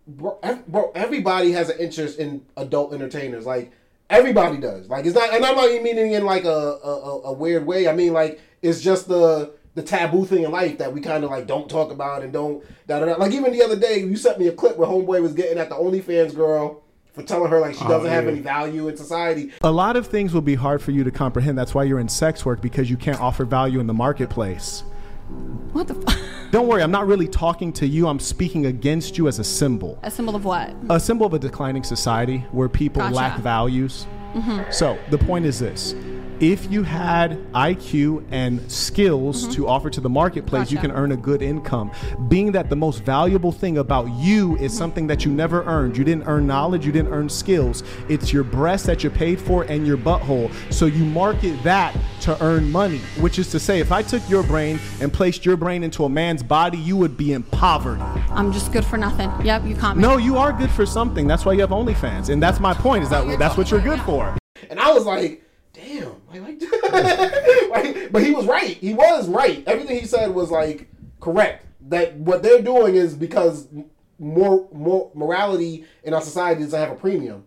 bro, 0.07 0.39
bro 0.67 0.91
everybody 0.95 1.51
has 1.51 1.69
an 1.69 1.79
interest 1.79 2.19
in 2.19 2.43
adult 2.57 2.93
entertainers. 2.93 3.45
Like 3.45 3.71
everybody 4.09 4.57
does. 4.57 4.89
Like 4.89 5.05
it's 5.05 5.15
not, 5.15 5.33
and 5.33 5.45
I'm 5.45 5.55
not 5.55 5.69
even 5.69 5.83
meaning 5.83 6.11
in 6.13 6.25
like 6.25 6.43
a 6.45 6.49
a, 6.83 7.21
a- 7.25 7.33
weird 7.33 7.65
way. 7.65 7.87
I 7.87 7.93
mean 7.93 8.13
like 8.13 8.41
it's 8.61 8.81
just 8.81 9.07
the 9.07 9.53
the 9.75 9.83
taboo 9.83 10.25
thing 10.25 10.43
in 10.43 10.51
life 10.51 10.79
that 10.79 10.91
we 10.91 10.99
kind 10.99 11.23
of 11.23 11.29
like 11.29 11.45
don't 11.45 11.69
talk 11.69 11.91
about 11.91 12.23
and 12.23 12.33
don't 12.33 12.63
da, 12.87 12.99
da, 12.99 13.05
da. 13.05 13.15
like 13.17 13.31
even 13.31 13.51
the 13.51 13.61
other 13.61 13.75
day 13.75 13.99
you 13.99 14.15
sent 14.15 14.39
me 14.39 14.47
a 14.47 14.51
clip 14.51 14.75
where 14.75 14.87
homeboy 14.87 15.21
was 15.21 15.33
getting 15.33 15.59
at 15.59 15.69
the 15.69 15.75
OnlyFans 15.75 16.35
girl 16.35 16.81
for 17.13 17.21
telling 17.21 17.51
her 17.51 17.59
like 17.59 17.75
she 17.75 17.83
oh, 17.83 17.87
doesn't 17.87 18.09
have 18.09 18.27
any 18.27 18.39
value 18.39 18.87
in 18.87 18.97
society. 18.97 19.51
A 19.61 19.71
lot 19.71 19.95
of 19.95 20.07
things 20.07 20.33
will 20.33 20.41
be 20.41 20.55
hard 20.55 20.81
for 20.81 20.91
you 20.91 21.03
to 21.03 21.11
comprehend. 21.11 21.57
That's 21.57 21.75
why 21.75 21.83
you're 21.83 21.99
in 21.99 22.09
sex 22.09 22.43
work 22.43 22.61
because 22.61 22.89
you 22.89 22.97
can't 22.97 23.19
offer 23.21 23.45
value 23.45 23.79
in 23.79 23.85
the 23.85 23.93
marketplace. 23.93 24.83
What 25.73 25.87
the 25.87 25.95
f- 26.07 26.17
Don't 26.51 26.67
worry, 26.67 26.81
I'm 26.81 26.91
not 26.91 27.07
really 27.07 27.27
talking 27.27 27.73
to 27.73 27.87
you. 27.87 28.07
I'm 28.07 28.19
speaking 28.19 28.67
against 28.67 29.17
you 29.17 29.27
as 29.27 29.39
a 29.39 29.43
symbol. 29.43 29.99
A 30.03 30.09
symbol 30.09 30.35
of 30.35 30.45
what? 30.45 30.73
A 30.89 30.99
symbol 30.99 31.25
of 31.25 31.33
a 31.33 31.39
declining 31.39 31.83
society 31.83 32.39
where 32.51 32.69
people 32.69 33.01
Gotcha. 33.01 33.15
lack 33.15 33.39
values. 33.39 34.07
Mm-hmm. 34.33 34.71
So 34.71 34.97
the 35.09 35.17
point 35.17 35.45
is 35.45 35.59
this. 35.59 35.93
If 36.39 36.71
you 36.71 36.83
had 36.83 37.31
IQ 37.53 38.23
and 38.29 38.71
skills 38.71 39.43
mm-hmm. 39.43 39.53
to 39.53 39.67
offer 39.67 39.89
to 39.89 39.99
the 39.99 40.09
marketplace, 40.09 40.71
you 40.71 40.77
can 40.77 40.91
earn 40.91 41.11
a 41.11 41.17
good 41.17 41.41
income. 41.41 41.91
Being 42.27 42.51
that 42.51 42.69
the 42.69 42.75
most 42.75 43.03
valuable 43.03 43.51
thing 43.51 43.79
about 43.79 44.07
you 44.11 44.55
is 44.57 44.71
mm-hmm. 44.71 44.77
something 44.77 45.07
that 45.07 45.25
you 45.25 45.31
never 45.31 45.63
earned. 45.63 45.97
You 45.97 46.03
didn't 46.03 46.27
earn 46.27 46.45
knowledge, 46.45 46.85
you 46.85 46.91
didn't 46.91 47.11
earn 47.11 47.27
skills. 47.27 47.81
It's 48.07 48.31
your 48.31 48.43
breast 48.43 48.85
that 48.85 49.03
you 49.03 49.09
paid 49.09 49.41
for 49.41 49.63
and 49.63 49.87
your 49.87 49.97
butthole. 49.97 50.53
So 50.71 50.85
you 50.85 51.05
market 51.05 51.61
that 51.63 51.97
to 52.21 52.43
earn 52.43 52.71
money, 52.71 52.99
which 53.19 53.39
is 53.39 53.49
to 53.51 53.59
say, 53.59 53.79
if 53.79 53.91
I 53.91 54.03
took 54.03 54.21
your 54.29 54.43
brain 54.43 54.79
and 55.01 55.11
placed 55.11 55.43
your 55.43 55.57
brain 55.57 55.83
into 55.83 56.05
a 56.05 56.09
man's 56.09 56.43
body, 56.43 56.77
you 56.77 56.97
would 56.97 57.17
be 57.17 57.33
in 57.33 57.41
poverty. 57.41 58.03
I'm 58.29 58.53
just 58.53 58.71
good 58.71 58.85
for 58.85 58.97
nothing. 58.97 59.31
Yep, 59.43 59.65
you 59.65 59.75
can't. 59.75 59.97
No, 59.97 60.17
you 60.17 60.37
are 60.37 60.53
good 60.53 60.69
for 60.69 60.85
something. 60.85 61.25
That's 61.25 61.45
why 61.45 61.53
you 61.53 61.61
have 61.61 61.71
OnlyFans, 61.71 62.29
and 62.29 62.43
that's 62.43 62.59
my 62.59 62.75
point. 62.75 63.03
Is 63.03 63.09
that 63.09 63.39
that's 63.39 63.57
what 63.57 63.71
you're 63.71 63.81
good 63.81 64.01
for? 64.01 64.37
And 64.69 64.79
I 64.79 64.91
was 64.91 65.05
like, 65.05 65.46
damn, 65.99 66.43
like, 66.43 66.61
like, 66.91 67.69
like 67.69 68.11
but 68.11 68.23
he 68.23 68.31
was 68.31 68.45
right. 68.45 68.77
He 68.77 68.93
was 68.93 69.27
right. 69.27 69.63
Everything 69.67 69.99
he 69.99 70.05
said 70.05 70.33
was 70.33 70.51
like 70.51 70.87
correct. 71.19 71.65
that 71.89 72.15
what 72.15 72.43
they're 72.43 72.61
doing 72.61 72.95
is 72.95 73.15
because 73.15 73.67
more 74.19 74.67
more 74.73 75.11
morality 75.13 75.85
in 76.03 76.13
our 76.13 76.21
society 76.21 76.63
doesn't 76.63 76.79
have 76.79 76.91
a 76.91 76.95
premium. 76.95 77.45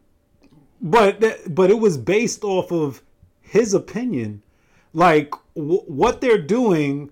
but 0.80 1.20
that, 1.20 1.54
but 1.54 1.70
it 1.70 1.78
was 1.78 1.98
based 1.98 2.44
off 2.44 2.70
of 2.72 3.02
his 3.40 3.74
opinion 3.74 4.42
like 4.92 5.32
w- 5.56 5.82
what 5.86 6.20
they're 6.20 6.40
doing 6.40 7.10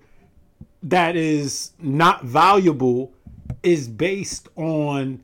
that 0.81 1.15
is 1.15 1.71
not 1.79 2.23
valuable 2.23 3.11
is 3.63 3.87
based 3.87 4.47
on 4.55 5.21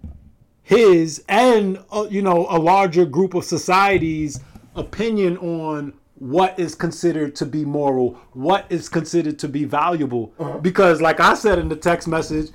his 0.63 1.23
and 1.29 1.79
uh, 1.91 2.05
you 2.09 2.21
know 2.21 2.45
a 2.49 2.59
larger 2.59 3.05
group 3.05 3.33
of 3.33 3.45
society's 3.45 4.39
opinion 4.75 5.37
on 5.37 5.93
what 6.17 6.57
is 6.57 6.75
considered 6.75 7.35
to 7.35 7.45
be 7.45 7.65
moral 7.65 8.11
what 8.33 8.65
is 8.69 8.87
considered 8.87 9.37
to 9.37 9.47
be 9.47 9.65
valuable 9.65 10.33
because 10.61 11.01
like 11.01 11.19
i 11.19 11.33
said 11.33 11.59
in 11.59 11.67
the 11.67 11.75
text 11.75 12.07
message 12.07 12.51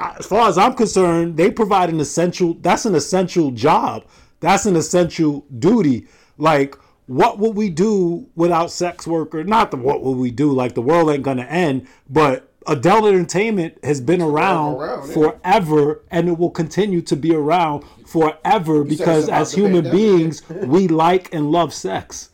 as 0.00 0.26
far 0.26 0.48
as 0.48 0.56
I'm 0.56 0.74
concerned, 0.74 1.36
they 1.36 1.50
provide 1.50 1.90
an 1.90 2.00
essential. 2.00 2.54
That's 2.54 2.86
an 2.86 2.94
essential 2.94 3.50
job. 3.50 4.04
That's 4.40 4.66
an 4.66 4.76
essential 4.76 5.44
duty. 5.58 6.06
Like, 6.38 6.76
what 7.06 7.38
would 7.38 7.54
we 7.54 7.68
do 7.68 8.26
without 8.34 8.70
sex 8.70 9.06
worker? 9.06 9.44
Not 9.44 9.70
the 9.70 9.76
what 9.76 10.02
would 10.02 10.16
we 10.16 10.30
do? 10.30 10.52
Like, 10.52 10.74
the 10.74 10.82
world 10.82 11.10
ain't 11.10 11.22
gonna 11.22 11.42
end. 11.42 11.86
But 12.08 12.50
adult 12.66 13.04
entertainment 13.06 13.78
has 13.84 14.00
been 14.00 14.22
around, 14.22 14.76
around, 14.76 15.08
yeah. 15.08 15.14
forever, 15.14 16.02
and 16.10 16.28
it 16.28 16.38
will 16.38 16.50
continue 16.50 17.02
to 17.02 17.16
be 17.16 17.34
around 17.34 17.84
forever 18.06 18.82
it's 18.82 18.96
because 18.96 19.28
as 19.28 19.52
human 19.52 19.90
beings, 19.90 20.48
we 20.48 20.88
like 20.88 21.32
and 21.34 21.52
love 21.52 21.74
sex. 21.74 22.29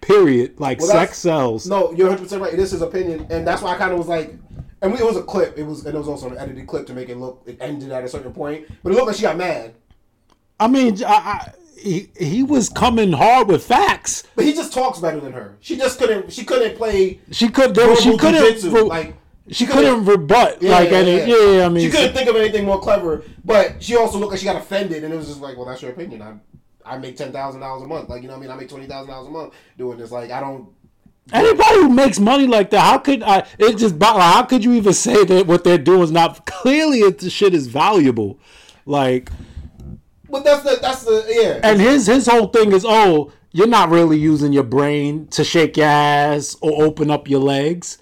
Period. 0.00 0.58
Like, 0.58 0.80
Well, 0.80 0.88
sex 0.88 1.18
sells. 1.18 1.66
No, 1.66 1.92
you're 1.92 2.08
100 2.08 2.22
percent 2.22 2.42
right. 2.42 2.52
It 2.52 2.58
is 2.58 2.70
his 2.70 2.82
opinion, 2.82 3.26
and 3.30 3.46
that's 3.46 3.62
why 3.62 3.74
I 3.74 3.78
kind 3.78 3.92
of 3.92 3.98
was 3.98 4.08
like, 4.08 4.34
and 4.82 4.92
we, 4.92 4.98
it 4.98 5.04
was 5.04 5.16
a 5.16 5.22
clip. 5.22 5.58
It 5.58 5.64
was 5.64 5.84
and 5.84 5.94
it 5.94 5.98
was 5.98 6.08
also 6.08 6.30
an 6.30 6.38
edited 6.38 6.66
clip 6.66 6.86
to 6.86 6.94
make 6.94 7.08
it 7.08 7.16
look. 7.16 7.42
It 7.46 7.58
ended 7.60 7.92
at 7.92 8.04
a 8.04 8.08
certain 8.08 8.32
point, 8.32 8.66
but 8.82 8.92
it 8.92 8.94
looked 8.94 9.08
like 9.08 9.16
she 9.16 9.22
got 9.22 9.36
mad. 9.36 9.74
I 10.58 10.68
mean, 10.68 11.02
I, 11.04 11.12
I, 11.12 11.52
he 11.78 12.08
he 12.18 12.42
was 12.42 12.68
coming 12.68 13.12
hard 13.12 13.48
with 13.48 13.64
facts. 13.64 14.24
But 14.36 14.44
he 14.44 14.52
just 14.52 14.72
talks 14.72 14.98
better 14.98 15.20
than 15.20 15.32
her. 15.32 15.56
She 15.60 15.76
just 15.76 15.98
couldn't. 15.98 16.32
She 16.32 16.44
couldn't 16.44 16.76
play. 16.76 17.20
She 17.30 17.48
could. 17.48 17.74
There, 17.74 17.94
she 17.96 18.16
couldn't. 18.16 18.72
re- 18.72 18.80
like 18.82 19.14
she 19.50 19.66
couldn't 19.66 20.04
rebut 20.04 20.62
like 20.62 20.92
any. 20.92 21.16
Yeah, 21.16 21.58
yeah, 21.58 21.66
I 21.66 21.68
mean, 21.68 21.84
she 21.84 21.90
couldn't 21.90 22.14
think 22.14 22.28
of 22.28 22.36
anything 22.36 22.64
more 22.64 22.80
clever. 22.80 23.24
But 23.44 23.82
she 23.82 23.96
also 23.96 24.18
looked 24.18 24.30
like 24.32 24.40
she 24.40 24.44
got 24.46 24.56
offended, 24.56 25.02
and 25.02 25.12
it 25.12 25.16
was 25.16 25.26
just 25.28 25.40
like, 25.40 25.56
well, 25.56 25.66
that's 25.66 25.82
your 25.82 25.90
opinion. 25.90 26.22
I 26.22 26.34
I 26.84 26.98
make 26.98 27.16
ten 27.16 27.32
thousand 27.32 27.60
dollars 27.60 27.82
a 27.82 27.86
month. 27.86 28.08
Like 28.08 28.22
you 28.22 28.28
know, 28.28 28.34
what 28.34 28.40
I 28.40 28.42
mean, 28.42 28.50
I 28.50 28.56
make 28.56 28.68
twenty 28.68 28.86
thousand 28.86 29.10
dollars 29.10 29.28
a 29.28 29.30
month 29.30 29.54
doing 29.76 29.98
this. 29.98 30.10
Like 30.10 30.30
I 30.30 30.40
don't. 30.40 30.68
anybody 31.32 31.74
who 31.76 31.88
makes 31.90 32.18
money 32.18 32.46
like 32.46 32.70
that, 32.70 32.80
how 32.80 32.98
could 32.98 33.22
I? 33.22 33.46
It 33.58 33.76
just. 33.76 34.00
How 34.02 34.42
could 34.44 34.64
you 34.64 34.72
even 34.74 34.92
say 34.92 35.24
that 35.24 35.46
what 35.46 35.64
they're 35.64 35.78
doing 35.78 36.02
is 36.02 36.10
not 36.10 36.46
clearly? 36.46 37.00
It, 37.00 37.18
the 37.18 37.30
shit 37.30 37.54
is 37.54 37.66
valuable. 37.66 38.38
Like, 38.86 39.30
But 40.28 40.44
that's 40.44 40.62
the 40.62 40.78
that's 40.80 41.04
the 41.04 41.24
yeah. 41.28 41.60
and 41.62 41.80
his 41.80 42.06
his 42.06 42.26
whole 42.26 42.48
thing 42.48 42.72
is, 42.72 42.84
oh, 42.86 43.32
you're 43.52 43.66
not 43.66 43.90
really 43.90 44.18
using 44.18 44.52
your 44.52 44.64
brain 44.64 45.26
to 45.28 45.44
shake 45.44 45.76
your 45.76 45.86
ass 45.86 46.56
or 46.60 46.82
open 46.82 47.10
up 47.10 47.28
your 47.28 47.40
legs. 47.40 47.98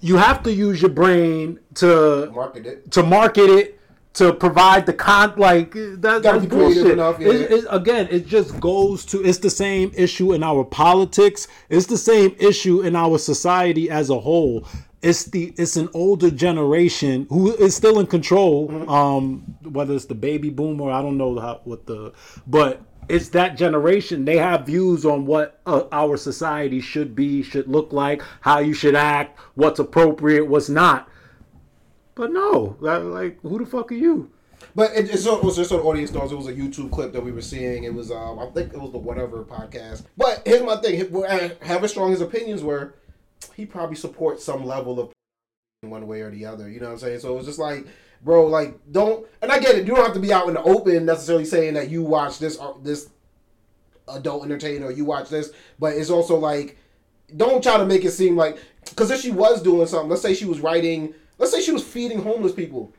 You 0.00 0.16
have 0.16 0.42
to 0.44 0.52
use 0.52 0.80
your 0.80 0.90
brain 0.92 1.58
to 1.74 2.30
market 2.32 2.66
it. 2.66 2.90
to 2.92 3.02
market 3.02 3.50
it 3.50 3.77
to 4.18 4.32
provide 4.32 4.84
the 4.86 4.92
con 4.92 5.32
like 5.36 5.72
that, 5.72 6.22
that's 6.22 6.46
bullshit. 6.46 6.86
enough, 6.92 7.18
yeah. 7.20 7.28
It- 7.28 7.50
it- 7.50 7.64
again, 7.70 8.08
it 8.10 8.26
just 8.26 8.58
goes 8.60 9.04
to 9.06 9.22
it's 9.22 9.38
the 9.38 9.50
same 9.50 9.92
issue 9.96 10.32
in 10.32 10.42
our 10.42 10.64
politics. 10.64 11.46
It's 11.68 11.86
the 11.86 11.96
same 11.98 12.34
issue 12.38 12.80
in 12.82 12.94
our 12.96 13.18
society 13.18 13.88
as 13.90 14.10
a 14.10 14.18
whole. 14.18 14.66
It's 15.02 15.24
the 15.24 15.52
it's 15.56 15.76
an 15.76 15.88
older 15.94 16.30
generation 16.30 17.26
who 17.30 17.54
is 17.54 17.76
still 17.76 18.00
in 18.00 18.06
control. 18.06 18.68
Mm-hmm. 18.68 18.88
Um, 18.90 19.56
whether 19.62 19.94
it's 19.94 20.06
the 20.06 20.14
baby 20.16 20.50
boomer, 20.50 20.90
I 20.90 21.00
don't 21.02 21.16
know 21.16 21.38
how 21.38 21.60
what 21.64 21.86
the 21.86 22.12
but 22.46 22.82
it's 23.08 23.28
that 23.30 23.56
generation. 23.56 24.24
They 24.24 24.36
have 24.36 24.66
views 24.66 25.06
on 25.06 25.24
what 25.24 25.60
uh, 25.66 25.84
our 25.92 26.16
society 26.16 26.80
should 26.80 27.14
be, 27.14 27.42
should 27.42 27.68
look 27.68 27.92
like, 27.92 28.22
how 28.40 28.58
you 28.58 28.74
should 28.74 28.94
act, 28.96 29.38
what's 29.54 29.78
appropriate, 29.78 30.46
what's 30.46 30.68
not. 30.68 31.08
But 32.18 32.32
no, 32.32 32.76
like, 32.80 33.40
who 33.42 33.60
the 33.60 33.64
fuck 33.64 33.92
are 33.92 33.94
you? 33.94 34.32
But 34.74 34.90
it, 34.96 35.08
it's 35.08 35.22
so, 35.22 35.40
just 35.52 35.70
on 35.70 35.78
audience 35.78 36.10
stars. 36.10 36.32
It 36.32 36.34
was 36.34 36.48
a 36.48 36.52
YouTube 36.52 36.90
clip 36.90 37.12
that 37.12 37.22
we 37.22 37.30
were 37.30 37.40
seeing. 37.40 37.84
It 37.84 37.94
was, 37.94 38.10
um, 38.10 38.40
I 38.40 38.46
think 38.46 38.74
it 38.74 38.80
was 38.80 38.90
the 38.90 38.98
whatever 38.98 39.44
podcast. 39.44 40.02
But 40.16 40.42
here's 40.44 40.64
my 40.64 40.74
thing: 40.78 41.08
however 41.62 41.86
strong 41.86 42.10
his 42.10 42.20
opinions 42.20 42.64
were, 42.64 42.96
he 43.54 43.64
probably 43.64 43.94
supports 43.94 44.42
some 44.42 44.66
level 44.66 44.98
of 44.98 45.12
one 45.82 46.08
way 46.08 46.22
or 46.22 46.32
the 46.32 46.44
other. 46.44 46.68
You 46.68 46.80
know 46.80 46.86
what 46.86 46.94
I'm 46.94 46.98
saying? 46.98 47.20
So 47.20 47.32
it 47.32 47.36
was 47.36 47.46
just 47.46 47.60
like, 47.60 47.86
bro, 48.24 48.48
like 48.48 48.74
don't. 48.90 49.24
And 49.40 49.52
I 49.52 49.60
get 49.60 49.76
it. 49.76 49.86
You 49.86 49.94
don't 49.94 50.04
have 50.04 50.14
to 50.14 50.20
be 50.20 50.32
out 50.32 50.48
in 50.48 50.54
the 50.54 50.62
open 50.62 51.06
necessarily 51.06 51.44
saying 51.44 51.74
that 51.74 51.88
you 51.88 52.02
watch 52.02 52.40
this 52.40 52.58
uh, 52.58 52.72
this 52.82 53.10
adult 54.08 54.44
entertainer 54.44 54.86
or 54.86 54.90
you 54.90 55.04
watch 55.04 55.28
this. 55.28 55.52
But 55.78 55.94
it's 55.94 56.10
also 56.10 56.36
like, 56.36 56.78
don't 57.36 57.62
try 57.62 57.76
to 57.76 57.86
make 57.86 58.04
it 58.04 58.10
seem 58.10 58.34
like 58.34 58.58
because 58.86 59.12
if 59.12 59.20
she 59.20 59.30
was 59.30 59.62
doing 59.62 59.86
something, 59.86 60.10
let's 60.10 60.22
say 60.22 60.34
she 60.34 60.46
was 60.46 60.58
writing, 60.58 61.14
let's 61.38 61.52
say 61.52 61.62
she 61.62 61.72
was 61.72 61.82
feeding 61.82 62.22
homeless 62.22 62.52
people. 62.52 62.92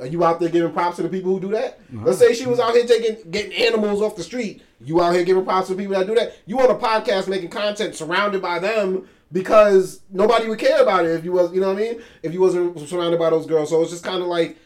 Are 0.00 0.06
you 0.06 0.24
out 0.24 0.40
there 0.40 0.48
giving 0.48 0.72
props 0.72 0.96
to 0.96 1.02
the 1.02 1.08
people 1.08 1.32
who 1.32 1.40
do 1.40 1.50
that? 1.50 1.78
Let's 1.92 2.18
say 2.18 2.32
she 2.34 2.46
was 2.46 2.58
out 2.58 2.74
here 2.74 2.86
taking 2.86 3.30
getting 3.30 3.52
animals 3.52 4.00
off 4.00 4.16
the 4.16 4.22
street. 4.22 4.62
You 4.80 5.02
out 5.02 5.14
here 5.14 5.24
giving 5.24 5.44
props 5.44 5.68
to 5.68 5.74
people 5.74 5.94
that 5.94 6.06
do 6.06 6.14
that. 6.14 6.36
You 6.46 6.58
on 6.60 6.70
a 6.70 6.74
podcast 6.74 7.28
making 7.28 7.50
content 7.50 7.94
surrounded 7.94 8.40
by 8.40 8.58
them 8.58 9.06
because 9.32 10.00
nobody 10.10 10.48
would 10.48 10.58
care 10.58 10.82
about 10.82 11.04
it 11.04 11.10
if 11.10 11.24
you 11.24 11.32
was 11.32 11.52
you 11.52 11.60
know 11.60 11.68
what 11.68 11.76
I 11.76 11.80
mean? 11.80 12.02
If 12.22 12.32
you 12.32 12.40
wasn't 12.40 12.78
surrounded 12.88 13.18
by 13.18 13.30
those 13.30 13.46
girls. 13.46 13.68
So 13.70 13.82
it's 13.82 13.90
just 13.90 14.04
kind 14.04 14.22
of 14.22 14.28
like 14.28 14.56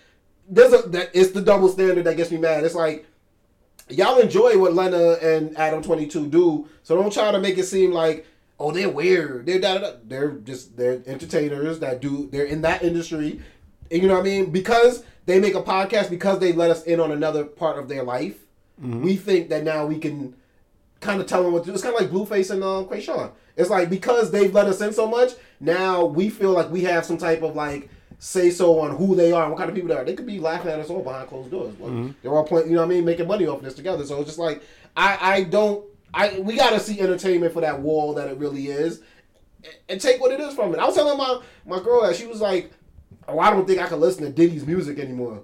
there's 0.48 0.72
a 0.72 0.88
that 0.90 1.10
it's 1.12 1.32
the 1.32 1.42
double 1.42 1.68
standard 1.68 2.04
that 2.04 2.16
gets 2.16 2.30
me 2.30 2.38
mad. 2.38 2.62
It's 2.64 2.74
like 2.74 3.06
y'all 3.88 4.18
enjoy 4.18 4.58
what 4.58 4.74
Lena 4.74 5.14
and 5.14 5.56
Adam 5.58 5.82
Twenty 5.82 6.06
Two 6.06 6.26
do, 6.28 6.68
so 6.82 7.00
don't 7.00 7.12
try 7.12 7.32
to 7.32 7.40
make 7.40 7.58
it 7.58 7.64
seem 7.64 7.92
like 7.92 8.26
oh 8.58 8.70
they're 8.72 8.88
weird. 8.88 9.46
They're 9.46 9.60
da, 9.60 9.74
da, 9.74 9.80
da. 9.80 9.92
they're 10.04 10.32
just 10.32 10.76
they're 10.76 11.02
entertainers 11.06 11.78
that 11.80 12.00
do 12.00 12.28
they're 12.30 12.44
in 12.44 12.62
that 12.62 12.82
industry. 12.82 13.40
And 13.90 14.02
you 14.02 14.08
know 14.08 14.14
what 14.14 14.20
I 14.20 14.24
mean? 14.24 14.50
Because 14.50 15.04
they 15.26 15.38
make 15.40 15.54
a 15.54 15.62
podcast 15.62 16.10
because 16.10 16.38
they 16.38 16.52
let 16.52 16.70
us 16.70 16.84
in 16.84 17.00
on 17.00 17.12
another 17.12 17.44
part 17.44 17.78
of 17.78 17.88
their 17.88 18.02
life. 18.02 18.38
We 18.78 19.16
think 19.16 19.48
that 19.48 19.64
now 19.64 19.86
we 19.86 19.98
can 19.98 20.34
kind 21.00 21.20
of 21.20 21.26
tell 21.26 21.42
them 21.42 21.52
what 21.52 21.64
to 21.64 21.70
do. 21.70 21.74
It's 21.74 21.82
kind 21.82 21.94
of 21.94 22.00
like 22.00 22.10
Blueface 22.10 22.50
and 22.50 22.62
um, 22.62 22.86
Chrisean. 22.86 23.30
It's 23.56 23.70
like 23.70 23.88
because 23.88 24.30
they've 24.30 24.52
let 24.52 24.66
us 24.66 24.80
in 24.80 24.92
so 24.92 25.06
much, 25.06 25.32
now 25.60 26.04
we 26.04 26.28
feel 26.28 26.50
like 26.52 26.70
we 26.70 26.82
have 26.82 27.04
some 27.06 27.16
type 27.16 27.42
of 27.42 27.56
like 27.56 27.88
say 28.18 28.50
so 28.50 28.78
on 28.80 28.96
who 28.96 29.14
they 29.14 29.32
are 29.32 29.42
and 29.44 29.52
what 29.52 29.58
kind 29.58 29.70
of 29.70 29.74
people 29.74 29.88
they 29.88 29.94
are. 29.96 30.04
They 30.04 30.14
could 30.14 30.26
be 30.26 30.38
laughing 30.40 30.70
at 30.70 30.78
us 30.78 30.90
all 30.90 31.02
behind 31.02 31.28
closed 31.28 31.50
doors. 31.50 31.74
But 31.80 31.88
They're 32.22 32.32
all 32.32 32.44
playing, 32.44 32.68
you 32.68 32.74
know 32.74 32.82
what 32.82 32.86
I 32.92 32.94
mean, 32.94 33.04
making 33.04 33.28
money 33.28 33.46
off 33.46 33.58
of 33.58 33.64
this 33.64 33.74
together. 33.74 34.04
So 34.04 34.16
it's 34.18 34.26
just 34.26 34.38
like 34.38 34.62
I 34.96 35.18
I 35.20 35.42
don't 35.44 35.84
I 36.16 36.40
we 36.40 36.56
gotta 36.56 36.80
see 36.80 37.00
entertainment 37.00 37.52
for 37.52 37.60
that 37.60 37.80
wall 37.80 38.14
that 38.14 38.28
it 38.28 38.38
really 38.38 38.66
is, 38.68 39.02
and- 39.62 39.74
and 39.90 40.00
take 40.00 40.20
what 40.20 40.32
it 40.32 40.40
is 40.40 40.54
from 40.54 40.74
it. 40.74 40.80
I 40.80 40.86
was 40.86 40.94
telling 40.94 41.18
my 41.18 41.40
my 41.66 41.80
girl 41.80 42.02
that 42.02 42.16
she 42.16 42.26
was 42.26 42.40
like, 42.40 42.72
oh 43.28 43.38
I 43.38 43.50
don't 43.50 43.66
think 43.66 43.80
I 43.80 43.86
can 43.86 44.00
listen 44.00 44.24
to 44.24 44.30
Diddy's 44.30 44.66
music 44.66 44.98
anymore 44.98 45.42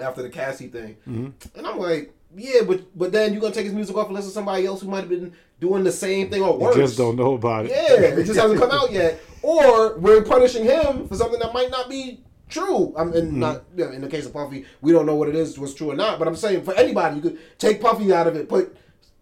after 0.00 0.22
the 0.22 0.30
Cassie 0.30 0.68
thing, 0.68 0.96
mm-hmm. 1.08 1.28
and 1.58 1.66
I'm 1.66 1.78
like. 1.78 2.14
Yeah, 2.32 2.60
but 2.64 2.96
but 2.96 3.10
then 3.10 3.32
you're 3.32 3.42
gonna 3.42 3.52
take 3.52 3.64
his 3.64 3.74
music 3.74 3.96
off 3.96 4.06
and 4.06 4.14
listen 4.14 4.30
to 4.30 4.34
somebody 4.34 4.64
else 4.64 4.82
who 4.82 4.86
might 4.86 5.00
have 5.00 5.08
been 5.08 5.32
doing 5.58 5.82
the 5.82 5.90
same 5.90 6.30
thing 6.30 6.44
or 6.44 6.56
worse. 6.56 6.76
You 6.76 6.82
just 6.82 6.96
don't 6.96 7.16
know 7.16 7.34
about 7.34 7.66
it. 7.66 7.72
Yeah, 7.72 8.20
it 8.20 8.24
just 8.24 8.38
hasn't 8.38 8.60
come 8.60 8.70
out 8.70 8.92
yet. 8.92 9.20
Or 9.42 9.98
we're 9.98 10.22
punishing 10.22 10.62
him 10.62 11.08
for 11.08 11.16
something 11.16 11.40
that 11.40 11.52
might 11.52 11.72
not 11.72 11.88
be 11.88 12.20
true. 12.48 12.94
I'm 12.96 13.12
in 13.14 13.26
mm-hmm. 13.26 13.40
not 13.40 13.64
you 13.76 13.84
know, 13.84 13.90
in 13.90 14.00
the 14.00 14.08
case 14.08 14.26
of 14.26 14.32
Puffy, 14.32 14.64
we 14.80 14.92
don't 14.92 15.06
know 15.06 15.16
what 15.16 15.28
it 15.28 15.34
is, 15.34 15.58
what's 15.58 15.74
true 15.74 15.90
or 15.90 15.96
not. 15.96 16.20
But 16.20 16.28
I'm 16.28 16.36
saying 16.36 16.62
for 16.62 16.74
anybody, 16.74 17.16
you 17.16 17.22
could 17.22 17.58
take 17.58 17.80
Puffy 17.80 18.12
out 18.12 18.26
of 18.26 18.36
it, 18.36 18.48
put 18.48 18.76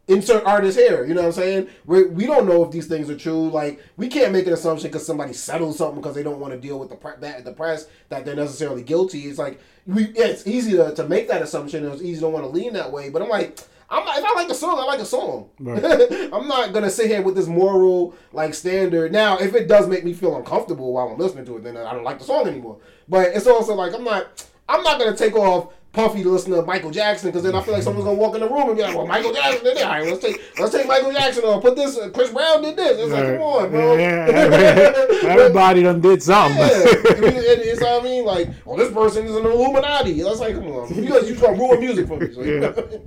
insert 0.08 0.44
artist 0.44 0.78
here. 0.78 1.04
You 1.04 1.14
know 1.14 1.22
what 1.22 1.28
I'm 1.28 1.32
saying? 1.32 1.68
We 1.86 2.06
we 2.06 2.26
don't 2.26 2.46
know 2.46 2.64
if 2.64 2.70
these 2.70 2.86
things 2.86 3.08
are 3.08 3.16
true. 3.16 3.50
Like 3.50 3.80
we 3.96 4.08
can't 4.08 4.32
make 4.32 4.46
an 4.46 4.52
assumption 4.54 4.88
because 4.90 5.06
somebody 5.06 5.32
settled 5.32 5.76
something 5.76 6.00
because 6.00 6.14
they 6.14 6.22
don't 6.22 6.40
want 6.40 6.54
to 6.54 6.58
deal 6.58 6.78
with 6.78 6.88
the 6.88 6.96
pre- 6.96 7.20
that 7.20 7.44
the 7.44 7.52
press 7.52 7.86
that 8.08 8.24
they're 8.24 8.34
necessarily 8.34 8.82
guilty. 8.82 9.26
It's 9.26 9.38
like 9.38 9.60
we 9.86 10.08
yeah, 10.08 10.26
it's 10.26 10.46
easy 10.46 10.72
to, 10.72 10.94
to 10.94 11.06
make 11.06 11.28
that 11.28 11.42
assumption. 11.42 11.84
It's 11.86 12.02
easy 12.02 12.20
to 12.20 12.28
want 12.28 12.44
to 12.44 12.50
lean 12.50 12.72
that 12.72 12.90
way. 12.90 13.10
But 13.10 13.22
I'm 13.22 13.28
like. 13.28 13.60
I'm 13.90 14.04
not, 14.04 14.18
if 14.18 14.24
I 14.26 14.34
like 14.34 14.50
a 14.50 14.54
song, 14.54 14.78
I 14.78 14.84
like 14.84 15.00
a 15.00 15.04
song. 15.06 15.48
I'm 15.60 16.46
not 16.46 16.74
gonna 16.74 16.90
sit 16.90 17.06
here 17.06 17.22
with 17.22 17.34
this 17.34 17.46
moral 17.46 18.14
like 18.34 18.52
standard. 18.52 19.12
Now, 19.12 19.38
if 19.38 19.54
it 19.54 19.66
does 19.66 19.88
make 19.88 20.04
me 20.04 20.12
feel 20.12 20.36
uncomfortable 20.36 20.92
while 20.92 21.08
I'm 21.08 21.16
listening 21.16 21.46
to 21.46 21.56
it, 21.56 21.62
then 21.64 21.78
I 21.78 21.94
don't 21.94 22.04
like 22.04 22.18
the 22.18 22.26
song 22.26 22.46
anymore. 22.46 22.80
But 23.08 23.28
it's 23.28 23.46
also 23.46 23.74
like 23.74 23.94
I'm 23.94 24.04
not, 24.04 24.46
I'm 24.68 24.82
not 24.82 24.98
gonna 24.98 25.16
take 25.16 25.34
off 25.36 25.72
Puffy 25.92 26.22
to 26.22 26.28
listen 26.28 26.52
to 26.52 26.62
Michael 26.62 26.90
Jackson 26.90 27.30
because 27.30 27.42
then 27.42 27.54
I 27.54 27.62
feel 27.62 27.72
like 27.74 27.82
someone's 27.82 28.04
gonna 28.04 28.18
walk 28.18 28.34
in 28.34 28.40
the 28.42 28.48
room 28.48 28.68
and 28.68 28.76
be 28.76 28.82
like, 28.82 28.94
"Well, 28.94 29.06
Michael 29.06 29.32
Jackson 29.32 29.64
did 29.64 29.78
it. 29.78 29.82
All 29.82 29.88
right, 29.90 30.04
let's 30.04 30.20
take 30.20 30.40
let's 30.58 30.72
take 30.72 30.86
Michael 30.86 31.12
Jackson 31.12 31.44
on. 31.44 31.60
Put 31.62 31.76
this. 31.76 31.96
Uh, 31.96 32.10
Chris 32.10 32.30
Brown 32.30 32.60
did 32.62 32.76
this. 32.76 32.98
It's 33.00 33.10
like, 33.10 33.24
come 33.24 33.40
on, 33.40 33.70
bro. 33.70 33.96
Yeah, 33.96 34.28
everybody 35.24 35.82
done 35.82 36.00
did 36.00 36.22
something. 36.22 36.58
Yeah, 36.58 36.66
I 36.68 37.20
mean, 37.20 37.32
it- 37.34 37.58
it's 37.68 37.80
what 37.80 38.00
I 38.00 38.04
mean. 38.04 38.24
Like, 38.24 38.48
well, 38.64 38.76
this 38.76 38.92
person 38.92 39.26
is 39.26 39.34
an 39.34 39.46
Illuminati. 39.46 40.20
That's 40.22 40.40
like, 40.40 40.54
come 40.54 40.66
on, 40.68 40.94
you 40.94 41.08
guys, 41.08 41.28
you 41.28 41.34
trying 41.36 41.54
to 41.56 41.60
ruin 41.60 41.80
music 41.80 42.06
for 42.06 42.18
me. 42.18 42.32
So, 42.34 42.42
know? 42.42 43.00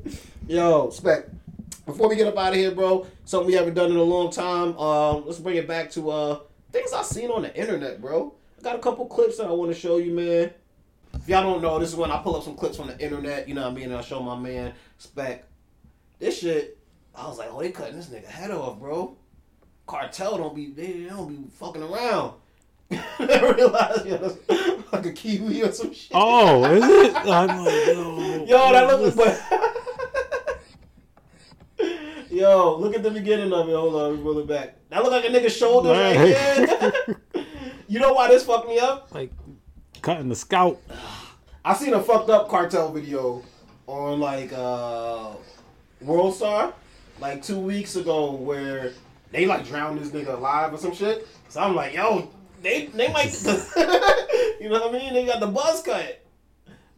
Yo, 0.47 0.89
spec. 0.89 1.25
Before 1.85 2.09
we 2.09 2.15
get 2.15 2.27
up 2.27 2.37
out 2.37 2.49
of 2.53 2.55
here, 2.55 2.71
bro, 2.71 3.05
something 3.25 3.47
we 3.47 3.53
haven't 3.53 3.73
done 3.75 3.91
in 3.91 3.97
a 3.97 4.03
long 4.03 4.31
time. 4.31 4.77
Um, 4.77 5.23
let's 5.25 5.39
bring 5.39 5.57
it 5.57 5.67
back 5.67 5.91
to 5.91 6.09
uh 6.09 6.39
things 6.71 6.93
I've 6.93 7.05
seen 7.05 7.29
on 7.29 7.43
the 7.43 7.55
internet, 7.55 8.01
bro. 8.01 8.33
I 8.59 8.61
got 8.63 8.75
a 8.75 8.79
couple 8.79 9.05
clips 9.05 9.37
that 9.37 9.47
I 9.47 9.51
want 9.51 9.71
to 9.73 9.79
show 9.79 9.97
you, 9.97 10.11
man. 10.13 10.51
If 11.21 11.29
y'all 11.29 11.43
don't 11.43 11.61
know, 11.61 11.77
this 11.77 11.89
is 11.89 11.95
when 11.95 12.09
I 12.09 12.17
pull 12.21 12.35
up 12.35 12.43
some 12.43 12.55
clips 12.55 12.77
from 12.77 12.87
the 12.87 12.99
internet. 12.99 13.47
You 13.47 13.53
know 13.53 13.61
what 13.61 13.71
I 13.71 13.75
mean? 13.75 13.85
And 13.85 13.95
I 13.95 14.01
show 14.01 14.21
my 14.23 14.37
man 14.37 14.73
Spec. 14.97 15.45
This 16.17 16.39
shit, 16.39 16.79
I 17.15 17.27
was 17.27 17.37
like, 17.37 17.49
oh, 17.51 17.61
they 17.61 17.71
cutting 17.71 17.95
this 17.95 18.07
nigga 18.07 18.25
head 18.25 18.49
off, 18.49 18.79
bro. 18.79 19.15
Cartel 19.85 20.37
don't 20.37 20.55
be 20.55 20.71
they 20.71 21.03
don't 21.09 21.27
be 21.27 21.47
fucking 21.57 21.83
around. 21.83 22.33
I 22.91 23.53
realized 23.55 24.05
yo, 24.05 24.17
that's 24.17 24.37
like 24.93 25.05
a 25.05 25.11
kiwi 25.11 25.61
or 25.63 25.71
some 25.71 25.93
shit. 25.93 26.11
Oh, 26.13 26.65
is 26.65 26.83
it? 26.83 27.15
I'm 27.27 27.65
like, 27.65 27.87
yo, 27.87 28.45
Yo, 28.45 28.71
that 28.71 28.99
looks 28.99 29.15
but 29.15 29.39
Yo, 32.31 32.77
look 32.77 32.95
at 32.95 33.03
the 33.03 33.11
beginning 33.11 33.51
of 33.53 33.69
it. 33.69 33.75
Hold 33.75 33.95
on, 33.95 34.09
let 34.09 34.17
me 34.17 34.23
roll 34.23 34.39
it 34.39 34.47
back. 34.47 34.75
That 34.89 35.03
look 35.03 35.11
like 35.11 35.25
a 35.25 35.27
nigga's 35.27 35.55
shoulder 35.55 35.91
right 35.91 36.15
here. 36.15 36.93
you 37.87 37.99
know 37.99 38.13
why 38.13 38.29
this 38.29 38.43
fucked 38.45 38.67
me 38.67 38.79
up? 38.79 39.13
like 39.13 39.31
cutting 40.01 40.29
the 40.29 40.35
scalp. 40.35 40.83
I 41.63 41.75
seen 41.75 41.93
a 41.93 42.01
fucked 42.01 42.29
up 42.29 42.49
cartel 42.49 42.91
video 42.91 43.43
on 43.87 44.19
like 44.19 44.51
uh 44.53 45.31
World 46.01 46.35
Star 46.35 46.73
like 47.19 47.43
two 47.43 47.59
weeks 47.59 47.95
ago 47.95 48.31
where 48.31 48.93
they 49.31 49.45
like 49.45 49.65
drowned 49.65 49.99
this 49.99 50.09
nigga 50.09 50.33
alive 50.33 50.73
or 50.73 50.77
some 50.77 50.93
shit. 50.93 51.27
So 51.49 51.61
I'm 51.61 51.75
like, 51.75 51.93
yo, 51.93 52.29
they 52.61 52.87
they 52.87 53.11
might 53.11 53.31
you 54.59 54.69
know 54.69 54.79
what 54.81 54.95
I 54.95 54.99
mean? 54.99 55.13
They 55.13 55.25
got 55.25 55.39
the 55.39 55.47
buzz 55.47 55.83
cut. 55.83 56.23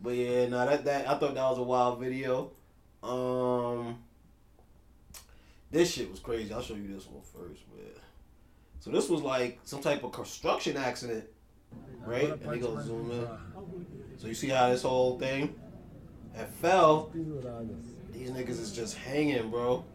But 0.01 0.15
yeah, 0.15 0.47
no, 0.47 0.65
that 0.65 0.85
that 0.85 1.09
I 1.09 1.17
thought 1.17 1.35
that 1.35 1.49
was 1.49 1.57
a 1.59 1.63
wild 1.63 1.99
video. 1.99 2.51
Um 3.01 3.97
this 5.71 5.91
shit 5.91 6.09
was 6.09 6.19
crazy. 6.19 6.53
I'll 6.53 6.61
show 6.61 6.75
you 6.75 6.87
this 6.87 7.07
one 7.07 7.23
first, 7.23 7.63
man. 7.75 7.89
So 8.79 8.91
this 8.91 9.09
was 9.09 9.21
like 9.21 9.59
some 9.63 9.81
type 9.81 10.03
of 10.03 10.11
construction 10.11 10.77
accident, 10.77 11.25
right? 12.05 12.30
And 12.30 12.41
they 12.41 12.59
go 12.59 12.80
zoom 12.82 13.11
in. 13.11 13.28
So 14.17 14.28
you 14.28 14.34
see 14.34 14.49
how 14.49 14.69
this 14.69 14.84
whole 14.84 15.19
thing 15.19 15.55
it 16.36 16.49
fell. 16.61 17.11
These 18.11 18.32
niggas 18.32 18.59
is 18.59 18.71
just 18.71 18.97
hanging, 18.97 19.49
bro. 19.49 19.86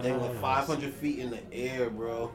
they 0.00 0.12
went 0.12 0.34
500 0.36 0.94
feet 0.94 1.18
in 1.18 1.30
the 1.30 1.40
air, 1.52 1.90
bro. 1.90 2.30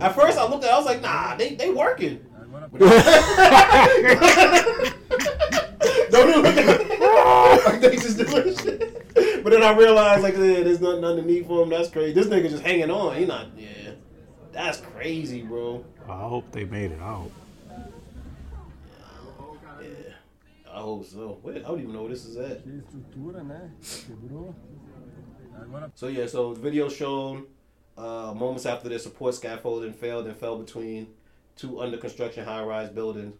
At 0.00 0.14
first, 0.14 0.38
I 0.38 0.48
looked 0.48 0.64
at, 0.64 0.70
it, 0.70 0.72
I 0.72 0.78
was 0.78 0.86
like, 0.86 1.02
nah, 1.02 1.36
they 1.36 1.54
they 1.54 1.70
working. 1.70 2.16
Don't 6.10 6.28
even 6.28 6.42
look 6.42 6.56
at 6.56 6.80
it. 6.80 7.64
like 7.64 7.80
they 7.80 7.96
just 7.96 8.18
doing 8.18 8.56
shit. 8.56 9.03
But 9.44 9.52
then 9.52 9.62
I 9.62 9.76
realized, 9.76 10.22
like, 10.22 10.34
yeah, 10.36 10.62
there's 10.62 10.80
nothing 10.80 11.04
underneath 11.04 11.46
for 11.46 11.62
him. 11.62 11.68
That's 11.68 11.90
crazy. 11.90 12.14
This 12.14 12.28
nigga 12.28 12.48
just 12.48 12.62
hanging 12.62 12.90
on. 12.90 13.14
He 13.14 13.26
not, 13.26 13.48
yeah. 13.58 13.90
That's 14.52 14.80
crazy, 14.80 15.42
bro. 15.42 15.84
I 16.08 16.22
hope 16.22 16.50
they 16.50 16.64
made 16.64 16.92
it 16.92 17.00
out. 17.02 17.30
Yeah. 19.82 20.14
I 20.72 20.78
hope 20.78 21.04
so. 21.04 21.40
Wait, 21.42 21.56
I 21.56 21.68
don't 21.68 21.78
even 21.78 21.92
know 21.92 22.04
where 22.04 22.12
this 22.12 22.24
is 22.24 22.38
at. 22.38 22.62
So 25.94 26.08
yeah, 26.08 26.26
so 26.26 26.54
the 26.54 26.60
video 26.60 26.88
shown 26.88 27.44
uh, 27.98 28.32
moments 28.34 28.64
after 28.64 28.88
their 28.88 28.98
support 28.98 29.34
scaffolding 29.34 29.92
failed 29.92 30.26
and 30.26 30.34
fell 30.34 30.56
between 30.56 31.08
two 31.54 31.82
under 31.82 31.98
construction 31.98 32.46
high 32.46 32.62
rise 32.62 32.88
buildings. 32.88 33.36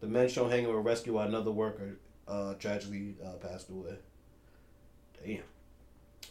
The 0.00 0.08
men 0.08 0.28
shown 0.28 0.50
hanging 0.50 0.66
were 0.66 0.82
rescued 0.82 1.14
while 1.14 1.28
another 1.28 1.52
worker 1.52 1.98
uh, 2.26 2.54
tragically 2.54 3.14
uh, 3.24 3.34
passed 3.34 3.70
away. 3.70 3.96
Damn. 5.24 5.38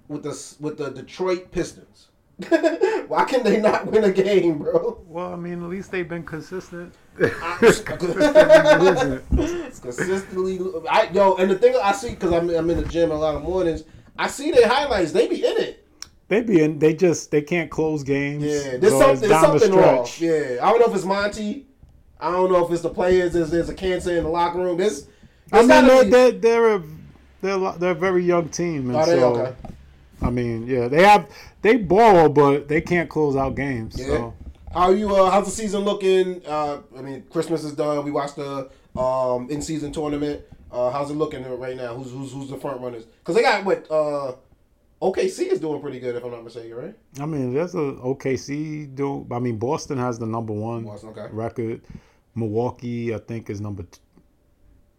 with 0.08 0.24
the, 0.24 0.56
with 0.60 0.78
the 0.78 0.90
Detroit 0.90 1.52
Pistons? 1.52 2.08
Why 3.08 3.26
can 3.26 3.44
they 3.44 3.60
not 3.60 3.88
win 3.88 4.06
a 4.06 4.12
game, 4.12 4.60
bro? 4.60 5.02
Well, 5.08 5.34
I 5.34 5.36
mean, 5.36 5.62
at 5.64 5.70
least 5.70 5.92
they've 5.92 6.08
been 6.08 6.24
consistent. 6.24 6.94
It's 7.18 7.80
consistently, 9.80 10.60
I 10.90 11.10
yo, 11.12 11.36
and 11.36 11.52
the 11.52 11.58
thing 11.58 11.76
I 11.82 11.92
see 11.92 12.12
because 12.12 12.32
I'm 12.32 12.50
I'm 12.50 12.70
in 12.70 12.78
the 12.78 12.86
gym 12.86 13.12
a 13.12 13.16
lot 13.16 13.36
of 13.36 13.42
mornings. 13.42 13.84
I 14.18 14.28
see 14.28 14.52
their 14.52 14.70
highlights. 14.70 15.12
They 15.12 15.28
be 15.28 15.46
in 15.46 15.58
it. 15.58 15.86
They 16.30 16.42
be 16.42 16.62
in. 16.62 16.80
They 16.80 16.94
just 16.94 17.30
they 17.32 17.42
can't 17.42 17.70
close 17.70 18.04
games. 18.04 18.44
Yeah, 18.44 18.78
there's 18.78 18.94
so 18.94 19.12
it's 19.12 19.22
something, 19.22 19.30
there's 19.30 19.42
down 19.42 19.54
the 19.54 19.60
something 19.60 19.80
off. 19.80 20.08
stretch. 20.08 20.22
Yeah, 20.22 20.66
I 20.66 20.70
don't 20.70 20.80
know 20.80 20.88
if 20.88 20.96
it's 20.96 21.06
Monty. 21.06 21.66
I 22.20 22.32
don't 22.32 22.52
know 22.52 22.66
if 22.66 22.72
it's 22.72 22.82
the 22.82 22.90
players. 22.90 23.34
There's, 23.34 23.50
there's 23.50 23.70
a 23.70 23.74
cancer 23.74 24.16
in 24.16 24.24
the 24.24 24.30
locker 24.30 24.60
room. 24.60 24.78
This, 24.78 25.08
I 25.52 25.62
mean, 25.62 25.68
they're, 25.68 26.04
be- 26.04 26.10
they're 26.10 26.32
they're 26.32 26.76
a 26.76 26.84
they're 27.42 27.72
they're 27.74 27.92
a 27.92 27.96
very 27.96 28.24
young 28.24 28.50
team, 28.50 28.90
and 28.90 28.98
Are 28.98 29.06
they? 29.06 29.20
so 29.20 29.36
Okay. 29.36 29.56
I 30.22 30.30
mean, 30.30 30.68
yeah, 30.68 30.88
they 30.88 31.04
have 31.04 31.30
they 31.62 31.78
ball, 31.78 32.30
but 32.30 32.68
they 32.68 32.82
can't 32.82 33.10
close 33.10 33.36
out 33.36 33.56
games. 33.56 33.96
Yeah. 33.98 34.06
So 34.06 34.34
How 34.74 34.92
you? 34.92 35.16
Uh, 35.16 35.32
how's 35.32 35.46
the 35.46 35.52
season 35.52 35.82
looking? 35.82 36.46
Uh, 36.46 36.80
I 36.98 37.02
mean, 37.02 37.24
Christmas 37.32 37.64
is 37.64 37.74
done. 37.74 38.04
We 38.04 38.12
watched 38.12 38.36
the 38.36 38.70
um, 38.98 39.50
in 39.50 39.62
season 39.62 39.92
tournament. 39.92 40.42
Uh, 40.72 40.92
how's 40.92 41.10
it 41.10 41.16
looking 41.16 41.44
right 41.58 41.76
now? 41.76 41.96
Who's 41.96 42.12
who's 42.12 42.34
who's 42.34 42.50
the 42.50 42.58
front 42.58 42.82
runners? 42.82 43.06
Because 43.06 43.36
they 43.36 43.42
got 43.42 43.64
what? 43.64 43.90
Uh, 43.90 44.34
OKC 45.02 45.48
is 45.48 45.62
doing 45.62 45.82
pretty 45.82 46.00
good, 46.00 46.18
if 46.18 46.24
I'm 46.26 46.32
not 46.32 46.44
mistaken, 46.44 46.76
right? 46.76 46.96
I 47.22 47.26
mean, 47.26 47.54
there's 47.54 47.74
a 47.74 47.78
OKC. 47.78 48.94
Do 48.94 49.26
I 49.32 49.40
mean 49.40 49.58
Boston 49.58 49.98
has 49.98 50.20
the 50.20 50.26
number 50.26 50.52
one 50.54 50.84
Boston, 50.84 51.10
okay. 51.10 51.28
record. 51.32 51.82
Milwaukee, 52.40 53.14
I 53.14 53.20
think, 53.20 53.50
is 53.50 53.62
number. 53.62 53.84
T- 53.84 54.00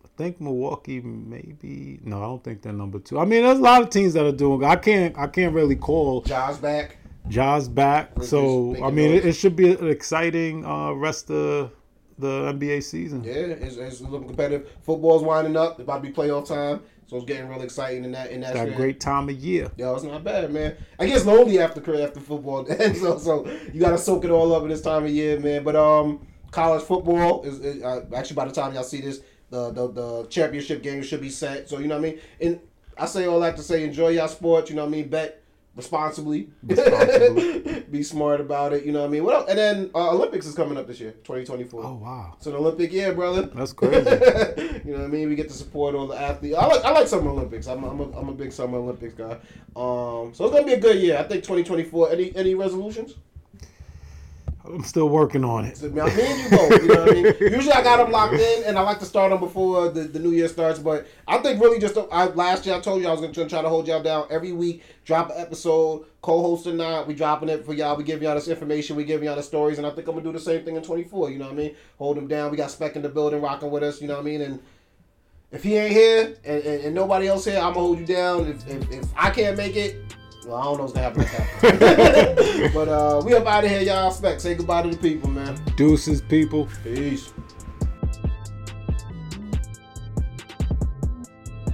I 0.04 0.08
think 0.16 0.40
Milwaukee 0.40 1.00
maybe 1.00 1.98
no, 2.04 2.18
I 2.18 2.26
don't 2.26 2.44
think 2.44 2.62
they're 2.62 2.72
number 2.72 2.98
two. 2.98 3.18
I 3.18 3.24
mean, 3.24 3.42
there's 3.42 3.58
a 3.58 3.62
lot 3.62 3.82
of 3.82 3.90
teams 3.90 4.12
that 4.14 4.26
are 4.26 4.32
doing. 4.32 4.64
I 4.64 4.76
can't 4.76 5.16
I 5.18 5.26
can't 5.26 5.54
really 5.54 5.76
call 5.76 6.22
Jaws 6.22 6.58
back. 6.58 6.98
Jaws 7.28 7.68
back. 7.68 8.10
Lakers 8.10 8.28
So 8.28 8.76
I 8.84 8.90
mean, 8.90 9.12
it, 9.12 9.24
it 9.24 9.32
should 9.32 9.56
be 9.56 9.72
an 9.72 9.88
exciting 9.88 10.64
uh, 10.64 10.92
rest 10.92 11.30
of 11.30 11.72
the 12.20 12.52
NBA 12.52 12.82
season. 12.82 13.24
Yeah, 13.24 13.32
it's, 13.32 13.76
it's 13.76 14.00
looking 14.00 14.28
competitive. 14.28 14.70
Football's 14.82 15.22
winding 15.22 15.56
up. 15.56 15.72
It's 15.72 15.82
about 15.82 16.02
to 16.02 16.08
be 16.08 16.14
playoff 16.14 16.46
time, 16.46 16.82
so 17.06 17.16
it's 17.16 17.24
getting 17.24 17.48
really 17.48 17.64
exciting 17.64 18.04
in 18.04 18.12
that 18.12 18.30
in 18.30 18.40
that. 18.42 18.54
Shit. 18.54 18.76
great 18.76 19.00
time 19.00 19.28
of 19.28 19.36
year. 19.36 19.70
Yo, 19.76 19.94
it's 19.94 20.04
not 20.04 20.22
bad, 20.22 20.52
man. 20.52 20.76
I 20.98 21.06
guess 21.06 21.24
lonely 21.24 21.58
after 21.58 21.80
after 22.02 22.20
football, 22.20 22.66
so 22.94 23.18
so 23.18 23.50
you 23.72 23.80
got 23.80 23.90
to 23.90 23.98
soak 23.98 24.24
it 24.24 24.30
all 24.30 24.54
up 24.54 24.62
in 24.62 24.68
this 24.68 24.82
time 24.82 25.04
of 25.04 25.10
year, 25.10 25.40
man. 25.40 25.64
But 25.64 25.76
um, 25.76 26.26
college 26.50 26.82
football 26.82 27.42
is, 27.42 27.60
is 27.60 27.82
uh, 27.82 28.04
actually 28.14 28.36
by 28.36 28.44
the 28.46 28.52
time 28.52 28.74
y'all 28.74 28.82
see 28.82 29.00
this, 29.00 29.20
the, 29.50 29.70
the 29.72 29.88
the 29.88 30.26
championship 30.28 30.82
game 30.82 31.02
should 31.02 31.20
be 31.20 31.30
set. 31.30 31.68
So 31.68 31.78
you 31.78 31.88
know 31.88 31.98
what 31.98 32.06
I 32.06 32.10
mean. 32.10 32.20
And 32.40 32.60
I 32.96 33.06
say 33.06 33.26
all 33.26 33.40
that 33.40 33.56
to 33.56 33.62
say, 33.62 33.84
enjoy 33.84 34.08
y'all 34.10 34.28
sports. 34.28 34.70
You 34.70 34.76
know 34.76 34.82
what 34.82 34.88
I 34.88 34.92
mean. 34.92 35.08
Bet 35.08 35.42
responsibly. 35.74 36.50
Responsibly. 36.62 37.80
Be 37.90 38.02
smart 38.02 38.40
about 38.40 38.72
it. 38.72 38.84
You 38.84 38.92
know 38.92 39.00
what 39.00 39.06
I 39.06 39.10
mean? 39.10 39.24
What 39.24 39.34
else? 39.34 39.48
And 39.48 39.58
then 39.58 39.90
uh, 39.94 40.10
Olympics 40.10 40.46
is 40.46 40.54
coming 40.54 40.76
up 40.76 40.86
this 40.86 41.00
year, 41.00 41.12
2024. 41.24 41.82
Oh 41.84 41.94
wow, 41.94 42.34
It's 42.36 42.46
an 42.46 42.54
Olympic 42.54 42.92
year, 42.92 43.12
brother. 43.14 43.42
that's 43.42 43.72
crazy. 43.72 43.96
you 44.84 44.92
know 44.92 44.98
what 44.98 45.04
I 45.04 45.06
mean? 45.08 45.28
We 45.28 45.34
get 45.34 45.48
to 45.48 45.54
support 45.54 45.94
all 45.94 46.06
the 46.06 46.20
athletes. 46.20 46.56
I 46.56 46.66
like 46.66 46.84
I 46.84 46.90
like 46.90 47.06
Summer 47.08 47.30
Olympics. 47.30 47.66
I'm 47.66 47.82
a, 47.84 47.90
I'm 47.90 48.00
a, 48.00 48.18
I'm 48.18 48.28
a 48.28 48.34
big 48.34 48.52
Summer 48.52 48.78
Olympics 48.78 49.14
guy. 49.14 49.32
Um, 49.76 50.32
so 50.34 50.44
it's 50.44 50.52
gonna 50.54 50.64
be 50.66 50.74
a 50.74 50.80
good 50.80 50.98
year. 51.00 51.16
I 51.18 51.22
think 51.22 51.42
2024. 51.44 52.12
Any 52.12 52.36
any 52.36 52.54
resolutions? 52.54 53.14
I'm 54.74 54.84
still 54.84 55.08
working 55.08 55.44
on 55.44 55.64
it. 55.64 55.80
Mean, 55.82 55.94
me 55.94 56.42
you 56.42 56.50
both. 56.50 56.82
You 56.82 56.88
know 56.88 57.04
what 57.04 57.10
I 57.10 57.22
mean? 57.22 57.34
Usually 57.40 57.72
I 57.72 57.82
got 57.82 57.98
them 57.98 58.10
locked 58.10 58.34
in, 58.34 58.64
and 58.64 58.78
I 58.78 58.82
like 58.82 58.98
to 59.00 59.04
start 59.04 59.30
them 59.30 59.40
before 59.40 59.88
the, 59.90 60.02
the 60.02 60.18
new 60.18 60.30
year 60.30 60.48
starts. 60.48 60.78
But 60.78 61.06
I 61.26 61.38
think 61.38 61.60
really 61.60 61.78
just 61.78 61.96
I, 62.12 62.26
last 62.26 62.66
year 62.66 62.74
I 62.74 62.80
told 62.80 63.02
you 63.02 63.08
I 63.08 63.12
was 63.12 63.20
gonna 63.20 63.48
try 63.48 63.62
to 63.62 63.68
hold 63.68 63.88
y'all 63.88 64.02
down 64.02 64.26
every 64.30 64.52
week. 64.52 64.82
Drop 65.04 65.30
an 65.30 65.36
episode, 65.38 66.06
co-host 66.22 66.66
or 66.66 66.74
not, 66.74 67.06
we 67.06 67.14
dropping 67.14 67.48
it 67.48 67.64
for 67.64 67.74
y'all. 67.74 67.96
We 67.96 68.04
giving 68.04 68.24
y'all 68.24 68.34
this 68.34 68.48
information, 68.48 68.96
we 68.96 69.04
giving 69.04 69.26
y'all 69.26 69.36
the 69.36 69.42
stories, 69.42 69.78
and 69.78 69.86
I 69.86 69.90
think 69.90 70.06
I'm 70.08 70.14
gonna 70.14 70.24
do 70.24 70.32
the 70.32 70.38
same 70.38 70.64
thing 70.64 70.76
in 70.76 70.82
24. 70.82 71.30
You 71.30 71.38
know 71.38 71.46
what 71.46 71.54
I 71.54 71.56
mean? 71.56 71.74
Hold 71.98 72.16
them 72.16 72.28
down. 72.28 72.50
We 72.50 72.56
got 72.56 72.70
Spec 72.70 72.96
in 72.96 73.02
the 73.02 73.08
building, 73.08 73.40
rocking 73.40 73.70
with 73.70 73.82
us. 73.82 74.00
You 74.00 74.08
know 74.08 74.14
what 74.14 74.22
I 74.22 74.24
mean? 74.24 74.40
And 74.42 74.60
if 75.52 75.62
he 75.62 75.76
ain't 75.76 75.92
here 75.92 76.36
and, 76.44 76.62
and, 76.62 76.84
and 76.84 76.94
nobody 76.94 77.28
else 77.28 77.44
here, 77.44 77.56
I'm 77.56 77.74
gonna 77.74 77.80
hold 77.80 77.98
you 77.98 78.06
down. 78.06 78.46
If, 78.46 78.68
if, 78.68 78.90
if 78.92 79.04
I 79.16 79.30
can't 79.30 79.56
make 79.56 79.76
it, 79.76 79.96
well, 80.46 80.56
I 80.56 80.64
don't 80.64 80.76
know 80.78 80.84
what's 80.84 80.92
gonna 80.92 81.26
happen. 81.26 82.70
but 82.74 82.88
uh, 82.88 83.22
we 83.24 83.34
up 83.34 83.46
out 83.46 83.64
of 83.64 83.70
here, 83.70 83.82
y'all. 83.82 84.10
Spec, 84.10 84.40
say 84.40 84.54
goodbye 84.54 84.82
to 84.82 84.90
the 84.90 84.96
people, 84.96 85.30
man. 85.30 85.60
Deuces, 85.76 86.20
people. 86.20 86.68
Peace. 86.82 87.32